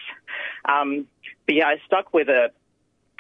Um, 0.67 1.07
but 1.51 1.57
yeah, 1.57 1.67
I 1.67 1.79
stuck 1.85 2.15
with 2.15 2.29
it, 2.29 2.55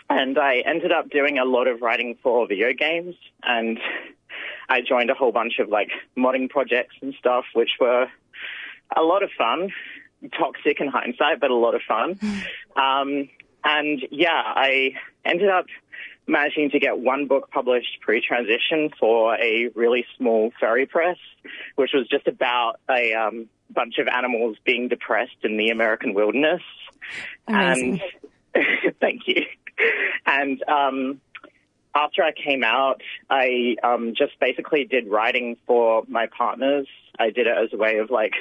and 0.08 0.38
I 0.38 0.58
ended 0.58 0.92
up 0.92 1.10
doing 1.10 1.40
a 1.40 1.44
lot 1.44 1.66
of 1.66 1.82
writing 1.82 2.16
for 2.22 2.46
video 2.46 2.72
games, 2.72 3.16
and 3.42 3.80
I 4.68 4.82
joined 4.82 5.10
a 5.10 5.14
whole 5.14 5.32
bunch 5.32 5.58
of 5.58 5.68
like 5.68 5.88
modding 6.16 6.48
projects 6.48 6.94
and 7.02 7.12
stuff, 7.18 7.44
which 7.54 7.70
were 7.80 8.06
a 8.96 9.02
lot 9.02 9.24
of 9.24 9.30
fun. 9.36 9.70
Toxic 10.38 10.80
in 10.80 10.86
hindsight, 10.86 11.40
but 11.40 11.50
a 11.50 11.56
lot 11.56 11.74
of 11.74 11.80
fun. 11.88 12.20
Um, 12.76 13.28
and 13.64 14.00
yeah, 14.12 14.40
I 14.44 14.92
ended 15.24 15.48
up 15.48 15.66
managing 16.28 16.70
to 16.70 16.78
get 16.78 17.00
one 17.00 17.26
book 17.26 17.50
published 17.50 17.98
pre-transition 18.00 18.90
for 19.00 19.34
a 19.34 19.70
really 19.74 20.06
small 20.16 20.52
furry 20.60 20.86
press, 20.86 21.18
which 21.74 21.90
was 21.92 22.06
just 22.06 22.28
about 22.28 22.78
a 22.88 23.12
um, 23.12 23.48
bunch 23.70 23.98
of 23.98 24.06
animals 24.06 24.56
being 24.64 24.86
depressed 24.86 25.38
in 25.42 25.56
the 25.56 25.70
American 25.70 26.14
wilderness. 26.14 26.62
Amazing. 27.46 28.00
And 28.54 28.64
thank 29.00 29.22
you. 29.26 29.44
And 30.26 30.62
um, 30.68 31.20
after 31.94 32.22
I 32.22 32.32
came 32.32 32.62
out, 32.62 33.02
I 33.28 33.76
um, 33.82 34.14
just 34.16 34.38
basically 34.40 34.84
did 34.84 35.08
writing 35.08 35.56
for 35.66 36.04
my 36.08 36.26
partners. 36.26 36.86
I 37.18 37.30
did 37.30 37.46
it 37.46 37.56
as 37.56 37.72
a 37.72 37.76
way 37.76 37.98
of 37.98 38.10
like 38.10 38.34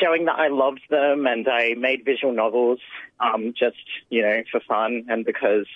showing 0.00 0.24
that 0.26 0.38
I 0.38 0.48
loved 0.48 0.82
them, 0.90 1.26
and 1.26 1.46
I 1.48 1.74
made 1.74 2.04
visual 2.04 2.32
novels 2.32 2.80
um, 3.20 3.54
just 3.58 3.76
you 4.10 4.22
know 4.22 4.42
for 4.50 4.60
fun 4.60 5.06
and 5.08 5.24
because 5.24 5.66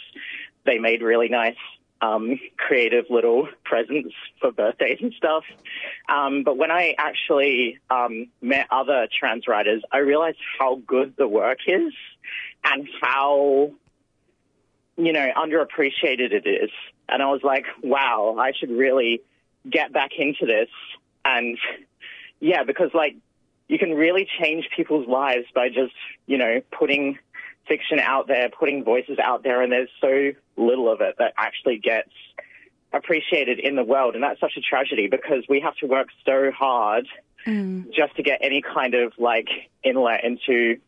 they 0.67 0.79
made 0.79 1.03
really 1.03 1.29
nice. 1.29 1.57
Um, 2.03 2.41
creative 2.57 3.05
little 3.11 3.47
presents 3.63 4.15
for 4.41 4.53
birthdays 4.53 5.01
and 5.03 5.13
stuff. 5.13 5.45
Um, 6.09 6.45
but 6.45 6.57
when 6.57 6.71
I 6.71 6.95
actually 6.97 7.79
um, 7.91 8.29
met 8.41 8.69
other 8.71 9.07
trans 9.19 9.47
writers, 9.47 9.83
I 9.93 9.99
realized 9.99 10.39
how 10.59 10.81
good 10.87 11.15
the 11.19 11.29
work 11.29 11.59
is 11.67 11.93
and 12.65 12.89
how 13.03 13.73
you 15.01 15.13
know, 15.13 15.31
underappreciated 15.37 16.33
it 16.33 16.47
is. 16.47 16.71
And 17.09 17.23
I 17.23 17.27
was 17.27 17.41
like, 17.43 17.65
wow, 17.83 18.37
I 18.39 18.53
should 18.53 18.71
really 18.71 19.23
get 19.69 19.93
back 19.93 20.11
into 20.19 20.47
this. 20.47 20.69
And 21.25 21.59
yeah, 22.39 22.65
because 22.65 22.91
like 22.95 23.17
you 23.69 23.79
can 23.79 23.95
really 23.95 24.29
change 24.41 24.69
people's 24.75 25.09
lives 25.09 25.47
by 25.55 25.69
just, 25.69 25.95
you 26.27 26.39
know, 26.39 26.61
putting 26.71 27.19
fiction 27.71 28.01
out 28.01 28.27
there, 28.27 28.51
putting 28.51 28.85
voices 28.85 29.19
out 29.23 29.43
there. 29.43 29.63
And 29.63 29.71
there's 29.73 29.89
so 30.01 30.33
little 30.57 30.91
of 30.91 31.01
it 31.01 31.15
that 31.19 31.33
actually 31.39 31.79
gets 31.79 32.11
appreciated 32.93 33.61
in 33.61 33.77
the 33.77 33.85
world. 33.85 34.15
And 34.15 34.25
that's 34.25 34.41
such 34.41 34.55
a 34.57 34.61
tragedy 34.61 35.07
because 35.07 35.45
we 35.49 35.61
have 35.61 35.77
to 35.77 35.87
work 35.87 36.09
so 36.27 36.51
hard 36.51 37.07
just 37.47 38.17
to 38.17 38.23
get 38.23 38.41
any 38.43 38.61
kind 38.61 38.95
of 38.95 39.13
like 39.17 39.49
inlet 39.83 40.25
into, 40.25 40.79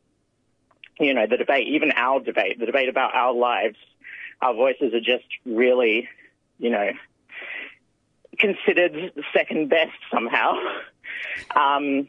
you 1.00 1.14
know, 1.14 1.26
the 1.26 1.36
debate, 1.38 1.68
even 1.68 1.92
our 1.92 2.20
debate, 2.20 2.58
the 2.58 2.66
debate 2.66 2.88
about 2.90 3.14
our 3.14 3.32
lives 3.32 3.76
our 4.42 4.54
voices 4.54 4.92
are 4.92 5.00
just 5.00 5.24
really, 5.46 6.08
you 6.58 6.70
know, 6.70 6.90
considered 8.38 9.12
second 9.32 9.70
best 9.70 9.96
somehow. 10.12 10.54
Um, 11.56 12.08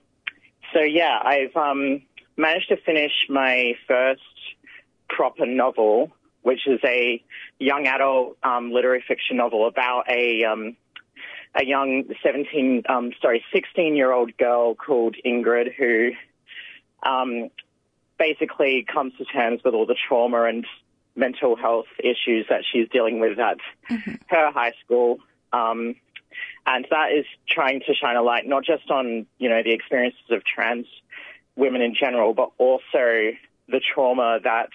so 0.73 0.81
yeah, 0.81 1.19
I've 1.23 1.55
um, 1.55 2.01
managed 2.35 2.69
to 2.69 2.77
finish 2.77 3.11
my 3.29 3.75
first 3.87 4.21
proper 5.15 5.45
novel, 5.45 6.11
which 6.41 6.67
is 6.67 6.79
a 6.83 7.23
young 7.59 7.87
adult 7.87 8.37
um, 8.43 8.71
literary 8.71 9.03
fiction 9.07 9.37
novel 9.37 9.67
about 9.67 10.03
a 10.09 10.43
um, 10.43 10.75
a 11.55 11.63
young 11.65 12.03
seventeen, 12.23 12.83
um, 12.89 13.11
sorry, 13.21 13.43
sixteen 13.53 13.95
year 13.95 14.11
old 14.11 14.35
girl 14.37 14.75
called 14.75 15.15
Ingrid 15.25 15.73
who 15.75 16.11
um, 17.03 17.49
basically 18.17 18.85
comes 18.91 19.13
to 19.17 19.25
terms 19.25 19.61
with 19.63 19.73
all 19.73 19.85
the 19.85 19.97
trauma 20.07 20.43
and 20.43 20.65
mental 21.15 21.55
health 21.55 21.85
issues 21.99 22.47
that 22.49 22.63
she's 22.69 22.89
dealing 22.89 23.19
with 23.19 23.37
at 23.39 23.57
her 24.27 24.51
high 24.51 24.73
school. 24.83 25.19
Um, 25.51 25.95
and 26.65 26.87
that 26.89 27.11
is 27.11 27.25
trying 27.47 27.81
to 27.81 27.93
shine 27.93 28.15
a 28.15 28.23
light 28.23 28.47
not 28.47 28.63
just 28.63 28.89
on, 28.89 29.27
you 29.37 29.49
know, 29.49 29.61
the 29.63 29.73
experiences 29.73 30.31
of 30.31 30.43
trans 30.43 30.87
women 31.55 31.81
in 31.81 31.93
general, 31.93 32.33
but 32.33 32.51
also 32.57 33.31
the 33.67 33.81
trauma 33.93 34.39
that 34.43 34.69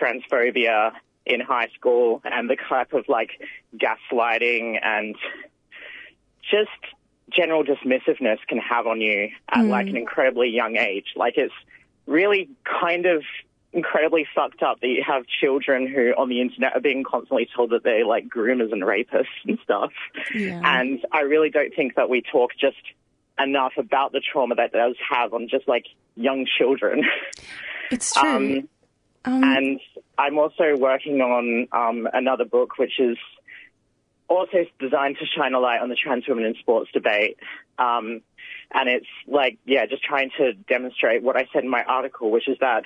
transphobia 0.00 0.92
in 1.26 1.40
high 1.40 1.68
school 1.74 2.22
and 2.24 2.48
the 2.48 2.56
type 2.56 2.92
of 2.92 3.04
like 3.08 3.30
gaslighting 3.76 4.78
and 4.82 5.14
just 6.50 6.70
general 7.30 7.62
dismissiveness 7.62 8.38
can 8.48 8.58
have 8.58 8.86
on 8.86 9.00
you 9.00 9.28
at 9.50 9.64
Mm. 9.64 9.68
like 9.68 9.86
an 9.88 9.96
incredibly 9.96 10.48
young 10.48 10.76
age. 10.76 11.12
Like 11.16 11.36
it's 11.36 11.52
really 12.06 12.48
kind 12.64 13.04
of 13.04 13.22
incredibly 13.74 14.26
fucked 14.34 14.62
up 14.62 14.80
that 14.80 14.88
you 14.88 15.02
have 15.06 15.26
children 15.26 15.86
who 15.86 16.12
on 16.16 16.30
the 16.30 16.40
internet 16.40 16.74
are 16.74 16.80
being 16.80 17.04
constantly 17.04 17.46
told 17.54 17.70
that 17.70 17.82
they're 17.84 18.06
like 18.06 18.26
groomers 18.28 18.72
and 18.72 18.82
rapists 18.82 19.26
and 19.46 19.58
stuff. 19.62 19.92
Yeah. 20.34 20.62
And 20.64 21.04
I 21.12 21.20
really 21.20 21.50
don't 21.50 21.74
think 21.74 21.96
that 21.96 22.08
we 22.08 22.22
talk 22.22 22.52
just 22.58 22.78
enough 23.38 23.74
about 23.76 24.12
the 24.12 24.20
trauma 24.20 24.54
that 24.54 24.72
does 24.72 24.96
have 25.10 25.34
on 25.34 25.48
just 25.48 25.68
like 25.68 25.84
young 26.16 26.46
children. 26.46 27.04
It's 27.90 28.14
true. 28.14 28.28
Um, 28.28 28.68
and 29.28 29.80
I'm 30.16 30.38
also 30.38 30.76
working 30.76 31.20
on 31.20 31.68
um, 31.72 32.08
another 32.12 32.44
book, 32.44 32.78
which 32.78 32.98
is 32.98 33.16
also 34.28 34.64
designed 34.78 35.16
to 35.18 35.26
shine 35.26 35.54
a 35.54 35.60
light 35.60 35.80
on 35.80 35.88
the 35.88 35.96
trans 35.96 36.26
women 36.28 36.44
in 36.44 36.54
sports 36.54 36.90
debate. 36.92 37.38
Um, 37.78 38.22
and 38.72 38.88
it's 38.88 39.06
like, 39.26 39.58
yeah, 39.64 39.86
just 39.86 40.02
trying 40.02 40.30
to 40.38 40.52
demonstrate 40.52 41.22
what 41.22 41.36
I 41.36 41.48
said 41.52 41.64
in 41.64 41.70
my 41.70 41.82
article, 41.82 42.30
which 42.30 42.48
is 42.48 42.58
that 42.60 42.84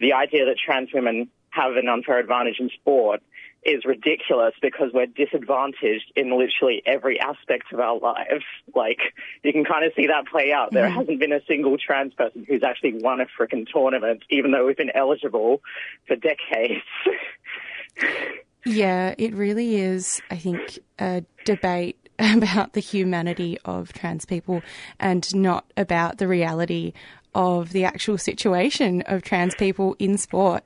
the 0.00 0.14
idea 0.14 0.46
that 0.46 0.56
trans 0.58 0.88
women 0.92 1.28
have 1.52 1.76
an 1.76 1.88
unfair 1.88 2.18
advantage 2.18 2.56
in 2.58 2.68
sport 2.70 3.22
is 3.64 3.84
ridiculous 3.84 4.54
because 4.60 4.90
we're 4.92 5.06
disadvantaged 5.06 6.10
in 6.16 6.36
literally 6.36 6.82
every 6.84 7.20
aspect 7.20 7.72
of 7.72 7.78
our 7.78 7.96
lives. 8.00 8.42
Like, 8.74 8.98
you 9.44 9.52
can 9.52 9.64
kind 9.64 9.84
of 9.84 9.92
see 9.94 10.08
that 10.08 10.26
play 10.26 10.52
out. 10.52 10.72
There 10.72 10.88
Mhm. 10.88 10.94
hasn't 10.94 11.20
been 11.20 11.32
a 11.32 11.44
single 11.44 11.78
trans 11.78 12.12
person 12.14 12.44
who's 12.48 12.64
actually 12.64 12.94
won 12.94 13.20
a 13.20 13.26
frickin' 13.26 13.68
tournament, 13.72 14.24
even 14.30 14.50
though 14.50 14.66
we've 14.66 14.76
been 14.76 14.90
eligible 14.94 15.62
for 16.08 16.16
decades. 16.16 16.82
Yeah, 18.64 19.14
it 19.18 19.34
really 19.34 19.76
is, 19.76 20.22
I 20.30 20.36
think, 20.36 20.78
a 20.98 21.24
debate 21.44 21.96
about 22.18 22.74
the 22.74 22.80
humanity 22.80 23.58
of 23.64 23.92
trans 23.92 24.24
people 24.24 24.62
and 25.00 25.34
not 25.34 25.64
about 25.76 26.18
the 26.18 26.28
reality 26.28 26.92
of 27.34 27.72
the 27.72 27.84
actual 27.84 28.18
situation 28.18 29.02
of 29.02 29.22
trans 29.22 29.56
people 29.56 29.96
in 29.98 30.16
sport. 30.16 30.62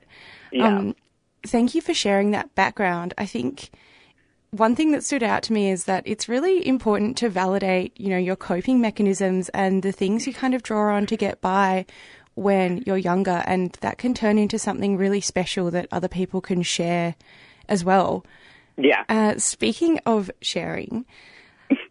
Yeah. 0.51 0.67
Um, 0.67 0.95
thank 1.45 1.75
you 1.75 1.81
for 1.81 1.93
sharing 1.93 2.31
that 2.31 2.53
background. 2.55 3.13
I 3.17 3.25
think 3.25 3.69
one 4.51 4.75
thing 4.75 4.91
that 4.91 5.03
stood 5.03 5.23
out 5.23 5.43
to 5.43 5.53
me 5.53 5.69
is 5.69 5.85
that 5.85 6.03
it's 6.05 6.29
really 6.29 6.65
important 6.65 7.17
to 7.17 7.29
validate, 7.29 7.99
you 7.99 8.09
know, 8.09 8.17
your 8.17 8.35
coping 8.35 8.79
mechanisms 8.79 9.49
and 9.49 9.83
the 9.83 9.91
things 9.91 10.25
you 10.25 10.33
kind 10.33 10.53
of 10.53 10.63
draw 10.63 10.95
on 10.95 11.05
to 11.07 11.17
get 11.17 11.41
by 11.41 11.85
when 12.35 12.83
you're 12.85 12.97
younger, 12.97 13.43
and 13.47 13.73
that 13.81 13.97
can 13.97 14.13
turn 14.13 14.37
into 14.37 14.59
something 14.59 14.95
really 14.95 15.19
special 15.19 15.71
that 15.71 15.87
other 15.91 16.07
people 16.07 16.39
can 16.39 16.61
share 16.61 17.15
as 17.67 17.83
well. 17.83 18.23
Yeah. 18.77 19.03
Uh, 19.09 19.37
speaking 19.37 19.99
of 20.05 20.29
sharing, 20.41 21.05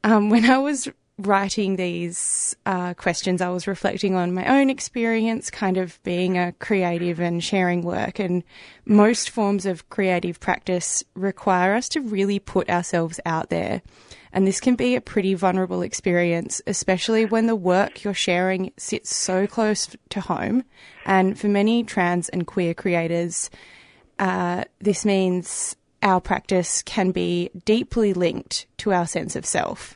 um, 0.04 0.30
when 0.30 0.48
I 0.48 0.58
was 0.58 0.88
writing 1.18 1.76
these 1.76 2.54
uh, 2.66 2.92
questions, 2.94 3.40
I 3.40 3.48
was 3.48 3.66
reflecting 3.66 4.14
on 4.14 4.34
my 4.34 4.46
own 4.60 4.68
experience, 4.68 5.50
kind 5.50 5.78
of 5.78 5.98
being 6.02 6.36
a 6.36 6.52
creative 6.52 7.20
and 7.20 7.42
sharing 7.42 7.82
work. 7.82 8.18
And 8.18 8.44
most 8.84 9.30
forms 9.30 9.64
of 9.64 9.88
creative 9.88 10.40
practice 10.40 11.02
require 11.14 11.74
us 11.74 11.88
to 11.90 12.00
really 12.00 12.38
put 12.38 12.68
ourselves 12.68 13.18
out 13.24 13.48
there. 13.48 13.80
And 14.32 14.46
this 14.46 14.60
can 14.60 14.74
be 14.74 14.94
a 14.94 15.00
pretty 15.00 15.32
vulnerable 15.32 15.80
experience, 15.80 16.60
especially 16.66 17.24
when 17.24 17.46
the 17.46 17.56
work 17.56 18.04
you're 18.04 18.12
sharing 18.12 18.72
sits 18.76 19.16
so 19.16 19.46
close 19.46 19.88
to 20.10 20.20
home. 20.20 20.64
And 21.06 21.38
for 21.38 21.48
many 21.48 21.82
trans 21.82 22.28
and 22.28 22.46
queer 22.46 22.74
creators, 22.74 23.48
uh, 24.18 24.64
this 24.80 25.06
means 25.06 25.76
our 26.02 26.20
practice 26.20 26.82
can 26.82 27.12
be 27.12 27.50
deeply 27.64 28.12
linked 28.12 28.66
to 28.78 28.92
our 28.92 29.06
sense 29.06 29.34
of 29.34 29.46
self. 29.46 29.95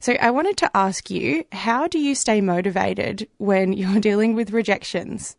So 0.00 0.14
I 0.20 0.30
wanted 0.30 0.56
to 0.58 0.70
ask 0.76 1.10
you, 1.10 1.44
how 1.52 1.88
do 1.88 1.98
you 1.98 2.14
stay 2.14 2.40
motivated 2.40 3.28
when 3.38 3.72
you're 3.74 4.00
dealing 4.00 4.34
with 4.34 4.50
rejections? 4.50 5.36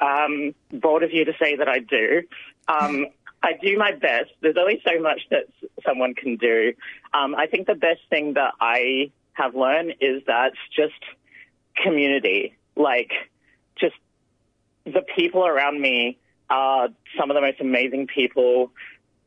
Um, 0.00 0.54
of 0.72 1.12
you 1.12 1.24
to 1.24 1.32
say 1.40 1.56
that 1.56 1.68
I 1.68 1.78
do. 1.78 2.22
Um, 2.66 3.06
I 3.42 3.52
do 3.60 3.76
my 3.76 3.92
best. 3.92 4.30
There's 4.40 4.56
only 4.58 4.80
so 4.86 5.00
much 5.00 5.22
that 5.30 5.44
someone 5.84 6.14
can 6.14 6.36
do. 6.36 6.72
Um, 7.12 7.34
I 7.34 7.46
think 7.46 7.66
the 7.66 7.74
best 7.74 8.00
thing 8.08 8.34
that 8.34 8.52
I 8.60 9.10
have 9.32 9.54
learned 9.54 9.94
is 10.00 10.22
that 10.26 10.52
just 10.74 10.92
community, 11.76 12.56
like 12.76 13.10
just 13.78 13.94
the 14.84 15.02
people 15.16 15.46
around 15.46 15.80
me 15.80 16.18
are 16.50 16.88
some 17.18 17.30
of 17.30 17.34
the 17.34 17.40
most 17.40 17.60
amazing 17.60 18.06
people 18.06 18.70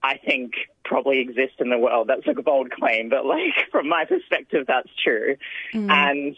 I 0.03 0.17
think 0.17 0.53
probably 0.85 1.19
exist 1.19 1.55
in 1.59 1.69
the 1.69 1.77
world. 1.77 2.07
That's 2.07 2.27
a 2.27 2.41
bold 2.41 2.71
claim, 2.71 3.09
but 3.09 3.25
like 3.25 3.53
from 3.71 3.89
my 3.89 4.05
perspective, 4.05 4.65
that's 4.67 4.89
true. 5.03 5.35
Mm. 5.73 5.91
And 5.91 6.35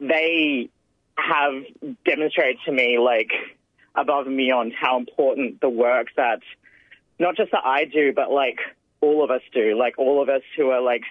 they 0.00 0.70
have 1.16 1.64
demonstrated 2.06 2.56
to 2.64 2.72
me 2.72 2.98
like 2.98 3.30
above 3.94 4.26
and 4.26 4.36
beyond 4.36 4.72
how 4.78 4.98
important 4.98 5.60
the 5.60 5.68
work 5.68 6.08
that 6.16 6.40
not 7.18 7.36
just 7.36 7.52
that 7.52 7.64
I 7.64 7.84
do, 7.84 8.12
but 8.14 8.30
like 8.30 8.58
all 9.00 9.22
of 9.22 9.30
us 9.30 9.42
do, 9.52 9.78
like 9.78 9.98
all 9.98 10.22
of 10.22 10.28
us 10.28 10.42
who 10.56 10.70
are 10.70 10.80
like 10.80 11.02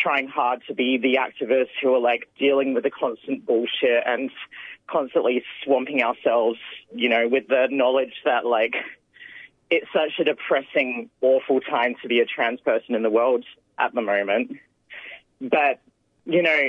trying 0.00 0.28
hard 0.28 0.62
to 0.68 0.74
be 0.74 0.98
the 0.98 1.18
activists 1.18 1.74
who 1.82 1.92
are 1.94 2.00
like 2.00 2.28
dealing 2.38 2.74
with 2.74 2.84
the 2.84 2.90
constant 2.90 3.44
bullshit 3.44 4.04
and 4.06 4.30
constantly 4.86 5.42
swamping 5.64 6.02
ourselves, 6.02 6.58
you 6.94 7.08
know, 7.08 7.28
with 7.28 7.48
the 7.48 7.66
knowledge 7.70 8.14
that 8.24 8.46
like 8.46 8.74
it's 9.70 9.86
such 9.92 10.18
a 10.18 10.24
depressing, 10.24 11.10
awful 11.20 11.60
time 11.60 11.94
to 12.02 12.08
be 12.08 12.20
a 12.20 12.26
trans 12.26 12.60
person 12.60 12.94
in 12.94 13.02
the 13.02 13.10
world 13.10 13.44
at 13.78 13.94
the 13.94 14.02
moment. 14.02 14.58
But, 15.40 15.80
you 16.26 16.42
know, 16.42 16.68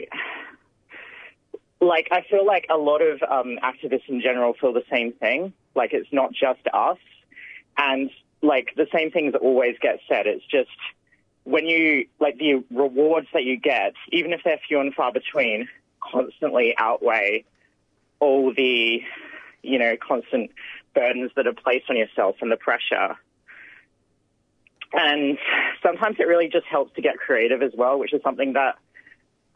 like 1.82 2.10
I 2.12 2.22
feel 2.30 2.45
like 2.45 2.68
a 2.70 2.78
lot 2.78 3.02
of 3.02 3.22
um, 3.24 3.58
activists 3.64 4.08
in 4.08 4.22
general 4.22 4.54
feel 4.54 4.72
the 4.72 4.84
same 4.89 5.14
thing. 5.14 5.54
Like 5.76 5.93
it's 5.93 6.12
not 6.12 6.32
just 6.32 6.62
us, 6.74 6.99
and 7.78 8.12
like 8.41 8.74
the 8.76 8.88
same 8.93 9.12
things 9.12 9.34
always 9.39 9.76
get 9.82 9.99
said. 10.08 10.28
It's 10.28 10.45
just 10.45 10.70
when 11.43 11.66
you 11.66 12.08
like 12.20 12.38
the 12.38 12.64
rewards 12.70 13.28
that 13.34 13.43
you 13.43 13.58
get, 13.58 13.93
even 14.12 14.32
if 14.32 14.41
they're 14.43 14.60
few 14.68 14.80
and 14.80 14.93
far 14.93 15.12
between, 15.12 15.68
constantly 15.99 16.76
outweigh 16.78 17.45
all 18.20 18.54
the 18.54 19.02
you 19.64 19.80
know 19.80 19.95
constant 19.97 20.52
burdens 20.94 21.32
that 21.36 21.48
are 21.48 21.54
placed 21.54 21.89
on 21.89 21.98
yourself 21.98 22.36
and 22.42 22.52
the 22.52 22.58
pressure. 22.58 23.16
And 24.94 25.38
sometimes 25.82 26.18
it 26.20 26.28
really 26.28 26.50
just 26.50 26.66
helps 26.66 26.94
to 26.96 27.02
get 27.02 27.18
creative 27.18 27.62
as 27.62 27.72
well, 27.76 27.98
which 27.98 28.14
is 28.14 28.22
something 28.24 28.54
that 28.54 28.76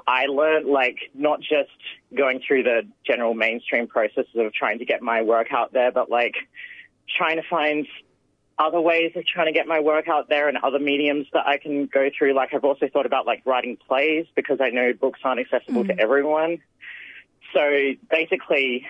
I 0.08 0.28
learned, 0.28 0.68
like, 0.68 0.98
not 1.14 1.42
just 1.42 1.72
going 2.16 2.42
through 2.46 2.64
the 2.64 2.84
general 3.06 3.34
mainstream 3.34 3.88
processes 3.88 4.36
of 4.36 4.54
trying 4.54 4.80
to 4.80 4.86
get 4.86 5.02
my 5.02 5.24
work 5.24 5.52
out 5.52 5.74
there, 5.74 5.92
but 5.92 6.10
like 6.10 6.36
trying 7.18 7.38
to 7.38 7.44
find 7.50 7.88
other 8.58 8.80
ways 8.80 9.12
of 9.16 9.26
trying 9.26 9.48
to 9.48 9.52
get 9.52 9.68
my 9.68 9.82
work 9.82 10.08
out 10.08 10.30
there 10.30 10.48
and 10.48 10.58
other 10.60 10.80
mediums 10.80 11.28
that 11.34 11.46
I 11.46 11.58
can 11.58 11.88
go 11.88 12.10
through. 12.18 12.34
Like, 12.34 12.54
I've 12.54 12.64
also 12.64 12.88
thought 12.88 13.06
about 13.06 13.26
like 13.26 13.42
writing 13.46 13.78
plays 13.78 14.28
because 14.36 14.60
I 14.62 14.70
know 14.70 14.94
books 14.94 15.20
aren't 15.24 15.42
accessible 15.42 15.84
to 15.86 15.94
mm. 15.94 16.00
everyone. 16.00 16.60
So 17.54 17.94
basically, 18.10 18.86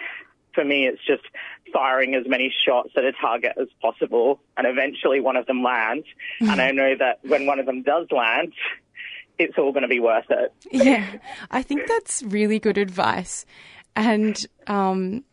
for 0.56 0.64
me, 0.64 0.88
it's 0.88 1.06
just 1.06 1.24
firing 1.72 2.16
as 2.16 2.26
many 2.26 2.54
shots 2.66 2.90
at 2.96 3.04
a 3.04 3.12
target 3.12 3.54
as 3.60 3.68
possible, 3.82 4.40
and 4.58 4.66
eventually 4.66 5.20
one 5.20 5.36
of 5.36 5.46
them 5.46 5.62
lands. 5.62 6.08
And 6.40 6.62
I 6.62 6.72
know 6.72 6.96
that 6.98 7.20
when 7.24 7.46
one 7.46 7.60
of 7.60 7.66
them 7.66 7.84
does 7.84 8.08
land, 8.12 8.54
it's 9.38 9.58
all 9.58 9.72
going 9.72 9.84
to 9.84 9.90
be 9.90 10.00
worth 10.00 10.26
it. 10.30 10.54
Yeah, 10.72 11.06
I 11.52 11.62
think 11.62 11.88
that's 11.88 12.24
really 12.24 12.60
good 12.60 12.78
advice. 12.78 13.46
And 13.96 14.46
um, 14.68 15.24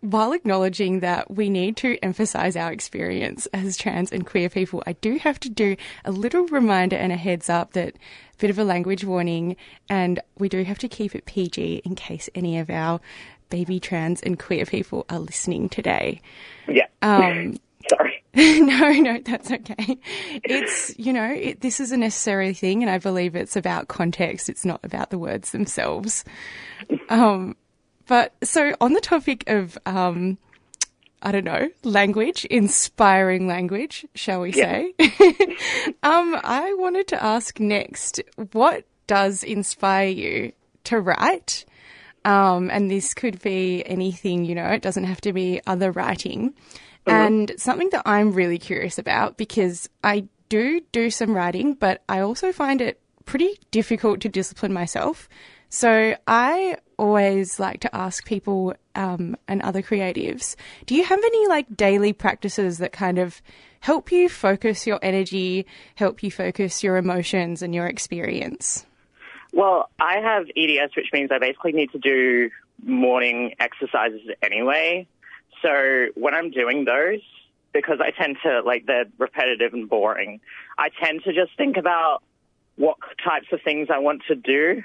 while 0.00 0.32
acknowledging 0.32 1.00
that 1.00 1.30
we 1.30 1.50
need 1.50 1.76
to 1.78 1.98
emphasize 2.02 2.56
our 2.56 2.72
experience 2.72 3.46
as 3.52 3.76
trans 3.76 4.12
and 4.12 4.26
queer 4.26 4.48
people, 4.48 4.82
I 4.86 4.94
do 4.94 5.18
have 5.18 5.38
to 5.40 5.50
do 5.50 5.76
a 6.04 6.10
little 6.10 6.46
reminder 6.46 6.96
and 6.96 7.12
a 7.12 7.16
heads 7.16 7.50
up 7.50 7.72
that 7.72 7.94
a 7.94 8.36
bit 8.38 8.50
of 8.50 8.58
a 8.58 8.64
language 8.64 9.04
warning, 9.04 9.56
and 9.88 10.20
we 10.38 10.48
do 10.48 10.64
have 10.64 10.78
to 10.78 10.88
keep 10.88 11.14
it 11.14 11.26
PG 11.26 11.82
in 11.84 11.94
case 11.94 12.30
any 12.34 12.58
of 12.58 12.70
our 12.70 13.00
baby 13.50 13.80
trans 13.80 14.20
and 14.22 14.38
queer 14.38 14.64
people 14.64 15.04
are 15.10 15.18
listening 15.18 15.68
today. 15.68 16.20
Yeah. 16.66 16.86
Um, 17.02 17.56
Sorry. 17.88 18.22
no, 18.34 18.90
no, 18.92 19.20
that's 19.24 19.50
okay. 19.50 19.98
It's, 20.44 20.96
you 20.98 21.12
know, 21.12 21.32
it, 21.32 21.60
this 21.60 21.80
is 21.80 21.90
a 21.90 21.96
necessary 21.96 22.54
thing, 22.54 22.82
and 22.82 22.90
I 22.90 22.98
believe 22.98 23.34
it's 23.34 23.56
about 23.56 23.88
context. 23.88 24.48
It's 24.48 24.64
not 24.64 24.80
about 24.84 25.10
the 25.10 25.18
words 25.18 25.50
themselves. 25.50 26.24
Um, 27.08 27.56
but 28.06 28.34
so 28.44 28.74
on 28.80 28.92
the 28.92 29.00
topic 29.00 29.44
of, 29.48 29.76
um, 29.86 30.38
I 31.22 31.32
don't 31.32 31.44
know, 31.44 31.70
language, 31.82 32.44
inspiring 32.44 33.48
language, 33.48 34.06
shall 34.14 34.42
we 34.42 34.52
say? 34.52 34.94
um, 36.02 36.38
I 36.44 36.74
wanted 36.78 37.08
to 37.08 37.22
ask 37.22 37.58
next, 37.58 38.20
what 38.52 38.84
does 39.08 39.42
inspire 39.42 40.08
you 40.08 40.52
to 40.84 41.00
write? 41.00 41.64
Um, 42.24 42.70
and 42.70 42.90
this 42.90 43.14
could 43.14 43.40
be 43.40 43.82
anything, 43.86 44.44
you 44.44 44.54
know, 44.54 44.66
it 44.66 44.82
doesn't 44.82 45.04
have 45.04 45.20
to 45.22 45.32
be 45.32 45.60
other 45.66 45.90
writing. 45.90 46.54
And 47.06 47.52
something 47.56 47.90
that 47.90 48.02
I'm 48.06 48.32
really 48.32 48.58
curious 48.58 48.98
about 48.98 49.36
because 49.36 49.88
I 50.04 50.28
do 50.48 50.80
do 50.92 51.10
some 51.10 51.34
writing, 51.34 51.74
but 51.74 52.02
I 52.08 52.20
also 52.20 52.52
find 52.52 52.80
it 52.80 53.00
pretty 53.24 53.58
difficult 53.70 54.20
to 54.20 54.28
discipline 54.28 54.72
myself. 54.72 55.28
So 55.70 56.16
I 56.26 56.76
always 56.98 57.58
like 57.58 57.80
to 57.80 57.96
ask 57.96 58.26
people 58.26 58.74
um, 58.94 59.36
and 59.48 59.62
other 59.62 59.82
creatives, 59.82 60.56
do 60.86 60.94
you 60.94 61.04
have 61.04 61.18
any 61.18 61.46
like 61.46 61.76
daily 61.76 62.12
practices 62.12 62.78
that 62.78 62.92
kind 62.92 63.18
of 63.18 63.40
help 63.78 64.12
you 64.12 64.28
focus 64.28 64.86
your 64.86 64.98
energy, 65.00 65.66
help 65.94 66.22
you 66.22 66.30
focus 66.30 66.82
your 66.82 66.96
emotions 66.96 67.62
and 67.62 67.74
your 67.74 67.86
experience? 67.86 68.84
Well, 69.52 69.90
I 69.98 70.18
have 70.18 70.46
EDS, 70.56 70.94
which 70.96 71.10
means 71.12 71.30
I 71.32 71.38
basically 71.38 71.72
need 71.72 71.92
to 71.92 71.98
do 71.98 72.50
morning 72.84 73.54
exercises 73.58 74.20
anyway. 74.42 75.06
So 75.62 76.06
when 76.14 76.34
I'm 76.34 76.50
doing 76.50 76.84
those, 76.84 77.20
because 77.72 78.00
I 78.00 78.10
tend 78.10 78.36
to, 78.42 78.62
like, 78.62 78.86
they're 78.86 79.06
repetitive 79.18 79.74
and 79.74 79.88
boring, 79.88 80.40
I 80.78 80.88
tend 80.88 81.24
to 81.24 81.32
just 81.32 81.56
think 81.56 81.76
about 81.76 82.22
what 82.76 82.96
types 83.22 83.48
of 83.52 83.60
things 83.62 83.88
I 83.90 83.98
want 83.98 84.22
to 84.28 84.34
do. 84.34 84.82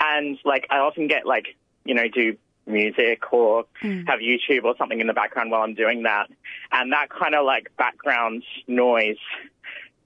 And, 0.00 0.38
like, 0.44 0.66
I 0.70 0.78
often 0.78 1.08
get, 1.08 1.26
like, 1.26 1.56
you 1.84 1.94
know, 1.94 2.08
do 2.08 2.36
music 2.66 3.32
or 3.32 3.64
hmm. 3.80 4.04
have 4.06 4.20
YouTube 4.20 4.64
or 4.64 4.74
something 4.76 5.00
in 5.00 5.06
the 5.06 5.12
background 5.12 5.50
while 5.50 5.62
I'm 5.62 5.74
doing 5.74 6.04
that. 6.04 6.30
And 6.72 6.92
that 6.92 7.08
kind 7.10 7.34
of, 7.34 7.44
like, 7.44 7.76
background 7.76 8.44
noise 8.66 9.18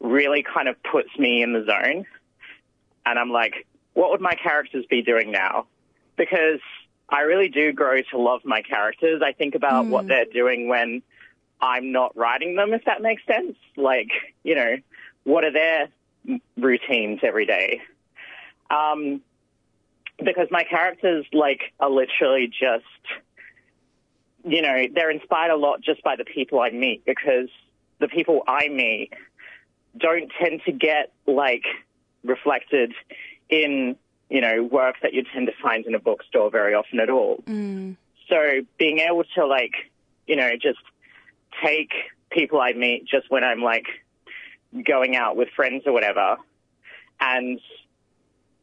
really 0.01 0.43
kind 0.43 0.69
of 0.69 0.83
puts 0.83 1.17
me 1.19 1.43
in 1.43 1.53
the 1.53 1.65
zone. 1.65 2.07
And 3.05 3.19
I'm 3.19 3.31
like, 3.31 3.67
what 3.95 4.11
would 4.11 4.21
my 4.21 4.35
characters 4.35 4.85
be 4.89 5.03
doing 5.03 5.31
now? 5.31 5.67
Because 6.17 6.61
I 7.09 7.21
really 7.23 7.49
do 7.49 7.73
grow 7.73 8.01
to 8.11 8.19
love 8.19 8.41
my 8.45 8.63
characters. 8.63 9.23
I 9.25 9.33
think 9.33 9.55
about 9.55 9.87
what 9.87 10.07
they're 10.09 10.25
doing 10.25 10.69
when 10.69 11.03
I'm 11.61 11.93
not 11.93 12.17
writing 12.17 12.57
them, 12.57 12.73
if 12.73 12.85
that 12.87 13.03
makes 13.03 13.23
sense. 13.27 13.57
Like, 13.77 14.11
you 14.43 14.55
know, 14.55 14.77
what 15.25 15.45
are 15.45 15.53
their 15.53 15.89
routines 16.57 17.21
every 17.23 17.47
day? 17.47 17.83
Um, 18.71 19.21
because 20.25 20.49
my 20.51 20.65
characters 20.65 21.27
like 21.33 21.73
are 21.81 21.91
literally 21.91 22.49
just, 22.49 22.85
you 24.45 24.63
know, 24.63 24.87
they're 24.95 25.11
inspired 25.11 25.51
a 25.51 25.57
lot 25.57 25.83
just 25.83 26.03
by 26.03 26.17
the 26.17 26.25
people 26.25 26.61
I 26.61 26.71
meet 26.71 27.05
because 27.05 27.49
the 28.01 28.09
people 28.09 28.43
I 28.49 28.69
meet 28.69 29.13
don't 29.97 30.33
tend 30.41 30.63
to 30.65 30.73
get 30.73 31.13
like 31.27 31.65
reflected 32.25 32.93
in, 33.53 33.95
you 34.31 34.41
know, 34.41 34.65
work 34.65 34.97
that 35.03 35.13
you 35.13 35.23
tend 35.33 35.47
to 35.47 35.53
find 35.63 35.87
in 35.87 35.95
a 35.95 36.01
bookstore 36.01 36.51
very 36.51 36.75
often 36.75 36.99
at 36.99 37.11
all. 37.11 37.37
Mm. 37.47 37.97
So 38.29 38.63
being 38.79 38.99
able 38.99 39.25
to 39.37 39.47
like, 39.47 39.75
you 40.27 40.35
know, 40.35 40.51
just 40.61 40.81
take 41.63 41.93
people 42.31 42.61
I 42.61 42.73
meet 42.73 43.05
just 43.07 43.31
when 43.31 43.45
I'm 43.45 43.61
like 43.61 43.87
going 44.85 45.15
out 45.15 45.37
with 45.37 45.51
friends 45.55 45.83
or 45.87 45.93
whatever 45.93 46.39
and, 47.21 47.61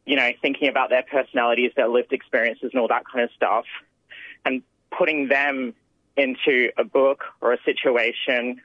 you 0.05 0.15
know, 0.15 0.31
thinking 0.41 0.69
about 0.69 0.89
their 0.89 1.03
personalities, 1.03 1.71
their 1.75 1.87
lived 1.87 2.13
experiences 2.13 2.71
and 2.73 2.81
all 2.81 2.87
that 2.87 3.03
kind 3.05 3.23
of 3.23 3.29
stuff 3.35 3.65
and 4.43 4.63
putting 4.97 5.27
them 5.27 5.75
into 6.17 6.71
a 6.77 6.83
book 6.83 7.25
or 7.41 7.53
a 7.53 7.61
situation. 7.63 8.59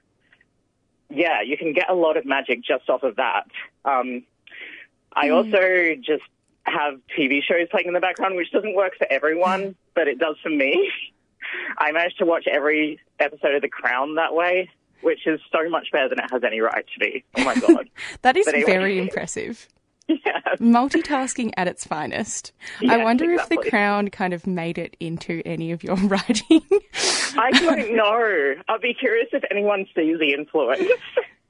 Yeah, 1.11 1.43
you 1.43 1.59
can 1.59 1.75
get 1.75 1.91
a 1.91 1.95
lot 1.95 2.17
of 2.17 2.25
magic 2.25 2.65
just 2.65 2.89
off 2.89 3.03
of 3.03 3.17
that. 3.17 3.47
Um, 3.85 4.25
I 5.15 5.29
mm-hmm. 5.29 5.35
also 5.35 5.95
just 6.03 6.25
have 6.65 6.95
TV 7.19 7.43
shows 7.43 7.69
playing 7.71 7.89
in 7.89 7.95
the 7.95 8.01
background, 8.01 8.37
which 8.37 8.51
doesn't 8.51 8.75
work 8.75 8.93
for 8.97 9.07
everyone, 9.11 9.61
mm-hmm. 9.61 9.73
but 9.95 10.09
it 10.09 10.19
does 10.19 10.37
for 10.43 10.51
me. 10.51 10.91
I 11.79 11.93
managed 11.93 12.19
to 12.19 12.27
watch 12.27 12.47
every 12.51 13.01
episode 13.21 13.55
of 13.55 13.63
The 13.63 13.69
Crown 13.69 14.15
that 14.17 14.35
way, 14.35 14.71
which 15.03 15.27
is 15.27 15.41
so 15.53 15.69
much 15.69 15.89
better 15.93 16.09
than 16.09 16.19
it 16.19 16.31
has 16.31 16.43
any 16.43 16.61
right 16.61 16.85
to 16.95 16.99
be. 16.99 17.25
Oh 17.37 17.45
my 17.45 17.55
god. 17.61 17.89
That 18.23 18.37
is 18.37 18.49
anyway. 18.49 18.71
very 18.71 18.99
impressive. 18.99 19.69
Yeah. 20.07 20.39
Multitasking 20.59 21.53
at 21.57 21.67
its 21.67 21.87
finest. 21.87 22.53
I 22.83 22.97
Yes, 22.97 23.05
wonder 23.05 23.33
if. 23.33 23.49
The 23.49 23.57
Crown 23.57 24.11
kind 24.11 24.35
of 24.35 24.47
made 24.47 24.77
it 24.77 24.99
into 25.01 25.41
any 25.47 25.73
of 25.73 25.83
your 25.83 25.97
writing. 25.97 26.61
I 27.39 27.51
don't 27.53 27.97
know. 27.97 28.55
I'd 28.69 28.81
be 28.83 28.93
curious 28.93 29.29
if 29.33 29.43
anyone 29.51 29.87
sees 29.95 30.19
the 30.19 30.35
influence. 30.35 30.91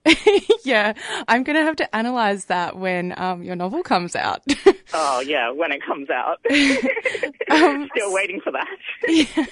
yeah, 0.64 0.92
I'm 1.28 1.42
going 1.44 1.56
to 1.56 1.62
have 1.62 1.76
to 1.76 1.96
analyze 1.96 2.46
that 2.46 2.76
when 2.76 3.14
um, 3.18 3.42
your 3.42 3.56
novel 3.56 3.82
comes 3.82 4.14
out. 4.16 4.42
Oh 4.96 5.18
yeah, 5.20 5.50
when 5.50 5.72
it 5.72 5.82
comes 5.84 6.08
out. 6.10 6.38
Um, 7.50 7.88
Still 7.94 8.12
waiting 8.12 8.40
for 8.40 8.52
that. 8.52 9.48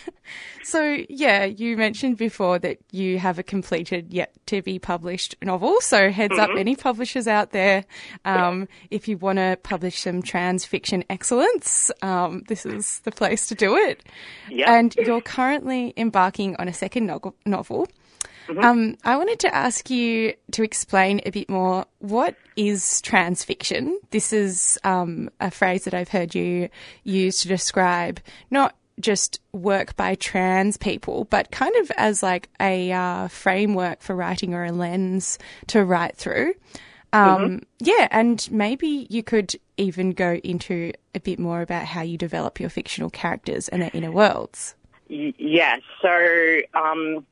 so, 0.65 0.99
yeah, 1.09 1.45
you 1.45 1.77
mentioned 1.77 2.17
before 2.17 2.59
that 2.61 2.79
you 2.91 3.19
have 3.19 3.39
a 3.39 3.43
completed 3.43 4.13
yet 4.13 4.33
to 4.47 4.63
be 4.63 4.79
published 4.79 5.37
novel. 5.43 5.81
So, 5.81 6.11
heads 6.11 6.39
up, 6.39 6.51
Mhm. 6.51 6.59
any 6.59 6.77
publishers 6.77 7.27
out 7.29 7.51
there, 7.51 7.85
um, 8.25 8.69
if 8.91 9.09
you 9.09 9.17
want 9.19 9.39
to 9.39 9.59
publish 9.63 10.01
some 10.01 10.23
trans 10.23 10.65
fiction 10.65 11.05
excellence, 11.11 11.91
um, 12.03 12.43
this 12.49 12.65
is 12.67 13.01
the 13.01 13.13
place 13.13 13.47
to 13.49 13.55
do 13.55 13.77
it. 13.77 14.03
Yeah. 14.49 14.73
And 14.73 14.95
you're 14.97 15.21
currently 15.21 15.93
embarking 15.97 16.57
on 16.57 16.69
a 16.69 16.73
second 16.73 17.07
no- 17.07 17.35
novel. 17.47 17.89
Um, 18.49 18.97
I 19.05 19.17
wanted 19.17 19.39
to 19.41 19.55
ask 19.55 19.91
you 19.91 20.35
to 20.53 20.63
explain 20.63 21.21
a 21.25 21.31
bit 21.31 21.49
more 21.49 21.87
what 21.99 22.37
is 22.57 23.01
trans 23.03 23.45
fiction. 23.45 23.99
This 24.11 24.33
is 24.33 24.79
um, 24.85 25.31
a 25.41 25.51
phrase 25.51 25.85
that 25.85 25.95
I've 25.95 26.09
heard 26.09 26.35
you 26.35 26.69
use 27.05 27.43
to 27.43 27.49
describe 27.49 28.21
not 28.51 28.75
just 29.01 29.41
work 29.53 29.97
by 29.97 30.15
trans 30.15 30.77
people, 30.77 31.25
but 31.25 31.51
kind 31.51 31.75
of 31.77 31.91
as 31.97 32.23
like 32.23 32.49
a 32.61 32.93
uh, 32.93 33.29
framework 33.29 34.03
for 34.03 34.15
writing 34.15 34.55
or 34.55 34.65
a 34.65 34.73
lens 34.73 35.39
to 35.69 35.85
write 35.85 36.17
through. 36.17 36.55
Um, 37.13 37.63
Yeah, 37.79 38.09
and 38.11 38.47
maybe 38.51 39.07
you 39.11 39.23
could 39.23 39.55
even 39.77 40.13
go 40.13 40.35
into 40.45 40.93
a 41.15 41.21
bit 41.21 41.39
more 41.39 41.61
about 41.61 41.85
how 41.85 42.03
you 42.03 42.17
develop 42.17 42.61
your 42.61 42.71
fictional 42.71 43.11
characters 43.11 43.69
and 43.69 43.83
their 43.83 43.91
inner 43.93 44.13
worlds. 44.13 44.75
Y- 45.11 45.35
yeah. 45.37 45.77
So, 46.01 46.59
um, 46.75 47.27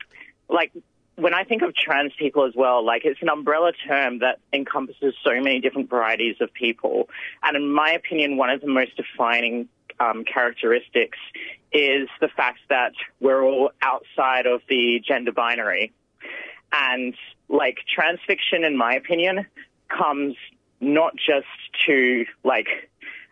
like, 0.48 0.72
when 1.20 1.34
I 1.34 1.44
think 1.44 1.62
of 1.62 1.74
trans 1.74 2.12
people 2.18 2.44
as 2.44 2.54
well, 2.54 2.84
like, 2.84 3.04
it's 3.04 3.20
an 3.22 3.28
umbrella 3.28 3.72
term 3.86 4.20
that 4.20 4.38
encompasses 4.52 5.14
so 5.22 5.40
many 5.40 5.60
different 5.60 5.90
varieties 5.90 6.36
of 6.40 6.52
people. 6.52 7.08
And 7.42 7.56
in 7.56 7.72
my 7.72 7.90
opinion, 7.92 8.36
one 8.36 8.50
of 8.50 8.60
the 8.60 8.68
most 8.68 8.96
defining 8.96 9.68
um, 9.98 10.24
characteristics 10.24 11.18
is 11.72 12.08
the 12.20 12.28
fact 12.28 12.60
that 12.68 12.92
we're 13.20 13.44
all 13.44 13.70
outside 13.82 14.46
of 14.46 14.62
the 14.68 15.00
gender 15.06 15.32
binary. 15.32 15.92
And, 16.72 17.14
like, 17.48 17.78
trans 17.92 18.20
fiction, 18.26 18.64
in 18.64 18.76
my 18.76 18.94
opinion, 18.94 19.46
comes 19.88 20.36
not 20.80 21.14
just 21.16 21.46
to, 21.86 22.24
like, 22.44 22.68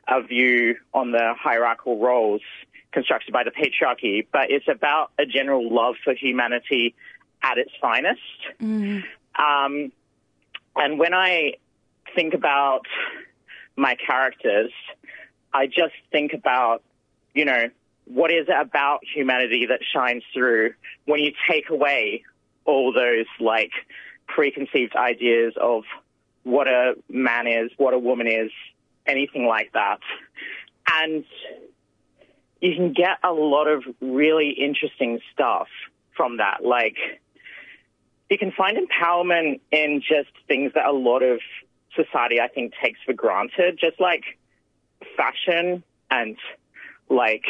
a 0.07 0.23
view 0.23 0.77
on 0.93 1.13
the 1.13 1.35
hierarchical 1.39 1.99
roles 1.99 2.43
constructed 2.93 3.33
by 3.33 3.45
the 3.45 3.51
patriarchy, 3.51 4.27
but 4.33 4.51
it's 4.51 4.69
about 4.69 5.11
a 5.19 5.27
general 5.27 5.73
love 5.73 5.95
for 6.03 6.15
humanity 6.15 6.95
at 7.43 7.59
its 7.59 7.71
finest. 7.81 8.21
Um, 9.39 9.93
and 10.77 10.99
when 10.99 11.15
I 11.15 11.55
think 12.15 12.35
about 12.35 12.87
my 13.77 13.97
characters, 13.97 14.73
I 15.53 15.67
just 15.67 15.95
think 16.11 16.33
about, 16.33 16.83
you 17.35 17.45
know, 17.45 17.71
what 18.07 18.31
is 18.33 18.47
it 18.49 18.57
about 18.59 19.01
humanity 19.15 19.67
that 19.67 19.81
shines 19.93 20.23
through 20.33 20.75
when 21.05 21.21
you 21.21 21.33
take 21.51 21.71
away 21.71 22.25
all 22.65 22.93
those 22.93 23.27
like 23.39 23.73
preconceived 24.27 24.97
ideas 24.97 25.55
of 25.61 25.85
what 26.43 26.69
a 26.69 26.95
man 27.09 27.47
is, 27.47 27.71
what 27.77 27.95
a 27.95 27.99
woman 27.99 28.27
is, 28.27 28.51
anything 29.07 29.47
like 29.47 29.73
that. 29.73 30.01
And 30.91 31.25
you 32.61 32.75
can 32.75 32.93
get 32.93 33.19
a 33.23 33.33
lot 33.33 33.67
of 33.67 33.85
really 34.01 34.51
interesting 34.51 35.21
stuff 35.33 35.69
from 36.17 36.39
that. 36.39 36.65
Like, 36.65 36.97
you 38.31 38.39
can 38.39 38.53
find 38.53 38.77
empowerment 38.77 39.61
in 39.71 40.03
just 40.07 40.31
things 40.47 40.73
that 40.75 40.87
a 40.87 40.93
lot 40.93 41.23
of 41.23 41.41
society, 41.95 42.41
I 42.41 42.49
think, 42.49 42.75
takes 42.83 43.01
for 43.05 43.13
granted, 43.13 43.79
just 43.81 44.01
like 44.01 44.25
fashion 45.17 45.83
and 46.11 46.37
like, 47.09 47.45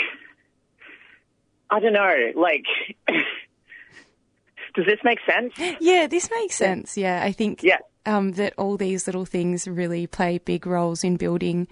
I 1.71 1.81
don't 1.81 1.93
know, 1.93 2.33
like, 2.37 2.65
does 4.75 4.87
this 4.87 5.01
make 5.03 5.19
sense? 5.29 5.55
Yeah, 5.81 6.07
this 6.07 6.31
makes 6.31 6.55
sense. 6.55 6.97
Yeah, 6.97 7.23
I 7.25 7.33
think 7.33 7.65
um, 8.07 8.33
that 8.33 8.55
all 8.57 8.77
these 8.77 9.07
little 9.07 9.25
things 9.27 9.67
really 9.67 10.07
play 10.07 10.39
big 10.39 10.67
roles 10.67 11.05
in 11.05 11.17
building 11.17 11.69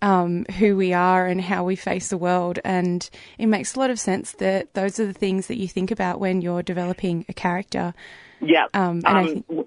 um, 0.00 0.44
who 0.58 0.76
we 0.76 0.92
are 0.92 1.26
and 1.26 1.40
how 1.40 1.64
we 1.64 1.76
face 1.76 2.08
the 2.08 2.18
world. 2.18 2.58
And 2.64 3.08
it 3.38 3.46
makes 3.46 3.74
a 3.74 3.80
lot 3.80 3.90
of 3.90 3.98
sense 3.98 4.32
that 4.32 4.74
those 4.74 5.00
are 5.00 5.06
the 5.06 5.12
things 5.12 5.46
that 5.46 5.58
you 5.58 5.66
think 5.66 5.90
about 5.90 6.20
when 6.20 6.40
you're 6.40 6.62
developing 6.62 7.24
a 7.28 7.32
character. 7.32 7.94
Yeah. 8.40 8.66
Um, 8.74 9.02
Um, 9.48 9.66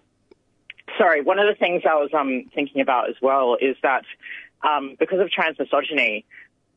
sorry, 0.97 1.21
one 1.21 1.39
of 1.39 1.47
the 1.47 1.55
things 1.55 1.83
I 1.89 1.95
was 1.95 2.09
um, 2.13 2.45
thinking 2.53 2.81
about 2.81 3.09
as 3.09 3.15
well 3.21 3.57
is 3.59 3.75
that 3.83 4.03
um, 4.61 4.95
because 4.99 5.19
of 5.19 5.29
trans 5.29 5.57
misogyny, 5.59 6.25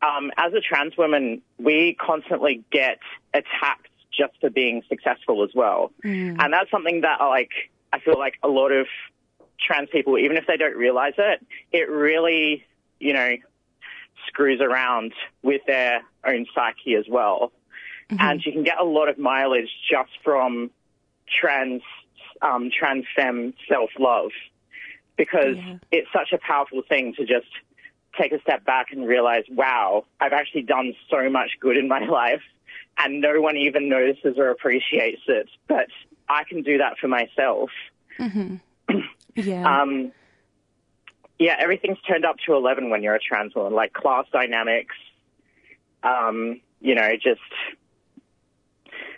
um, 0.03 0.31
as 0.37 0.53
a 0.55 0.61
trans 0.61 0.97
woman, 0.97 1.43
we 1.59 1.97
constantly 2.01 2.65
get 2.71 2.99
attacked 3.35 3.89
just 4.13 4.33
for 4.41 4.51
being 4.51 4.83
successful 4.89 5.45
as 5.45 5.51
well. 5.55 5.93
And 6.41 6.53
that's 6.53 6.71
something 6.71 7.03
that, 7.03 7.21
like, 7.21 7.51
I 7.93 8.01
feel 8.01 8.19
like 8.19 8.35
a 8.43 8.49
lot 8.49 8.73
of 8.73 8.87
trans 9.59 9.89
people, 9.91 10.19
even 10.19 10.37
if 10.37 10.47
they 10.47 10.57
don't 10.57 10.77
realize 10.77 11.15
it, 11.19 11.45
it 11.73 11.89
really, 11.91 12.65
you 12.99 13.13
know, 13.13 13.37
screws 14.27 14.61
around 14.61 15.13
with 15.43 15.63
their 15.67 16.03
own 16.25 16.47
psyche 16.55 16.95
as 16.95 17.05
well. 17.09 17.53
And 18.19 18.45
you 18.45 18.53
can 18.53 18.65
get 18.65 18.79
a 18.81 18.85
lot 18.85 19.09
of 19.09 19.19
mileage 19.19 19.71
just 19.89 20.11
from 20.25 20.71
trans, 21.31 21.83
um, 22.43 22.71
trans 22.77 23.05
femme 23.15 23.55
self 23.69 23.91
love 23.99 24.31
because 25.17 25.57
it's 25.93 26.09
such 26.13 26.33
a 26.33 26.39
powerful 26.39 26.83
thing 26.89 27.15
to 27.15 27.27
just 27.27 27.49
take 28.19 28.33
a 28.33 28.41
step 28.41 28.65
back 28.65 28.87
and 28.91 29.07
realize, 29.07 29.45
wow, 29.51 30.05
I've 30.21 30.33
actually 30.33 30.63
done 30.63 30.95
so 31.11 31.29
much 31.29 31.51
good 31.61 31.77
in 31.77 31.89
my 31.89 32.05
life 32.07 32.43
and 32.99 33.21
no 33.21 33.41
one 33.41 33.57
even 33.57 33.89
notices 33.89 34.37
or 34.39 34.51
appreciates 34.51 35.23
it, 35.27 35.49
but 35.69 35.87
I 36.29 36.45
can 36.45 36.63
do 36.63 36.79
that 36.79 36.99
for 36.99 37.09
myself. 37.09 37.71
hmm 38.17 38.57
yeah. 39.35 39.83
Um, 39.83 40.13
yeah, 41.39 41.57
everything's 41.59 42.01
turned 42.03 42.25
up 42.25 42.37
to 42.47 42.55
11 42.55 42.91
when 42.91 43.03
you're 43.03 43.15
a 43.15 43.21
trans 43.21 43.55
woman, 43.55 43.73
like 43.73 43.93
class 43.95 44.27
dynamics, 44.33 44.95
um, 46.03 46.61
you 46.81 46.95
know, 46.95 47.13
just 47.15 47.41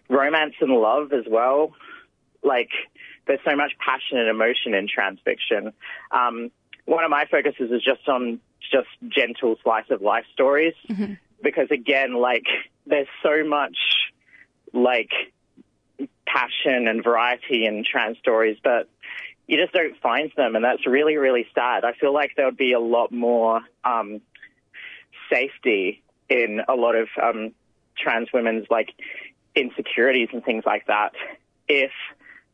romance 0.08 0.54
and 0.60 0.72
love 0.72 1.12
as 1.12 1.24
well. 1.28 1.72
Like, 2.42 2.70
there's 3.26 3.40
so 3.48 3.56
much 3.56 3.72
passion 3.78 4.18
and 4.18 4.28
emotion 4.28 4.74
in 4.74 4.88
trans 4.88 5.20
fiction. 5.24 5.72
Um, 6.10 6.50
one 6.84 7.04
of 7.04 7.10
my 7.10 7.26
focuses 7.30 7.70
is 7.70 7.82
just 7.82 8.08
on 8.08 8.40
just 8.72 8.88
gentle 9.08 9.56
slice 9.62 9.90
of 9.90 10.02
life 10.02 10.24
stories 10.32 10.74
because 11.42 11.70
again, 11.70 12.14
like, 12.14 12.46
there's 12.86 13.08
so 13.22 13.44
much, 13.44 13.76
like, 14.72 15.10
passion 16.26 16.88
and 16.88 17.04
variety 17.04 17.66
in 17.66 17.84
trans 17.84 18.18
stories, 18.18 18.56
but 18.62 18.88
you 19.46 19.60
just 19.60 19.72
don't 19.72 20.00
find 20.00 20.32
them, 20.36 20.56
and 20.56 20.64
that's 20.64 20.86
really, 20.86 21.16
really 21.16 21.46
sad. 21.54 21.84
I 21.84 21.92
feel 21.92 22.12
like 22.14 22.32
there 22.36 22.46
would 22.46 22.56
be 22.56 22.72
a 22.72 22.80
lot 22.80 23.12
more 23.12 23.60
um, 23.84 24.20
safety 25.30 26.02
in 26.28 26.62
a 26.68 26.74
lot 26.74 26.94
of 26.94 27.08
um, 27.22 27.52
trans 27.96 28.28
women's 28.32 28.66
like 28.70 28.90
insecurities 29.54 30.28
and 30.32 30.44
things 30.44 30.64
like 30.64 30.86
that 30.86 31.12
if 31.68 31.90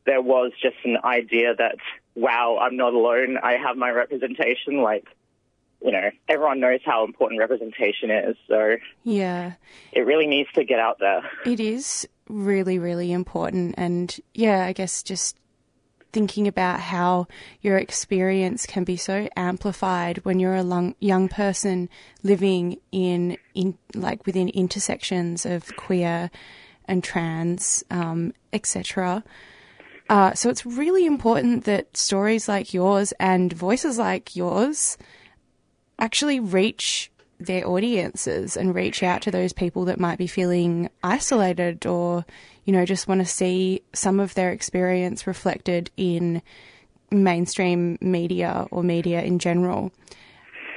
there 0.08 0.22
was 0.22 0.50
just 0.60 0.76
an 0.84 0.96
idea 1.04 1.54
that 1.54 1.76
wow 2.14 2.58
i'm 2.60 2.76
not 2.76 2.92
alone 2.94 3.38
i 3.42 3.52
have 3.52 3.76
my 3.76 3.90
representation 3.90 4.82
like 4.82 5.06
you 5.84 5.92
know 5.92 6.10
everyone 6.28 6.58
knows 6.60 6.80
how 6.84 7.04
important 7.04 7.38
representation 7.38 8.10
is 8.10 8.36
so 8.48 8.76
Yeah. 9.04 9.52
it 9.92 10.00
really 10.10 10.26
needs 10.26 10.50
to 10.54 10.64
get 10.64 10.80
out 10.80 10.98
there 10.98 11.22
It 11.44 11.60
is 11.60 12.08
really, 12.28 12.78
really 12.78 13.10
important. 13.10 13.74
And 13.78 14.14
yeah, 14.34 14.66
I 14.66 14.72
guess 14.74 15.02
just 15.02 15.34
thinking 16.12 16.46
about 16.46 16.78
how 16.80 17.26
your 17.62 17.78
experience 17.78 18.66
can 18.66 18.84
be 18.84 18.96
so 18.98 19.28
amplified 19.34 20.18
when 20.26 20.38
you're 20.38 20.54
a 20.54 20.62
long, 20.62 20.94
young 21.00 21.28
person 21.28 21.88
living 22.22 22.76
in, 22.92 23.38
in 23.54 23.78
like 23.94 24.26
within 24.26 24.48
intersections 24.50 25.46
of 25.46 25.74
queer 25.76 26.30
and 26.86 27.02
trans, 27.02 27.82
um, 27.90 28.34
etc. 28.52 29.24
Uh, 30.08 30.32
so 30.32 30.48
it's 30.48 30.64
really 30.64 31.04
important 31.04 31.64
that 31.64 31.96
stories 31.96 32.48
like 32.48 32.72
yours 32.72 33.12
and 33.20 33.52
voices 33.52 33.98
like 33.98 34.34
yours 34.34 34.96
actually 35.98 36.40
reach 36.40 37.10
their 37.38 37.66
audiences 37.68 38.56
and 38.56 38.74
reach 38.74 39.02
out 39.02 39.22
to 39.22 39.30
those 39.30 39.52
people 39.52 39.84
that 39.84 40.00
might 40.00 40.18
be 40.18 40.26
feeling 40.26 40.88
isolated 41.04 41.86
or, 41.86 42.24
you 42.64 42.72
know, 42.72 42.84
just 42.84 43.06
want 43.06 43.20
to 43.20 43.26
see 43.26 43.82
some 43.92 44.18
of 44.18 44.34
their 44.34 44.50
experience 44.50 45.26
reflected 45.26 45.90
in 45.96 46.42
mainstream 47.10 47.96
media 48.00 48.66
or 48.70 48.82
media 48.82 49.22
in 49.22 49.38
general. 49.38 49.92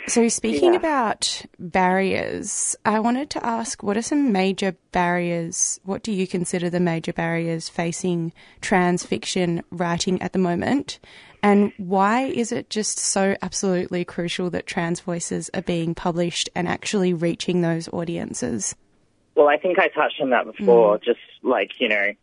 So, 0.07 0.27
speaking 0.27 0.73
Yeah. 0.73 0.79
about 0.79 1.45
barriers, 1.59 2.75
I 2.83 2.99
wanted 2.99 3.29
to 3.31 3.45
ask 3.45 3.83
what 3.83 3.97
are 3.97 4.01
some 4.01 4.31
major 4.31 4.75
barriers? 4.91 5.79
What 5.83 6.03
do 6.03 6.11
you 6.11 6.27
consider 6.27 6.69
the 6.69 6.79
major 6.79 7.13
barriers 7.13 7.69
facing 7.69 8.33
trans 8.61 9.05
fiction 9.05 9.63
writing 9.71 10.21
at 10.21 10.33
the 10.33 10.39
moment? 10.39 10.99
And 11.43 11.71
why 11.77 12.23
is 12.23 12.51
it 12.51 12.69
just 12.69 12.99
so 12.99 13.35
absolutely 13.41 14.03
crucial 14.05 14.49
that 14.51 14.67
trans 14.67 14.99
voices 14.99 15.49
are 15.53 15.61
being 15.61 15.95
published 15.95 16.49
and 16.55 16.67
actually 16.67 17.13
reaching 17.13 17.61
those 17.61 17.87
audiences? 17.89 18.75
Well, 19.35 19.47
I 19.47 19.57
think 19.57 19.79
I 19.79 19.87
touched 19.87 20.19
on 20.21 20.31
that 20.31 20.45
before. 20.45 20.97
Just 20.97 21.19
like 21.41 21.79
you 21.79 21.89
know, 21.89 22.13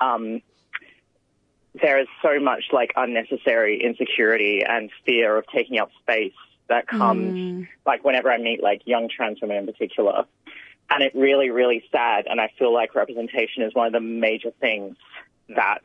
um, 0.00 0.42
there 1.82 1.98
is 2.00 2.08
so 2.22 2.40
much 2.40 2.64
like 2.72 2.92
unnecessary 2.96 3.82
insecurity 3.82 4.62
and 4.66 4.90
fear 5.04 5.36
of 5.36 5.44
taking 5.54 5.78
up 5.78 5.90
space 6.00 6.32
that 6.68 6.86
comes, 6.86 7.34
mm. 7.34 7.68
like 7.84 8.04
whenever 8.04 8.30
I 8.30 8.38
meet 8.38 8.62
like 8.62 8.82
young 8.86 9.08
trans 9.08 9.40
women 9.40 9.58
in 9.58 9.66
particular, 9.66 10.24
and 10.90 11.02
it 11.02 11.12
really, 11.14 11.50
really 11.50 11.84
sad. 11.90 12.26
And 12.28 12.40
I 12.40 12.52
feel 12.58 12.72
like 12.72 12.94
representation 12.94 13.62
is 13.62 13.74
one 13.74 13.86
of 13.86 13.92
the 13.92 14.00
major 14.00 14.52
things 14.60 14.96
that 15.48 15.82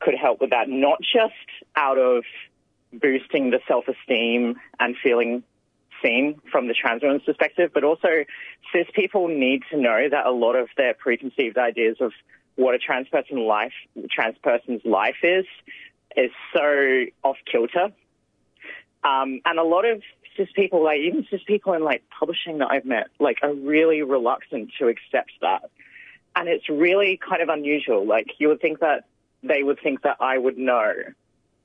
could 0.00 0.14
help 0.14 0.40
with 0.40 0.50
that. 0.50 0.68
Not 0.68 0.98
just 1.00 1.34
out 1.74 1.98
of 1.98 2.24
boosting 2.92 3.50
the 3.50 3.60
self-esteem 3.66 4.56
and 4.78 4.96
feeling 5.02 5.42
seen 6.02 6.40
from 6.50 6.68
the 6.68 6.74
trans 6.74 7.02
woman's 7.02 7.22
perspective, 7.22 7.70
but 7.72 7.84
also 7.84 8.24
cis 8.72 8.86
people 8.94 9.28
need 9.28 9.62
to 9.70 9.76
know 9.76 10.08
that 10.10 10.26
a 10.26 10.30
lot 10.30 10.54
of 10.54 10.68
their 10.76 10.94
preconceived 10.94 11.58
ideas 11.58 11.96
of 12.00 12.12
what 12.56 12.74
a 12.74 12.78
trans 12.78 13.08
person 13.08 13.38
life, 13.38 13.72
trans 14.10 14.36
person's 14.42 14.84
life 14.84 15.16
is, 15.22 15.46
is 16.16 16.30
so 16.54 17.04
off 17.22 17.36
kilter. 17.50 17.92
Um, 19.06 19.40
and 19.44 19.58
a 19.58 19.62
lot 19.62 19.84
of 19.84 20.02
cis 20.36 20.48
people, 20.54 20.82
like 20.82 20.98
even 20.98 21.26
cis 21.30 21.40
people 21.46 21.74
in 21.74 21.84
like 21.84 22.02
publishing 22.18 22.58
that 22.58 22.70
I've 22.70 22.84
met, 22.84 23.06
like 23.20 23.38
are 23.42 23.54
really 23.54 24.02
reluctant 24.02 24.72
to 24.78 24.88
accept 24.88 25.30
that. 25.40 25.70
And 26.34 26.48
it's 26.48 26.68
really 26.68 27.16
kind 27.16 27.40
of 27.40 27.48
unusual. 27.48 28.04
Like 28.04 28.26
you 28.38 28.48
would 28.48 28.60
think 28.60 28.80
that 28.80 29.04
they 29.42 29.62
would 29.62 29.78
think 29.80 30.02
that 30.02 30.16
I 30.20 30.36
would 30.36 30.58
know, 30.58 30.92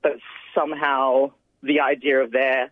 but 0.04 0.14
somehow 0.54 1.32
the 1.64 1.80
idea 1.80 2.20
of 2.20 2.32
their 2.32 2.72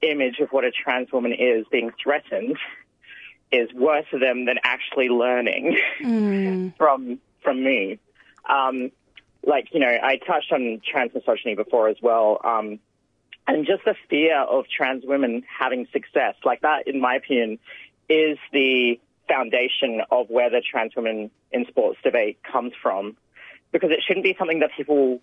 image 0.00 0.38
of 0.40 0.48
what 0.50 0.64
a 0.64 0.70
trans 0.70 1.12
woman 1.12 1.32
is 1.32 1.66
being 1.70 1.92
threatened 2.02 2.56
is 3.52 3.72
worse 3.72 4.06
for 4.10 4.18
them 4.18 4.46
than 4.46 4.58
actually 4.64 5.08
learning 5.08 5.78
from 6.78 7.20
from 7.42 7.62
me. 7.62 7.98
Um, 8.48 8.90
like 9.44 9.68
you 9.72 9.80
know, 9.80 9.98
I 10.02 10.16
touched 10.16 10.52
on 10.52 10.80
trans 10.84 11.14
misogyny 11.14 11.54
before 11.54 11.88
as 11.88 11.96
well, 12.00 12.40
um, 12.44 12.80
and 13.46 13.66
just 13.66 13.84
the 13.84 13.94
fear 14.10 14.40
of 14.40 14.64
trans 14.68 15.04
women 15.04 15.44
having 15.58 15.86
success, 15.92 16.34
like 16.44 16.62
that, 16.62 16.88
in 16.88 17.00
my 17.00 17.16
opinion, 17.16 17.58
is 18.08 18.38
the 18.52 19.00
foundation 19.28 20.02
of 20.10 20.28
where 20.28 20.50
the 20.50 20.60
trans 20.60 20.94
women 20.96 21.30
in 21.52 21.66
sports 21.66 21.98
debate 22.02 22.38
comes 22.42 22.72
from, 22.82 23.16
because 23.72 23.90
it 23.90 24.00
shouldn't 24.06 24.24
be 24.24 24.34
something 24.38 24.60
that 24.60 24.70
people 24.76 25.20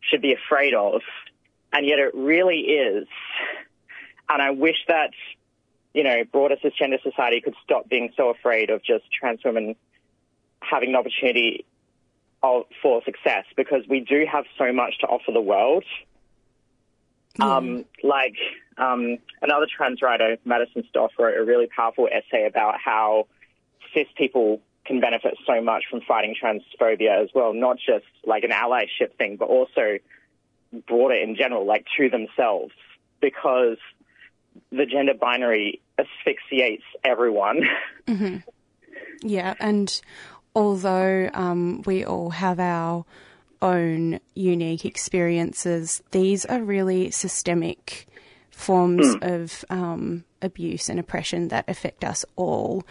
should 0.00 0.22
be 0.22 0.34
afraid 0.34 0.74
of, 0.74 1.02
and 1.72 1.86
yet 1.86 1.98
it 1.98 2.14
really 2.14 2.60
is. 2.60 3.06
And 4.28 4.42
I 4.42 4.50
wish 4.50 4.76
that, 4.88 5.10
you 5.94 6.02
know, 6.02 6.24
broader 6.30 6.56
cisgender 6.56 7.02
society 7.02 7.40
could 7.40 7.54
stop 7.64 7.88
being 7.88 8.12
so 8.16 8.30
afraid 8.30 8.70
of 8.70 8.82
just 8.82 9.04
trans 9.12 9.40
women 9.44 9.76
having 10.60 10.90
an 10.90 10.96
opportunity 10.96 11.64
for 12.82 13.02
success 13.04 13.44
because 13.56 13.82
we 13.88 14.00
do 14.00 14.24
have 14.30 14.44
so 14.56 14.72
much 14.72 14.98
to 15.00 15.06
offer 15.06 15.32
the 15.32 15.40
world. 15.40 15.84
Um, 17.40 17.84
like 18.02 18.36
um, 18.78 19.18
another 19.42 19.66
trans 19.74 20.02
writer, 20.02 20.36
Maddison 20.44 20.84
Stoff, 20.88 21.12
wrote 21.18 21.36
a 21.36 21.44
really 21.44 21.66
powerful 21.66 22.08
essay 22.10 22.46
about 22.46 22.76
how 22.82 23.26
cis 23.94 24.06
people 24.16 24.60
can 24.84 25.00
benefit 25.00 25.36
so 25.46 25.60
much 25.60 25.84
from 25.90 26.00
fighting 26.02 26.34
transphobia 26.40 27.22
as 27.22 27.30
well, 27.34 27.52
not 27.52 27.76
just 27.78 28.06
like 28.24 28.44
an 28.44 28.50
allyship 28.50 29.12
thing, 29.18 29.36
but 29.36 29.48
also 29.48 29.98
broader 30.86 31.14
in 31.14 31.36
general, 31.36 31.66
like 31.66 31.86
to 31.96 32.08
themselves, 32.08 32.72
because 33.20 33.78
the 34.70 34.86
gender 34.86 35.14
binary 35.14 35.80
asphyxiates 35.98 36.84
everyone. 37.04 37.62
hmm 38.06 38.36
Yeah, 39.22 39.54
and 39.58 40.00
although 40.54 41.30
um, 41.34 41.82
we 41.82 42.04
all 42.04 42.30
have 42.30 42.60
our 42.60 43.04
own 43.62 44.20
unique 44.34 44.84
experiences, 44.84 46.02
these 46.10 46.44
are 46.44 46.62
really 46.62 47.10
systemic 47.10 48.06
forms 48.50 49.16
of 49.22 49.64
um, 49.70 50.24
abuse 50.42 50.88
and 50.88 50.98
oppression 50.98 51.48
that 51.48 51.68
affect 51.68 52.04
us 52.04 52.24
all, 52.36 52.84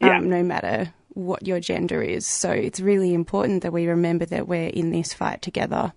um, 0.00 0.08
Yeah. 0.08 0.18
no 0.18 0.42
matter 0.42 0.92
what 1.14 1.46
your 1.46 1.60
gender 1.60 2.02
is. 2.02 2.26
So 2.26 2.50
it's 2.50 2.80
really 2.80 3.12
important 3.12 3.62
that 3.62 3.72
we 3.72 3.86
remember 3.86 4.24
that 4.26 4.48
we're 4.48 4.68
in 4.68 4.90
this 4.90 5.12
fight 5.12 5.42
together. 5.42 5.92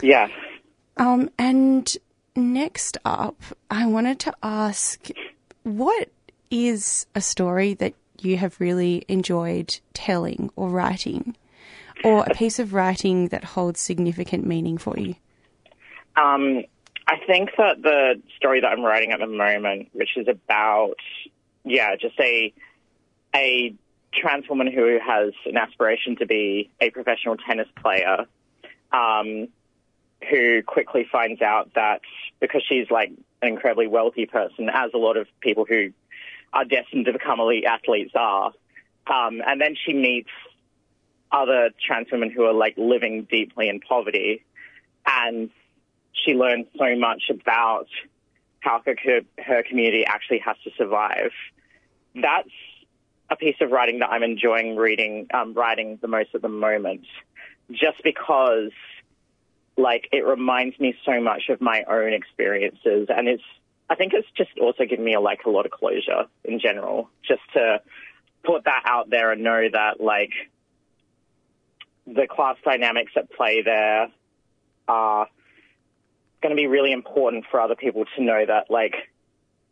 Yeah. 0.00 0.28
Um, 0.96 1.30
and 1.38 1.92
next 2.36 2.98
up, 3.04 3.42
I 3.70 3.86
wanted 3.86 4.18
to 4.20 4.34
ask 4.42 5.08
what 5.62 6.10
is 6.50 7.06
a 7.14 7.20
story 7.20 7.74
that 7.74 7.94
you 8.20 8.36
have 8.36 8.60
really 8.60 9.04
enjoyed 9.08 9.80
telling 9.94 10.50
or 10.54 10.68
writing, 10.68 11.34
or 12.04 12.24
a 12.24 12.34
piece 12.34 12.58
of 12.58 12.72
writing 12.72 13.28
that 13.28 13.44
holds 13.44 13.80
significant 13.80 14.46
meaning 14.46 14.78
for 14.78 14.98
you? 14.98 15.14
Um, 16.16 16.64
I 17.06 17.16
think 17.26 17.50
that 17.58 17.82
the 17.82 18.20
story 18.36 18.60
that 18.60 18.68
I'm 18.68 18.82
writing 18.82 19.12
at 19.12 19.20
the 19.20 19.26
moment, 19.26 19.88
which 19.92 20.16
is 20.16 20.28
about, 20.28 20.96
yeah, 21.64 21.96
just 21.96 22.18
a 22.20 22.52
a 23.34 23.74
trans 24.14 24.48
woman 24.48 24.70
who 24.70 24.98
has 25.04 25.32
an 25.46 25.56
aspiration 25.56 26.16
to 26.16 26.26
be 26.26 26.70
a 26.80 26.90
professional 26.90 27.36
tennis 27.36 27.68
player, 27.80 28.26
um, 28.92 29.48
who 30.30 30.62
quickly 30.62 31.06
finds 31.10 31.40
out 31.40 31.70
that 31.74 32.02
because 32.40 32.62
she's 32.68 32.90
like 32.90 33.10
an 33.40 33.48
incredibly 33.48 33.86
wealthy 33.86 34.26
person, 34.26 34.68
as 34.72 34.90
a 34.94 34.98
lot 34.98 35.16
of 35.16 35.26
people 35.40 35.64
who 35.64 35.90
are 36.52 36.64
destined 36.64 37.06
to 37.06 37.12
become 37.12 37.40
elite 37.40 37.64
athletes 37.64 38.12
are, 38.14 38.52
um, 39.06 39.42
and 39.46 39.60
then 39.60 39.74
she 39.74 39.94
meets 39.94 40.30
other 41.32 41.70
trans 41.84 42.08
women 42.12 42.30
who 42.30 42.44
are 42.44 42.52
like 42.52 42.74
living 42.76 43.26
deeply 43.30 43.68
in 43.68 43.80
poverty, 43.80 44.44
and 45.06 45.50
she 46.12 46.34
learns 46.34 46.66
so 46.78 46.94
much 46.96 47.24
about 47.30 47.88
how 48.60 48.80
her, 48.84 49.20
her 49.44 49.62
community 49.62 50.04
actually 50.06 50.38
has 50.38 50.56
to 50.64 50.70
survive. 50.76 51.32
That's 52.14 52.50
a 53.30 53.36
piece 53.36 53.56
of 53.60 53.70
writing 53.70 54.00
that 54.00 54.10
I'm 54.10 54.22
enjoying 54.22 54.76
reading, 54.76 55.26
um, 55.32 55.54
writing 55.54 55.98
the 56.00 56.08
most 56.08 56.34
at 56.34 56.42
the 56.42 56.48
moment, 56.48 57.06
just 57.70 58.02
because, 58.04 58.70
like, 59.76 60.08
it 60.12 60.24
reminds 60.24 60.78
me 60.78 60.94
so 61.04 61.20
much 61.20 61.48
of 61.48 61.60
my 61.60 61.84
own 61.88 62.12
experiences, 62.12 63.08
and 63.08 63.28
it's. 63.28 63.42
I 63.90 63.94
think 63.94 64.14
it's 64.14 64.28
just 64.38 64.50
also 64.58 64.86
given 64.86 65.04
me 65.04 65.12
a, 65.12 65.20
like 65.20 65.40
a 65.44 65.50
lot 65.50 65.66
of 65.66 65.72
closure 65.72 66.24
in 66.44 66.60
general, 66.60 67.10
just 67.28 67.42
to 67.52 67.82
put 68.42 68.64
that 68.64 68.82
out 68.86 69.10
there 69.10 69.32
and 69.32 69.42
know 69.42 69.68
that 69.70 70.00
like 70.00 70.32
the 72.06 72.26
class 72.28 72.56
dynamics 72.64 73.12
at 73.16 73.30
play 73.32 73.62
there 73.62 74.08
are 74.88 75.28
going 76.42 76.50
to 76.50 76.56
be 76.56 76.66
really 76.66 76.92
important 76.92 77.44
for 77.50 77.60
other 77.60 77.76
people 77.76 78.04
to 78.16 78.22
know 78.22 78.44
that 78.44 78.70
like 78.70 78.94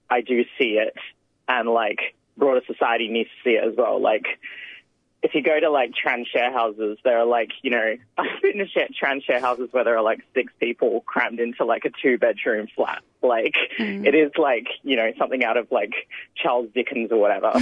I 0.09 0.21
do 0.21 0.45
see 0.59 0.79
it 0.79 0.95
and 1.49 1.69
like 1.69 2.15
broader 2.37 2.61
society 2.67 3.09
needs 3.09 3.29
to 3.29 3.51
see 3.51 3.55
it 3.57 3.65
as 3.69 3.77
well. 3.77 4.01
Like, 4.01 4.25
if 5.23 5.35
you 5.35 5.43
go 5.43 5.61
to 5.61 5.69
like 5.71 5.93
trans 5.95 6.27
share 6.29 6.51
houses, 6.53 6.97
there 7.05 7.19
are 7.19 7.27
like, 7.27 7.51
you 7.63 7.71
know, 7.71 7.97
I've 8.19 8.41
been 8.43 8.59
to 8.59 8.67
share, 8.69 8.89
trans 8.99 9.23
share 9.25 9.41
houses 9.41 9.69
where 9.73 9.85
there 9.85 9.97
are 9.99 10.03
like 10.03 10.21
six 10.35 10.53
people 10.59 11.03
crammed 11.03 11.41
into 11.41 11.65
like 11.65 11.85
a 11.85 11.91
two 12.03 12.17
bedroom 12.19 12.69
flat. 12.75 13.03
Like, 13.23 13.55
Mm. 13.79 14.07
it 14.07 14.15
is 14.15 14.33
like, 14.39 14.69
you 14.83 14.97
know, 14.97 15.13
something 15.19 15.45
out 15.45 15.57
of 15.59 15.71
like 15.71 15.93
Charles 16.37 16.69
Dickens 16.75 17.13
or 17.13 17.19
whatever. 17.19 17.53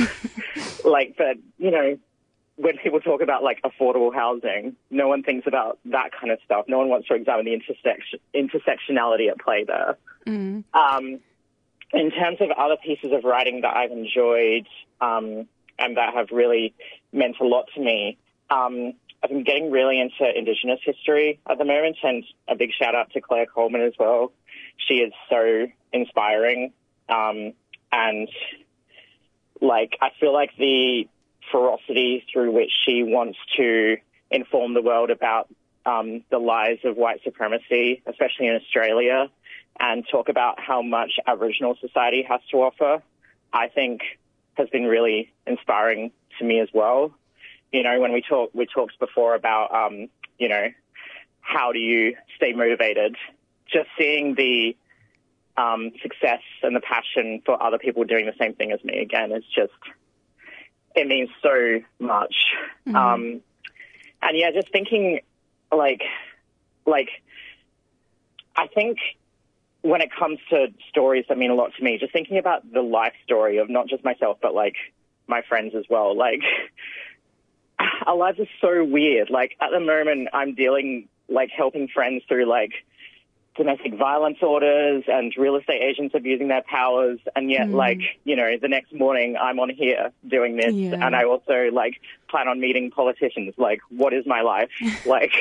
like, 0.84 1.16
but, 1.18 1.36
you 1.58 1.70
know, 1.72 1.98
when 2.58 2.76
people 2.76 2.98
talk 2.98 3.22
about 3.22 3.44
like 3.44 3.62
affordable 3.62 4.12
housing, 4.12 4.74
no 4.90 5.06
one 5.06 5.22
thinks 5.22 5.46
about 5.46 5.78
that 5.86 6.10
kind 6.12 6.32
of 6.32 6.40
stuff. 6.44 6.64
No 6.66 6.78
one 6.78 6.88
wants 6.88 7.06
to 7.06 7.14
examine 7.14 7.44
the 7.44 7.54
intersection, 7.54 8.18
intersectionality 8.34 9.30
at 9.30 9.38
play 9.38 9.64
there. 9.64 9.96
Mm. 10.26 10.64
Um, 10.74 11.20
in 11.92 12.10
terms 12.10 12.38
of 12.40 12.50
other 12.50 12.76
pieces 12.84 13.12
of 13.12 13.22
writing 13.22 13.60
that 13.60 13.76
I've 13.76 13.92
enjoyed 13.92 14.66
um, 15.00 15.46
and 15.78 15.96
that 15.96 16.14
have 16.14 16.30
really 16.32 16.74
meant 17.12 17.36
a 17.40 17.44
lot 17.44 17.66
to 17.76 17.80
me, 17.80 18.18
um, 18.50 18.94
I've 19.22 19.30
been 19.30 19.44
getting 19.44 19.70
really 19.70 20.00
into 20.00 20.36
Indigenous 20.36 20.80
history 20.82 21.38
at 21.48 21.58
the 21.58 21.64
moment, 21.64 21.96
and 22.02 22.24
a 22.48 22.56
big 22.56 22.70
shout 22.72 22.94
out 22.94 23.12
to 23.12 23.20
Claire 23.20 23.46
Coleman 23.46 23.82
as 23.82 23.94
well. 23.98 24.32
She 24.76 24.94
is 24.94 25.12
so 25.30 25.68
inspiring, 25.92 26.72
um, 27.08 27.52
and 27.92 28.28
like 29.60 29.96
I 30.00 30.10
feel 30.20 30.32
like 30.32 30.50
the 30.56 31.08
ferocity 31.50 32.24
through 32.32 32.52
which 32.52 32.70
she 32.84 33.02
wants 33.02 33.38
to 33.56 33.96
inform 34.30 34.74
the 34.74 34.82
world 34.82 35.10
about 35.10 35.48
um, 35.86 36.22
the 36.30 36.38
lies 36.38 36.78
of 36.84 36.96
white 36.96 37.22
supremacy, 37.24 38.02
especially 38.06 38.46
in 38.46 38.56
Australia, 38.56 39.30
and 39.80 40.04
talk 40.10 40.28
about 40.28 40.60
how 40.60 40.82
much 40.82 41.12
Aboriginal 41.26 41.76
society 41.80 42.22
has 42.28 42.40
to 42.50 42.58
offer, 42.58 43.02
I 43.52 43.68
think 43.68 44.02
has 44.54 44.68
been 44.68 44.84
really 44.84 45.32
inspiring 45.46 46.10
to 46.38 46.44
me 46.44 46.60
as 46.60 46.68
well. 46.74 47.14
You 47.72 47.82
know, 47.82 48.00
when 48.00 48.12
we 48.12 48.22
talk, 48.22 48.50
we 48.52 48.66
talked 48.66 48.98
before 48.98 49.34
about, 49.34 49.74
um, 49.74 50.08
you 50.38 50.48
know, 50.48 50.68
how 51.40 51.72
do 51.72 51.78
you 51.78 52.16
stay 52.36 52.52
motivated? 52.52 53.16
Just 53.72 53.88
seeing 53.98 54.34
the 54.34 54.76
um, 55.56 55.92
success 56.02 56.42
and 56.62 56.74
the 56.74 56.80
passion 56.80 57.42
for 57.44 57.62
other 57.62 57.78
people 57.78 58.04
doing 58.04 58.26
the 58.26 58.34
same 58.38 58.54
thing 58.54 58.72
as 58.72 58.82
me 58.84 58.98
again 58.98 59.32
is 59.32 59.44
just, 59.54 59.72
it 60.98 61.06
means 61.06 61.30
so 61.42 61.80
much. 61.98 62.34
Um, 62.86 63.40
and 64.22 64.36
yeah, 64.36 64.50
just 64.52 64.70
thinking 64.72 65.20
like, 65.72 66.02
like, 66.86 67.08
I 68.56 68.66
think 68.66 68.98
when 69.82 70.00
it 70.00 70.10
comes 70.18 70.38
to 70.50 70.68
stories 70.88 71.24
that 71.28 71.38
mean 71.38 71.50
a 71.50 71.54
lot 71.54 71.70
to 71.76 71.84
me, 71.84 71.98
just 71.98 72.12
thinking 72.12 72.38
about 72.38 72.70
the 72.72 72.82
life 72.82 73.12
story 73.24 73.58
of 73.58 73.70
not 73.70 73.88
just 73.88 74.04
myself, 74.04 74.38
but 74.42 74.54
like 74.54 74.74
my 75.28 75.42
friends 75.48 75.74
as 75.76 75.84
well. 75.88 76.16
Like, 76.16 76.40
our 78.06 78.16
lives 78.16 78.40
are 78.40 78.48
so 78.60 78.84
weird. 78.84 79.30
Like, 79.30 79.56
at 79.60 79.70
the 79.70 79.80
moment, 79.80 80.28
I'm 80.32 80.54
dealing, 80.54 81.08
like, 81.28 81.50
helping 81.56 81.88
friends 81.88 82.22
through, 82.26 82.46
like, 82.46 82.72
domestic 83.58 83.94
violence 83.96 84.38
orders 84.40 85.04
and 85.08 85.34
real 85.36 85.56
estate 85.56 85.82
agents 85.82 86.14
abusing 86.14 86.48
their 86.48 86.62
powers. 86.62 87.18
And 87.36 87.50
yet, 87.50 87.66
Mm. 87.68 87.74
like, 87.74 88.00
you 88.24 88.36
know, 88.36 88.56
the 88.56 88.68
next 88.68 88.94
morning 88.94 89.36
I'm 89.36 89.58
on 89.60 89.68
here 89.68 90.12
doing 90.26 90.56
this. 90.56 90.72
Yeah. 90.72 91.04
And 91.04 91.14
I 91.14 91.24
also, 91.24 91.68
like, 91.72 92.00
plan 92.30 92.48
on 92.48 92.60
meeting 92.60 92.90
politicians. 92.90 93.52
Like, 93.58 93.80
what 93.90 94.14
is 94.14 94.24
my 94.26 94.40
life? 94.40 94.70
like, 95.06 95.32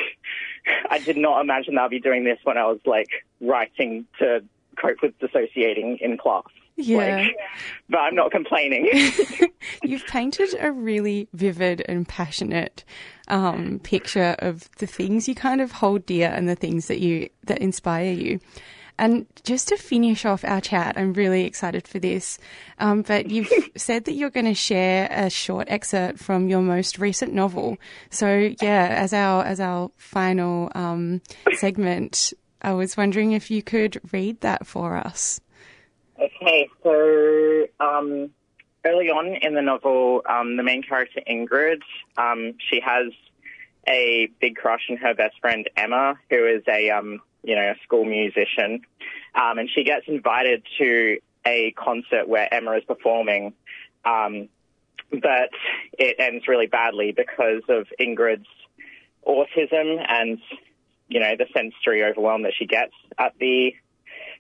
I 0.90 0.98
did 1.00 1.16
not 1.16 1.40
imagine 1.42 1.76
that 1.76 1.84
I'd 1.84 1.92
be 1.92 2.00
doing 2.00 2.24
this 2.26 2.40
when 2.44 2.58
I 2.58 2.66
was, 2.66 2.80
like, 2.86 3.24
writing 3.40 4.06
to 4.20 4.44
cope 4.76 5.02
with 5.02 5.18
dissociating 5.20 6.00
in 6.02 6.18
class. 6.18 6.44
Yeah. 6.78 7.18
Like, 7.18 7.36
but 7.90 7.98
I'm 7.98 8.16
not 8.16 8.32
complaining. 8.32 8.88
You've 9.84 10.06
painted 10.06 10.50
a 10.60 10.72
really 10.72 11.28
vivid 11.34 11.84
and 11.88 12.08
passionate 12.08 12.84
um, 13.28 13.80
picture 13.80 14.36
of 14.40 14.70
the 14.78 14.88
things 14.88 15.28
you 15.28 15.36
kind 15.36 15.60
of 15.60 15.72
hold 15.72 16.06
dear 16.06 16.30
and 16.30 16.48
the 16.48 16.56
things 16.56 16.88
that 16.88 17.00
you 17.00 17.30
that 17.46 17.58
inspire 17.60 18.12
you. 18.12 18.40
And 19.00 19.28
just 19.44 19.68
to 19.68 19.78
finish 19.78 20.26
off 20.26 20.44
our 20.44 20.60
chat, 20.60 20.98
I'm 20.98 21.14
really 21.14 21.46
excited 21.46 21.88
for 21.88 22.00
this. 22.00 22.40
Um, 22.80 23.04
but 23.04 23.30
you've 23.30 23.52
said 23.76 24.06
that 24.06 24.14
you're 24.14 24.32
going 24.32 24.48
to 24.48 24.56
share 24.56 25.08
a 25.12 25.30
short 25.30 25.68
excerpt 25.70 26.20
from 26.20 26.48
your 26.48 26.62
most 26.62 26.98
recent 26.98 27.34
novel. 27.34 27.78
So 28.10 28.54
yeah, 28.62 28.88
as 28.98 29.14
our 29.14 29.44
as 29.44 29.60
our 29.60 29.92
final 29.98 30.72
um, 30.74 31.22
segment, 31.56 32.34
I 32.62 32.74
was 32.74 32.98
wondering 32.98 33.34
if 33.34 33.52
you 33.52 33.62
could 33.62 34.00
read 34.12 34.42
that 34.42 34.66
for 34.66 34.96
us. 34.96 35.42
Okay, 36.20 36.68
so 36.82 37.68
um, 37.80 38.32
early 38.84 39.10
on 39.10 39.36
in 39.40 39.54
the 39.54 39.62
novel, 39.62 40.24
um, 40.28 40.58
the 40.58 40.64
main 40.64 40.82
character 40.82 41.22
Ingrid, 41.30 41.82
um, 42.18 42.56
she 42.58 42.80
has 42.80 43.14
a 43.88 44.28
big 44.42 44.56
crush 44.56 44.88
on 44.90 44.98
her 44.98 45.14
best 45.14 45.40
friend 45.40 45.70
Emma, 45.78 46.16
who 46.32 46.48
is 46.48 46.64
a 46.68 46.90
um, 46.90 47.22
you 47.44 47.56
know 47.56 47.62
a 47.72 47.76
school 47.84 48.04
musician, 48.04 48.82
um, 49.36 49.60
and 49.60 49.70
she 49.70 49.84
gets 49.84 50.08
invited 50.08 50.64
to 50.80 51.20
a 51.46 51.72
concert 51.78 52.28
where 52.28 52.52
Emma 52.52 52.72
is 52.72 52.84
performing, 52.86 53.54
um, 54.04 54.50
but 55.12 55.52
it 56.00 56.16
ends 56.18 56.48
really 56.48 56.68
badly 56.68 57.12
because 57.12 57.62
of 57.70 57.86
Ingrid's 58.00 58.48
autism 59.24 60.04
and 60.10 60.40
you 61.10 61.20
know 61.20 61.36
the 61.38 61.46
sensory 61.54 62.04
overwhelm 62.04 62.42
that 62.42 62.54
she 62.58 62.66
gets 62.66 62.94
at 63.20 63.34
the 63.40 63.76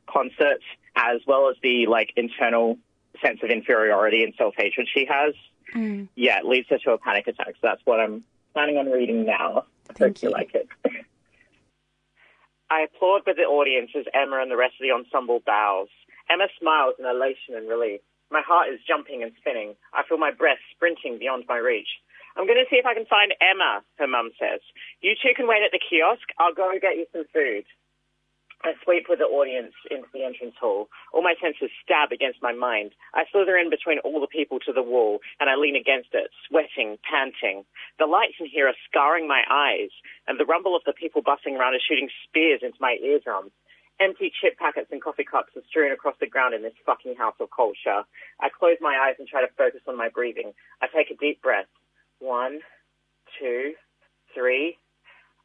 concert, 0.07 0.61
as 0.97 1.21
well 1.27 1.49
as 1.49 1.55
the 1.61 1.87
like 1.87 2.11
internal 2.15 2.77
sense 3.21 3.39
of 3.43 3.49
inferiority 3.49 4.23
and 4.23 4.33
self 4.37 4.55
hatred 4.57 4.87
she 4.93 5.05
has. 5.09 5.33
Mm. 5.75 6.07
Yeah, 6.15 6.39
it 6.39 6.45
leads 6.45 6.69
her 6.69 6.77
to 6.79 6.91
a 6.91 6.97
panic 6.97 7.27
attack. 7.27 7.53
So 7.53 7.59
that's 7.63 7.81
what 7.85 7.99
I'm 7.99 8.23
planning 8.53 8.77
on 8.77 8.87
reading 8.87 9.25
now. 9.25 9.65
I 9.89 9.93
hope 9.97 10.21
you 10.21 10.29
like 10.29 10.53
it. 10.53 10.67
I 12.69 12.81
applaud 12.83 13.21
with 13.25 13.37
the 13.37 13.47
audience 13.47 13.91
as 13.97 14.05
Emma 14.13 14.41
and 14.41 14.51
the 14.51 14.57
rest 14.57 14.75
of 14.79 14.83
the 14.83 14.91
ensemble 14.91 15.39
bows. 15.45 15.87
Emma 16.29 16.47
smiles 16.59 16.95
in 16.99 17.05
elation 17.05 17.55
and 17.55 17.69
relief. 17.69 18.01
My 18.29 18.41
heart 18.43 18.67
is 18.67 18.83
jumping 18.83 19.23
and 19.23 19.31
spinning. 19.39 19.75
I 19.93 20.03
feel 20.03 20.17
my 20.17 20.31
breath 20.31 20.59
sprinting 20.75 21.17
beyond 21.17 21.45
my 21.47 21.57
reach. 21.57 21.87
I'm 22.35 22.45
going 22.45 22.59
to 22.59 22.69
see 22.69 22.75
if 22.75 22.85
I 22.85 22.93
can 22.93 23.07
find 23.07 23.31
Emma, 23.39 23.81
her 23.97 24.07
mum 24.07 24.31
says. 24.37 24.59
You 25.01 25.15
two 25.15 25.33
can 25.33 25.47
wait 25.47 25.63
at 25.63 25.71
the 25.71 25.79
kiosk. 25.79 26.27
I'll 26.37 26.53
go 26.53 26.69
get 26.75 26.99
you 26.99 27.07
some 27.13 27.25
food. 27.33 27.63
I 28.63 28.73
sweep 28.83 29.05
with 29.07 29.19
the 29.19 29.29
audience 29.29 29.73
into 29.91 30.07
the 30.13 30.25
entrance 30.25 30.55
hall. 30.59 30.89
All 31.13 31.21
my 31.21 31.35
senses 31.39 31.69
stab 31.83 32.11
against 32.11 32.41
my 32.41 32.53
mind. 32.53 32.93
I 33.13 33.25
slither 33.31 33.55
in 33.55 33.69
between 33.69 33.99
all 33.99 34.19
the 34.19 34.27
people 34.27 34.59
to 34.65 34.73
the 34.73 34.81
wall, 34.81 35.19
and 35.39 35.49
I 35.49 35.55
lean 35.55 35.75
against 35.75 36.09
it, 36.13 36.31
sweating, 36.49 36.97
panting. 37.05 37.65
The 37.99 38.09
lights 38.09 38.41
in 38.41 38.47
here 38.47 38.67
are 38.67 38.83
scarring 38.89 39.27
my 39.27 39.43
eyes, 39.49 39.93
and 40.27 40.39
the 40.39 40.45
rumble 40.45 40.75
of 40.75 40.81
the 40.85 40.93
people 40.93 41.21
bustling 41.21 41.55
around 41.55 41.75
is 41.75 41.85
shooting 41.87 42.09
spears 42.25 42.61
into 42.63 42.77
my 42.81 42.97
eardrums. 43.01 43.51
Empty 43.99 44.31
chip 44.41 44.57
packets 44.57 44.91
and 44.91 45.01
coffee 45.01 45.23
cups 45.25 45.55
are 45.55 45.65
strewn 45.69 45.91
across 45.91 46.15
the 46.19 46.27
ground 46.27 46.53
in 46.53 46.61
this 46.61 46.77
fucking 46.85 47.15
house 47.15 47.33
of 47.39 47.49
culture. 47.49 48.05
I 48.39 48.49
close 48.49 48.77
my 48.81 48.93
eyes 48.93 49.15
and 49.17 49.27
try 49.27 49.41
to 49.41 49.53
focus 49.57 49.81
on 49.87 49.97
my 49.97 50.09
breathing. 50.09 50.53
I 50.81 50.87
take 50.87 51.09
a 51.09 51.17
deep 51.17 51.41
breath. 51.41 51.69
One, 52.19 52.59
two, 53.39 53.73
three. 54.35 54.77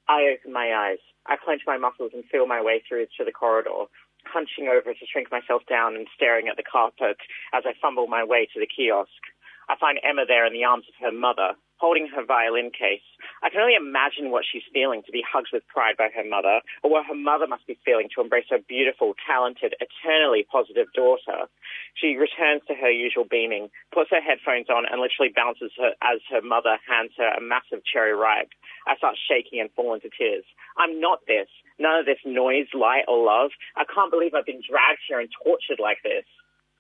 I 0.09 0.35
open 0.35 0.53
my 0.53 0.73
eyes. 0.75 0.99
I 1.27 1.37
clench 1.37 1.63
my 1.67 1.79
muscles 1.79 2.13
and 2.15 2.25
feel 2.31 2.47
my 2.47 2.61
way 2.61 2.83
through 2.87 3.07
to 3.19 3.25
the 3.25 3.33
corridor, 3.33 3.87
hunching 4.25 4.69
over 4.69 4.93
to 4.93 5.07
shrink 5.11 5.31
myself 5.31 5.63
down 5.69 5.95
and 5.95 6.07
staring 6.15 6.49
at 6.49 6.57
the 6.57 6.67
carpet 6.67 7.19
as 7.53 7.65
I 7.67 7.75
fumble 7.81 8.07
my 8.07 8.25
way 8.25 8.49
to 8.53 8.61
the 8.61 8.67
kiosk. 8.67 9.23
I 9.69 9.77
find 9.79 9.99
Emma 10.03 10.27
there 10.27 10.47
in 10.47 10.53
the 10.53 10.65
arms 10.65 10.87
of 10.89 10.95
her 11.05 11.17
mother, 11.17 11.55
holding 11.83 12.07
her 12.07 12.23
violin 12.23 12.71
case. 12.71 13.03
I 13.43 13.51
can 13.51 13.59
only 13.59 13.75
imagine 13.75 14.31
what 14.31 14.47
she's 14.47 14.63
feeling 14.71 15.03
to 15.03 15.11
be 15.11 15.27
hugged 15.27 15.51
with 15.51 15.67
pride 15.67 15.99
by 15.99 16.15
her 16.15 16.23
mother, 16.23 16.63
or 16.87 16.95
what 16.95 17.11
her 17.11 17.19
mother 17.19 17.51
must 17.51 17.67
be 17.67 17.75
feeling 17.83 18.07
to 18.15 18.23
embrace 18.23 18.47
her 18.55 18.63
beautiful, 18.63 19.19
talented, 19.27 19.75
eternally 19.83 20.47
positive 20.47 20.87
daughter. 20.95 21.51
She 21.99 22.15
returns 22.15 22.63
to 22.71 22.79
her 22.79 22.87
usual 22.89 23.27
beaming, 23.27 23.67
puts 23.91 24.15
her 24.15 24.23
headphones 24.23 24.71
on, 24.71 24.87
and 24.87 25.03
literally 25.03 25.35
bounces 25.35 25.75
her 25.75 25.99
as 26.07 26.23
her 26.31 26.39
mother 26.39 26.79
hands 26.87 27.19
her 27.19 27.35
a 27.35 27.43
massive 27.43 27.83
cherry 27.83 28.15
ripe. 28.15 28.55
I 28.87 28.95
start 28.95 29.19
shaking 29.19 29.59
and 29.59 29.75
fall 29.75 29.99
into 29.99 30.07
tears. 30.15 30.47
I'm 30.79 31.03
not 31.03 31.27
this. 31.27 31.51
None 31.83 31.99
of 31.99 32.07
this 32.07 32.23
noise, 32.23 32.71
light, 32.79 33.11
or 33.11 33.19
love. 33.19 33.51
I 33.75 33.83
can't 33.91 34.15
believe 34.15 34.39
I've 34.39 34.47
been 34.47 34.63
dragged 34.63 35.03
here 35.11 35.19
and 35.19 35.29
tortured 35.43 35.83
like 35.83 35.99
this. 36.07 36.31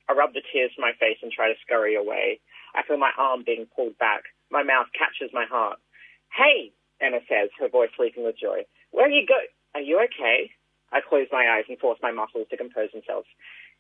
I 0.07 0.15
rub 0.15 0.31
the 0.31 0.47
tears 0.47 0.71
from 0.79 0.87
my 0.87 0.95
face 1.03 1.19
and 1.27 1.35
try 1.35 1.51
to 1.51 1.59
scurry 1.67 1.99
away. 1.99 2.39
I 2.75 2.87
feel 2.87 2.99
my 3.03 3.11
arm 3.19 3.43
being 3.45 3.67
pulled 3.75 3.99
back. 3.99 4.31
My 4.53 4.63
mouth 4.63 4.93
catches 4.93 5.33
my 5.33 5.49
heart. 5.49 5.81
Hey, 6.29 6.77
Emma 7.01 7.25
says, 7.25 7.49
her 7.59 7.73
voice 7.73 7.91
leaping 7.99 8.25
with 8.25 8.37
joy. 8.37 8.69
Where 8.93 9.09
are 9.09 9.11
you 9.11 9.25
go? 9.27 9.41
Are 9.75 9.81
you 9.81 9.97
okay? 10.05 10.53
I 10.93 11.01
close 11.01 11.27
my 11.33 11.49
eyes 11.49 11.65
and 11.69 11.81
force 11.81 11.99
my 12.05 12.13
muscles 12.13 12.47
to 12.51 12.61
compose 12.61 12.93
themselves. 12.93 13.27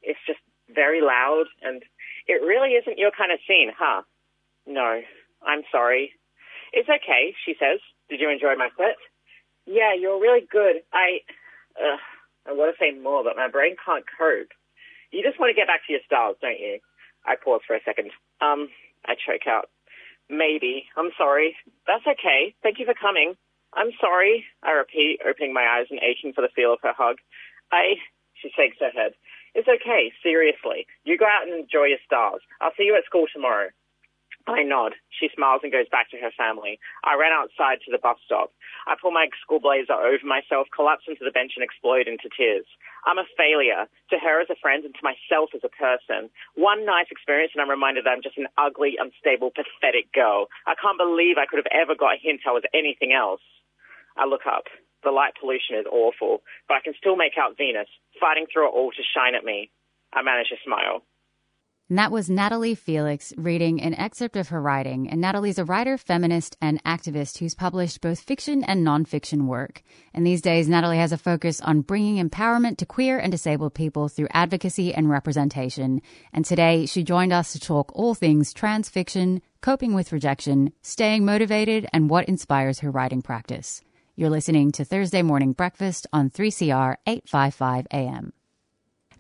It's 0.00 0.18
just 0.26 0.40
very 0.72 1.04
loud, 1.04 1.44
and 1.60 1.84
it 2.26 2.40
really 2.40 2.72
isn't 2.80 2.96
your 2.96 3.12
kind 3.12 3.30
of 3.30 3.38
scene, 3.46 3.70
huh? 3.76 4.02
No, 4.66 5.02
I'm 5.44 5.62
sorry. 5.70 6.12
It's 6.72 6.88
okay, 6.88 7.36
she 7.44 7.54
says. 7.60 7.78
Did 8.08 8.20
you 8.20 8.30
enjoy 8.32 8.56
my 8.56 8.72
set? 8.80 8.96
Yeah, 9.66 9.92
you're 9.92 10.20
really 10.20 10.48
good. 10.50 10.80
I, 10.92 11.20
uh, 11.76 12.00
I 12.48 12.52
want 12.56 12.74
to 12.74 12.80
say 12.80 12.96
more, 12.96 13.22
but 13.22 13.36
my 13.36 13.48
brain 13.48 13.76
can't 13.76 14.04
cope. 14.08 14.50
You 15.12 15.22
just 15.22 15.38
want 15.38 15.52
to 15.52 15.58
get 15.58 15.68
back 15.68 15.84
to 15.86 15.92
your 15.92 16.00
styles, 16.08 16.40
don't 16.40 16.58
you? 16.58 16.80
I 17.28 17.36
pause 17.36 17.60
for 17.66 17.76
a 17.76 17.84
second. 17.84 18.10
Um, 18.40 18.68
I 19.04 19.14
choke 19.14 19.46
out. 19.46 19.68
Maybe. 20.32 20.88
I'm 20.96 21.10
sorry. 21.18 21.54
That's 21.86 22.06
okay. 22.08 22.54
Thank 22.62 22.78
you 22.80 22.86
for 22.86 22.94
coming. 22.96 23.36
I'm 23.74 23.92
sorry. 24.00 24.44
I 24.64 24.72
repeat, 24.72 25.20
opening 25.28 25.52
my 25.52 25.68
eyes 25.68 25.86
and 25.90 26.00
aching 26.00 26.32
for 26.32 26.40
the 26.40 26.48
feel 26.56 26.72
of 26.72 26.80
her 26.82 26.96
hug. 26.96 27.16
I. 27.70 28.00
She 28.40 28.48
shakes 28.56 28.78
her 28.80 28.90
head. 28.90 29.12
It's 29.54 29.68
okay. 29.68 30.10
Seriously. 30.22 30.86
You 31.04 31.18
go 31.18 31.26
out 31.26 31.46
and 31.46 31.52
enjoy 31.54 31.92
your 31.92 32.00
stars. 32.04 32.40
I'll 32.60 32.72
see 32.76 32.84
you 32.84 32.96
at 32.96 33.04
school 33.04 33.26
tomorrow. 33.32 33.68
I 34.46 34.62
nod. 34.62 34.94
She 35.10 35.30
smiles 35.34 35.60
and 35.62 35.70
goes 35.70 35.88
back 35.90 36.10
to 36.10 36.18
her 36.18 36.34
family. 36.34 36.78
I 37.04 37.14
ran 37.14 37.30
outside 37.30 37.78
to 37.84 37.92
the 37.92 38.02
bus 38.02 38.18
stop. 38.26 38.50
I 38.86 38.98
pull 38.98 39.14
my 39.14 39.30
school 39.38 39.60
blazer 39.60 39.94
over 39.94 40.26
myself, 40.26 40.66
collapse 40.74 41.06
into 41.06 41.22
the 41.22 41.30
bench, 41.30 41.52
and 41.54 41.62
explode 41.62 42.10
into 42.10 42.26
tears. 42.26 42.66
I'm 43.06 43.22
a 43.22 43.28
failure 43.38 43.86
to 44.10 44.16
her 44.18 44.42
as 44.42 44.50
a 44.50 44.58
friend 44.58 44.84
and 44.84 44.94
to 44.94 45.06
myself 45.06 45.54
as 45.54 45.62
a 45.62 45.70
person. 45.70 46.30
One 46.54 46.86
nice 46.86 47.10
experience, 47.10 47.52
and 47.54 47.62
I'm 47.62 47.70
reminded 47.70 48.04
that 48.04 48.14
I'm 48.14 48.22
just 48.22 48.38
an 48.38 48.50
ugly, 48.58 48.98
unstable, 48.98 49.54
pathetic 49.54 50.10
girl. 50.12 50.50
I 50.66 50.74
can't 50.74 50.98
believe 50.98 51.38
I 51.38 51.46
could 51.46 51.62
have 51.62 51.70
ever 51.70 51.94
got 51.94 52.18
a 52.18 52.22
hint 52.22 52.42
I 52.46 52.54
was 52.54 52.66
anything 52.74 53.14
else. 53.14 53.42
I 54.16 54.26
look 54.26 54.46
up. 54.46 54.66
The 55.02 55.10
light 55.10 55.34
pollution 55.38 55.78
is 55.78 55.86
awful, 55.90 56.42
but 56.68 56.78
I 56.78 56.84
can 56.84 56.94
still 56.94 57.16
make 57.16 57.34
out 57.38 57.58
Venus, 57.58 57.90
fighting 58.20 58.46
through 58.46 58.70
it 58.70 58.74
all 58.74 58.90
to 58.90 59.02
shine 59.02 59.34
at 59.34 59.44
me. 59.44 59.70
I 60.12 60.22
manage 60.22 60.50
to 60.50 60.62
smile. 60.62 61.02
And 61.88 61.98
that 61.98 62.12
was 62.12 62.30
Natalie 62.30 62.74
Felix 62.74 63.34
reading 63.36 63.82
an 63.82 63.94
excerpt 63.94 64.36
of 64.36 64.48
her 64.48 64.62
writing. 64.62 65.10
And 65.10 65.20
Natalie's 65.20 65.58
a 65.58 65.64
writer, 65.64 65.98
feminist, 65.98 66.56
and 66.60 66.82
activist 66.84 67.38
who's 67.38 67.54
published 67.54 68.00
both 68.00 68.20
fiction 68.20 68.64
and 68.64 68.86
nonfiction 68.86 69.46
work. 69.46 69.82
And 70.14 70.26
these 70.26 70.40
days, 70.40 70.68
Natalie 70.68 70.96
has 70.96 71.12
a 71.12 71.18
focus 71.18 71.60
on 71.60 71.82
bringing 71.82 72.16
empowerment 72.16 72.78
to 72.78 72.86
queer 72.86 73.18
and 73.18 73.30
disabled 73.30 73.74
people 73.74 74.08
through 74.08 74.28
advocacy 74.30 74.94
and 74.94 75.10
representation. 75.10 76.00
And 76.32 76.44
today, 76.44 76.86
she 76.86 77.02
joined 77.02 77.32
us 77.32 77.52
to 77.52 77.60
talk 77.60 77.92
all 77.94 78.14
things 78.14 78.54
trans 78.54 78.88
fiction, 78.88 79.42
coping 79.60 79.92
with 79.92 80.12
rejection, 80.12 80.72
staying 80.80 81.24
motivated, 81.24 81.86
and 81.92 82.08
what 82.08 82.26
inspires 82.26 82.78
her 82.78 82.90
writing 82.90 83.22
practice. 83.22 83.82
You're 84.16 84.30
listening 84.30 84.72
to 84.72 84.84
Thursday 84.84 85.22
Morning 85.22 85.52
Breakfast 85.52 86.06
on 86.12 86.30
3CR 86.30 86.96
855 87.06 87.86
AM. 87.92 88.32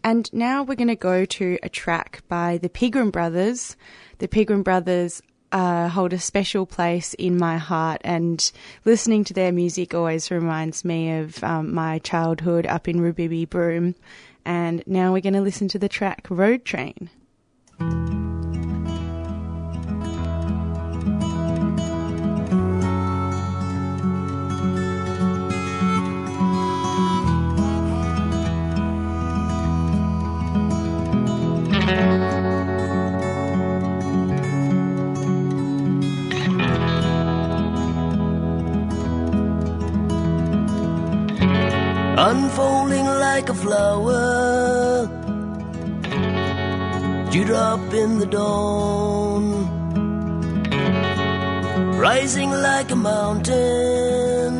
And 0.04 0.32
now 0.32 0.62
we're 0.62 0.74
going 0.74 0.88
to 0.88 0.96
go 0.96 1.24
to 1.24 1.58
a 1.62 1.68
track 1.68 2.22
by 2.28 2.58
the 2.58 2.68
Pigram 2.68 3.12
Brothers. 3.12 3.76
The 4.18 4.28
Pigram 4.28 4.64
Brothers 4.64 5.22
uh, 5.52 5.88
hold 5.88 6.12
a 6.12 6.18
special 6.18 6.66
place 6.66 7.14
in 7.14 7.36
my 7.36 7.58
heart, 7.58 8.00
and 8.02 8.50
listening 8.84 9.22
to 9.24 9.34
their 9.34 9.52
music 9.52 9.94
always 9.94 10.30
reminds 10.30 10.84
me 10.84 11.18
of 11.18 11.42
um, 11.44 11.74
my 11.74 11.98
childhood 12.00 12.66
up 12.66 12.88
in 12.88 13.00
Rubibi 13.00 13.48
Broome. 13.48 13.94
And 14.44 14.82
now 14.86 15.12
we're 15.12 15.20
going 15.20 15.34
to 15.34 15.40
listen 15.40 15.68
to 15.68 15.78
the 15.78 15.88
track 15.88 16.26
Road 16.30 16.64
Train. 16.64 17.10
Unfolding 42.30 43.04
like 43.04 43.48
a 43.48 43.54
flower, 43.54 45.06
dewdrop 47.32 47.92
in 47.92 48.18
the 48.18 48.26
dawn, 48.26 49.44
rising 51.98 52.50
like 52.50 52.90
a 52.92 52.96
mountain. 52.96 54.54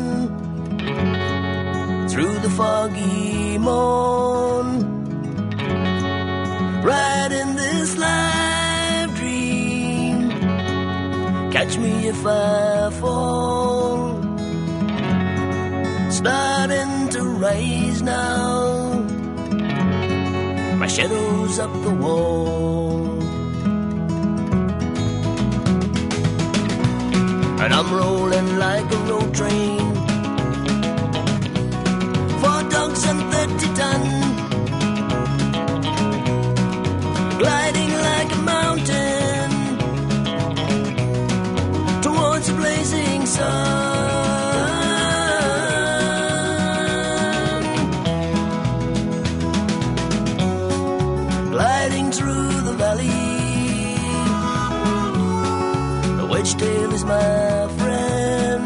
Through 2.09 2.37
the 2.39 2.49
foggy 2.49 3.57
morn, 3.57 4.67
right 6.83 7.31
in 7.31 7.55
this 7.55 7.97
life 7.97 9.15
dream. 9.15 10.29
Catch 11.55 11.77
me 11.77 12.09
if 12.09 12.25
I 12.25 12.89
fall, 12.99 14.21
starting 16.11 17.02
rise 17.39 18.01
now. 18.01 18.93
My 20.77 20.87
shadow's 20.87 21.59
up 21.59 21.73
the 21.83 21.91
wall. 21.91 23.21
And 27.63 27.73
I'm 27.73 27.89
rolling 27.93 28.59
like 28.59 28.91
a 28.91 28.97
road 29.09 29.33
train. 29.33 29.95
Four 32.41 32.61
dogs 32.69 33.03
and 33.05 33.21
30 33.33 33.67
ton. 33.79 34.01
Gliding 37.39 37.93
like 38.09 38.31
a 38.31 38.41
mountain 38.53 39.49
towards 42.01 42.49
a 42.49 42.53
blazing 42.53 43.25
sun. 43.25 43.82
My 57.05 57.67
friend, 57.77 58.63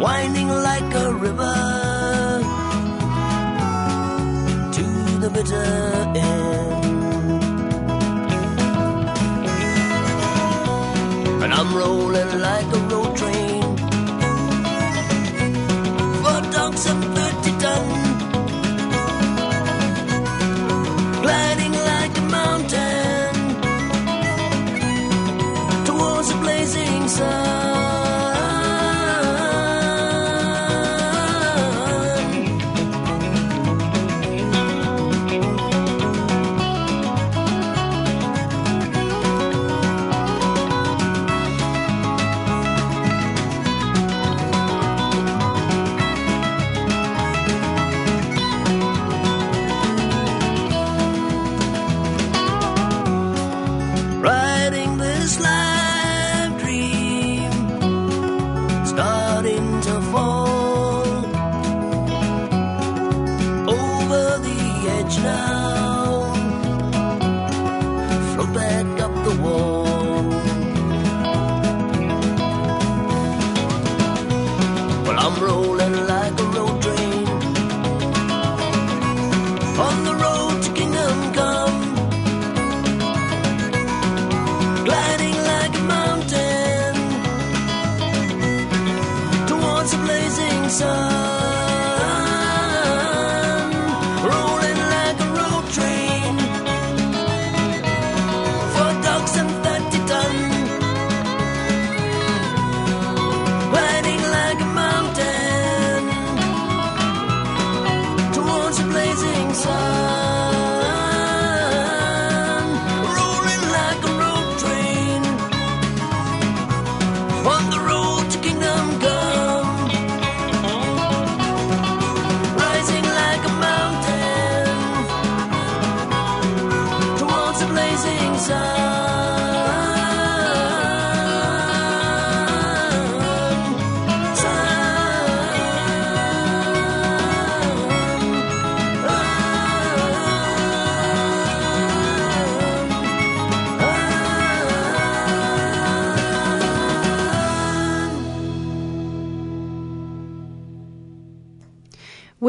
winding 0.00 0.48
like 0.48 0.94
a 0.94 1.12
river 1.14 1.56
to 4.72 4.84
the 5.20 5.30
bitter 5.30 6.12
end. 6.16 6.84
And 11.42 11.52
I'm 11.52 11.74
rolling 11.74 12.15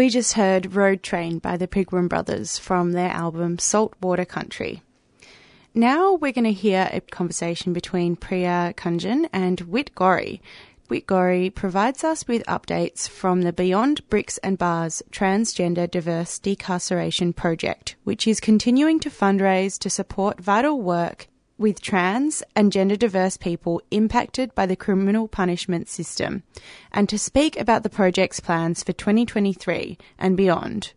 We 0.08 0.12
just 0.12 0.36
heard 0.36 0.74
Road 0.74 1.04
Train 1.04 1.40
by 1.40 1.58
the 1.58 1.68
Pigram 1.68 2.08
Brothers 2.08 2.58
from 2.58 2.94
their 2.94 3.10
album 3.10 3.60
Saltwater 3.60 4.24
Country. 4.24 4.82
Now 5.74 6.14
we're 6.14 6.32
going 6.32 6.46
to 6.46 6.54
hear 6.54 6.88
a 6.94 7.02
conversation 7.02 7.74
between 7.74 8.16
Priya 8.16 8.74
Kunjan 8.78 9.28
and 9.34 9.60
Whit 9.60 9.94
Gorry. 9.96 10.42
Whit 10.88 11.08
Gorry 11.08 11.50
provides 11.50 12.06
us 12.06 12.26
with 12.26 12.46
updates 12.46 13.10
from 13.10 13.42
the 13.42 13.52
Beyond 13.52 14.08
Bricks 14.08 14.38
and 14.38 14.58
Bars 14.58 15.04
Transgender 15.12 15.92
Diverse 15.92 16.40
Decarceration 16.40 17.36
Project, 17.36 17.98
which 18.06 18.30
is 18.30 18.40
continuing 18.40 19.02
to 19.02 19.10
fundraise 19.10 19.78
to 19.80 19.90
support 19.90 20.40
vital 20.40 20.80
work 20.82 21.28
with 21.58 21.82
trans 21.82 22.44
and 22.56 22.72
gender 22.72 22.96
diverse 22.96 23.38
people 23.38 23.82
impacted 23.92 24.54
by 24.56 24.66
the 24.66 24.76
criminal 24.76 25.28
punishment 25.28 25.90
system, 25.90 26.44
and 26.92 27.10
to 27.10 27.18
speak 27.18 27.60
about 27.60 27.84
the 27.84 27.90
project's 27.90 28.40
plans 28.40 28.84
for 28.84 28.94
2023 28.94 29.98
and 30.18 30.38
beyond. 30.38 30.94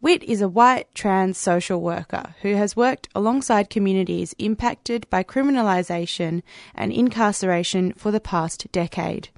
Whit 0.00 0.22
is 0.22 0.40
a 0.40 0.48
white 0.48 0.94
trans 0.94 1.38
social 1.38 1.80
worker 1.80 2.34
who 2.42 2.54
has 2.54 2.76
worked 2.76 3.08
alongside 3.14 3.68
communities 3.68 4.34
impacted 4.38 5.08
by 5.10 5.24
criminalisation 5.24 6.42
and 6.74 6.92
incarceration 6.92 7.92
for 7.94 8.12
the 8.12 8.20
past 8.20 8.70
decade. 8.70 9.30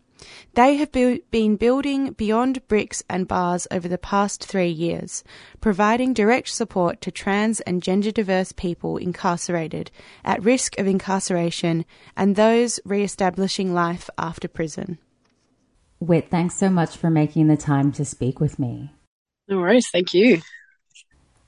They 0.54 0.76
have 0.76 0.92
bu- 0.92 1.20
been 1.30 1.56
building 1.56 2.12
beyond 2.12 2.66
bricks 2.68 3.02
and 3.08 3.28
bars 3.28 3.66
over 3.70 3.88
the 3.88 3.98
past 3.98 4.44
three 4.44 4.70
years, 4.70 5.22
providing 5.60 6.12
direct 6.12 6.48
support 6.48 7.00
to 7.02 7.10
trans 7.10 7.60
and 7.60 7.82
gender 7.82 8.10
diverse 8.10 8.52
people 8.52 8.96
incarcerated, 8.96 9.90
at 10.24 10.42
risk 10.42 10.78
of 10.78 10.86
incarceration, 10.86 11.84
and 12.16 12.36
those 12.36 12.80
re 12.84 13.02
establishing 13.02 13.72
life 13.72 14.10
after 14.18 14.48
prison. 14.48 14.98
Whit, 15.98 16.30
thanks 16.30 16.54
so 16.54 16.70
much 16.70 16.96
for 16.96 17.10
making 17.10 17.48
the 17.48 17.56
time 17.56 17.92
to 17.92 18.04
speak 18.04 18.40
with 18.40 18.58
me. 18.58 18.90
No 19.48 19.58
worries. 19.58 19.88
Thank 19.90 20.14
you. 20.14 20.40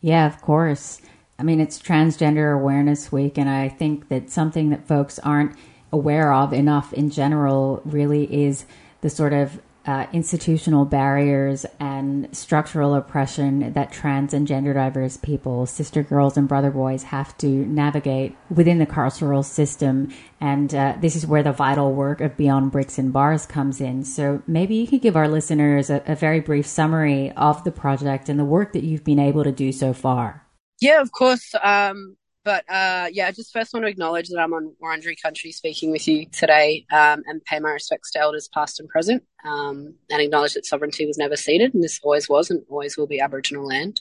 Yeah, 0.00 0.26
of 0.26 0.42
course. 0.42 1.00
I 1.38 1.44
mean, 1.44 1.60
it's 1.60 1.80
Transgender 1.80 2.54
Awareness 2.54 3.10
Week, 3.10 3.38
and 3.38 3.48
I 3.48 3.68
think 3.68 4.08
that 4.08 4.30
something 4.30 4.70
that 4.70 4.86
folks 4.86 5.18
aren't 5.20 5.56
aware 5.92 6.32
of 6.32 6.52
enough 6.52 6.92
in 6.92 7.10
general 7.10 7.82
really 7.84 8.24
is 8.44 8.64
the 9.02 9.10
sort 9.10 9.32
of 9.32 9.60
uh, 9.84 10.06
institutional 10.12 10.84
barriers 10.84 11.66
and 11.80 12.34
structural 12.34 12.94
oppression 12.94 13.72
that 13.72 13.90
trans 13.90 14.32
and 14.32 14.46
gender 14.46 14.72
diverse 14.72 15.16
people, 15.16 15.66
sister 15.66 16.02
girls 16.02 16.36
and 16.36 16.46
brother 16.46 16.70
boys, 16.70 17.02
have 17.04 17.36
to 17.38 17.48
navigate 17.48 18.36
within 18.48 18.78
the 18.78 18.86
carceral 18.86 19.44
system. 19.44 20.12
And 20.40 20.72
uh, 20.74 20.96
this 21.00 21.16
is 21.16 21.26
where 21.26 21.42
the 21.42 21.52
vital 21.52 21.92
work 21.92 22.20
of 22.20 22.36
Beyond 22.36 22.70
Bricks 22.70 22.98
and 22.98 23.12
Bars 23.12 23.44
comes 23.44 23.80
in. 23.80 24.04
So 24.04 24.42
maybe 24.46 24.76
you 24.76 24.86
could 24.86 25.02
give 25.02 25.16
our 25.16 25.28
listeners 25.28 25.90
a, 25.90 26.02
a 26.06 26.14
very 26.14 26.40
brief 26.40 26.66
summary 26.66 27.32
of 27.32 27.64
the 27.64 27.72
project 27.72 28.28
and 28.28 28.38
the 28.38 28.44
work 28.44 28.72
that 28.74 28.84
you've 28.84 29.04
been 29.04 29.18
able 29.18 29.42
to 29.42 29.52
do 29.52 29.72
so 29.72 29.92
far. 29.92 30.46
Yeah, 30.80 31.00
of 31.00 31.10
course. 31.12 31.54
Um, 31.62 32.16
but 32.44 32.64
uh, 32.68 33.08
yeah, 33.12 33.28
I 33.28 33.32
just 33.32 33.52
first 33.52 33.72
want 33.72 33.84
to 33.84 33.90
acknowledge 33.90 34.28
that 34.28 34.40
I'm 34.40 34.52
on 34.52 34.74
Wurundjeri 34.82 35.20
country 35.22 35.52
speaking 35.52 35.92
with 35.92 36.08
you 36.08 36.26
today 36.26 36.86
um, 36.92 37.22
and 37.26 37.44
pay 37.44 37.60
my 37.60 37.70
respects 37.70 38.10
to 38.12 38.20
elders 38.20 38.48
past 38.52 38.80
and 38.80 38.88
present 38.88 39.22
um, 39.44 39.94
and 40.10 40.20
acknowledge 40.20 40.54
that 40.54 40.66
sovereignty 40.66 41.06
was 41.06 41.18
never 41.18 41.36
ceded 41.36 41.74
and 41.74 41.82
this 41.82 42.00
always 42.02 42.28
was 42.28 42.50
and 42.50 42.62
always 42.68 42.96
will 42.96 43.06
be 43.06 43.20
Aboriginal 43.20 43.66
land. 43.66 44.00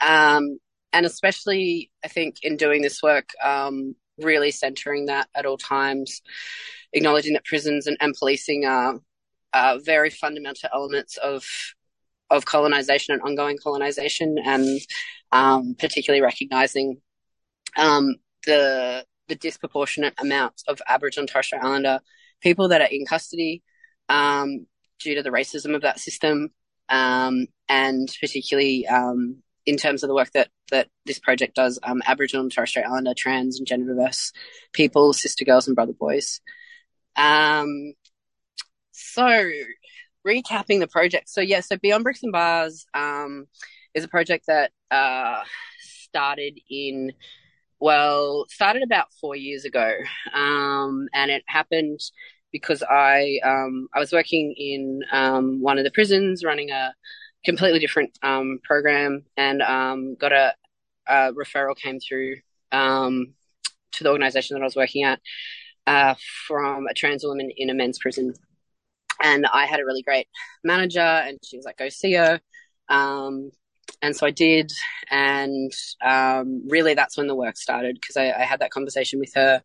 Um, 0.00 0.58
and 0.92 1.04
especially, 1.04 1.90
I 2.04 2.08
think, 2.08 2.36
in 2.42 2.56
doing 2.56 2.80
this 2.80 3.02
work, 3.02 3.28
um, 3.44 3.94
really 4.18 4.50
centering 4.50 5.06
that 5.06 5.28
at 5.34 5.44
all 5.44 5.58
times, 5.58 6.22
acknowledging 6.92 7.34
that 7.34 7.44
prisons 7.44 7.86
and, 7.86 7.96
and 8.00 8.14
policing 8.18 8.64
are, 8.64 8.98
are 9.52 9.78
very 9.78 10.10
fundamental 10.10 10.68
elements 10.72 11.16
of 11.18 11.44
of 12.30 12.44
colonization 12.44 13.14
and 13.14 13.22
ongoing 13.22 13.56
colonization, 13.62 14.36
and 14.44 14.80
um, 15.32 15.74
particularly 15.78 16.22
recognizing 16.22 17.00
um, 17.76 18.16
the 18.46 19.04
the 19.28 19.34
disproportionate 19.34 20.14
amounts 20.18 20.64
of 20.68 20.80
Aboriginal 20.88 21.22
and 21.22 21.28
Torres 21.28 21.46
Strait 21.46 21.62
Islander 21.62 22.00
people 22.40 22.68
that 22.68 22.80
are 22.80 22.88
in 22.90 23.04
custody 23.04 23.62
um, 24.08 24.66
due 25.00 25.14
to 25.14 25.22
the 25.22 25.30
racism 25.30 25.74
of 25.74 25.82
that 25.82 26.00
system, 26.00 26.50
um, 26.88 27.46
and 27.68 28.08
particularly 28.20 28.86
um, 28.86 29.42
in 29.66 29.76
terms 29.76 30.02
of 30.02 30.08
the 30.08 30.14
work 30.14 30.30
that 30.32 30.48
that 30.70 30.88
this 31.06 31.18
project 31.18 31.54
does, 31.54 31.78
um, 31.82 32.02
Aboriginal 32.06 32.42
and 32.42 32.52
Torres 32.52 32.70
Strait 32.70 32.86
Islander, 32.86 33.14
trans 33.14 33.58
and 33.58 33.66
gender 33.66 33.92
diverse 33.92 34.32
people, 34.72 35.12
sister 35.12 35.44
girls 35.44 35.66
and 35.66 35.74
brother 35.74 35.92
boys. 35.92 36.40
Um, 37.16 37.94
so, 38.92 39.50
recapping 40.26 40.80
the 40.80 40.88
project. 40.88 41.28
So 41.28 41.40
yeah, 41.40 41.60
so 41.60 41.76
Beyond 41.76 42.04
Bricks 42.04 42.22
and 42.22 42.32
Bars 42.32 42.86
is 43.94 44.04
a 44.04 44.08
project 44.08 44.46
that 44.46 44.72
uh, 44.90 45.42
started 45.80 46.58
in 46.70 47.12
well, 47.80 48.46
started 48.48 48.82
about 48.82 49.12
four 49.20 49.36
years 49.36 49.64
ago, 49.64 49.92
um, 50.34 51.08
and 51.14 51.30
it 51.30 51.44
happened 51.46 52.00
because 52.52 52.82
I 52.82 53.38
um, 53.44 53.88
I 53.94 53.98
was 53.98 54.12
working 54.12 54.54
in 54.56 55.00
um, 55.12 55.60
one 55.60 55.78
of 55.78 55.84
the 55.84 55.90
prisons, 55.90 56.44
running 56.44 56.70
a 56.70 56.94
completely 57.44 57.78
different 57.78 58.18
um, 58.22 58.58
program, 58.64 59.24
and 59.36 59.62
um, 59.62 60.16
got 60.16 60.32
a, 60.32 60.54
a, 61.06 61.32
referral 61.32 61.76
came 61.76 62.00
through 62.00 62.36
um, 62.72 63.34
to 63.92 64.04
the 64.04 64.10
organisation 64.10 64.54
that 64.54 64.62
I 64.62 64.66
was 64.66 64.76
working 64.76 65.04
at 65.04 65.20
uh, 65.86 66.14
from 66.46 66.86
a 66.88 66.94
trans 66.94 67.24
woman 67.24 67.50
in 67.56 67.70
a 67.70 67.74
men's 67.74 67.98
prison, 67.98 68.34
and 69.22 69.46
I 69.46 69.66
had 69.66 69.80
a 69.80 69.84
really 69.84 70.02
great 70.02 70.26
manager, 70.64 71.00
and 71.00 71.38
she 71.44 71.56
was 71.56 71.66
like, 71.66 71.78
"Go 71.78 71.88
see 71.88 72.14
her." 72.14 72.40
Um, 72.88 73.50
and 74.02 74.16
so 74.16 74.26
I 74.26 74.30
did, 74.30 74.72
and 75.10 75.72
um, 76.04 76.62
really 76.68 76.94
that's 76.94 77.16
when 77.16 77.26
the 77.26 77.34
work 77.34 77.56
started 77.56 77.98
because 78.00 78.16
I, 78.16 78.30
I, 78.30 78.44
had 78.44 78.60
that 78.60 78.70
conversation 78.70 79.18
with 79.18 79.32
her, 79.34 79.62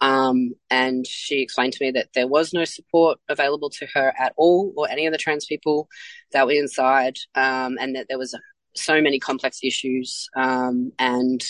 um, 0.00 0.54
and 0.70 1.06
she 1.06 1.40
explained 1.40 1.74
to 1.74 1.84
me 1.84 1.90
that 1.92 2.08
there 2.14 2.26
was 2.26 2.52
no 2.52 2.64
support 2.64 3.18
available 3.28 3.70
to 3.70 3.86
her 3.94 4.12
at 4.18 4.32
all, 4.36 4.72
or 4.76 4.88
any 4.88 5.06
of 5.06 5.12
the 5.12 5.18
trans 5.18 5.46
people 5.46 5.88
that 6.32 6.46
were 6.46 6.52
inside, 6.52 7.18
um, 7.34 7.76
and 7.80 7.96
that 7.96 8.06
there 8.08 8.18
was 8.18 8.34
so 8.74 9.00
many 9.00 9.18
complex 9.18 9.60
issues 9.62 10.28
um, 10.36 10.92
and 10.98 11.44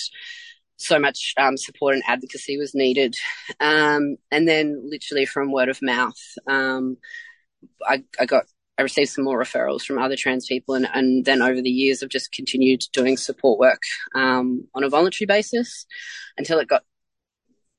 so 0.76 0.98
much 0.98 1.34
um, 1.36 1.56
support 1.56 1.94
and 1.94 2.02
advocacy 2.06 2.58
was 2.58 2.74
needed, 2.74 3.16
um, 3.60 4.16
and 4.30 4.46
then 4.46 4.80
literally 4.88 5.26
from 5.26 5.52
word 5.52 5.68
of 5.68 5.80
mouth. 5.82 6.20
I, 7.86 8.04
I 8.18 8.26
got 8.26 8.44
I 8.80 8.82
received 8.82 9.10
some 9.10 9.24
more 9.24 9.38
referrals 9.38 9.82
from 9.82 9.98
other 9.98 10.16
trans 10.16 10.46
people, 10.46 10.74
and, 10.74 10.88
and 10.94 11.22
then 11.26 11.42
over 11.42 11.60
the 11.60 11.68
years, 11.68 12.02
I've 12.02 12.08
just 12.08 12.32
continued 12.32 12.82
doing 12.94 13.18
support 13.18 13.58
work 13.58 13.82
um, 14.14 14.68
on 14.74 14.84
a 14.84 14.88
voluntary 14.88 15.26
basis 15.26 15.84
until 16.38 16.58
it 16.58 16.66
got 16.66 16.82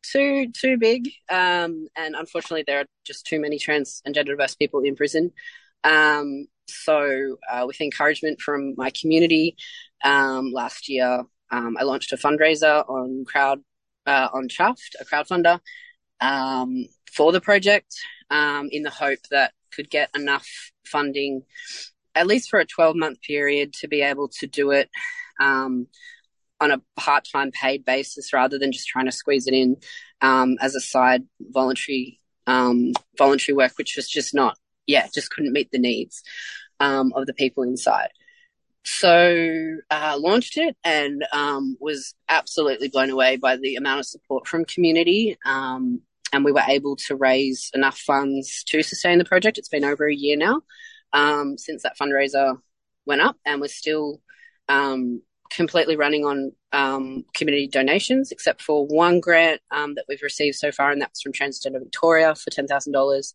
too 0.04 0.52
too 0.52 0.78
big. 0.78 1.10
Um, 1.28 1.88
and 1.98 2.14
unfortunately, 2.16 2.66
there 2.68 2.82
are 2.82 2.86
just 3.04 3.26
too 3.26 3.42
many 3.42 3.58
trans 3.58 4.04
and 4.06 4.14
gender 4.14 4.34
diverse 4.34 4.54
people 4.54 4.82
in 4.82 4.96
prison. 4.96 5.32
Um, 5.84 6.46
so, 6.68 7.38
uh, 7.52 7.64
with 7.66 7.82
encouragement 7.82 8.40
from 8.40 8.76
my 8.78 8.92
community, 8.92 9.56
um, 10.04 10.52
last 10.54 10.88
year 10.88 11.24
um, 11.50 11.78
I 11.80 11.84
launched 11.84 12.14
a 12.14 12.18
fundraiser 12.18 12.88
on 12.88 13.26
crowd 13.26 13.62
uh, 14.06 14.28
on 14.32 14.50
Chuffed, 14.50 14.94
a 15.00 15.06
crowdfunder 15.06 15.60
um, 16.20 16.86
for 17.12 17.32
the 17.32 17.42
project, 17.42 17.96
in 18.30 18.84
the 18.84 18.92
hope 18.92 19.20
that 19.32 19.54
could 19.74 19.90
get 19.90 20.12
enough 20.16 20.71
funding, 20.86 21.44
at 22.16 22.28
least 22.28 22.50
for 22.50 22.60
a 22.60 22.66
12 22.66 22.96
month 22.96 23.22
period, 23.22 23.74
to 23.74 23.88
be 23.88 24.02
able 24.02 24.28
to 24.40 24.48
do 24.48 24.72
it 24.72 24.90
um, 25.40 25.88
on 26.60 26.72
a 26.72 26.82
part 26.96 27.28
time 27.32 27.52
paid 27.52 27.86
basis 27.86 28.34
rather 28.34 28.60
than 28.60 28.72
just 28.72 28.88
trying 28.88 29.06
to 29.06 29.12
squeeze 29.12 29.48
it 29.48 29.54
in 29.54 29.78
um, 30.22 30.58
as 30.62 30.76
a 30.76 30.82
side 30.82 31.24
voluntary 31.40 32.20
um, 32.48 32.92
voluntary 33.18 33.56
work, 33.56 33.74
which 33.78 33.96
was 33.96 34.10
just 34.10 34.34
not, 34.34 34.58
yeah, 34.86 35.08
just 35.14 35.32
couldn't 35.32 35.54
meet 35.54 35.72
the 35.72 35.80
needs 35.80 36.24
um, 36.80 37.14
of 37.16 37.26
the 37.26 37.34
people 37.34 37.64
inside. 37.64 38.10
So 38.84 39.78
uh, 39.92 40.18
launched 40.20 40.58
it 40.58 40.76
and 40.84 41.24
um, 41.32 41.78
was 41.80 42.16
absolutely 42.28 42.90
blown 42.90 43.12
away 43.12 43.38
by 43.38 43.58
the 43.58 43.76
amount 43.76 44.00
of 44.00 44.06
support 44.08 44.48
from 44.48 44.66
community. 44.66 45.38
Um, 45.46 46.02
and 46.34 46.46
we 46.46 46.52
were 46.52 46.64
able 46.68 46.96
to 46.96 47.16
raise 47.16 47.70
enough 47.74 47.98
funds 47.98 48.64
to 48.66 48.84
sustain 48.84 49.18
the 49.18 49.26
project. 49.26 49.58
It's 49.58 49.70
been 49.70 49.84
over 49.84 50.08
a 50.08 50.16
year 50.16 50.38
now 50.38 50.62
um, 51.14 51.58
since 51.58 51.84
that 51.84 51.98
fundraiser 51.98 52.58
went 53.06 53.22
up, 53.22 53.38
and 53.46 53.62
we're 53.62 53.68
still 53.68 54.22
um, 54.70 55.22
completely 55.52 55.98
running 55.98 56.26
on 56.26 56.54
um, 56.72 57.26
community 57.34 57.68
donations, 57.68 58.32
except 58.32 58.62
for 58.62 58.88
one 58.88 59.20
grant 59.20 59.62
um, 59.72 59.96
that 59.96 60.06
we've 60.08 60.22
received 60.22 60.56
so 60.56 60.72
far, 60.72 60.92
and 60.92 61.02
that's 61.02 61.22
from 61.22 61.34
Transgender 61.34 61.80
Victoria 61.80 62.34
for 62.34 62.50
ten 62.50 62.68
thousand 62.68 62.94
dollars. 62.94 63.34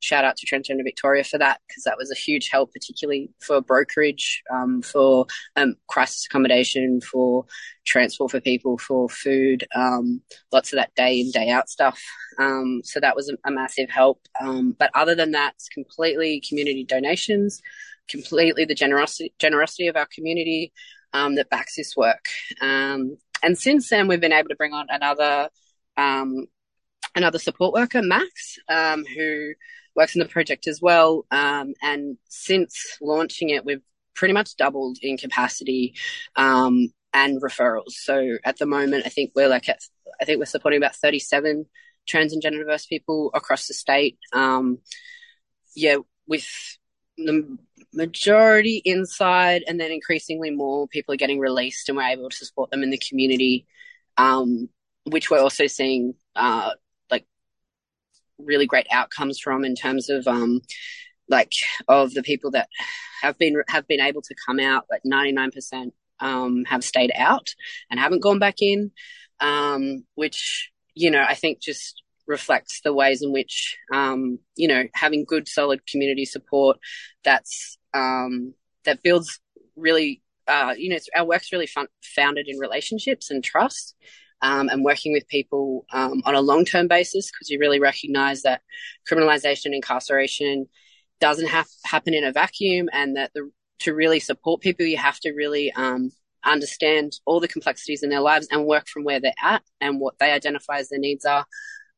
Shout 0.00 0.24
out 0.24 0.36
to 0.36 0.46
Transgender 0.46 0.84
Victoria 0.84 1.24
for 1.24 1.38
that 1.38 1.60
because 1.66 1.84
that 1.84 1.98
was 1.98 2.10
a 2.10 2.14
huge 2.14 2.48
help, 2.48 2.72
particularly 2.72 3.30
for 3.40 3.60
brokerage, 3.60 4.42
um, 4.50 4.80
for 4.80 5.26
um, 5.56 5.74
crisis 5.88 6.26
accommodation, 6.26 7.00
for 7.00 7.44
transport 7.84 8.30
for 8.30 8.40
people, 8.40 8.78
for 8.78 9.08
food, 9.08 9.66
um, 9.74 10.22
lots 10.52 10.72
of 10.72 10.78
that 10.78 10.94
day 10.94 11.20
in 11.20 11.30
day 11.30 11.50
out 11.50 11.68
stuff. 11.68 12.00
Um, 12.38 12.80
so 12.84 13.00
that 13.00 13.16
was 13.16 13.28
a, 13.28 13.36
a 13.46 13.50
massive 13.50 13.90
help. 13.90 14.20
but 14.40 14.90
other 14.94 15.14
than 15.14 15.32
that, 15.32 15.54
it's 15.56 15.68
completely 15.68 16.42
community 16.48 16.84
donations 16.84 17.60
completely 18.08 18.64
the 18.64 18.74
generosity 18.74 19.32
generosity 19.38 19.86
of 19.86 19.94
our 19.94 20.06
community 20.06 20.72
um, 21.12 21.34
that 21.36 21.50
backs 21.50 21.76
this 21.76 21.96
work. 21.96 22.28
Um, 22.60 23.16
and 23.42 23.56
since 23.58 23.88
then, 23.88 24.08
we've 24.08 24.20
been 24.20 24.32
able 24.32 24.48
to 24.48 24.56
bring 24.56 24.72
on 24.72 24.86
another 24.90 25.48
um, 25.96 26.46
another 27.14 27.38
support 27.38 27.74
worker, 27.74 28.02
Max, 28.02 28.58
um, 28.68 29.04
who 29.04 29.52
works 29.94 30.14
in 30.14 30.20
the 30.20 30.28
project 30.28 30.66
as 30.66 30.80
well. 30.80 31.26
Um, 31.30 31.74
and 31.82 32.18
since 32.28 32.96
launching 33.00 33.50
it, 33.50 33.64
we've 33.64 33.82
pretty 34.14 34.34
much 34.34 34.56
doubled 34.56 34.98
in 35.02 35.16
capacity 35.16 35.94
um, 36.36 36.88
and 37.12 37.42
referrals. 37.42 37.92
So 37.92 38.38
at 38.44 38.58
the 38.58 38.66
moment, 38.66 39.06
I 39.06 39.08
think 39.08 39.32
we're 39.34 39.48
like 39.48 39.68
at, 39.68 39.80
I 40.20 40.24
think 40.24 40.38
we're 40.38 40.46
supporting 40.46 40.78
about 40.78 40.94
37 40.94 41.66
trans 42.06 42.32
and 42.32 42.42
gender 42.42 42.58
diverse 42.58 42.86
people 42.86 43.30
across 43.34 43.66
the 43.66 43.74
state. 43.74 44.18
yeah, 45.74 45.96
with 46.26 46.46
the 47.16 47.58
majority 47.92 48.82
inside, 48.84 49.62
and 49.66 49.80
then 49.80 49.90
increasingly 49.90 50.50
more 50.50 50.88
people 50.88 51.14
are 51.14 51.18
getting 51.18 51.38
released, 51.38 51.88
and 51.88 51.96
we're 51.96 52.04
able 52.04 52.30
to 52.30 52.44
support 52.44 52.70
them 52.70 52.82
in 52.82 52.90
the 52.90 53.00
community, 53.08 53.66
um, 54.16 54.68
which 55.04 55.30
we're 55.30 55.40
also 55.40 55.66
seeing 55.66 56.14
uh, 56.36 56.72
like 57.10 57.26
really 58.38 58.66
great 58.66 58.86
outcomes 58.90 59.38
from 59.38 59.64
in 59.64 59.74
terms 59.74 60.10
of 60.10 60.26
um, 60.26 60.60
like 61.28 61.52
of 61.88 62.14
the 62.14 62.22
people 62.22 62.50
that 62.52 62.68
have 63.22 63.38
been 63.38 63.62
have 63.68 63.86
been 63.86 64.00
able 64.00 64.22
to 64.22 64.34
come 64.46 64.60
out. 64.60 64.84
Like 64.90 65.02
ninety 65.04 65.32
nine 65.32 65.50
percent 65.50 65.94
um, 66.20 66.64
have 66.66 66.84
stayed 66.84 67.12
out 67.16 67.54
and 67.90 67.98
haven't 67.98 68.22
gone 68.22 68.38
back 68.38 68.56
in, 68.60 68.90
um, 69.40 70.04
which 70.14 70.70
you 70.94 71.10
know 71.10 71.24
I 71.26 71.34
think 71.34 71.60
just 71.60 72.02
reflects 72.28 72.82
the 72.82 72.92
ways 72.92 73.22
in 73.22 73.32
which, 73.32 73.76
um, 73.92 74.38
you 74.54 74.68
know, 74.68 74.84
having 74.94 75.24
good, 75.26 75.48
solid 75.48 75.84
community 75.86 76.24
support 76.26 76.78
that's, 77.24 77.77
um, 77.94 78.54
that 78.84 79.02
builds 79.02 79.40
really, 79.76 80.22
uh, 80.46 80.74
you 80.76 80.90
know, 80.90 80.98
our 81.16 81.24
work's 81.24 81.52
really 81.52 81.66
fun- 81.66 81.88
founded 82.02 82.46
in 82.48 82.58
relationships 82.58 83.30
and 83.30 83.42
trust. 83.42 83.94
Um, 84.40 84.68
and 84.68 84.84
working 84.84 85.12
with 85.12 85.26
people 85.26 85.84
um, 85.92 86.22
on 86.24 86.36
a 86.36 86.40
long 86.40 86.64
term 86.64 86.86
basis 86.86 87.28
because 87.28 87.50
you 87.50 87.58
really 87.58 87.80
recognize 87.80 88.42
that 88.42 88.60
criminalization, 89.10 89.74
incarceration 89.74 90.68
doesn't 91.20 91.48
have 91.48 91.66
happen 91.84 92.14
in 92.14 92.22
a 92.22 92.30
vacuum, 92.30 92.88
and 92.92 93.16
that 93.16 93.32
the, 93.34 93.50
to 93.80 93.92
really 93.92 94.20
support 94.20 94.60
people, 94.60 94.86
you 94.86 94.96
have 94.96 95.18
to 95.18 95.32
really 95.32 95.72
um, 95.72 96.12
understand 96.44 97.14
all 97.26 97.40
the 97.40 97.48
complexities 97.48 98.04
in 98.04 98.10
their 98.10 98.20
lives 98.20 98.46
and 98.52 98.64
work 98.64 98.86
from 98.86 99.02
where 99.02 99.18
they're 99.18 99.32
at 99.42 99.62
and 99.80 99.98
what 99.98 100.14
they 100.20 100.30
identify 100.30 100.78
as 100.78 100.88
their 100.88 101.00
needs 101.00 101.24
are, 101.24 101.44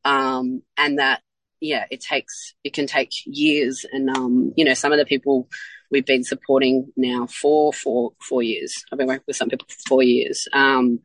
um, 0.03 0.63
and 0.77 0.97
that, 0.97 1.21
yeah, 1.59 1.85
it 1.91 2.01
takes, 2.01 2.55
it 2.63 2.73
can 2.73 2.87
take 2.87 3.11
years. 3.27 3.85
And, 3.93 4.09
um, 4.09 4.51
you 4.57 4.65
know, 4.65 4.73
some 4.73 4.91
of 4.91 4.97
the 4.97 5.05
people 5.05 5.47
we've 5.91 6.05
been 6.05 6.23
supporting 6.23 6.91
now 6.95 7.27
for 7.27 7.73
four, 7.73 8.13
four 8.21 8.41
years. 8.41 8.83
I've 8.91 8.97
been 8.97 9.07
working 9.07 9.25
with 9.27 9.35
some 9.35 9.49
people 9.49 9.67
for 9.69 9.81
four 9.87 10.03
years. 10.03 10.47
Um, 10.53 10.99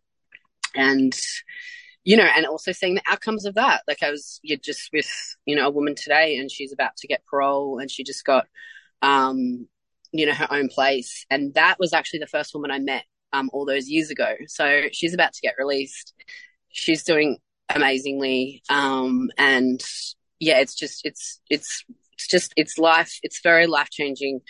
and, 0.74 1.14
you 2.04 2.16
know, 2.16 2.24
and 2.24 2.46
also 2.46 2.70
seeing 2.70 2.94
the 2.94 3.02
outcomes 3.08 3.44
of 3.44 3.54
that. 3.56 3.82
Like 3.88 4.02
I 4.02 4.10
was 4.10 4.38
you're 4.42 4.58
just 4.58 4.90
with, 4.92 5.10
you 5.44 5.56
know, 5.56 5.66
a 5.66 5.70
woman 5.70 5.96
today 5.96 6.36
and 6.36 6.50
she's 6.50 6.72
about 6.72 6.96
to 6.98 7.08
get 7.08 7.26
parole 7.26 7.78
and 7.78 7.90
she 7.90 8.04
just 8.04 8.24
got, 8.24 8.46
um, 9.02 9.66
you 10.12 10.24
know, 10.24 10.32
her 10.34 10.48
own 10.50 10.68
place. 10.68 11.26
And 11.28 11.52
that 11.54 11.78
was 11.80 11.92
actually 11.92 12.20
the 12.20 12.28
first 12.28 12.54
woman 12.54 12.70
I 12.70 12.78
met, 12.78 13.04
um, 13.32 13.50
all 13.52 13.66
those 13.66 13.88
years 13.88 14.10
ago. 14.10 14.34
So 14.46 14.82
she's 14.92 15.14
about 15.14 15.32
to 15.32 15.40
get 15.40 15.54
released. 15.58 16.14
She's 16.68 17.02
doing 17.02 17.38
amazingly. 17.68 18.62
Um, 18.70 19.30
and 19.36 19.82
yeah, 20.38 20.60
it's 20.60 20.76
just, 20.76 21.04
it's, 21.04 21.40
it's, 21.50 21.84
it's 22.16 22.26
just, 22.26 22.52
it's 22.56 22.78
life, 22.78 23.18
it's 23.22 23.40
very 23.40 23.66
life 23.66 23.90
changing 23.90 24.40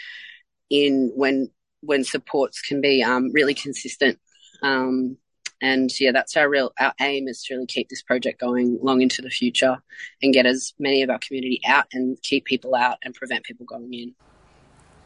in 0.70 1.12
when, 1.14 1.50
when 1.80 2.04
supports 2.04 2.60
can 2.60 2.80
be, 2.80 3.02
um, 3.02 3.30
really 3.32 3.54
consistent. 3.54 4.18
Um, 4.62 5.18
and 5.60 5.90
yeah, 6.00 6.12
that's 6.12 6.36
our 6.36 6.48
real, 6.48 6.72
our 6.78 6.92
aim 7.00 7.28
is 7.28 7.42
to 7.44 7.54
really 7.54 7.66
keep 7.66 7.88
this 7.88 8.02
project 8.02 8.40
going 8.40 8.78
long 8.82 9.00
into 9.00 9.22
the 9.22 9.30
future 9.30 9.78
and 10.22 10.34
get 10.34 10.46
as 10.46 10.74
many 10.78 11.02
of 11.02 11.10
our 11.10 11.18
community 11.18 11.60
out 11.66 11.86
and 11.92 12.20
keep 12.22 12.44
people 12.44 12.74
out 12.74 12.98
and 13.02 13.14
prevent 13.14 13.44
people 13.44 13.66
going 13.66 13.92
in. 13.92 14.14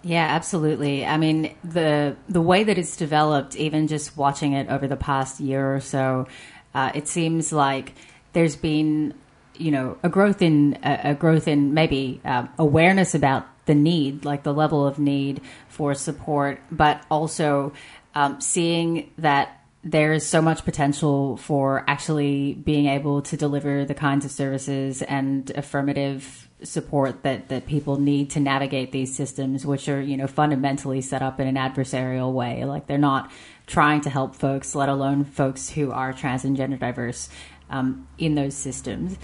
Yeah, 0.02 0.24
absolutely. 0.24 1.04
I 1.04 1.18
mean, 1.18 1.54
the 1.62 2.16
the 2.26 2.40
way 2.40 2.64
that 2.64 2.78
it's 2.78 2.96
developed, 2.96 3.54
even 3.54 3.86
just 3.86 4.16
watching 4.16 4.54
it 4.54 4.70
over 4.70 4.88
the 4.88 4.96
past 4.96 5.40
year 5.40 5.74
or 5.74 5.80
so, 5.80 6.26
uh, 6.74 6.90
it 6.94 7.06
seems 7.06 7.52
like 7.52 7.92
there's 8.32 8.56
been, 8.56 9.12
you 9.60 9.70
know, 9.70 9.98
a 10.02 10.08
growth 10.08 10.42
in 10.42 10.78
a, 10.82 11.14
growth 11.14 11.46
in 11.46 11.74
maybe 11.74 12.20
uh, 12.24 12.46
awareness 12.58 13.14
about 13.14 13.46
the 13.66 13.74
need, 13.74 14.24
like 14.24 14.42
the 14.42 14.54
level 14.54 14.86
of 14.86 14.98
need 14.98 15.40
for 15.68 15.94
support, 15.94 16.60
but 16.70 17.04
also 17.10 17.72
um, 18.14 18.40
seeing 18.40 19.10
that 19.18 19.60
there 19.82 20.12
is 20.12 20.26
so 20.26 20.42
much 20.42 20.64
potential 20.64 21.36
for 21.36 21.84
actually 21.86 22.54
being 22.54 22.86
able 22.86 23.22
to 23.22 23.36
deliver 23.36 23.84
the 23.84 23.94
kinds 23.94 24.24
of 24.24 24.30
services 24.30 25.02
and 25.02 25.50
affirmative 25.54 26.48
support 26.62 27.22
that, 27.22 27.48
that 27.48 27.66
people 27.66 27.98
need 27.98 28.30
to 28.30 28.40
navigate 28.40 28.92
these 28.92 29.14
systems, 29.14 29.64
which 29.64 29.88
are, 29.88 30.00
you 30.00 30.16
know, 30.16 30.26
fundamentally 30.26 31.00
set 31.00 31.22
up 31.22 31.40
in 31.40 31.46
an 31.46 31.54
adversarial 31.54 32.32
way. 32.32 32.64
Like 32.64 32.86
they're 32.86 32.98
not 32.98 33.30
trying 33.66 34.02
to 34.02 34.10
help 34.10 34.34
folks, 34.34 34.74
let 34.74 34.88
alone 34.88 35.24
folks 35.24 35.70
who 35.70 35.90
are 35.92 36.12
trans 36.12 36.44
and 36.44 36.56
gender 36.56 36.76
diverse 36.76 37.30
um, 37.70 38.06
in 38.18 38.34
those 38.34 38.54
systems. 38.54 39.16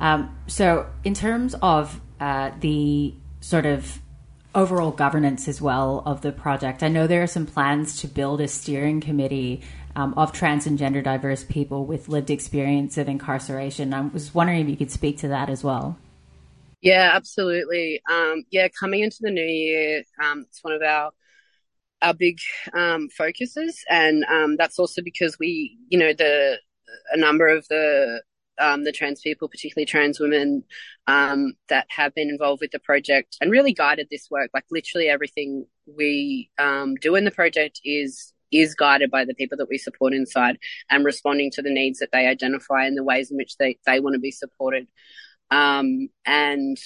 Um, 0.00 0.36
so, 0.46 0.86
in 1.04 1.14
terms 1.14 1.54
of 1.62 2.00
uh, 2.20 2.50
the 2.60 3.14
sort 3.40 3.66
of 3.66 4.00
overall 4.54 4.90
governance 4.90 5.48
as 5.48 5.60
well 5.60 6.02
of 6.04 6.20
the 6.22 6.32
project, 6.32 6.82
I 6.82 6.88
know 6.88 7.06
there 7.06 7.22
are 7.22 7.28
some 7.28 7.46
plans 7.46 8.00
to 8.00 8.08
build 8.08 8.40
a 8.40 8.48
steering 8.48 9.00
committee 9.00 9.62
um, 9.94 10.14
of 10.14 10.32
trans 10.32 10.66
and 10.66 10.78
gender 10.78 11.02
diverse 11.02 11.44
people 11.44 11.84
with 11.84 12.08
lived 12.08 12.30
experience 12.30 12.96
of 12.98 13.08
incarceration. 13.08 13.92
I 13.92 14.00
was 14.02 14.34
wondering 14.34 14.60
if 14.60 14.68
you 14.68 14.76
could 14.76 14.90
speak 14.90 15.18
to 15.18 15.28
that 15.28 15.50
as 15.50 15.62
well. 15.62 15.98
Yeah, 16.80 17.12
absolutely. 17.14 18.02
Um, 18.10 18.44
yeah, 18.50 18.68
coming 18.68 19.00
into 19.00 19.18
the 19.20 19.30
new 19.30 19.44
year, 19.44 20.02
um, 20.22 20.46
it's 20.48 20.62
one 20.62 20.74
of 20.74 20.82
our 20.82 21.12
our 22.02 22.14
big 22.14 22.38
um, 22.74 23.08
focuses, 23.10 23.84
and 23.88 24.24
um, 24.24 24.56
that's 24.56 24.80
also 24.80 25.02
because 25.02 25.38
we, 25.38 25.78
you 25.88 25.96
know, 25.96 26.12
the 26.12 26.58
a 27.12 27.16
number 27.16 27.46
of 27.46 27.66
the 27.68 28.22
um, 28.62 28.84
the 28.84 28.92
trans 28.92 29.20
people, 29.20 29.48
particularly 29.48 29.86
trans 29.86 30.20
women, 30.20 30.64
um, 31.06 31.54
that 31.68 31.86
have 31.90 32.14
been 32.14 32.30
involved 32.30 32.60
with 32.60 32.70
the 32.70 32.78
project 32.78 33.36
and 33.40 33.50
really 33.50 33.72
guided 33.72 34.08
this 34.10 34.28
work. 34.30 34.50
Like 34.54 34.64
literally 34.70 35.08
everything 35.08 35.66
we 35.86 36.50
um, 36.58 36.94
do 36.96 37.14
in 37.16 37.24
the 37.24 37.30
project 37.30 37.80
is 37.84 38.32
is 38.52 38.74
guided 38.74 39.10
by 39.10 39.24
the 39.24 39.34
people 39.34 39.56
that 39.56 39.68
we 39.68 39.78
support 39.78 40.12
inside 40.12 40.58
and 40.90 41.06
responding 41.06 41.50
to 41.50 41.62
the 41.62 41.72
needs 41.72 41.98
that 41.98 42.10
they 42.12 42.26
identify 42.26 42.84
and 42.84 42.96
the 42.96 43.02
ways 43.02 43.30
in 43.30 43.36
which 43.38 43.56
they, 43.56 43.78
they 43.86 43.98
want 43.98 44.12
to 44.12 44.20
be 44.20 44.30
supported. 44.30 44.86
Um, 45.50 46.08
and 46.26 46.76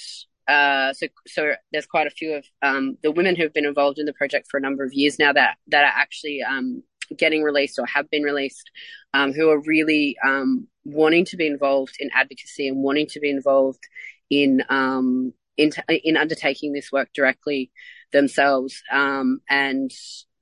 uh, 0.47 0.93
so, 0.93 1.09
so 1.27 1.55
there's 1.73 1.87
quite 1.87 2.07
a 2.07 2.11
few 2.11 2.35
of 2.35 2.45
um, 2.63 2.97
the 3.03 3.11
women 3.11 3.35
who've 3.35 3.53
been 3.53 3.67
involved 3.67 3.99
in 3.99 4.07
the 4.07 4.13
project 4.13 4.47
for 4.49 4.59
a 4.59 4.61
number 4.61 4.85
of 4.85 4.95
years 4.95 5.19
now 5.19 5.33
that 5.33 5.57
that 5.69 5.83
are 5.83 6.01
actually 6.01 6.41
um, 6.43 6.85
getting 7.17 7.43
released 7.43 7.79
or 7.79 7.87
have 7.87 8.09
been 8.11 8.23
released, 8.23 8.71
um, 9.15 9.33
who 9.33 9.51
are 9.51 9.61
really 9.61 10.17
um, 10.25 10.67
wanting 10.85 11.25
to 11.27 11.37
be 11.37 11.47
involved 11.47 11.97
in 11.99 12.11
advocacy 12.15 12.69
and 12.69 12.83
wanting 12.83 13.07
to 13.09 13.21
be 13.21 13.31
involved 13.31 13.83
in 14.31 14.63
um, 14.69 15.33
in, 15.57 15.71
in 15.89 16.17
undertaking 16.17 16.73
this 16.73 16.93
work 16.93 17.09
directly 17.15 17.71
themselves. 18.13 18.83
Um, 18.93 19.41
and 19.49 19.91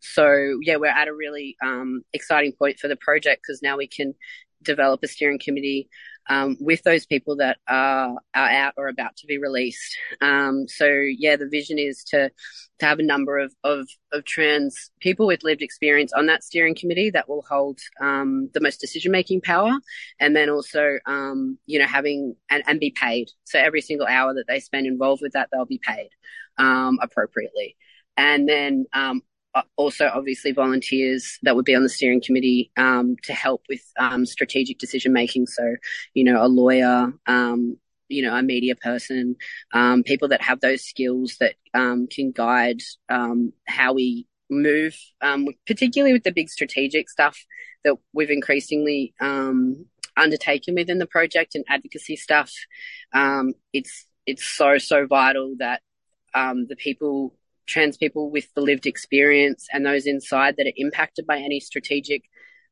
so, 0.00 0.58
yeah, 0.62 0.76
we're 0.76 0.86
at 0.86 1.08
a 1.08 1.14
really 1.14 1.56
um, 1.64 2.02
exciting 2.12 2.52
point 2.52 2.78
for 2.78 2.88
the 2.88 2.96
project 2.96 3.42
because 3.42 3.62
now 3.62 3.76
we 3.76 3.88
can 3.88 4.14
develop 4.62 5.02
a 5.02 5.08
steering 5.08 5.38
committee 5.42 5.88
um, 6.28 6.56
with 6.60 6.82
those 6.82 7.06
people 7.06 7.36
that 7.36 7.58
are, 7.68 8.16
are 8.34 8.48
out 8.50 8.74
or 8.76 8.88
about 8.88 9.16
to 9.16 9.26
be 9.26 9.38
released. 9.38 9.96
Um, 10.20 10.66
so 10.68 10.86
yeah, 10.86 11.36
the 11.36 11.48
vision 11.48 11.78
is 11.78 12.04
to, 12.04 12.30
to 12.78 12.86
have 12.86 12.98
a 12.98 13.04
number 13.04 13.38
of, 13.38 13.54
of, 13.62 13.88
of 14.12 14.24
trans 14.24 14.90
people 15.00 15.26
with 15.26 15.44
lived 15.44 15.62
experience 15.62 16.12
on 16.12 16.26
that 16.26 16.42
steering 16.42 16.74
committee 16.74 17.10
that 17.10 17.28
will 17.28 17.44
hold, 17.48 17.78
um, 18.00 18.50
the 18.54 18.60
most 18.60 18.80
decision 18.80 19.12
making 19.12 19.40
power 19.40 19.72
and 20.18 20.34
then 20.34 20.50
also, 20.50 20.98
um, 21.06 21.58
you 21.66 21.78
know, 21.78 21.86
having 21.86 22.36
and, 22.50 22.62
and 22.66 22.80
be 22.80 22.90
paid. 22.90 23.30
So 23.44 23.58
every 23.58 23.80
single 23.80 24.06
hour 24.06 24.34
that 24.34 24.46
they 24.48 24.60
spend 24.60 24.86
involved 24.86 25.22
with 25.22 25.32
that, 25.32 25.48
they'll 25.52 25.66
be 25.66 25.80
paid, 25.82 26.10
um, 26.58 26.98
appropriately. 27.02 27.76
And 28.16 28.48
then, 28.48 28.86
um, 28.92 29.22
also 29.76 30.10
obviously 30.12 30.52
volunteers 30.52 31.38
that 31.42 31.54
would 31.54 31.64
be 31.64 31.74
on 31.74 31.82
the 31.82 31.88
steering 31.88 32.20
committee 32.20 32.70
um, 32.76 33.16
to 33.22 33.32
help 33.32 33.62
with 33.68 33.82
um, 33.98 34.26
strategic 34.26 34.78
decision 34.78 35.12
making. 35.12 35.46
So, 35.46 35.76
you 36.14 36.24
know, 36.24 36.44
a 36.44 36.48
lawyer, 36.48 37.12
um, 37.26 37.78
you 38.08 38.22
know, 38.22 38.34
a 38.34 38.42
media 38.42 38.74
person, 38.76 39.36
um, 39.72 40.02
people 40.02 40.28
that 40.28 40.42
have 40.42 40.60
those 40.60 40.82
skills 40.82 41.36
that 41.40 41.54
um, 41.72 42.06
can 42.06 42.32
guide 42.32 42.80
um, 43.08 43.52
how 43.66 43.94
we 43.94 44.26
move, 44.50 44.96
particularly 45.66 46.12
with 46.12 46.24
the 46.24 46.32
big 46.32 46.50
strategic 46.50 47.08
stuff 47.08 47.44
that 47.84 47.94
we've 48.12 48.30
increasingly 48.30 49.14
undertaken 50.16 50.74
within 50.74 50.98
the 50.98 51.06
project 51.06 51.54
and 51.54 51.64
advocacy 51.68 52.16
stuff. 52.16 52.52
it's 53.72 54.06
it's 54.26 54.44
so 54.44 54.78
so 54.78 55.06
vital 55.06 55.54
that 55.58 55.82
the 56.34 56.76
people 56.78 57.34
trans 57.66 57.96
people 57.96 58.30
with 58.30 58.52
the 58.54 58.60
lived 58.60 58.86
experience 58.86 59.66
and 59.72 59.84
those 59.84 60.06
inside 60.06 60.56
that 60.56 60.66
are 60.66 60.72
impacted 60.76 61.26
by 61.26 61.38
any 61.38 61.60
strategic 61.60 62.24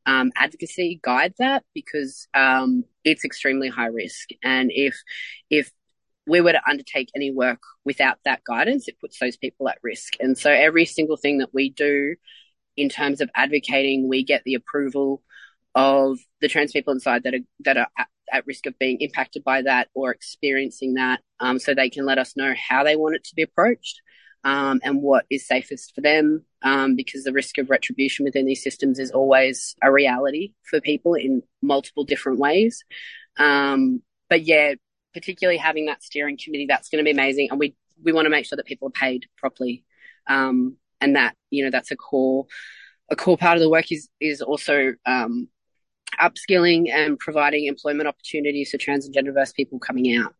um, 0.06 0.32
advocacy 0.36 1.00
guide 1.02 1.34
that 1.38 1.64
because 1.74 2.26
um, 2.34 2.84
it's 3.04 3.24
extremely 3.24 3.68
high 3.68 3.86
risk. 3.86 4.30
And 4.42 4.70
if 4.72 4.96
if 5.50 5.70
we 6.26 6.40
were 6.40 6.52
to 6.52 6.68
undertake 6.68 7.10
any 7.16 7.32
work 7.32 7.60
without 7.84 8.18
that 8.24 8.44
guidance, 8.44 8.88
it 8.88 9.00
puts 9.00 9.18
those 9.18 9.36
people 9.36 9.68
at 9.68 9.78
risk. 9.82 10.14
And 10.20 10.38
so 10.38 10.50
every 10.50 10.84
single 10.84 11.16
thing 11.16 11.38
that 11.38 11.52
we 11.52 11.70
do 11.70 12.14
in 12.76 12.88
terms 12.88 13.20
of 13.20 13.30
advocating, 13.34 14.08
we 14.08 14.24
get 14.24 14.42
the 14.44 14.54
approval 14.54 15.22
of 15.74 16.18
the 16.40 16.48
trans 16.48 16.72
people 16.72 16.92
inside 16.92 17.24
that 17.24 17.34
are 17.34 17.40
that 17.60 17.76
are 17.76 17.88
at, 17.98 18.08
risk 18.46 18.64
of 18.64 18.78
being 18.78 18.96
impacted 19.00 19.44
by 19.44 19.60
that 19.60 19.88
or 19.92 20.10
experiencing 20.10 20.94
that, 20.94 21.20
um, 21.38 21.58
so 21.58 21.74
they 21.74 21.90
can 21.90 22.06
let 22.06 22.16
us 22.16 22.34
know 22.34 22.54
how 22.56 22.82
they 22.82 22.96
want 22.96 23.14
it 23.14 23.22
to 23.24 23.34
be 23.34 23.42
approached 23.42 24.00
um, 24.44 24.80
and 24.82 25.02
what 25.02 25.24
is 25.30 25.46
safest 25.46 25.94
for 25.94 26.00
them, 26.00 26.44
um, 26.62 26.96
because 26.96 27.24
the 27.24 27.32
risk 27.32 27.58
of 27.58 27.70
retribution 27.70 28.24
within 28.24 28.46
these 28.46 28.62
systems 28.62 28.98
is 28.98 29.10
always 29.10 29.76
a 29.82 29.92
reality 29.92 30.54
for 30.64 30.80
people 30.80 31.14
in 31.14 31.42
multiple 31.60 32.04
different 32.04 32.38
ways. 32.38 32.84
Um, 33.38 34.02
but 34.28 34.42
yeah, 34.42 34.74
particularly 35.14 35.58
having 35.58 35.86
that 35.86 36.02
steering 36.02 36.38
committee, 36.42 36.66
that's 36.68 36.88
going 36.88 37.04
to 37.04 37.08
be 37.08 37.12
amazing, 37.12 37.48
and 37.50 37.60
we 37.60 37.76
we 38.02 38.12
want 38.12 38.26
to 38.26 38.30
make 38.30 38.46
sure 38.46 38.56
that 38.56 38.66
people 38.66 38.88
are 38.88 38.92
paid 38.92 39.26
properly, 39.36 39.84
um, 40.28 40.76
and 41.00 41.16
that 41.16 41.36
you 41.50 41.64
know 41.64 41.70
that's 41.70 41.90
a 41.90 41.96
core 41.96 42.46
a 43.10 43.16
core 43.16 43.36
part 43.36 43.56
of 43.56 43.62
the 43.62 43.70
work 43.70 43.92
is 43.92 44.08
is 44.20 44.42
also 44.42 44.94
um, 45.06 45.48
upskilling 46.20 46.90
and 46.90 47.18
providing 47.18 47.66
employment 47.66 48.08
opportunities 48.08 48.70
for 48.70 48.78
trans 48.78 49.04
and 49.04 49.14
gender 49.14 49.30
diverse 49.30 49.52
people 49.52 49.78
coming 49.78 50.16
out. 50.16 50.34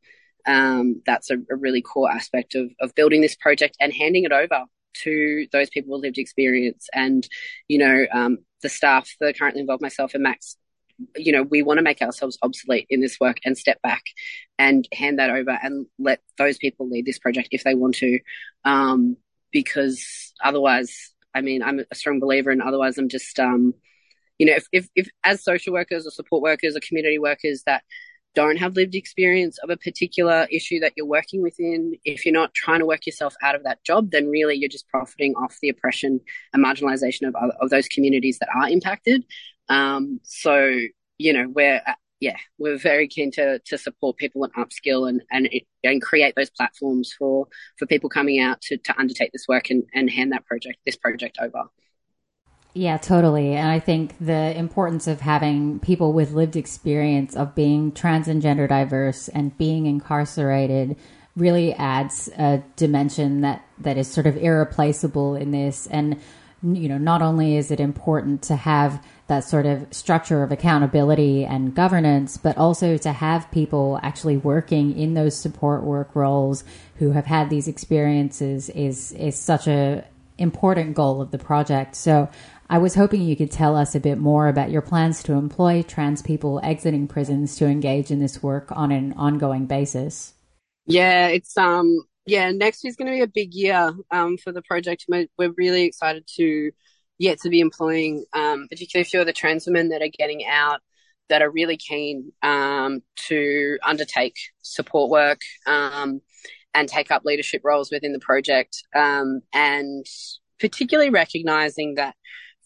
Um, 0.47 1.03
that's 1.07 1.31
a, 1.31 1.37
a, 1.51 1.57
really 1.57 1.83
core 1.83 2.11
aspect 2.11 2.55
of, 2.55 2.71
of 2.81 2.95
building 2.95 3.21
this 3.21 3.37
project 3.37 3.77
and 3.81 3.93
handing 3.93 4.25
it 4.25 4.33
over 4.33 4.65
to 5.03 5.47
those 5.53 5.71
people 5.71 5.93
with 5.93 6.03
lived 6.03 6.19
experience. 6.19 6.89
And, 6.93 7.27
you 7.69 7.79
know, 7.79 8.07
um, 8.13 8.39
the 8.63 8.69
staff 8.69 9.09
that 9.21 9.29
are 9.29 9.33
currently 9.33 9.61
involved, 9.61 9.83
myself 9.83 10.15
and 10.15 10.23
Max, 10.23 10.57
you 11.17 11.33
know, 11.33 11.43
we 11.43 11.63
want 11.63 11.79
to 11.79 11.83
make 11.83 12.03
ourselves 12.03 12.39
obsolete 12.43 12.87
in 12.91 13.01
this 13.01 13.19
work 13.21 13.39
and 13.45 13.57
step 13.57 13.81
back 13.83 14.03
and 14.59 14.87
hand 14.93 15.19
that 15.19 15.31
over 15.31 15.59
and 15.63 15.87
let 15.99 16.21
those 16.39 16.59
people 16.59 16.89
lead 16.89 17.07
this 17.07 17.19
project 17.19 17.49
if 17.51 17.65
they 17.65 17.75
want 17.75 17.97
to. 17.97 18.19
Um, 18.65 19.17
because 19.53 20.33
otherwise, 20.43 21.13
I 21.35 21.41
mean, 21.41 21.63
I'm 21.63 21.81
a 21.91 21.95
strong 21.95 22.21
believer 22.21 22.51
and 22.51 22.63
otherwise 22.63 22.99
I'm 22.99 23.09
just, 23.09 23.39
um, 23.39 23.75
you 24.39 24.47
know, 24.47 24.55
if, 24.55 24.67
if, 24.73 24.89
if 24.95 25.09
as 25.25 25.45
social 25.45 25.73
workers 25.73 26.07
or 26.07 26.11
support 26.11 26.43
workers 26.43 26.77
or 26.77 26.81
community 26.81 27.19
workers 27.19 27.63
that 27.67 27.83
don't 28.35 28.57
have 28.57 28.77
lived 28.77 28.95
experience 28.95 29.59
of 29.59 29.71
a 29.71 29.77
particular 29.77 30.47
issue 30.51 30.81
that 30.81 30.93
you're 30.97 31.07
working 31.07 31.43
within, 31.43 31.95
if 32.05 32.25
you're 32.25 32.33
not 32.33 32.55
trying 32.55 32.81
to 32.81 32.87
work 32.87 33.07
yourself 33.07 33.35
out 33.43 33.55
of 33.55 33.65
that 33.65 33.83
job, 33.85 34.11
then 34.11 34.29
really 34.29 34.57
you're 34.57 34.69
just 34.69 34.89
profiting 34.89 35.35
off 35.35 35.59
the 35.61 35.69
oppression 35.69 36.21
and 36.53 36.65
marginalization 36.65 37.29
of, 37.29 37.35
of 37.61 37.71
those 37.71 37.89
communities 37.89 38.39
that 38.39 38.49
are 38.55 38.69
impacted. 38.69 39.25
Um, 39.69 40.21
so, 40.23 40.79
you 41.19 41.33
know, 41.33 41.49
we're, 41.55 41.83
yeah, 42.21 42.37
we're 42.59 42.79
very 42.79 43.09
keen 43.09 43.31
to, 43.33 43.59
to 43.59 43.77
support 43.77 44.17
people 44.17 44.45
and 44.45 44.55
upskill 44.55 45.09
and, 45.09 45.23
and, 45.31 45.49
and 45.83 46.01
create 46.01 46.35
those 46.37 46.51
platforms 46.51 47.13
for, 47.19 47.49
for 47.79 47.87
people 47.87 48.09
coming 48.09 48.41
out 48.41 48.61
to, 48.63 48.77
to 48.79 48.99
undertake 48.99 49.33
this 49.33 49.47
work 49.49 49.71
and, 49.71 49.85
and 49.93 50.09
hand 50.09 50.33
that 50.33 50.47
project, 50.47 50.79
this 50.87 50.97
project 50.97 51.39
over. 51.41 51.65
Yeah, 52.75 52.97
totally. 52.97 53.55
And 53.55 53.71
I 53.71 53.81
think 53.81 54.15
the 54.19 54.57
importance 54.57 55.07
of 55.07 55.21
having 55.21 55.79
people 55.81 56.15
with 56.15 56.33
lived 56.33 56.57
experience 56.57 57.37
of 57.37 57.55
being 57.55 57.93
trans 57.93 58.29
and 58.29 58.41
gender 58.41 58.67
diverse 58.67 59.29
and 59.29 59.57
being 59.59 59.85
incarcerated 59.85 60.97
really 61.37 61.75
adds 61.75 62.31
a 62.39 62.63
dimension 62.77 63.43
that, 63.43 63.65
that 63.79 63.99
is 63.99 64.09
sort 64.09 64.27
of 64.27 64.39
irreplaceable 64.39 65.35
in 65.35 65.51
this. 65.51 65.87
And, 65.87 66.19
you 66.63 66.89
know, 66.89 66.97
not 66.97 67.21
only 67.21 67.57
is 67.57 67.71
it 67.71 67.81
important 67.81 68.43
to 68.45 68.57
have 68.57 69.05
that 69.27 69.45
sort 69.45 69.67
of 69.67 69.93
structure 69.93 70.43
of 70.43 70.51
accountability 70.51 71.45
and 71.45 71.75
governance, 71.75 72.39
but 72.39 72.57
also 72.57 72.97
to 72.97 73.13
have 73.13 73.51
people 73.51 74.01
actually 74.03 74.39
working 74.39 74.97
in 74.99 75.13
those 75.13 75.37
support 75.37 75.83
work 75.83 76.15
roles 76.15 76.65
who 76.97 77.11
have 77.11 77.27
had 77.27 77.51
these 77.51 77.69
experiences 77.69 78.71
is, 78.71 79.13
is 79.13 79.39
such 79.39 79.67
a 79.67 80.05
important 80.39 80.95
goal 80.95 81.21
of 81.21 81.31
the 81.31 81.39
project. 81.39 81.95
So 81.95 82.29
I 82.69 82.79
was 82.79 82.95
hoping 82.95 83.23
you 83.23 83.37
could 83.37 83.51
tell 83.51 83.77
us 83.77 83.95
a 83.95 84.01
bit 84.01 84.19
more 84.19 84.49
about 84.49 84.71
your 84.71 84.83
plans 84.83 85.23
to 85.25 85.35
employ 85.35 85.83
trans 85.83 86.23
people 86.23 86.61
exiting 86.63 87.07
prisons 87.07 87.57
to 87.57 87.67
engage 87.67 88.11
in 88.11 88.19
this 88.19 88.43
work 88.43 88.73
on 88.73 88.91
an 88.91 89.13
ongoing 89.15 89.67
basis. 89.67 90.35
Yeah, 90.87 91.29
it's 91.29 91.57
um 91.57 91.99
yeah, 92.27 92.51
next 92.53 92.85
year's 92.85 92.97
going 92.97 93.11
to 93.11 93.17
be 93.17 93.23
a 93.23 93.27
big 93.27 93.55
year 93.55 93.93
um 94.11 94.37
for 94.39 94.53
the 94.53 94.63
project. 94.63 95.07
We're 95.09 95.29
really 95.57 95.83
excited 95.83 96.27
to 96.37 96.71
yet 97.19 97.41
to 97.41 97.51
be 97.51 97.61
employing 97.61 98.25
um 98.33 98.67
particularly 98.69 99.03
a 99.03 99.09
few 99.09 99.21
of 99.21 99.27
the 99.27 99.33
trans 99.33 99.67
women 99.67 99.91
that 99.91 100.03
are 100.03 100.09
getting 100.09 100.45
out 100.47 100.81
that 101.29 101.43
are 101.43 101.51
really 101.51 101.77
keen 101.77 102.33
um 102.43 103.03
to 103.17 103.79
undertake 103.85 104.37
support 104.63 105.11
work 105.11 105.41
um 105.67 106.21
and 106.75 106.89
take 106.89 107.11
up 107.11 107.23
leadership 107.25 107.61
roles 107.65 107.91
within 107.93 108.13
the 108.13 108.19
project 108.19 108.83
um 108.97 109.41
and 109.53 110.07
particularly 110.59 111.11
recognizing 111.11 111.95
that 111.97 112.17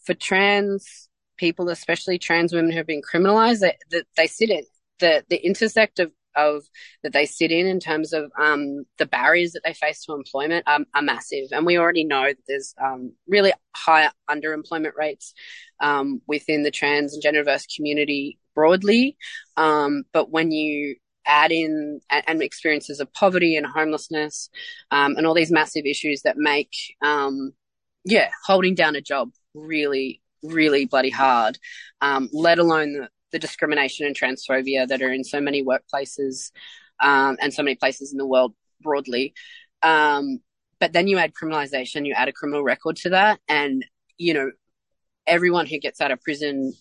for 0.07 0.13
trans 0.13 1.09
people, 1.37 1.69
especially 1.69 2.17
trans 2.17 2.53
women 2.53 2.71
who 2.71 2.77
have 2.77 2.87
been 2.87 3.01
criminalized, 3.01 3.59
that, 3.59 3.75
that 3.91 4.05
they 4.15 4.25
sit 4.25 4.49
in 4.49 4.63
the, 4.99 5.23
the 5.29 5.45
intersect 5.45 5.99
of, 5.99 6.11
of 6.35 6.63
that 7.03 7.13
they 7.13 7.25
sit 7.25 7.51
in 7.51 7.67
in 7.67 7.79
terms 7.79 8.13
of 8.13 8.31
um, 8.41 8.85
the 8.97 9.05
barriers 9.05 9.51
that 9.51 9.61
they 9.63 9.73
face 9.73 10.03
to 10.05 10.13
employment 10.13 10.63
are, 10.65 10.79
are 10.95 11.01
massive. 11.01 11.49
And 11.51 11.65
we 11.65 11.77
already 11.77 12.05
know 12.05 12.23
that 12.23 12.37
there's 12.47 12.73
um, 12.81 13.13
really 13.27 13.51
high 13.75 14.09
underemployment 14.29 14.95
rates 14.97 15.33
um, 15.81 16.21
within 16.25 16.63
the 16.63 16.71
trans 16.71 17.13
and 17.13 17.21
gender 17.21 17.43
diverse 17.43 17.67
community 17.75 18.39
broadly. 18.55 19.17
Um, 19.57 20.03
but 20.13 20.31
when 20.31 20.51
you 20.51 20.95
add 21.25 21.51
in 21.51 21.99
and, 22.09 22.23
and, 22.25 22.41
experiences 22.41 23.01
of 23.01 23.11
poverty 23.11 23.57
and 23.57 23.65
homelessness 23.65 24.49
um, 24.91 25.17
and 25.17 25.27
all 25.27 25.33
these 25.33 25.51
massive 25.51 25.85
issues 25.85 26.21
that 26.21 26.37
make 26.37 26.73
yeah, 28.07 28.29
holding 28.45 28.73
down 28.73 28.95
a 28.95 29.01
job 29.01 29.31
really, 29.57 30.21
really 30.43 30.85
bloody 30.85 31.09
hard, 31.09 31.57
um, 32.01 32.29
let 32.31 32.59
alone 32.59 32.93
the, 32.93 33.09
the, 33.31 33.39
discrimination 33.39 34.05
and 34.05 34.15
transphobia 34.15 34.87
that 34.87 35.01
are 35.01 35.11
in 35.11 35.23
so 35.23 35.41
many 35.41 35.63
workplaces 35.63 36.51
um, 36.99 37.37
and 37.41 37.53
so 37.53 37.63
many 37.63 37.75
places 37.75 38.11
in 38.11 38.17
the 38.17 38.25
world 38.25 38.53
broadly. 38.81 39.33
Um, 39.81 40.39
but 40.79 40.93
then 40.93 41.07
you 41.07 41.17
add 41.17 41.33
criminalization, 41.33 42.05
you 42.05 42.13
add 42.13 42.27
a 42.27 42.33
criminal 42.33 42.63
record 42.63 42.97
to 42.97 43.09
that, 43.09 43.39
and 43.47 43.85
you 44.17 44.33
know 44.33 44.51
everyone 45.25 45.65
who 45.65 45.79
gets 45.79 46.01
out 46.01 46.11
of 46.11 46.21
prison 46.21 46.73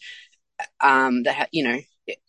um, 0.81 1.23
that 1.25 1.35
ha- 1.35 1.47
you 1.53 1.65
know 1.65 1.79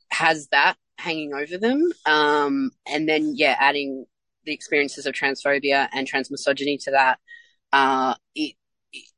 has 0.10 0.48
that 0.48 0.76
hanging 0.98 1.34
over 1.34 1.57
them, 1.57 1.91
um, 2.06 2.72
and 2.88 3.07
then 3.07 3.34
yeah, 3.36 3.56
adding 3.60 4.06
the 4.45 4.53
experiences 4.53 5.06
of 5.06 5.14
transphobia 5.14 5.88
and 5.94 6.10
transmisogyny 6.10 6.82
to 6.86 6.91
that, 6.91 7.19
uh, 7.74 8.15
it 8.34 8.56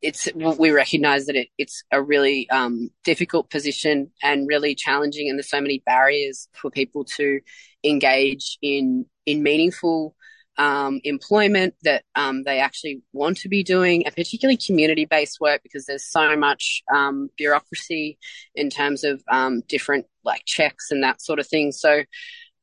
it's 0.02 0.28
we 0.36 0.72
recognize 0.72 1.28
that 1.28 1.36
it, 1.36 1.50
it's 1.58 1.84
a 1.91 2.02
really 2.02 2.50
um, 2.50 2.90
difficult 3.04 3.50
position 3.50 4.12
and 4.24 4.48
really 4.48 4.76
challenging, 4.76 5.30
and 5.30 5.38
there's 5.38 5.50
so 5.50 5.62
many 5.62 5.82
barriers 5.86 6.48
for 6.54 6.72
people 6.72 7.06
to 7.06 7.40
engage 7.84 8.58
in 8.62 9.06
in 9.26 9.44
meaningful 9.44 10.16
um, 10.58 11.00
employment 11.04 11.76
that 11.84 12.04
um, 12.16 12.44
they 12.44 12.60
actually 12.60 13.02
want 13.14 13.38
to 13.38 13.50
be 13.50 13.64
doing, 13.64 14.06
and 14.06 14.16
particularly 14.16 14.58
community 14.58 15.06
based 15.06 15.40
work 15.40 15.62
because 15.64 15.86
there's 15.86 16.10
so 16.10 16.36
much 16.36 16.84
um, 16.94 17.30
bureaucracy 17.38 18.18
in 18.56 18.70
terms 18.70 19.04
of 19.04 19.24
um, 19.30 19.62
different 19.68 20.06
like 20.26 20.44
checks 20.46 20.91
and 20.91 21.04
that 21.04 21.22
sort 21.22 21.40
of 21.40 21.48
thing. 21.48 21.72
So 21.72 22.04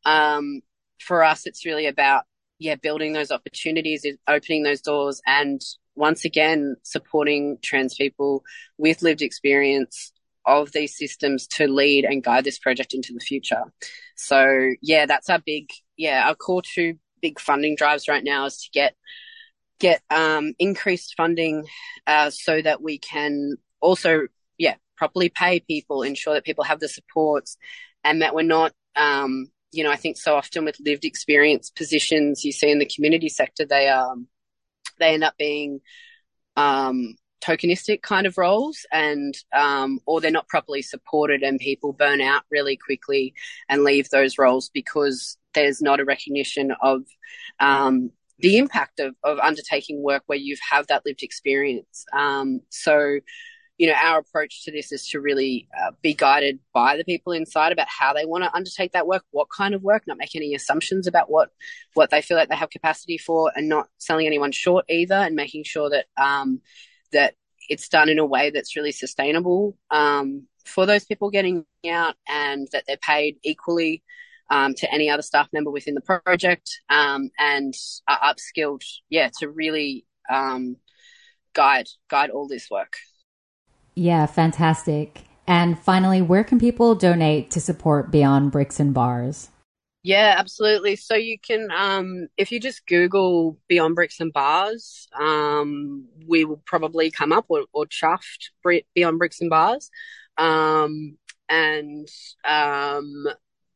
um, 0.05 0.61
for 1.01 1.25
us, 1.25 1.47
it's 1.47 1.65
really 1.65 1.87
about 1.87 2.25
yeah 2.59 2.75
building 2.75 3.13
those 3.13 3.31
opportunities, 3.31 4.05
opening 4.29 4.63
those 4.63 4.81
doors, 4.81 5.23
and 5.27 5.61
once 5.97 6.25
again 6.25 6.77
supporting 6.83 7.59
trans 7.63 7.95
people 7.95 8.43
with 8.79 9.03
lived 9.03 9.23
experience 9.23 10.13
of 10.45 10.71
these 10.73 10.97
systems 10.97 11.47
to 11.49 11.67
lead 11.67 12.05
and 12.05 12.23
guide 12.23 12.45
this 12.45 12.59
project 12.59 12.95
into 12.95 13.13
the 13.13 13.21
future. 13.21 13.65
So 14.15 14.71
yeah, 14.81 15.07
that's 15.07 15.29
our 15.29 15.41
big, 15.45 15.71
yeah, 15.97 16.29
our 16.29 16.35
core 16.35 16.63
two 16.63 16.99
big 17.21 17.41
funding 17.41 17.75
drives 17.75 18.09
right 18.09 18.23
now 18.23 18.45
is 18.47 18.59
to 18.59 18.71
get 18.73 18.95
get 19.79 20.01
um, 20.11 20.55
increased 20.59 21.15
funding 21.17 21.67
uh, 22.07 22.31
so 22.31 22.63
that 22.63 22.81
we 22.81 22.99
can 22.99 23.57
also, 23.81 24.27
yeah, 24.59 24.77
properly 24.97 25.29
pay 25.29 25.61
people, 25.61 26.03
ensure 26.03 26.35
that 26.35 26.45
people 26.45 26.65
have 26.65 26.81
the 26.81 26.89
supports, 26.89 27.57
and 28.03 28.23
that 28.23 28.35
we're 28.35 28.43
not, 28.43 28.73
um, 28.95 29.49
you 29.73 29.85
know, 29.85 29.91
I 29.91 29.97
think 29.97 30.17
so 30.17 30.35
often 30.35 30.65
with 30.65 30.81
lived 30.81 31.05
experience 31.05 31.71
positions 31.71 32.45
you 32.45 32.53
see 32.53 32.71
in 32.71 32.79
the 32.79 32.89
community 32.95 33.29
sector, 33.29 33.67
they 33.67 33.89
um, 33.89 34.29
they 34.99 35.15
end 35.15 35.25
up 35.25 35.35
being 35.39 35.81
um, 36.57 37.17
tokenistic 37.41 38.03
kind 38.03 38.27
of 38.27 38.39
roles 38.39 38.87
and 38.93 39.35
um, 39.53 40.01
or 40.07 40.21
they're 40.21 40.31
not 40.31 40.49
properly 40.49 40.83
supported 40.83 41.43
and 41.43 41.61
people 41.61 41.93
burn 41.93 42.21
out 42.21 42.43
really 42.51 42.77
quickly 42.77 43.35
and 43.69 43.85
leave 43.85 44.09
those 44.11 44.39
roles 44.39 44.71
because 44.71 45.37
there's 45.55 45.81
not 45.81 46.01
a 46.01 46.05
recognition 46.05 46.73
of 46.83 47.03
um, 47.61 48.11
the 48.39 48.59
impact 48.59 49.01
of, 49.01 49.15
of 49.23 49.39
undertaking 49.39 50.03
work 50.03 50.23
where 50.27 50.39
you 50.39 50.57
have 50.71 50.87
that 50.89 51.05
lived 51.07 51.23
experience. 51.23 52.05
Um, 52.13 52.61
so, 52.69 53.21
you 53.79 53.87
know, 53.87 53.95
our 53.95 54.19
approach 54.19 54.65
to 54.65 54.73
this 54.73 54.91
is 54.91 55.07
to 55.09 55.21
really 55.21 55.69
uh, 55.79 55.91
be 56.01 56.15
guided 56.15 56.59
by 56.73 56.97
the 56.97 57.05
people 57.05 57.33
inside 57.33 57.73
about 57.73 57.89
how 57.89 58.15
they 58.15 58.25
want 58.25 58.43
to 58.43 58.55
undertake 58.55 58.93
that 58.93 59.07
work, 59.07 59.23
what 59.33 59.49
kind 59.51 59.75
of 59.75 59.83
work, 59.83 60.05
not 60.07 60.17
make 60.17 60.35
any 60.35 60.55
assumptions 60.55 61.07
about 61.07 61.31
what 61.31 61.51
what 61.95 62.11
they 62.11 62.23
feel 62.23 62.37
like 62.37 62.49
they 62.49 62.57
have 62.57 62.71
capacity 62.71 63.19
for, 63.19 63.53
and 63.55 63.69
not 63.69 63.89
selling 63.99 64.27
anyone 64.27 64.53
short 64.53 64.87
either, 64.89 65.15
and 65.15 65.37
making 65.37 65.65
sure 65.65 65.91
that 65.91 66.07
um, 66.17 66.61
that 67.13 67.35
it's 67.69 67.89
done 67.89 68.09
in 68.09 68.19
a 68.19 68.25
way 68.25 68.51
that's 68.51 68.77
really 68.77 68.93
sustainable 68.93 69.77
um, 69.91 70.47
for 70.65 70.87
those 70.87 71.05
people 71.05 71.31
getting 71.31 71.67
out, 71.91 72.15
and 72.27 72.69
that 72.73 72.85
they're 72.87 72.97
paid 72.97 73.37
equally 73.43 74.03
um, 74.49 74.73
to 74.75 74.91
any 74.93 75.11
other 75.11 75.23
staff 75.23 75.49
member 75.53 75.71
within 75.71 75.95
the 75.95 76.01
project 76.01 76.81
um, 76.89 77.31
and 77.39 77.75
are 78.09 78.35
upskilled, 78.35 78.85
yeah, 79.11 79.29
to 79.39 79.51
really 79.51 80.07
um, 80.31 80.77
guide 81.53 81.89
guide 82.09 82.31
all 82.31 82.49
this 82.49 82.71
work. 82.71 82.97
Yeah, 83.97 84.27
fantastic. 84.27 85.23
And 85.47 85.79
finally, 85.79 86.21
where 86.23 86.45
can 86.45 86.61
people 86.61 86.95
donate 86.95 87.51
to 87.53 87.61
support 87.61 88.11
Beyond 88.11 88.53
Bricks 88.53 88.79
and 88.79 88.93
Bars? 88.93 89.51
Yeah, 90.03 90.37
absolutely. 90.39 90.95
So 90.95 91.15
you 91.17 91.39
can, 91.39 91.69
um, 91.77 92.29
if 92.37 92.53
you 92.53 92.61
just 92.61 92.87
Google 92.87 93.59
Beyond 93.69 93.97
Bricks 93.97 94.21
and 94.21 94.33
Bars, 94.33 95.09
um, 95.19 96.07
we 96.29 96.45
will 96.45 96.63
probably 96.65 97.11
come 97.11 97.33
up 97.33 97.47
or, 97.49 97.65
or 97.73 97.87
chuffed 97.87 98.51
Beyond 98.95 99.19
Bricks 99.19 99.41
and 99.41 99.51
Bars. 99.51 99.91
Um, 100.39 101.17
and 101.49 102.07
um, 102.45 103.27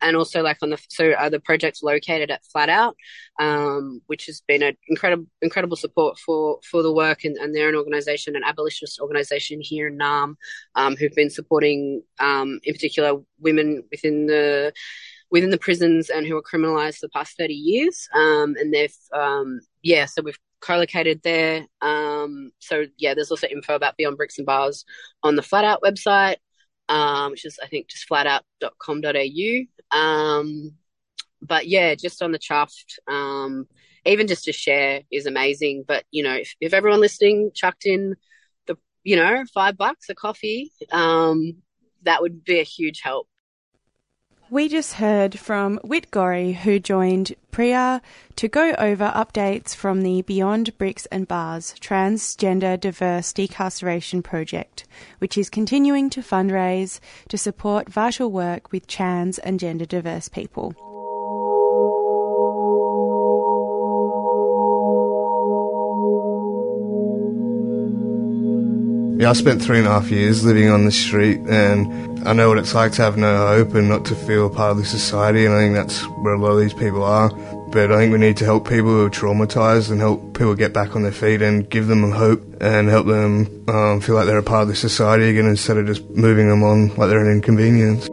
and 0.02 0.16
also 0.16 0.42
like 0.42 0.58
on 0.62 0.70
the 0.70 0.78
so 0.88 1.10
uh, 1.12 1.28
the 1.28 1.40
project's 1.40 1.82
located 1.82 2.30
at 2.30 2.44
Flat 2.46 2.68
Out, 2.68 2.96
um, 3.38 4.00
which 4.06 4.26
has 4.26 4.42
been 4.46 4.62
an 4.62 4.76
incredible 4.88 5.26
incredible 5.42 5.76
support 5.76 6.18
for 6.18 6.58
for 6.68 6.82
the 6.82 6.92
work, 6.92 7.24
and, 7.24 7.36
and 7.36 7.54
they're 7.54 7.68
an 7.68 7.74
organisation, 7.74 8.36
an 8.36 8.44
abolitionist 8.44 9.00
organisation 9.00 9.60
here 9.60 9.88
in 9.88 9.98
Naarm, 9.98 10.34
um, 10.74 10.96
who've 10.96 11.14
been 11.14 11.30
supporting, 11.30 12.02
um, 12.18 12.60
in 12.64 12.74
particular, 12.74 13.20
women 13.38 13.84
within 13.90 14.26
the 14.26 14.72
within 15.30 15.50
the 15.50 15.58
prisons 15.58 16.10
and 16.10 16.26
who 16.26 16.36
are 16.36 16.42
criminalised 16.42 16.96
for 16.98 17.06
the 17.06 17.10
past 17.10 17.36
thirty 17.36 17.54
years, 17.54 18.08
um, 18.14 18.56
and 18.58 18.72
they've 18.72 18.96
um, 19.14 19.60
yeah, 19.82 20.06
so 20.06 20.22
we've 20.22 20.38
co-located 20.60 21.22
there. 21.22 21.66
Um, 21.80 22.52
so 22.58 22.84
yeah, 22.98 23.14
there's 23.14 23.30
also 23.30 23.46
info 23.46 23.74
about 23.74 23.96
Beyond 23.96 24.16
Bricks 24.16 24.38
and 24.38 24.46
Bars 24.46 24.84
on 25.22 25.36
the 25.36 25.42
Flat 25.42 25.64
Out 25.64 25.82
website 25.82 26.36
um, 26.90 27.30
which 27.30 27.46
is 27.46 27.58
I 27.62 27.68
think 27.68 27.88
just 27.88 28.08
flatout.com.au. 28.08 29.96
Um, 29.96 30.74
but 31.40 31.66
yeah, 31.66 31.94
just 31.94 32.22
on 32.22 32.32
the 32.32 32.38
chuffed, 32.38 32.98
um, 33.08 33.66
even 34.04 34.26
just 34.26 34.44
to 34.44 34.52
share 34.52 35.00
is 35.10 35.24
amazing. 35.24 35.84
But 35.86 36.04
you 36.10 36.22
know, 36.22 36.34
if, 36.34 36.54
if 36.60 36.74
everyone 36.74 37.00
listening 37.00 37.52
chucked 37.54 37.86
in 37.86 38.16
the, 38.66 38.76
you 39.04 39.16
know, 39.16 39.44
five 39.54 39.78
bucks 39.78 40.10
a 40.10 40.14
coffee, 40.14 40.72
um, 40.90 41.62
that 42.02 42.20
would 42.20 42.44
be 42.44 42.60
a 42.60 42.64
huge 42.64 43.00
help. 43.02 43.28
We 44.50 44.68
just 44.68 44.94
heard 44.94 45.38
from 45.38 45.78
Whit 45.84 46.10
Gorry, 46.10 46.54
who 46.54 46.80
joined 46.80 47.36
Priya 47.52 48.02
to 48.34 48.48
go 48.48 48.74
over 48.78 49.12
updates 49.14 49.76
from 49.76 50.02
the 50.02 50.22
Beyond 50.22 50.76
Bricks 50.76 51.06
and 51.06 51.28
Bars 51.28 51.72
Transgender 51.80 52.78
Diverse 52.78 53.32
Decarceration 53.32 54.24
Project, 54.24 54.86
which 55.20 55.38
is 55.38 55.50
continuing 55.50 56.10
to 56.10 56.20
fundraise 56.20 56.98
to 57.28 57.38
support 57.38 57.88
vital 57.88 58.32
work 58.32 58.72
with 58.72 58.88
trans 58.88 59.38
and 59.38 59.60
gender 59.60 59.86
diverse 59.86 60.28
people. 60.28 60.74
Yeah, 69.20 69.28
I 69.28 69.32
spent 69.34 69.60
three 69.60 69.76
and 69.76 69.86
a 69.86 69.90
half 69.90 70.10
years 70.10 70.46
living 70.46 70.70
on 70.70 70.86
the 70.86 70.90
street, 70.90 71.40
and 71.40 72.26
I 72.26 72.32
know 72.32 72.48
what 72.48 72.56
it's 72.56 72.74
like 72.74 72.92
to 72.92 73.02
have 73.02 73.18
no 73.18 73.48
hope 73.48 73.74
and 73.74 73.86
not 73.86 74.06
to 74.06 74.14
feel 74.14 74.48
part 74.48 74.70
of 74.70 74.78
the 74.78 74.86
society, 74.86 75.44
and 75.44 75.54
I 75.54 75.58
think 75.58 75.74
that's 75.74 76.00
where 76.22 76.32
a 76.32 76.38
lot 76.38 76.52
of 76.52 76.60
these 76.60 76.72
people 76.72 77.04
are. 77.04 77.28
But 77.68 77.92
I 77.92 77.98
think 77.98 78.12
we 78.12 78.18
need 78.18 78.38
to 78.38 78.46
help 78.46 78.66
people 78.66 78.88
who 78.88 79.04
are 79.04 79.10
traumatised 79.10 79.90
and 79.90 80.00
help 80.00 80.32
people 80.32 80.54
get 80.54 80.72
back 80.72 80.96
on 80.96 81.02
their 81.02 81.12
feet 81.12 81.42
and 81.42 81.68
give 81.68 81.86
them 81.86 82.10
hope 82.12 82.42
and 82.62 82.88
help 82.88 83.08
them 83.08 83.62
um, 83.68 84.00
feel 84.00 84.14
like 84.14 84.24
they're 84.24 84.38
a 84.38 84.42
part 84.42 84.62
of 84.62 84.68
the 84.68 84.74
society 84.74 85.28
again 85.28 85.44
instead 85.44 85.76
of 85.76 85.84
just 85.84 86.08
moving 86.08 86.48
them 86.48 86.62
on 86.62 86.88
like 86.96 87.10
they're 87.10 87.20
an 87.20 87.30
inconvenience. 87.30 88.08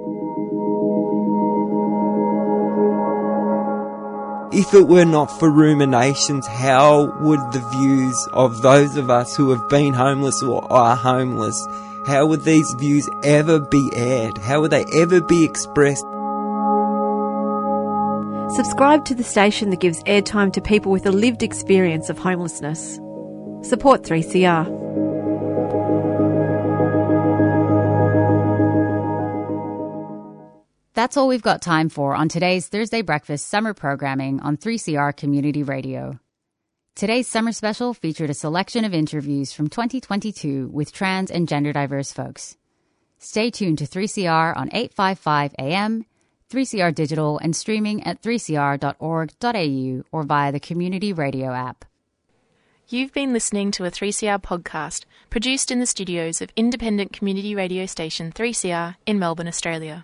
If 4.57 4.73
it 4.73 4.87
were 4.87 5.05
not 5.05 5.27
for 5.27 5.51
ruminations, 5.51 6.47
how 6.47 7.13
would 7.19 7.39
the 7.51 7.59
views 7.59 8.27
of 8.33 8.63
those 8.63 8.97
of 8.97 9.07
us 9.07 9.35
who 9.35 9.51
have 9.51 9.69
been 9.69 9.93
homeless 9.93 10.41
or 10.41 10.65
are 10.73 10.95
homeless, 10.95 11.55
how 12.07 12.25
would 12.25 12.41
these 12.41 12.65
views 12.79 13.07
ever 13.23 13.59
be 13.59 13.91
aired? 13.95 14.39
How 14.39 14.61
would 14.61 14.71
they 14.71 14.83
ever 14.95 15.21
be 15.21 15.45
expressed? 15.45 16.03
Subscribe 18.55 19.05
to 19.05 19.13
the 19.13 19.23
station 19.23 19.69
that 19.69 19.79
gives 19.79 20.01
airtime 20.05 20.51
to 20.53 20.59
people 20.59 20.91
with 20.91 21.05
a 21.05 21.11
lived 21.11 21.43
experience 21.43 22.09
of 22.09 22.17
homelessness. 22.17 22.95
Support 23.61 24.01
3CR. 24.01 25.06
That's 30.97 31.15
all 31.15 31.27
we've 31.27 31.43
got 31.43 31.61
time 31.61 31.89
for 31.89 32.15
on 32.15 32.27
today's 32.27 32.69
Thursday 32.69 33.03
Breakfast 33.03 33.45
summer 33.45 33.75
programming 33.75 34.39
on 34.39 34.57
3CR 34.57 35.15
Community 35.15 35.61
Radio. 35.61 36.19
Today's 36.95 37.27
summer 37.27 37.51
special 37.51 37.93
featured 37.93 38.31
a 38.31 38.33
selection 38.33 38.83
of 38.83 38.95
interviews 38.95 39.53
from 39.53 39.67
2022 39.67 40.69
with 40.73 40.91
trans 40.91 41.29
and 41.29 41.47
gender 41.47 41.71
diverse 41.71 42.11
folks. 42.11 42.57
Stay 43.19 43.51
tuned 43.51 43.77
to 43.77 43.85
3CR 43.85 44.57
on 44.57 44.69
855 44.73 45.53
AM, 45.59 46.03
3CR 46.49 46.95
Digital, 46.95 47.37
and 47.37 47.55
streaming 47.55 48.01
at 48.03 48.23
3cr.org.au 48.23 50.03
or 50.11 50.23
via 50.23 50.51
the 50.51 50.59
Community 50.59 51.13
Radio 51.13 51.53
app. 51.53 51.85
You've 52.89 53.13
been 53.13 53.33
listening 53.33 53.69
to 53.73 53.85
a 53.85 53.91
3CR 53.91 54.41
podcast 54.41 55.05
produced 55.29 55.69
in 55.69 55.79
the 55.79 55.85
studios 55.85 56.41
of 56.41 56.49
independent 56.55 57.13
community 57.13 57.53
radio 57.53 57.85
station 57.85 58.31
3CR 58.31 58.95
in 59.05 59.19
Melbourne, 59.19 59.47
Australia. 59.47 60.03